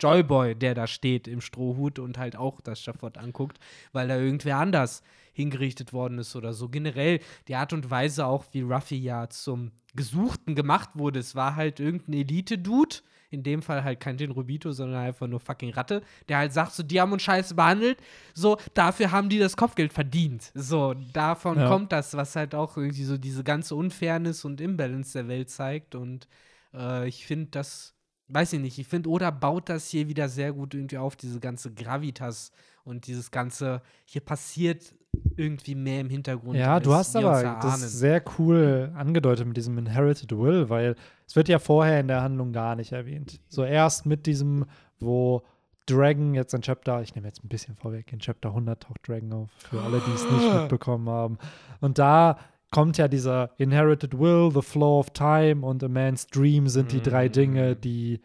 Joyboy, 0.01 0.57
der 0.57 0.75
da 0.75 0.89
steht 0.89 1.29
im 1.29 1.41
Strohhut 1.41 2.01
und 2.01 2.19
halt 2.19 2.35
auch 2.35 2.61
das 2.61 2.81
Schafott 2.81 3.17
anguckt, 3.17 3.59
weil 3.93 4.09
da 4.09 4.17
irgendwer 4.19 4.57
anders 4.57 5.03
hingerichtet 5.35 5.93
worden 5.93 6.19
ist 6.19 6.35
oder 6.37 6.55
so. 6.55 6.69
Generell 6.71 7.21
die 7.49 7.57
Art 7.57 7.73
und 7.75 7.91
Weise 7.91 8.25
auch, 8.25 8.47
wie 8.53 8.63
Ruffy 8.63 8.97
ja 8.97 9.29
zum 9.29 9.73
Gesuchten 9.95 10.55
gemacht 10.55 10.91
wurde. 10.95 11.19
Es 11.21 11.35
war 11.35 11.57
halt 11.57 11.79
irgendein 11.81 12.15
Elite-Dude, 12.15 12.97
in 13.31 13.43
dem 13.43 13.63
Fall 13.63 13.83
halt 13.85 14.01
kein 14.01 14.17
Jinrobito, 14.17 14.71
sondern 14.73 15.01
einfach 15.01 15.27
nur 15.27 15.41
fucking 15.41 15.73
Ratte, 15.73 16.03
der 16.29 16.39
halt 16.39 16.53
sagt, 16.53 16.73
so, 16.73 16.83
die 16.83 17.01
haben 17.01 17.13
uns 17.13 17.23
scheiße 17.23 17.55
behandelt, 17.55 17.99
so, 18.33 18.57
dafür 18.75 19.11
haben 19.11 19.29
die 19.29 19.39
das 19.39 19.57
Kopfgeld 19.57 19.93
verdient. 19.93 20.53
So, 20.55 20.95
davon 21.13 21.59
Ja. 21.59 21.69
kommt 21.69 21.91
das, 21.93 22.17
was 22.17 22.37
halt 22.37 22.55
auch 22.55 22.77
irgendwie 22.77 23.05
so 23.05 23.19
diese 23.19 23.43
ganze 23.43 23.75
Unfairness 23.75 24.45
und 24.45 24.61
Imbalance 24.61 25.19
der 25.19 25.29
Welt 25.29 25.51
zeigt 25.51 25.95
und 25.97 26.29
äh, 26.73 27.09
ich 27.09 27.27
finde 27.27 27.51
das 27.51 27.95
weiß 28.29 28.55
ich 28.55 28.61
nicht, 28.61 28.79
ich 28.79 28.87
finde, 28.89 29.11
Oda 29.11 29.31
baut 29.31 29.69
das 29.69 29.89
hier 29.89 30.09
wieder 30.09 30.31
sehr 30.31 30.55
gut 30.55 30.73
irgendwie 30.73 30.97
auf, 30.97 31.15
diese 31.15 31.41
ganze 31.41 31.73
Gravitas 31.75 32.53
und 32.83 33.07
dieses 33.07 33.31
ganze, 33.31 33.83
hier 34.07 34.23
passiert 34.23 34.95
irgendwie 35.37 35.75
mehr 35.75 36.01
im 36.01 36.11
Hintergrund. 36.11 36.57
Ja, 36.57 36.81
du 36.81 36.95
hast 36.95 37.17
aber 37.17 37.59
das 37.63 37.81
sehr 37.99 38.23
cool 38.39 38.93
angedeutet 38.95 39.47
mit 39.47 39.57
diesem 39.57 39.77
Inherited 39.79 40.31
Will, 40.37 40.69
weil 40.69 40.95
es 41.27 41.37
wird 41.37 41.49
ja 41.49 41.59
vorher 41.59 42.01
in 42.01 42.09
der 42.09 42.23
Handlung 42.23 42.53
gar 42.53 42.77
nicht 42.77 42.93
erwähnt. 42.93 43.41
So 43.49 43.65
erst 43.65 44.07
mit 44.07 44.27
diesem, 44.27 44.67
wo 45.01 45.43
Dragon 45.87 46.35
jetzt 46.35 46.55
in 46.55 46.63
Chapter, 46.63 47.03
ich 47.03 47.15
nehme 47.15 47.27
jetzt 47.27 47.45
ein 47.45 47.49
bisschen 47.49 47.77
vorweg, 47.77 48.13
in 48.13 48.19
Chapter 48.19 48.49
100 48.51 48.83
taucht 48.83 49.07
Dragon 49.07 49.33
auf, 49.33 49.51
für 49.59 49.81
alle, 49.83 50.01
die 50.07 50.13
es 50.13 50.31
nicht 50.31 50.55
mitbekommen 50.61 51.09
haben. 51.09 51.39
Und 51.81 51.99
da 51.99 52.39
kommt 52.71 52.97
ja 52.97 53.07
dieser 53.07 53.51
Inherited 53.59 54.19
Will, 54.19 54.51
The 54.53 54.63
Flow 54.63 54.99
of 54.99 55.11
Time 55.11 55.65
und 55.65 55.85
A 55.85 55.89
Man's 55.89 56.27
Dream 56.27 56.69
sind 56.69 56.91
die 56.93 57.03
drei 57.03 57.29
Mhm. 57.29 57.33
Dinge, 57.33 57.77
die 57.77 58.21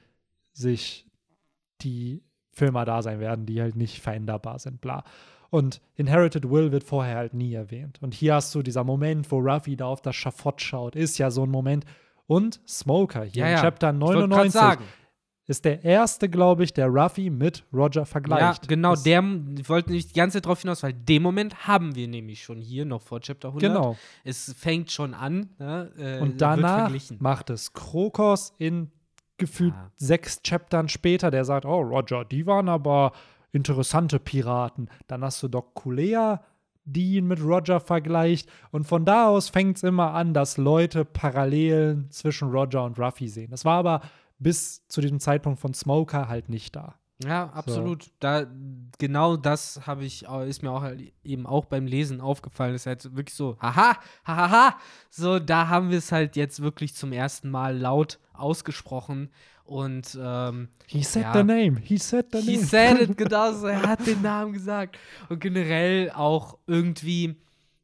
sich, 0.53 1.05
die 1.81 2.23
für 2.51 2.65
immer 2.65 2.83
da 2.85 3.01
sein 3.01 3.19
werden, 3.19 3.45
die 3.45 3.61
halt 3.61 3.75
nicht 3.75 4.01
veränderbar 4.01 4.59
sind, 4.59 4.81
bla. 4.81 5.03
Und 5.49 5.81
Inherited 5.95 6.49
Will 6.49 6.71
wird 6.71 6.83
vorher 6.83 7.15
halt 7.17 7.33
nie 7.33 7.53
erwähnt. 7.53 7.97
Und 8.01 8.13
hier 8.13 8.35
hast 8.35 8.53
du 8.53 8.61
dieser 8.61 8.83
Moment, 8.83 9.31
wo 9.31 9.39
Ruffy 9.39 9.75
da 9.75 9.85
auf 9.85 10.01
das 10.01 10.15
Schafott 10.15 10.61
schaut, 10.61 10.95
ist 10.95 11.17
ja 11.17 11.31
so 11.31 11.43
ein 11.43 11.49
Moment. 11.49 11.85
Und 12.27 12.61
Smoker 12.67 13.23
hier 13.23 13.41
Ja, 13.43 13.47
in 13.47 13.53
ja. 13.55 13.61
Chapter 13.61 13.89
Ich 13.91 13.99
wollte 13.99 14.19
grad 14.19 14.29
99 14.29 14.51
sagen. 14.53 14.83
ist 15.47 15.65
der 15.65 15.83
erste, 15.83 16.29
glaube 16.29 16.63
ich, 16.63 16.73
der 16.73 16.85
Ruffy 16.87 17.31
mit 17.31 17.63
Roger 17.73 18.01
Ja, 18.01 18.05
vergleicht. 18.05 18.67
genau, 18.67 18.91
Das- 18.91 19.01
der, 19.01 19.23
wollte 19.67 19.91
nicht 19.91 20.11
die 20.11 20.13
ganze 20.13 20.37
Zeit 20.37 20.45
drauf 20.45 20.61
hinaus, 20.61 20.83
weil 20.83 20.93
den 20.93 21.23
Moment 21.23 21.65
haben 21.67 21.95
wir 21.95 22.07
nämlich 22.07 22.43
schon 22.43 22.61
hier, 22.61 22.85
noch 22.85 23.01
vor 23.01 23.19
Chapter 23.19 23.47
100. 23.51 23.61
Genau. 23.73 23.97
Es 24.23 24.53
fängt 24.55 24.91
schon 24.91 25.15
an. 25.15 25.49
Ne, 25.57 25.91
äh, 25.97 26.19
Und 26.21 26.39
danach 26.39 26.91
macht 27.19 27.49
es 27.49 27.73
Krokos 27.73 28.53
in 28.59 28.91
gefühlt 29.37 29.73
Ja. 29.73 29.91
sechs 29.95 30.43
Chaptern 30.43 30.87
später, 30.89 31.31
der 31.31 31.45
sagt, 31.45 31.65
oh 31.65 31.79
Roger, 31.81 32.25
die 32.25 32.45
waren 32.45 32.69
aber 32.69 33.13
interessante 33.51 34.19
Piraten. 34.19 34.89
Dann 35.07 35.23
hast 35.23 35.41
du 35.43 35.47
Doc 35.47 35.73
Kulea, 35.73 36.43
die 36.85 37.17
ihn 37.17 37.27
mit 37.27 37.41
Roger 37.41 37.79
vergleicht. 37.79 38.49
Und 38.71 38.85
von 38.85 39.05
da 39.05 39.27
aus 39.27 39.49
fängt 39.49 39.77
es 39.77 39.83
immer 39.83 40.13
an, 40.13 40.33
dass 40.33 40.57
Leute 40.57 41.05
Parallelen 41.05 42.09
zwischen 42.09 42.49
Roger 42.49 42.83
und 42.83 42.99
Ruffy 42.99 43.27
sehen. 43.27 43.51
Das 43.51 43.65
war 43.65 43.77
aber 43.77 44.01
bis 44.39 44.87
zu 44.87 45.01
diesem 45.01 45.19
Zeitpunkt 45.19 45.59
von 45.59 45.73
Smoker 45.73 46.27
halt 46.27 46.49
nicht 46.49 46.75
da. 46.75 46.95
Ja, 47.23 47.49
absolut. 47.49 48.11
Da, 48.19 48.45
genau 48.97 49.35
das 49.35 49.85
habe 49.85 50.05
ich, 50.05 50.23
ist 50.23 50.63
mir 50.63 50.71
auch 50.71 50.81
halt 50.81 51.11
eben 51.23 51.45
auch 51.45 51.65
beim 51.65 51.85
Lesen 51.85 52.21
aufgefallen. 52.21 52.71
Das 52.71 52.83
ist 52.83 52.85
halt 52.85 53.15
wirklich 53.15 53.35
so, 53.35 53.57
haha, 53.61 53.97
hahaha. 54.25 54.77
So, 55.09 55.37
da 55.37 55.67
haben 55.67 55.89
wir 55.89 55.97
es 55.97 56.13
halt 56.13 56.37
jetzt 56.37 56.61
wirklich 56.61 56.95
zum 56.95 57.11
ersten 57.11 57.51
Mal 57.51 57.77
laut 57.77 58.19
ausgesprochen. 58.31 59.29
Und 59.69 60.17
ähm, 60.19 60.67
He 60.87 61.03
said 61.03 61.23
Ja. 61.23 61.33
the 61.33 61.43
name. 61.43 61.79
He 61.83 61.97
said 61.97 62.25
the 62.31 62.39
he 62.41 62.55
name. 62.57 62.65
said 62.65 63.01
it, 63.01 63.17
genau 63.17 63.53
so, 63.53 63.67
er 63.67 63.83
hat 63.83 64.05
den 64.07 64.21
Namen 64.23 64.51
gesagt. 64.53 64.97
Und 65.29 65.39
generell 65.39 66.09
auch 66.11 66.57
irgendwie 66.65 67.35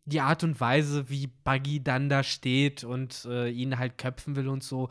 die 0.06 0.20
Art 0.20 0.44
und 0.44 0.60
Weise, 0.60 1.10
wie 1.10 1.28
Buggy 1.44 1.84
dann 1.84 2.10
da 2.10 2.24
steht 2.24 2.84
und 2.84 3.26
äh, 3.26 3.50
ihn 3.50 3.78
halt 3.78 4.00
köpfen 4.00 4.36
will 4.36 4.48
und 4.48 4.64
so. 4.64 4.90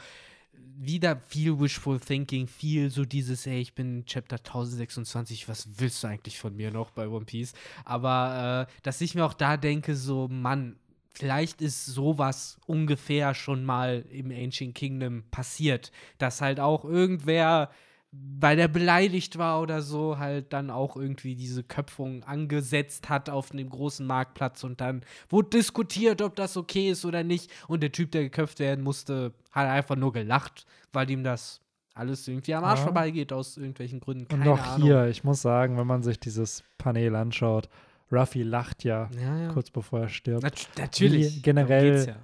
Wieder 0.77 1.17
viel 1.29 1.59
Wishful 1.61 1.99
Thinking, 2.01 2.47
viel 2.49 2.91
so 2.91 3.05
dieses, 3.05 3.47
ey, 3.47 3.61
ich 3.61 3.75
bin 3.75 4.05
Chapter 4.07 4.37
1026, 4.37 5.49
was 5.49 5.69
willst 5.79 6.03
du 6.03 6.09
eigentlich 6.09 6.39
von 6.39 6.55
mir 6.57 6.71
noch 6.71 6.91
bei 6.91 7.07
One 7.09 7.25
Piece? 7.25 7.53
Aber 7.85 8.67
äh, 8.69 8.73
dass 8.83 9.01
ich 9.01 9.15
mir 9.17 9.25
auch 9.25 9.35
da 9.35 9.57
denke, 9.57 9.95
so, 9.97 10.27
Mann, 10.29 10.77
vielleicht 11.15 11.63
ist 11.63 11.87
sowas 11.87 12.59
ungefähr 12.67 13.35
schon 13.35 13.65
mal 13.65 14.05
im 14.11 14.31
Ancient 14.31 14.75
Kingdom 14.75 15.25
passiert, 15.31 15.93
dass 16.19 16.41
halt 16.41 16.61
auch 16.61 16.85
irgendwer 16.85 17.71
weil 18.17 18.61
er 18.61 18.69
beleidigt 18.69 19.39
war 19.39 19.61
oder 19.61 19.83
so, 19.83 20.19
halt 20.19 20.53
dann 20.53 20.71
auch 20.71 20.97
irgendwie 20.97 21.35
diese 21.35 21.65
Köpfung 21.65 22.23
angesetzt 22.23 23.09
hat 23.09 23.29
auf 23.29 23.51
dem 23.51 23.69
großen 23.69 24.07
Marktplatz 24.07 24.63
und 24.63 24.81
dann 24.81 25.03
wurde 25.29 25.51
diskutiert, 25.51 26.23
ob 26.23 26.37
das 26.37 26.57
okay 26.57 26.91
ist 26.91 27.05
oder 27.05 27.25
nicht. 27.25 27.51
Und 27.67 27.83
der 27.83 27.91
Typ, 27.91 28.13
der 28.13 28.23
geköpft 28.23 28.61
werden 28.61 28.85
musste, 28.85 29.33
hat 29.51 29.67
einfach 29.67 29.97
nur 29.97 30.13
gelacht, 30.13 30.65
weil 30.93 31.11
ihm 31.11 31.25
das 31.25 31.61
alles 31.95 32.29
irgendwie 32.29 32.55
am 32.55 32.63
Arsch 32.63 32.79
Ja. 32.79 32.85
vorbeigeht 32.85 33.33
aus 33.33 33.57
irgendwelchen 33.57 33.99
Gründen. 33.99 34.33
Und 34.33 34.39
Keine 34.39 34.53
auch 34.53 34.61
Ahnung. 34.65 34.87
hier, 34.87 35.09
ich 35.09 35.25
muss 35.25 35.43
sagen, 35.43 35.77
wenn 35.77 35.87
man 35.89 36.05
sich 36.05 36.21
dieses 36.21 36.63
Panel 36.79 37.17
anschaut, 37.17 37.69
Ruffy 38.15 38.43
lacht 38.43 38.85
ja, 38.85 39.09
Ja, 39.21 39.39
ja. 39.43 39.49
kurz 39.49 39.71
bevor 39.71 40.01
er 40.01 40.09
stirbt. 40.09 40.43
Nat 40.43 40.69
natürlich. 40.79 41.37
Wie 41.37 41.43
generell- 41.43 42.07
ja. 42.09 42.17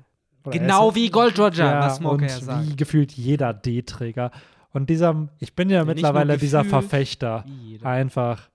Genau 0.52 0.88
er 0.88 0.94
wie 0.94 1.10
Gold 1.10 1.38
Roger, 1.38 1.64
ja, 1.70 1.80
was 1.80 1.96
Smoker 1.96 2.14
und 2.14 2.22
ja 2.22 2.28
sagt. 2.40 2.66
wie 2.70 2.76
gefühlt 2.76 3.12
jeder 3.12 3.52
D-Träger. 3.52 4.30
Und 4.72 4.88
dieser, 4.88 5.28
ich 5.38 5.54
bin 5.54 5.68
ja 5.68 5.84
mittlerweile 5.84 6.38
dieser 6.38 6.64
Verfechter. 6.64 7.44
Einfach, 7.82 8.48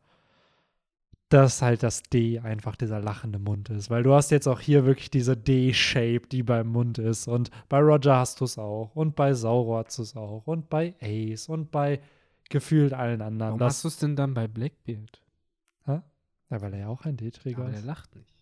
dass 1.30 1.62
halt 1.62 1.84
das 1.84 2.02
D 2.04 2.40
einfach 2.40 2.76
dieser 2.76 3.00
lachende 3.00 3.38
Mund 3.40 3.70
ist. 3.70 3.90
Weil 3.90 4.04
du 4.04 4.14
hast 4.14 4.32
jetzt 4.32 4.48
auch 4.48 4.60
hier 4.60 4.86
wirklich 4.86 5.10
diese 5.12 5.36
D-Shape, 5.36 6.22
die 6.32 6.42
beim 6.44 6.68
Mund 6.68 6.98
ist. 6.98 7.28
Und 7.28 7.50
bei 7.70 7.80
Roger 7.80 8.16
hast 8.18 8.42
du 8.42 8.46
es 8.46 8.58
auch. 8.58 8.96
Und 8.96 9.16
bei 9.16 9.34
Sauro 9.34 9.78
hast 9.78 9.98
du 9.98 10.04
es 10.04 10.16
auch. 10.16 10.44
Und 10.48 10.70
bei 10.70 10.96
Ace. 11.02 11.50
Und 11.50 11.70
bei 11.72 12.00
gefühlt 12.50 12.94
allen 12.94 13.22
anderen. 13.22 13.50
Warum 13.52 13.60
das, 13.60 13.76
hast 13.76 13.84
du 13.84 13.88
es 13.90 13.98
denn 13.98 14.16
dann 14.16 14.34
bei 14.34 14.48
Blackbeard? 14.48 15.22
Ja, 16.50 16.62
weil 16.62 16.74
er 16.74 16.80
ja 16.82 16.88
auch 16.88 17.06
ein 17.06 17.18
D-Träger 17.18 17.62
Aber 17.64 17.70
der 17.72 17.80
ist. 17.80 17.86
lacht 17.86 18.16
nicht. 18.16 18.34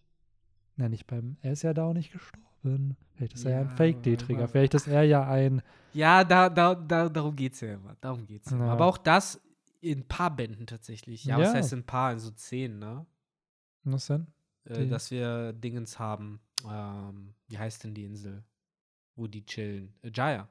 Ja, 0.78 0.90
nicht 0.90 1.06
beim, 1.08 1.38
er 1.42 1.54
ist 1.54 1.62
ja 1.62 1.74
da 1.74 1.86
auch 1.86 1.94
nicht 1.94 2.12
gestorben. 2.12 2.98
Vielleicht 3.16 3.34
ist 3.34 3.46
er 3.46 3.52
ja 3.52 3.60
ein 3.62 3.70
Ja, 3.70 3.76
Fake-D-Träger. 3.76 4.40
aber- 4.44 4.48
Vielleicht 4.48 4.74
ist 4.74 4.88
er 4.88 5.04
ja 5.04 5.28
ein, 5.28 5.62
Ja, 5.94 6.24
da, 6.24 6.50
da, 6.50 6.74
da, 6.76 7.10
darum 7.10 7.36
geht's 7.36 7.62
ja 7.62 7.74
immer. 7.74 7.96
Darum 8.02 8.26
geht's 8.26 8.50
ja. 8.50 8.56
immer. 8.58 8.68
Ja. 8.68 8.72
Aber 8.74 8.86
auch 8.88 8.98
das 8.98 9.40
in 9.82 10.00
ein 10.00 10.08
paar 10.08 10.36
Bänden 10.36 10.66
tatsächlich. 10.66 11.26
Ja, 11.26 11.38
was 11.38 11.50
Ja. 11.50 11.54
heißt 11.56 11.74
in 11.74 11.80
ein 11.80 11.86
paar? 11.86 12.12
In 12.14 12.20
so 12.20 12.32
zehn, 12.32 12.80
ne? 12.80 13.06
was 13.84 14.08
denn? 14.08 14.28
Äh, 14.66 14.88
dass 14.88 15.12
wir 15.12 15.52
Dingens 15.54 16.00
haben. 16.00 16.40
Ähm, 16.68 17.34
wie 17.48 17.58
heißt 17.58 17.84
denn 17.84 17.94
die 17.94 18.06
Insel? 18.06 18.44
Wo 19.16 19.28
die 19.28 19.46
chillen? 19.46 19.94
Äh, 20.02 20.12
Jaya. 20.14 20.48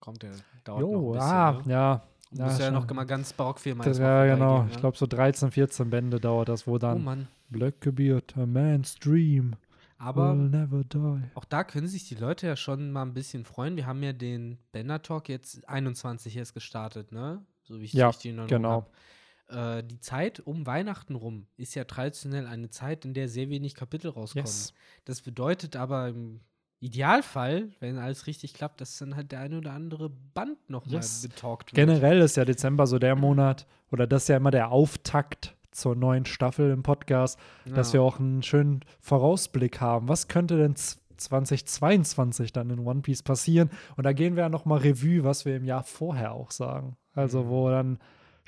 Kommt 0.00 0.22
der. 0.24 0.32
Dauert 0.64 0.80
noch 0.82 0.88
ein 0.88 0.92
Jo, 0.92 1.12
bisschen, 1.12 1.28
ah, 1.28 1.52
ne? 1.64 1.72
ja. 1.72 2.08
Du 2.32 2.42
musst 2.42 2.60
ja, 2.60 2.66
schon. 2.66 2.74
noch 2.74 2.88
mal 2.90 3.04
ganz 3.04 3.32
barockfilm 3.32 3.80
Ja, 3.80 4.24
genau. 4.24 4.66
Ich 4.70 4.76
glaube, 4.78 4.96
so 4.96 5.06
13, 5.06 5.50
14 5.50 5.90
Bände 5.90 6.20
dauert 6.20 6.48
das, 6.48 6.66
wo 6.66 6.74
Oh 6.74 6.78
dann 6.78 7.02
Mann. 7.02 7.28
Blackbeard, 7.48 8.36
a 8.36 8.46
man's 8.46 8.94
dream 8.94 9.56
Aber 9.98 10.38
will 10.38 10.48
never 10.48 10.84
die. 10.84 11.22
Auch 11.34 11.44
da 11.44 11.64
können 11.64 11.88
sich 11.88 12.08
die 12.08 12.14
Leute 12.14 12.46
ja 12.46 12.54
schon 12.54 12.92
mal 12.92 13.02
ein 13.02 13.14
bisschen 13.14 13.44
freuen. 13.44 13.76
Wir 13.76 13.86
haben 13.86 14.02
ja 14.04 14.12
den 14.12 14.58
Banner 14.70 15.02
Talk 15.02 15.28
jetzt 15.28 15.68
21 15.68 16.36
erst 16.36 16.54
gestartet, 16.54 17.10
ne? 17.10 17.44
So 17.64 17.80
wie 17.80 17.84
ich 17.84 17.92
Ja, 17.92 18.08
richtig 18.08 18.30
in 18.30 18.38
Erinnerung 18.38 18.84
genau. 19.48 19.78
Äh, 19.78 19.82
die 19.82 19.98
Zeit 19.98 20.38
um 20.40 20.66
Weihnachten 20.66 21.16
rum 21.16 21.48
ist 21.56 21.74
ja 21.74 21.82
traditionell 21.84 22.46
eine 22.46 22.70
Zeit, 22.70 23.04
in 23.04 23.14
der 23.14 23.28
sehr 23.28 23.48
wenig 23.48 23.74
Kapitel 23.74 24.08
rauskommen. 24.08 24.46
Yes. 24.46 24.72
Das 25.04 25.22
bedeutet 25.22 25.74
aber 25.74 26.08
im 26.08 26.40
Idealfall, 26.80 27.68
wenn 27.80 27.98
alles 27.98 28.26
richtig 28.26 28.54
klappt, 28.54 28.80
dass 28.80 28.98
dann 28.98 29.14
halt 29.16 29.32
der 29.32 29.40
eine 29.40 29.58
oder 29.58 29.72
andere 29.72 30.10
Band 30.34 30.58
nochmal 30.68 30.94
Yes. 30.96 31.22
betalkt 31.22 31.72
wird. 31.72 31.76
Generell 31.88 32.20
ist 32.20 32.36
ja 32.36 32.44
Dezember 32.44 32.86
so 32.86 32.98
der 32.98 33.16
Monat, 33.16 33.66
oder 33.92 34.06
das 34.06 34.22
ist 34.22 34.28
ja 34.28 34.36
immer 34.38 34.50
der 34.50 34.70
Auftakt 34.72 35.56
zur 35.70 35.94
neuen 35.94 36.24
Staffel 36.26 36.70
im 36.70 36.82
Podcast, 36.82 37.38
dass 37.66 37.88
Ja. 37.88 37.94
wir 37.94 38.02
auch 38.02 38.18
einen 38.18 38.42
schönen 38.42 38.80
Vorausblick 39.00 39.80
haben. 39.80 40.08
Was 40.08 40.26
könnte 40.28 40.56
denn 40.56 40.74
z- 40.74 40.98
2022 41.18 42.52
dann 42.52 42.70
in 42.70 42.78
One 42.80 43.02
Piece 43.02 43.22
passieren? 43.22 43.70
Und 43.96 44.04
da 44.04 44.12
gehen 44.12 44.36
wir 44.36 44.44
ja 44.44 44.48
nochmal 44.48 44.78
Revue, 44.78 45.22
was 45.22 45.44
wir 45.44 45.56
im 45.56 45.64
Jahr 45.64 45.84
vorher 45.84 46.32
auch 46.32 46.50
sagen. 46.50 46.96
Also, 47.14 47.44
Mhm. 47.44 47.48
wo 47.48 47.68
dann 47.68 47.98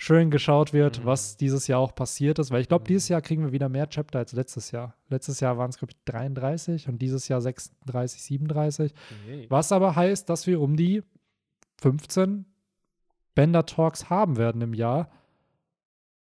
schön 0.04 0.32
geschaut 0.32 0.72
wird, 0.72 1.00
Mhm. 1.00 1.04
was 1.06 1.36
dieses 1.36 1.68
Jahr 1.68 1.78
auch 1.78 1.94
passiert 1.94 2.40
ist. 2.40 2.50
Weil 2.50 2.60
ich 2.60 2.68
glaube, 2.68 2.82
Mhm. 2.82 2.88
dieses 2.88 3.08
Jahr 3.08 3.20
kriegen 3.22 3.44
wir 3.44 3.52
wieder 3.52 3.68
mehr 3.68 3.88
Chapter 3.88 4.18
als 4.18 4.32
letztes 4.32 4.72
Jahr. 4.72 4.96
Letztes 5.08 5.38
Jahr 5.38 5.58
waren 5.58 5.70
es, 5.70 5.78
glaube 5.78 5.92
ich, 5.92 6.04
33 6.06 6.88
und 6.88 7.00
dieses 7.00 7.28
Jahr 7.28 7.40
36, 7.40 8.20
37. 8.22 8.92
Okay. 9.24 9.46
Was 9.48 9.70
aber 9.70 9.94
heißt, 9.94 10.28
dass 10.28 10.48
wir 10.48 10.60
um 10.60 10.76
die 10.76 11.02
15 11.80 12.46
Bender 13.36 13.64
Talks 13.64 14.10
haben 14.10 14.36
werden 14.38 14.60
im 14.60 14.74
Jahr. 14.74 15.08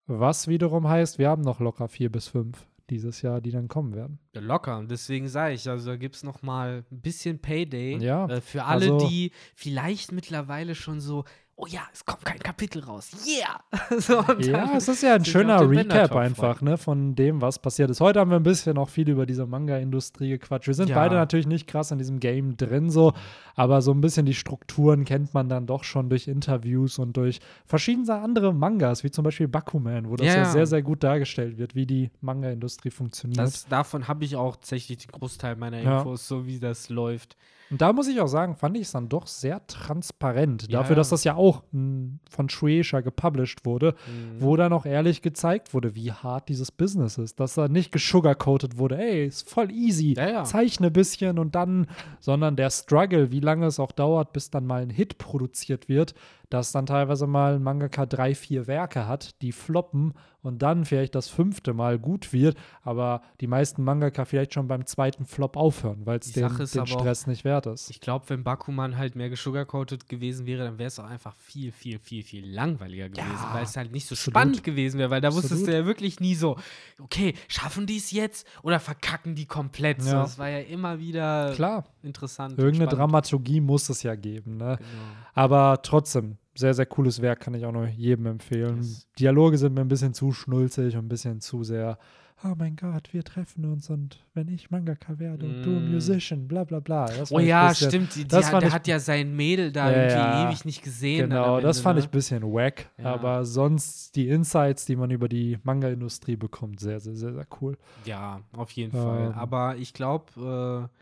Was 0.08 0.48
wiederum 0.48 0.88
heißt, 0.88 1.20
wir 1.20 1.30
haben 1.30 1.44
noch 1.44 1.60
locker 1.60 1.88
vier 1.88 2.12
bis 2.12 2.28
fünf 2.28 2.66
dieses 2.90 3.22
Jahr, 3.22 3.40
die 3.40 3.52
dann 3.52 3.68
kommen 3.68 3.94
werden. 3.94 4.18
Ja, 4.34 4.42
locker. 4.42 4.80
Und 4.80 4.90
deswegen 4.90 5.28
sage 5.28 5.54
ich, 5.54 5.70
also 5.70 5.92
da 5.92 5.96
gibt 5.96 6.16
es 6.16 6.24
noch 6.24 6.42
mal 6.42 6.84
ein 6.92 7.02
bisschen 7.02 7.38
Payday 7.38 7.98
Ja, 8.04 8.26
äh, 8.28 8.42
für 8.42 8.64
alle, 8.66 8.94
also- 8.94 9.08
die 9.08 9.32
vielleicht 9.54 10.12
mittlerweile 10.12 10.74
schon 10.74 11.00
so, 11.00 11.24
oh 11.62 11.66
ja, 11.68 11.82
es 11.94 12.06
kommt 12.06 12.24
kein 12.24 12.40
Kapitel 12.40 12.82
raus. 12.84 13.12
Yeah! 13.28 13.60
so, 14.00 14.24
Ja, 14.40 14.72
es 14.78 14.88
ist 14.88 15.04
ja 15.04 15.14
ein 15.16 15.26
schöner 15.26 15.70
Recap 15.70 16.16
einfach, 16.16 16.62
ne, 16.62 16.78
von 16.78 17.16
dem, 17.16 17.42
was 17.42 17.60
passiert 17.60 17.90
ist. 17.90 18.00
Heute 18.00 18.20
haben 18.22 18.32
wir 18.32 18.38
ein 18.40 18.44
bisschen 18.44 18.78
auch 18.78 18.88
viel 18.88 19.10
über 19.10 19.26
diese 19.26 19.46
Manga-Industrie 19.46 20.30
gequatscht. 20.30 20.68
Wir 20.68 20.74
sind 20.74 20.90
Ja. 20.90 20.96
beide 20.96 21.16
natürlich 21.16 21.48
nicht 21.48 21.68
krass 21.68 21.92
in 21.92 21.98
diesem 21.98 22.20
Game 22.22 22.56
drin, 22.56 22.90
so, 22.90 23.14
aber 23.56 23.82
so 23.82 23.92
ein 23.92 24.00
bisschen 24.00 24.26
die 24.26 24.34
Strukturen 24.34 25.04
kennt 25.04 25.34
man 25.34 25.50
dann 25.50 25.68
doch 25.68 25.84
schon 25.84 26.10
durch 26.10 26.28
Interviews 26.30 26.98
und 26.98 27.18
durch 27.18 27.40
verschiedene 27.66 28.16
andere 28.16 28.54
Mangas, 28.54 29.04
wie 29.04 29.12
zum 29.12 29.26
Beispiel 29.26 29.50
Bakuman, 29.50 30.10
wo 30.10 30.16
das 30.16 30.28
Ja, 30.28 30.36
ja, 30.38 30.46
sehr, 30.46 30.66
sehr 30.66 30.82
gut 30.82 31.04
dargestellt 31.04 31.58
wird, 31.58 31.76
wie 31.76 31.86
die 31.86 32.10
Manga-Industrie 32.22 32.90
funktioniert. 32.90 33.40
Das, 33.40 33.66
davon 33.68 34.08
habe 34.08 34.24
ich 34.24 34.38
auch 34.38 34.56
tatsächlich 34.56 35.00
den 35.00 35.12
Großteil 35.12 35.58
meiner 35.58 35.82
Ja. 35.82 35.98
Infos, 35.98 36.26
so 36.26 36.46
wie 36.48 36.60
das 36.60 36.88
läuft. 36.90 37.36
Und 37.72 37.82
da 37.82 37.94
muss 37.94 38.08
ich 38.08 38.20
auch 38.20 38.28
sagen, 38.28 38.56
fand 38.56 38.76
ich 38.78 38.84
es 38.84 38.92
dann 38.94 39.10
doch 39.10 39.28
sehr 39.28 39.66
transparent. 39.68 40.64
Ja, 40.72 40.80
Dafür, 40.80 40.96
dass 40.96 41.10
ja. 41.10 41.14
das 41.14 41.24
ja 41.24 41.36
auch 41.36 41.64
mh, 41.72 42.18
von 42.30 42.50
Shueisha 42.50 43.02
gepublished 43.02 43.66
wurde, 43.66 43.94
Mhm. 44.08 44.42
wo 44.42 44.56
dann 44.56 44.74
auch 44.74 44.86
ehrlich 44.86 45.22
gezeigt 45.22 45.74
wurde, 45.74 45.94
wie 45.96 46.12
hart 46.12 46.50
dieses 46.50 46.72
Business 46.72 47.18
ist. 47.18 47.40
Dass 47.40 47.54
da 47.56 47.68
nicht 47.68 47.92
gesugarcoated 47.92 48.78
wurde, 48.78 48.98
ey, 48.98 49.28
ist 49.28 49.50
voll 49.50 49.72
easy, 49.72 50.16
Ja, 50.18 50.30
ja. 50.30 50.44
zeichne 50.46 50.88
ein 50.88 50.94
bisschen 50.94 51.38
und 51.38 51.54
dann, 51.56 51.88
sondern 52.20 52.56
der 52.56 52.70
Struggle, 52.72 53.32
wie 53.32 53.40
lange 53.40 53.68
es 53.68 53.80
auch 53.80 53.92
dauert, 53.92 54.34
bis 54.34 54.50
dann 54.50 54.66
mal 54.66 54.82
ein 54.82 54.90
Hit 54.90 55.18
produziert 55.18 55.88
wird, 55.90 56.14
dass 56.50 56.72
dann 56.72 56.86
teilweise 56.86 57.28
mal 57.28 57.56
ein 57.56 57.64
Mangaka 57.64 58.06
drei, 58.06 58.34
vier 58.36 58.68
Werke 58.68 59.08
hat, 59.08 59.42
die 59.42 59.52
floppen 59.52 60.14
und 60.42 60.62
dann 60.62 60.86
vielleicht 60.86 61.16
das 61.16 61.28
fünfte 61.28 61.74
Mal 61.74 62.00
gut 62.00 62.32
wird, 62.32 62.58
aber 62.82 63.22
die 63.42 63.48
meisten 63.48 63.84
Mangaka 63.84 64.24
vielleicht 64.24 64.54
schon 64.54 64.68
beim 64.70 64.86
zweiten 64.86 65.26
Flop 65.26 65.58
aufhören, 65.58 66.06
weil 66.06 66.20
es 66.20 66.32
den, 66.32 66.48
den 66.48 66.52
aber 66.52 66.64
auch- 66.64 66.88
Stress 66.88 67.28
nicht 67.28 67.44
wert 67.44 67.66
ist. 67.66 67.90
Ich 67.90 68.00
glaube, 68.00 68.26
wenn 68.30 68.44
Bakuman 68.44 68.98
halt 68.98 69.16
mehr 69.18 69.30
gesugarcoated 69.30 70.08
gewesen 70.08 70.46
wäre, 70.46 70.64
dann 70.64 70.78
wäre 70.80 70.88
es 70.88 70.98
auch 70.98 71.04
einfach 71.06 71.36
viel, 71.36 71.72
viel, 71.74 72.00
viel, 72.00 72.24
viel 72.24 72.50
langweiliger 72.50 73.10
gewesen, 73.10 73.28
Ja, 73.28 73.54
weil 73.54 73.64
es 73.66 73.76
halt 73.76 73.92
nicht 73.92 74.08
so 74.08 74.14
absolut. 74.16 74.34
spannend 74.38 74.64
gewesen 74.64 74.98
wäre, 74.98 75.10
weil 75.10 75.22
da 75.22 75.28
wusstest 75.34 75.52
Absolut. 75.54 75.68
du 75.74 75.78
ja 75.78 75.86
wirklich 75.86 76.20
nie 76.22 76.36
so, 76.36 76.58
okay, 77.00 77.34
schaffen 77.50 77.86
die 77.86 77.98
es 77.98 78.12
jetzt 78.12 78.48
oder 78.64 78.80
verkacken 78.80 79.36
die 79.36 79.46
komplett? 79.46 80.02
So, 80.02 80.10
Ja. 80.12 80.22
das 80.22 80.40
war 80.40 80.50
ja 80.50 80.60
immer 80.60 81.00
wieder 81.00 81.52
Klar, 81.54 81.84
interessant. 82.02 82.58
irgendeine. 82.58 82.90
Dramaturgie 82.90 83.60
muss 83.62 83.90
es 83.90 84.02
ja 84.04 84.16
geben, 84.16 84.58
ne? 84.58 84.78
Genau. 84.78 84.90
Aber 85.36 85.82
trotzdem, 85.84 86.38
sehr, 86.60 86.74
sehr 86.74 86.86
cooles 86.86 87.22
Werk, 87.22 87.40
kann 87.40 87.54
ich 87.54 87.66
auch 87.66 87.72
nur 87.72 87.88
jedem 87.88 88.26
empfehlen. 88.28 88.78
Yes. 88.78 89.08
Dialoge 89.18 89.58
sind 89.58 89.74
mir 89.74 89.82
ein 89.82 89.88
bisschen 89.88 90.14
zu 90.14 90.32
schnulzig 90.32 90.96
und 90.96 91.06
ein 91.06 91.10
bisschen 91.10 91.40
zu 91.42 91.64
sehr, 91.64 91.98
oh 92.44 92.54
mein 92.58 92.76
Gott, 92.78 93.10
wir 93.12 93.24
treffen 93.24 93.66
uns 93.66 93.90
und 93.90 94.24
wenn 94.34 94.48
ich 94.48 94.72
Mangaka 94.72 95.20
werde 95.20 95.46
und 95.46 95.62
du 95.64 95.70
Mm. 95.72 95.92
Musician, 95.94 96.48
bla 96.48 96.64
bla 96.64 96.80
bla. 96.80 97.06
Das 97.08 97.32
Oh 97.34 97.40
ja, 97.40 97.68
bisschen, 97.70 97.90
stimmt. 97.90 98.16
Die, 98.16 98.20
die 98.24 98.28
das 98.30 98.46
hat, 98.46 98.52
fand 98.52 98.62
der 98.64 98.68
ich- 98.70 98.74
hat 98.76 98.88
ja 98.88 99.00
sein 99.00 99.36
Mädel 99.36 99.72
da 99.74 99.92
Ja, 99.92 99.98
irgendwie 100.38 100.48
ewig 100.54 100.66
nicht 100.66 100.82
gesehen. 100.84 101.30
Genau, 101.30 101.58
am 101.58 101.64
das 101.64 101.78
Ende, 101.78 101.84
fand 101.84 101.96
ne? 101.96 102.00
ich 102.02 102.08
ein 102.08 102.12
bisschen 102.12 102.44
wack. 102.44 102.90
Ja. 102.98 103.14
Aber 103.14 103.44
sonst 103.46 104.16
die 104.16 104.30
Insights, 104.30 104.86
die 104.86 104.96
man 104.96 105.12
über 105.12 105.28
die 105.28 105.58
Manga-Industrie 105.64 106.36
bekommt, 106.38 106.80
sehr, 106.80 107.00
sehr, 107.02 107.16
sehr, 107.16 107.34
sehr 107.34 107.48
cool. 107.62 107.78
Ja, 108.06 108.40
auf 108.56 108.72
jeden 108.72 108.92
Fall. 108.94 109.28
Ähm. 109.28 109.34
Aber 109.34 109.76
ich 109.76 109.94
glaube, 109.94 110.88
äh, 110.90 111.00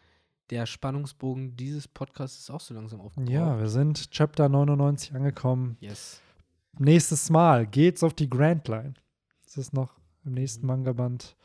der 0.49 0.65
Spannungsbogen 0.65 1.56
dieses 1.56 1.88
Podcasts 1.88 2.40
ist 2.40 2.49
auch 2.49 2.61
so 2.61 2.74
langsam 2.74 3.02
aufgebaut. 3.02 3.30
Ja, 3.30 3.60
wir 3.60 3.68
sind 3.69 4.11
Chapter 4.11 4.48
99 4.49 5.14
angekommen. 5.14 5.78
Yes. 5.80 6.22
Nächstes 6.80 7.30
Mal 7.30 7.65
geht's 7.68 8.03
auf 8.03 8.14
die 8.14 8.30
Grand 8.30 8.68
Line. 8.68 8.94
Das 9.45 9.57
ist 9.57 9.74
noch 9.74 9.94
im 10.26 10.34
nächsten 10.34 10.61
Mhm. 10.61 10.68
Manga-Band. 10.68 11.36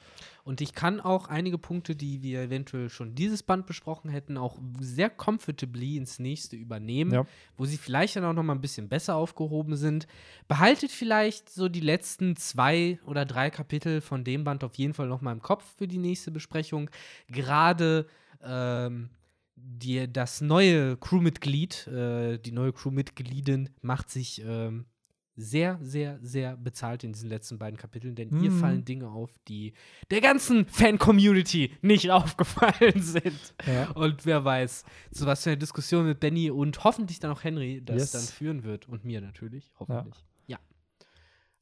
Und 0.45 0.61
ich 0.61 0.73
kann 0.75 1.01
auch 1.01 1.29
einige 1.29 1.57
Punkte, 1.57 1.95
die 1.95 2.21
wir 2.23 2.43
eventuell 2.43 2.91
schon 2.91 3.15
dieses 3.15 3.45
Band 3.45 3.65
besprochen 3.65 4.11
hätten, 4.11 4.37
auch 4.37 4.59
sehr 4.81 5.09
comfortably 5.09 5.97
ins 5.97 6.19
nächste 6.19 6.57
übernehmen, 6.57 7.13
Ja. 7.15 7.25
wo 7.57 7.65
sie 7.65 7.77
vielleicht 7.77 8.17
dann 8.17 8.25
auch 8.25 8.33
noch 8.33 8.43
mal 8.43 8.55
ein 8.55 8.61
bisschen 8.61 8.89
besser 8.89 9.15
aufgehoben 9.15 9.77
sind. 9.77 10.09
Behaltet 10.49 10.91
vielleicht 10.91 11.49
so 11.49 11.69
die 11.69 11.79
letzten 11.81 12.35
zwei 12.35 12.99
oder 13.07 13.25
drei 13.25 13.51
Kapitel 13.51 14.01
von 14.01 14.25
dem 14.25 14.43
Band 14.43 14.65
auf 14.65 14.75
jeden 14.75 14.95
Fall 14.95 15.07
noch 15.07 15.21
mal 15.21 15.31
im 15.33 15.43
Kopf 15.43 15.65
für 15.77 15.87
die 15.87 15.99
nächste 15.99 16.33
Besprechung. 16.33 16.91
Gerade 17.29 18.07
ähm, 18.45 19.11
die, 19.57 20.11
das 20.13 20.41
neue 20.41 20.97
Crewmitglied, 20.97 21.87
äh, 21.87 22.39
die 22.39 22.53
neue 22.53 22.73
Crewmitgliedin 22.73 23.71
macht 23.81 24.11
sich 24.11 24.43
ähm, 24.45 24.87
sehr, 25.35 25.79
sehr, 25.81 26.19
sehr 26.21 26.57
bezahlt 26.59 27.05
in 27.05 27.13
diesen 27.15 27.29
letzten 27.31 27.59
beiden 27.59 27.79
Kapiteln, 27.79 28.15
denn 28.15 28.29
hier 28.39 28.51
Mhm. 28.51 28.59
fallen 28.61 28.85
Dinge 28.85 29.09
auf, 29.09 29.31
die 29.49 29.73
der 30.11 30.21
ganzen 30.21 30.67
Fan-Community 30.67 31.73
nicht 31.81 32.11
aufgefallen 32.11 33.01
sind. 33.01 33.55
Ja. 33.67 33.91
Und 33.93 34.27
wer 34.27 34.45
weiß, 34.45 34.85
zu 35.11 35.25
was 35.25 35.43
für 35.43 35.51
eine 35.51 35.59
Diskussion 35.59 36.07
mit 36.07 36.21
Benny 36.21 36.51
und 36.51 36.85
hoffentlich 36.85 37.19
dann 37.19 37.31
auch 37.33 37.45
Henry 37.45 37.81
das 37.83 37.97
Yes. 37.97 38.11
dann 38.13 38.23
führen 38.23 38.63
wird. 38.65 38.89
Und 38.89 39.05
mir 39.05 39.21
natürlich, 39.23 39.73
hoffentlich. 39.79 40.15
Ja. 40.17 40.23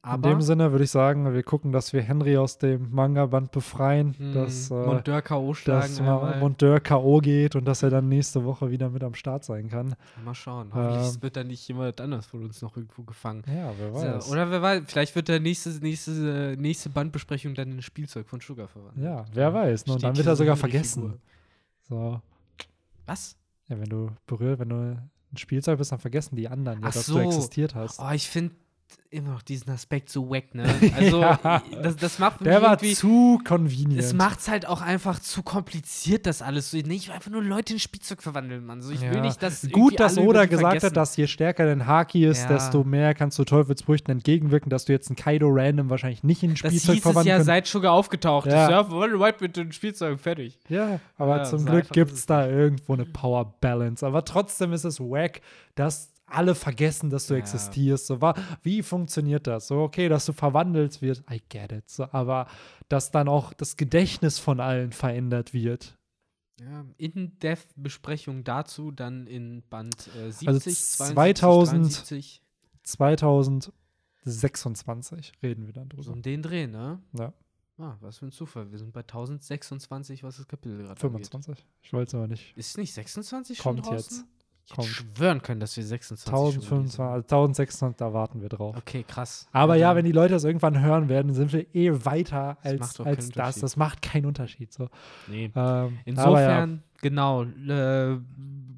In 0.03 0.09
Aber 0.09 0.29
dem 0.29 0.41
Sinne 0.41 0.71
würde 0.71 0.83
ich 0.83 0.89
sagen, 0.89 1.31
wir 1.31 1.43
gucken, 1.43 1.71
dass 1.71 1.93
wir 1.93 2.01
Henry 2.01 2.35
aus 2.35 2.57
dem 2.57 2.89
Manga-Band 2.91 3.51
befreien, 3.51 4.15
mh, 4.17 4.33
dass, 4.33 4.71
äh, 4.71 4.73
Monteur 4.73 5.21
K.O. 5.21 5.53
dass 5.63 6.01
K.O. 6.83 7.19
geht 7.19 7.55
und 7.55 7.65
dass 7.65 7.83
er 7.83 7.91
dann 7.91 8.09
nächste 8.09 8.43
Woche 8.43 8.71
wieder 8.71 8.89
mit 8.89 9.03
am 9.03 9.13
Start 9.13 9.45
sein 9.45 9.69
kann. 9.69 9.95
mal 10.25 10.33
schauen. 10.33 10.71
Hoffentlich 10.73 11.15
Ähm, 11.15 11.21
wird 11.21 11.35
da 11.37 11.43
nicht 11.43 11.67
jemand 11.67 12.01
anders 12.01 12.25
von 12.25 12.43
uns 12.43 12.63
noch 12.63 12.75
irgendwo 12.77 13.03
gefangen. 13.03 13.43
Ja, 13.45 13.71
wer 13.77 13.93
weiß. 13.93 14.25
So, 14.25 14.31
oder 14.31 14.49
wer 14.49 14.61
weiß, 14.63 14.83
vielleicht 14.87 15.15
wird 15.15 15.27
der 15.27 15.39
nächste, 15.39 15.69
nächste, 15.69 16.55
nächste 16.57 16.89
Bandbesprechung 16.89 17.53
dann 17.53 17.69
in 17.69 17.77
ein 17.77 17.81
Spielzeug 17.83 18.27
von 18.27 18.41
Sugar 18.41 18.67
verwandelt. 18.67 19.05
ja, 19.05 19.23
wer 19.33 19.53
weiß. 19.53 19.85
Ne? 19.85 19.93
Und 19.93 20.03
dann 20.03 20.17
wird 20.17 20.25
er 20.25 20.35
so 20.35 20.41
sogar 20.43 20.55
vergessen. 20.55 21.19
So. 21.87 22.19
Was? 23.05 23.37
Ja, 23.67 23.79
wenn 23.79 23.89
du 23.89 24.09
berührt, 24.25 24.57
wenn 24.57 24.69
du 24.69 24.75
ein 25.31 25.37
Spielzeug 25.37 25.77
bist, 25.77 25.91
dann 25.91 25.99
vergessen 25.99 26.35
die 26.35 26.47
anderen 26.47 26.81
ja, 26.81 26.87
dass 26.87 27.05
so. 27.05 27.19
du 27.19 27.19
existiert 27.19 27.75
hast. 27.75 27.99
Oh, 27.99 28.09
ich 28.11 28.27
finde 28.27 28.55
immer 29.09 29.31
noch 29.31 29.41
diesen 29.41 29.69
Aspekt 29.71 30.09
so 30.09 30.29
wack, 30.29 30.55
ne? 30.55 30.63
Also, 30.95 31.21
Ja. 31.21 31.61
das, 31.83 31.95
das 31.97 32.19
macht 32.19 32.45
Der 32.45 32.61
war 32.61 32.77
zu 32.79 33.39
convenient. 33.45 33.99
Es 33.99 34.13
macht's 34.13 34.47
halt 34.49 34.65
auch 34.67 34.81
einfach 34.81 35.19
zu 35.19 35.43
kompliziert, 35.43 36.25
das 36.25 36.41
alles 36.41 36.71
so. 36.71 36.77
Nee, 36.77 36.95
ich 36.95 37.07
will 37.07 37.15
einfach 37.15 37.31
nur 37.31 37.43
Leute 37.43 37.73
in 37.73 37.79
Spielzeug 37.79 38.21
verwandeln, 38.23 38.65
Mann. 38.65 38.81
So, 38.81 38.91
ich 38.91 39.01
Ja. 39.01 39.11
will 39.13 39.21
nicht, 39.21 39.41
dass. 39.43 39.67
Gut, 39.71 39.99
dass 39.99 40.17
Oda 40.17 40.45
gesagt 40.45 40.61
vergessen. 40.61 40.85
hat, 40.87 40.97
dass 40.97 41.17
je 41.17 41.27
stärker 41.27 41.65
dein 41.65 41.85
Haki 41.87 42.25
ist, 42.25 42.43
Ja. 42.43 42.47
desto 42.49 42.83
mehr 42.83 43.13
kannst 43.13 43.37
du 43.39 43.43
Teufelsbrüchten 43.43 44.11
entgegenwirken, 44.11 44.69
dass 44.69 44.85
du 44.85 44.93
jetzt 44.93 45.09
ein 45.09 45.15
Kaido 45.15 45.49
random 45.51 45.89
wahrscheinlich 45.89 46.23
nicht 46.23 46.43
in 46.43 46.51
ein 46.51 46.53
Das 46.53 46.59
Spielzeug 46.59 46.79
hieß 46.81 46.89
es 46.89 46.95
ja, 46.95 47.01
verwandeln 47.01 47.35
kannst. 47.37 47.45
seit 47.47 47.67
Sugar 47.67 47.91
aufgetaucht 47.93 48.47
Ja. 48.47 48.63
ist. 48.65 48.71
Ja, 48.71 48.89
wollen 48.91 49.19
White 49.19 49.37
mit 49.41 49.57
den 49.57 49.71
Spielzeugen 49.71 50.17
fertig. 50.17 50.57
Ja, 50.69 50.99
aber 51.17 51.37
Ja, 51.37 51.43
zum 51.43 51.65
Glück 51.65 51.83
ist 51.85 51.93
gibt 51.93 52.11
es 52.13 52.25
da 52.25 52.47
irgendwo 52.47 52.93
eine 52.93 53.05
Power 53.05 53.55
Balance. 53.59 54.05
Aber 54.05 54.23
trotzdem 54.25 54.71
ist 54.73 54.83
es 54.85 54.99
wack, 54.99 55.41
dass 55.75 56.09
alle 56.31 56.55
vergessen, 56.55 57.09
dass 57.09 57.27
du 57.27 57.33
Ja. 57.33 57.39
existierst. 57.39 58.07
So, 58.07 58.19
wie 58.63 58.81
funktioniert 58.83 59.47
das? 59.47 59.67
So, 59.67 59.79
okay, 59.81 60.09
dass 60.09 60.25
du 60.25 60.33
verwandelt 60.33 61.01
wird, 61.01 61.23
I 61.31 61.41
get 61.49 61.71
it. 61.71 61.89
So, 61.89 62.07
aber 62.11 62.47
dass 62.89 63.11
dann 63.11 63.27
auch 63.27 63.53
das 63.53 63.77
Gedächtnis 63.77 64.39
von 64.39 64.59
allen 64.59 64.91
verändert 64.91 65.53
wird. 65.53 65.97
Ja, 66.59 66.85
In-Depth-Besprechung 66.97 68.43
dazu 68.43 68.91
dann 68.91 69.25
in 69.27 69.63
Band 69.69 70.07
äh, 70.15 70.31
70, 70.31 70.47
Also 70.47 70.59
72, 70.69 70.95
2000 71.39 71.83
73. 71.85 72.41
2026 74.25 75.33
reden 75.41 75.65
wir 75.65 75.73
dann 75.73 75.89
So 75.91 75.97
drüber. 75.97 76.11
um 76.13 76.21
den 76.21 76.41
Dreh, 76.41 76.67
ne? 76.67 77.01
Ja, 77.17 77.33
Ah, 77.77 77.97
was 77.99 78.19
für 78.19 78.27
ein 78.27 78.31
Zufall. 78.31 78.69
Wir 78.71 78.77
sind 78.77 78.93
bei 78.93 78.99
1026, 79.01 80.21
was 80.21 80.37
das 80.37 80.47
Kapitel 80.47 80.77
gerade 80.77 80.89
angeht. 80.91 80.99
25. 81.01 81.65
Ich 81.81 81.91
wollte 81.93 82.09
es 82.09 82.13
aber 82.15 82.27
nicht. 82.27 82.55
Ist 82.55 82.77
nicht 82.77 82.93
26 82.93 83.57
Kommt 83.57 83.83
schon 83.83 83.95
draußen? 83.95 84.17
jetzt. 84.19 84.27
Ich 84.65 84.73
Kommt. 84.75 84.87
hätte 84.87 84.95
schwören 85.17 85.41
können, 85.41 85.59
dass 85.59 85.75
wir 85.75 85.83
26 85.83 86.29
schon 86.29 86.39
gelesen 86.39 86.61
1025, 86.61 86.99
haben. 86.99 87.13
also 87.13 87.35
1600, 87.35 87.99
da 88.01 88.13
warten 88.13 88.41
wir 88.41 88.49
drauf. 88.49 88.75
Okay, 88.77 89.03
krass. 89.07 89.47
Aber 89.51 89.75
ja, 89.75 89.89
dann- 89.89 89.97
wenn 89.97 90.05
die 90.05 90.11
Leute 90.13 90.33
das 90.35 90.43
irgendwann 90.43 90.79
hören 90.81 91.09
werden, 91.09 91.33
sind 91.33 91.51
wir 91.51 91.65
eh 91.75 91.91
weiter 92.05 92.57
Das 92.63 92.71
als, 92.71 92.79
macht 92.79 92.99
doch 92.99 93.05
als 93.05 93.29
das. 93.29 93.59
Das 93.59 93.75
macht 93.77 94.01
keinen 94.01 94.25
Unterschied. 94.25 94.71
So. 94.71 94.87
Nee. 95.27 95.45
Ähm, 95.45 95.51
aber 95.55 95.89
ja, 95.89 95.91
Insofern, 96.05 96.83
genau, 97.01 97.43
äh, 97.43 98.17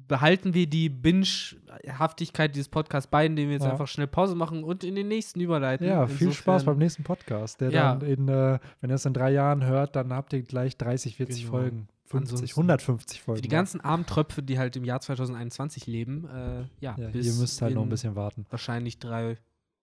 behalten 0.08 0.52
wir 0.54 0.66
die 0.66 0.88
Binge-Haftigkeit 0.88 2.54
dieses 2.54 2.68
Podcasts 2.68 3.08
bei, 3.10 3.26
indem 3.26 3.48
wir 3.48 3.54
jetzt 3.54 3.64
Ja. 3.64 3.72
einfach 3.72 3.88
schnell 3.88 4.06
Pause 4.06 4.34
machen 4.34 4.64
und 4.64 4.84
in 4.84 4.94
den 4.94 5.08
nächsten 5.08 5.40
überleiten. 5.40 5.86
ja, 5.86 6.06
viel 6.06 6.32
Spaß 6.32 6.62
Insofern- 6.62 6.74
beim 6.74 6.78
nächsten 6.78 7.02
Podcast. 7.04 7.60
Der 7.60 7.70
Ja. 7.70 7.94
dann 7.94 8.08
in, 8.08 8.28
äh, 8.28 8.58
wenn 8.80 8.90
ihr 8.90 8.96
es 8.96 9.04
in 9.06 9.12
drei 9.14 9.30
Jahren 9.32 9.64
hört, 9.64 9.96
dann 9.96 10.12
habt 10.12 10.32
ihr 10.32 10.42
gleich 10.42 10.76
30, 10.76 11.16
40 11.16 11.42
Genau. 11.44 11.50
Folgen. 11.56 11.88
50, 12.06 12.34
Ansonsten 12.34 12.60
150 12.60 13.22
Folgen. 13.22 13.38
Für 13.38 13.42
die 13.42 13.48
ganzen 13.48 13.80
armen 13.80 14.06
Tröpfe, 14.06 14.42
die 14.42 14.58
halt 14.58 14.76
im 14.76 14.84
Jahr 14.84 15.00
2021 15.00 15.86
leben, 15.86 16.28
äh, 16.28 16.64
ja, 16.80 16.96
ja, 16.98 17.08
bis 17.08 17.26
ihr 17.26 17.34
müsst 17.34 17.62
halt 17.62 17.74
noch 17.74 17.82
ein 17.82 17.84
in 17.84 17.90
bisschen 17.90 18.14
warten. 18.14 18.46
Wahrscheinlich 18.50 18.98
drei, 18.98 19.38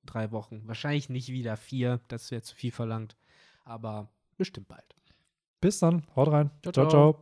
drei 0.06 0.32
Wochen. 0.32 0.62
Wahrscheinlich 0.66 1.10
nicht 1.10 1.30
wieder 1.30 1.58
vier, 1.58 2.00
das 2.08 2.32
wäre 2.32 2.42
zu 2.42 2.56
viel 2.56 2.72
verlangt. 2.72 3.16
Aber 3.66 4.10
bestimmt 4.38 4.68
bald. 4.68 4.96
Bis 5.60 5.80
dann, 5.80 6.04
haut 6.16 6.32
rein. 6.32 6.52
Ciao, 6.62 6.74
ciao. 6.74 6.90
ciao. 6.90 6.90
ciao. 6.90 7.20